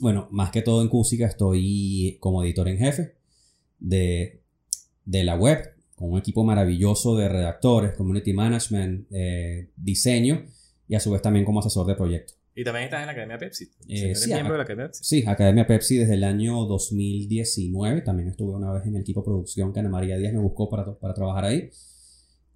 bueno, 0.00 0.26
más 0.32 0.50
que 0.50 0.62
todo 0.62 0.82
en 0.82 0.88
Cusica 0.88 1.28
estoy 1.28 2.16
como 2.18 2.42
editor 2.42 2.66
en 2.66 2.78
jefe 2.78 3.14
de, 3.78 4.40
de 5.04 5.22
la 5.22 5.36
web, 5.36 5.72
con 5.94 6.10
un 6.10 6.18
equipo 6.18 6.42
maravilloso 6.42 7.14
de 7.16 7.28
redactores, 7.28 7.92
community 7.92 8.32
management, 8.32 9.06
eh, 9.12 9.68
diseño 9.76 10.46
y 10.88 10.96
a 10.96 11.00
su 11.00 11.12
vez 11.12 11.22
también 11.22 11.44
como 11.44 11.60
asesor 11.60 11.86
de 11.86 11.94
proyectos. 11.94 12.36
Y 12.56 12.62
también 12.62 12.84
estás 12.84 13.00
en 13.00 13.06
la 13.06 13.12
Academia 13.12 13.38
Pepsi. 13.38 13.64
Eh, 13.64 13.68
Señor, 13.86 14.04
¿Eres 14.04 14.22
sí, 14.22 14.32
miembro 14.32 14.52
de 14.52 14.58
la 14.58 14.64
Academia 14.64 14.86
Pepsi. 14.86 15.04
Sí, 15.04 15.24
Academia 15.26 15.66
Pepsi 15.66 15.96
desde 15.98 16.14
el 16.14 16.24
año 16.24 16.64
2019, 16.66 18.02
también 18.02 18.28
estuve 18.28 18.54
una 18.56 18.72
vez 18.72 18.86
en 18.86 18.94
el 18.94 19.02
equipo 19.02 19.20
de 19.20 19.24
producción 19.24 19.72
que 19.72 19.80
Ana 19.80 19.88
María 19.88 20.16
Díaz 20.16 20.32
me 20.32 20.38
buscó 20.40 20.70
para, 20.70 20.98
para 20.98 21.14
trabajar 21.14 21.46
ahí. 21.46 21.70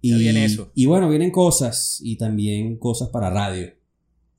Y, 0.01 0.17
viene 0.17 0.45
eso. 0.45 0.71
y 0.73 0.85
bueno, 0.85 1.09
vienen 1.09 1.29
cosas 1.29 1.99
y 2.01 2.17
también 2.17 2.77
cosas 2.77 3.09
para 3.09 3.29
radio, 3.29 3.73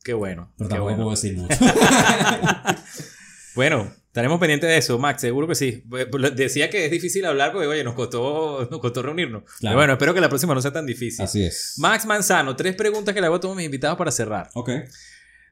Qué 0.03 0.15
bueno. 0.15 0.51
pero 0.57 0.71
tampoco 0.71 0.85
bueno. 0.85 1.03
puedo 1.05 1.11
decir 1.11 1.37
mucho. 1.37 1.55
Bueno, 3.55 3.93
estaremos 4.07 4.39
pendientes 4.39 4.71
de 4.71 4.79
eso, 4.79 4.99
Max, 4.99 5.21
seguro 5.21 5.49
que 5.49 5.55
sí. 5.55 5.85
Pues, 5.89 6.07
Decía 6.37 6.71
que 6.71 6.85
es 6.85 6.91
difícil 6.91 7.25
hablar 7.25 7.53
porque, 7.53 7.67
oye, 7.67 7.83
nos 7.83 7.95
costó, 7.95 8.69
nos 8.71 8.81
costó 8.81 9.03
reunirnos. 9.03 9.43
Pero 9.61 9.75
bueno, 9.75 9.95
espero 9.95 10.15
que 10.15 10.21
la 10.21 10.29
próxima 10.29 10.55
no 10.55 10.63
sea 10.63 10.73
tan 10.73 10.87
difícil. 10.87 11.25
Así 11.25 11.45
es. 11.45 11.75
Max 11.79 12.07
Manzano, 12.07 12.55
tres 12.55 12.77
preguntas 12.77 13.13
que 13.13 13.21
le 13.21 13.27
hago 13.27 13.37
a 13.37 13.41
todos 13.41 13.57
mis 13.57 13.67
invitados 13.67 13.99
para 13.99 14.13
cerrar. 14.13 14.51
Ok. 14.55 14.71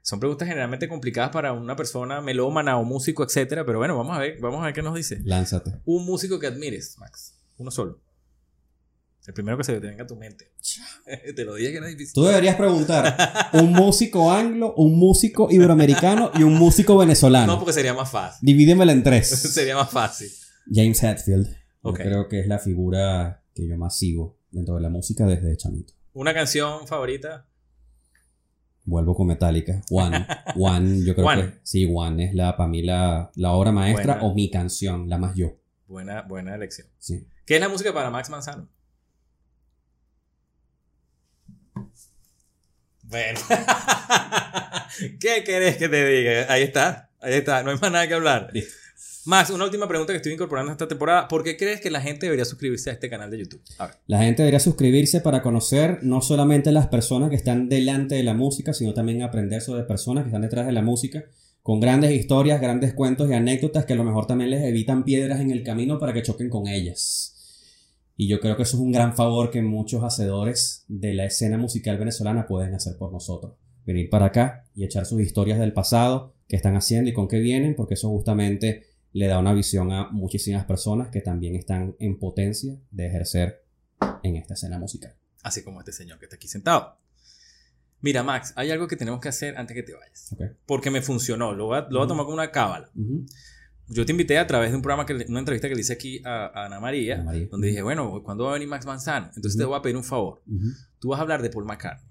Son 0.03 0.21
preguntas 0.21 0.49
generalmente 0.49 0.89
complicadas 0.89 1.31
para 1.31 1.53
una 1.53 1.77
persona 1.77 2.21
melómana 2.21 2.79
o 2.79 2.85
músico, 2.85 3.25
etcétera, 3.25 3.65
pero 3.65 3.79
bueno, 3.79 3.97
vamos 3.97 4.17
a 4.17 4.21
ver, 4.21 4.39
vamos 4.41 4.63
a 4.63 4.67
ver 4.67 4.75
qué 4.75 4.83
nos 4.83 4.95
dice. 4.95 5.21
Lánzate. 5.25 5.75
Un 5.85 6.05
músico 6.07 6.39
que 6.39 6.47
admires, 6.47 6.97
Max. 6.99 7.35
Uno 7.59 7.71
solo. 7.71 8.01
El 9.29 9.35
primero 9.35 9.59
que 9.59 9.65
se 9.65 9.79
te 9.79 9.87
venga 9.87 10.05
a 10.05 10.07
tu 10.07 10.17
mente. 10.17 10.53
te 11.37 11.45
lo 11.45 11.57
dije 11.57 11.73
que 11.73 11.77
era 11.77 11.87
difícil. 11.87 12.15
Tú 12.15 12.25
deberías 12.25 12.57
preguntar 12.57 13.15
un 13.53 13.73
músico 13.73 14.33
anglo, 14.33 14.73
un 14.75 14.99
músico 14.99 15.49
iberoamericano 15.51 16.31
y 16.35 16.45
un 16.45 16.55
músico 16.55 16.97
venezolano. 16.97 17.53
No, 17.53 17.59
porque 17.59 17.75
sería 17.75 17.93
más 17.93 18.11
fácil. 18.11 18.39
Divídemela 18.41 18.91
en 18.91 19.03
tres. 19.03 19.29
sería 19.53 19.77
más 19.77 19.91
fácil. 19.91 20.31
James 20.73 21.03
Hetfield. 21.03 21.47
Yo 21.85 21.93
creo 21.93 22.29
que 22.29 22.41
es 22.41 22.47
la 22.47 22.59
figura 22.59 23.45
que 23.55 23.69
yo 23.69 23.77
más 23.77 23.99
sigo 23.99 24.39
dentro 24.51 24.77
de 24.77 24.81
la 24.81 24.89
música 24.89 25.27
desde 25.27 25.55
chamito. 25.59 25.93
Una 26.15 26.33
canción 26.33 26.87
favorita. 26.87 27.47
Vuelvo 28.89 29.15
con 29.15 29.27
Metallica. 29.27 29.83
One. 29.91 30.27
One, 30.57 31.01
yo 31.05 31.15
creo 31.15 31.27
One. 31.27 31.43
que 31.43 31.59
sí, 31.63 31.87
One 31.95 32.25
es 32.25 32.35
la, 32.35 32.57
para 32.57 32.71
mí 32.71 32.83
la, 32.83 33.31
la 33.35 33.53
obra 33.53 33.71
maestra 33.71 34.15
Buena. 34.15 34.27
o 34.29 34.35
mi 34.35 34.51
canción, 34.51 35.11
la 35.11 35.19
más 35.19 35.35
yo. 35.35 35.57
Buena, 35.87 36.23
buena 36.23 36.55
elección. 36.55 36.87
Sí. 36.99 37.27
¿Qué 37.45 37.57
es 37.57 37.61
la 37.61 37.69
música 37.69 37.93
para 37.93 38.11
Max 38.11 38.31
Manzano? 38.31 38.67
Bueno. 43.03 43.41
¿Qué 45.21 45.45
querés 45.45 45.77
que 45.77 45.89
te 45.89 46.07
diga? 46.07 46.53
Ahí 46.53 46.63
está. 46.63 47.11
Ahí 47.21 47.35
está. 47.35 47.63
No 47.63 47.71
hay 47.71 47.79
más 47.79 47.93
nada 47.93 48.09
que 48.09 48.15
hablar. 48.15 48.49
Listo. 48.53 48.73
Max, 49.29 49.51
una 49.51 49.67
última 49.67 49.87
pregunta 49.87 50.15
que 50.15 50.17
estoy 50.17 50.33
incorporando 50.33 50.73
esta 50.73 50.89
temporada. 50.89 51.29
¿Por 51.29 51.45
qué 51.45 51.59
crees 51.59 51.83
que 51.83 51.91
la 51.91 52.01
gente 52.01 52.25
debería 52.25 52.47
suscribirse 52.47 52.89
a 52.89 52.95
este 52.95 53.11
canal 53.11 53.31
de 53.31 53.41
YouTube? 53.41 53.61
A. 53.79 53.91
La 54.07 54.23
gente 54.23 54.41
debería 54.41 54.59
suscribirse 54.59 55.21
para 55.21 55.43
conocer 55.43 55.99
no 56.01 56.23
solamente 56.23 56.73
las 56.73 56.87
personas 56.87 57.29
que 57.29 57.37
están 57.37 57.69
delante 57.69 58.15
de 58.15 58.23
la 58.23 58.33
música, 58.33 58.73
sino 58.73 58.95
también 58.95 59.21
aprender 59.21 59.61
sobre 59.61 59.83
personas 59.83 60.25
que 60.25 60.29
están 60.29 60.41
detrás 60.41 60.65
de 60.65 60.73
la 60.73 60.81
música, 60.81 61.27
con 61.63 61.79
grandes 61.79 62.13
historias, 62.13 62.59
grandes 62.59 62.95
cuentos 62.95 63.29
y 63.29 63.35
anécdotas 63.35 63.85
que 63.85 63.93
a 63.93 63.97
lo 63.97 64.05
mejor 64.05 64.27
también 64.27 64.49
les 64.49 64.63
evitan 64.65 65.05
piedras 65.05 65.41
en 65.41 65.51
el 65.51 65.63
camino 65.63 65.99
para 65.99 66.15
que 66.15 66.23
choquen 66.23 66.49
con 66.49 66.67
ellas. 66.67 67.35
Y 68.17 68.29
yo 68.29 68.41
creo 68.41 68.57
que 68.57 68.63
eso 68.63 68.79
es 68.79 68.83
un 68.83 68.93
gran 68.93 69.15
favor 69.15 69.51
que 69.51 69.61
muchos 69.61 70.03
hacedores 70.05 70.87
de 70.89 71.13
la 71.13 71.27
escena 71.27 71.59
musical 71.59 71.99
venezolana 71.99 72.47
pueden 72.47 72.73
hacer 72.75 72.97
por 72.97 73.13
nosotros. 73.13 73.57
Venir 73.85 74.09
para 74.09 74.25
acá 74.25 74.65
y 74.75 74.85
echar 74.85 75.05
sus 75.05 75.21
historias 75.21 75.59
del 75.59 75.75
pasado, 75.75 76.33
qué 76.49 76.57
están 76.57 76.77
haciendo 76.77 77.11
y 77.11 77.13
con 77.13 77.29
qué 77.29 77.41
vienen, 77.41 77.75
porque 77.77 77.93
eso 77.93 78.09
justamente 78.09 78.88
le 79.13 79.27
da 79.27 79.39
una 79.39 79.53
visión 79.53 79.91
a 79.93 80.09
muchísimas 80.11 80.65
personas 80.65 81.09
que 81.09 81.21
también 81.21 81.55
están 81.57 81.97
en 81.99 82.19
potencia 82.19 82.77
de 82.91 83.07
ejercer 83.07 83.65
en 84.23 84.37
esta 84.37 84.55
escena 84.55 84.79
musical. 84.79 85.15
Así 85.43 85.63
como 85.63 85.81
este 85.81 85.93
señor 85.93 86.19
que 86.19 86.27
está 86.27 86.37
aquí 86.37 86.49
sentado. 86.49 86.97
Mira, 88.01 88.23
Max, 88.23 88.53
hay 88.57 88.71
algo 88.71 88.87
que 88.87 88.97
tenemos 88.97 89.21
que 89.21 89.29
hacer 89.29 89.57
antes 89.57 89.75
que 89.75 89.83
te 89.83 89.93
vayas. 89.95 90.35
Porque 90.67 90.91
me 90.91 91.03
funcionó. 91.03 91.53
Lo 91.55 91.67
voy 91.67 91.79
a, 91.79 91.81
lo 91.91 91.99
voy 91.99 92.05
a 92.05 92.09
tomar 92.09 92.25
como 92.25 92.35
una 92.35 92.51
cábala. 92.53 92.91
Yo 93.89 94.05
te 94.05 94.13
invité 94.13 94.37
a 94.39 94.47
través 94.47 94.71
de 94.71 94.77
un 94.77 94.83
programa, 94.83 95.07
que, 95.07 95.15
le- 95.15 95.27
una 95.29 95.39
entrevista 95.39 95.69
que 95.69 95.75
le 95.75 95.81
hice 95.81 95.95
aquí 95.95 96.21
a, 96.25 96.47
a 96.47 96.67
Ana 96.67 96.79
María, 96.79 97.15
Ana 97.15 97.25
María. 97.25 97.49
donde 97.51 97.69
dije, 97.69 97.81
bueno, 97.83 98.23
¿cuándo 98.23 98.45
va 98.45 98.51
a 98.51 98.53
venir 98.53 98.69
Max 98.69 98.85
Manzano? 98.85 99.29
Entonces 99.35 99.57
te 99.59 99.65
voy 99.65 99.77
a 99.79 99.83
pedir 99.83 99.97
un 99.97 100.05
favor. 100.05 100.43
Ujú. 100.47 100.67
Tú 101.01 101.09
vas 101.09 101.19
a 101.19 101.23
hablar 101.23 101.41
de 101.43 101.49
Paul 101.51 101.65
McCartney. 101.65 102.07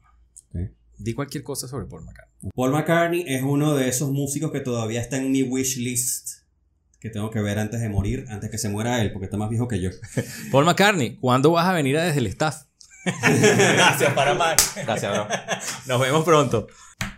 Di 0.97 1.13
cualquier 1.13 1.43
cosa 1.43 1.67
sobre 1.67 1.85
Paul 1.85 2.03
McCartney. 2.05 2.51
Paul 2.55 2.71
McCartney 2.71 3.23
es 3.27 3.43
uno 3.43 3.75
de 3.75 3.87
esos 3.87 4.09
músicos 4.11 4.51
que 4.51 4.59
todavía 4.61 4.99
está 4.99 5.17
en 5.17 5.31
mi 5.31 5.43
wish 5.43 5.77
list 5.77 6.36
que 6.99 7.09
tengo 7.09 7.29
que 7.31 7.39
ver 7.41 7.59
antes 7.59 7.79
de 7.79 7.89
morir, 7.89 8.25
antes 8.29 8.49
que 8.49 8.57
se 8.57 8.69
muera 8.69 9.01
él, 9.01 9.11
porque 9.11 9.25
está 9.25 9.37
más 9.37 9.49
viejo 9.49 9.67
que 9.67 9.79
yo. 9.79 9.89
Paul 10.51 10.65
McCartney, 10.65 11.17
¿cuándo 11.17 11.51
vas 11.51 11.67
a 11.67 11.73
venir 11.73 11.97
a 11.97 12.03
desde 12.03 12.19
el 12.19 12.27
staff? 12.27 12.63
gracias 13.05 14.13
para 14.13 14.33
Max. 14.33 14.73
Gracias, 14.83 15.11
bro. 15.13 15.27
Nos 15.87 16.01
vemos 16.01 16.23
pronto. 16.25 16.67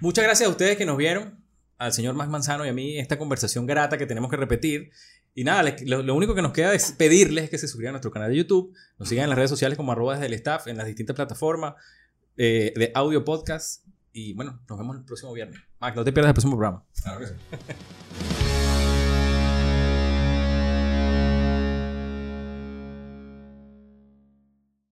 Muchas 0.01 0.23
gracias 0.25 0.47
a 0.47 0.51
ustedes 0.51 0.77
que 0.77 0.85
nos 0.85 0.97
vieron, 0.97 1.43
al 1.77 1.93
señor 1.93 2.13
Max 2.15 2.29
Manzano 2.29 2.65
y 2.65 2.69
a 2.69 2.73
mí, 2.73 2.99
esta 2.99 3.17
conversación 3.17 3.65
grata 3.65 3.97
que 3.97 4.05
tenemos 4.05 4.29
que 4.29 4.37
repetir. 4.37 4.91
Y 5.33 5.43
nada, 5.45 5.63
les- 5.63 5.81
lo, 5.87 6.03
lo 6.03 6.15
único 6.15 6.35
que 6.35 6.41
nos 6.41 6.51
queda 6.51 6.73
es 6.73 6.91
pedirles 6.91 7.49
que 7.49 7.57
se 7.57 7.67
suscriban 7.67 7.91
a 7.91 7.93
nuestro 7.93 8.11
canal 8.11 8.29
de 8.29 8.37
YouTube, 8.37 8.73
nos 8.97 9.07
sigan 9.07 9.23
en 9.23 9.29
las 9.29 9.37
redes 9.37 9.49
sociales 9.49 9.77
como 9.77 9.91
arroba 9.91 10.13
desde 10.15 10.25
el 10.27 10.33
staff, 10.33 10.67
en 10.67 10.77
las 10.77 10.85
distintas 10.87 11.15
plataformas 11.15 11.75
eh, 12.37 12.73
de 12.75 12.91
audio 12.93 13.23
podcast. 13.23 13.85
Y 14.11 14.33
bueno, 14.33 14.59
nos 14.67 14.77
vemos 14.77 14.97
el 14.97 15.05
próximo 15.05 15.31
viernes. 15.33 15.59
Max, 15.79 15.95
no 15.95 16.03
te 16.03 16.11
pierdas 16.11 16.29
el 16.29 16.33
próximo 16.33 16.57
programa. 16.57 16.83
Claro 17.01 17.19
que 17.19 17.27
sí. 17.27 17.33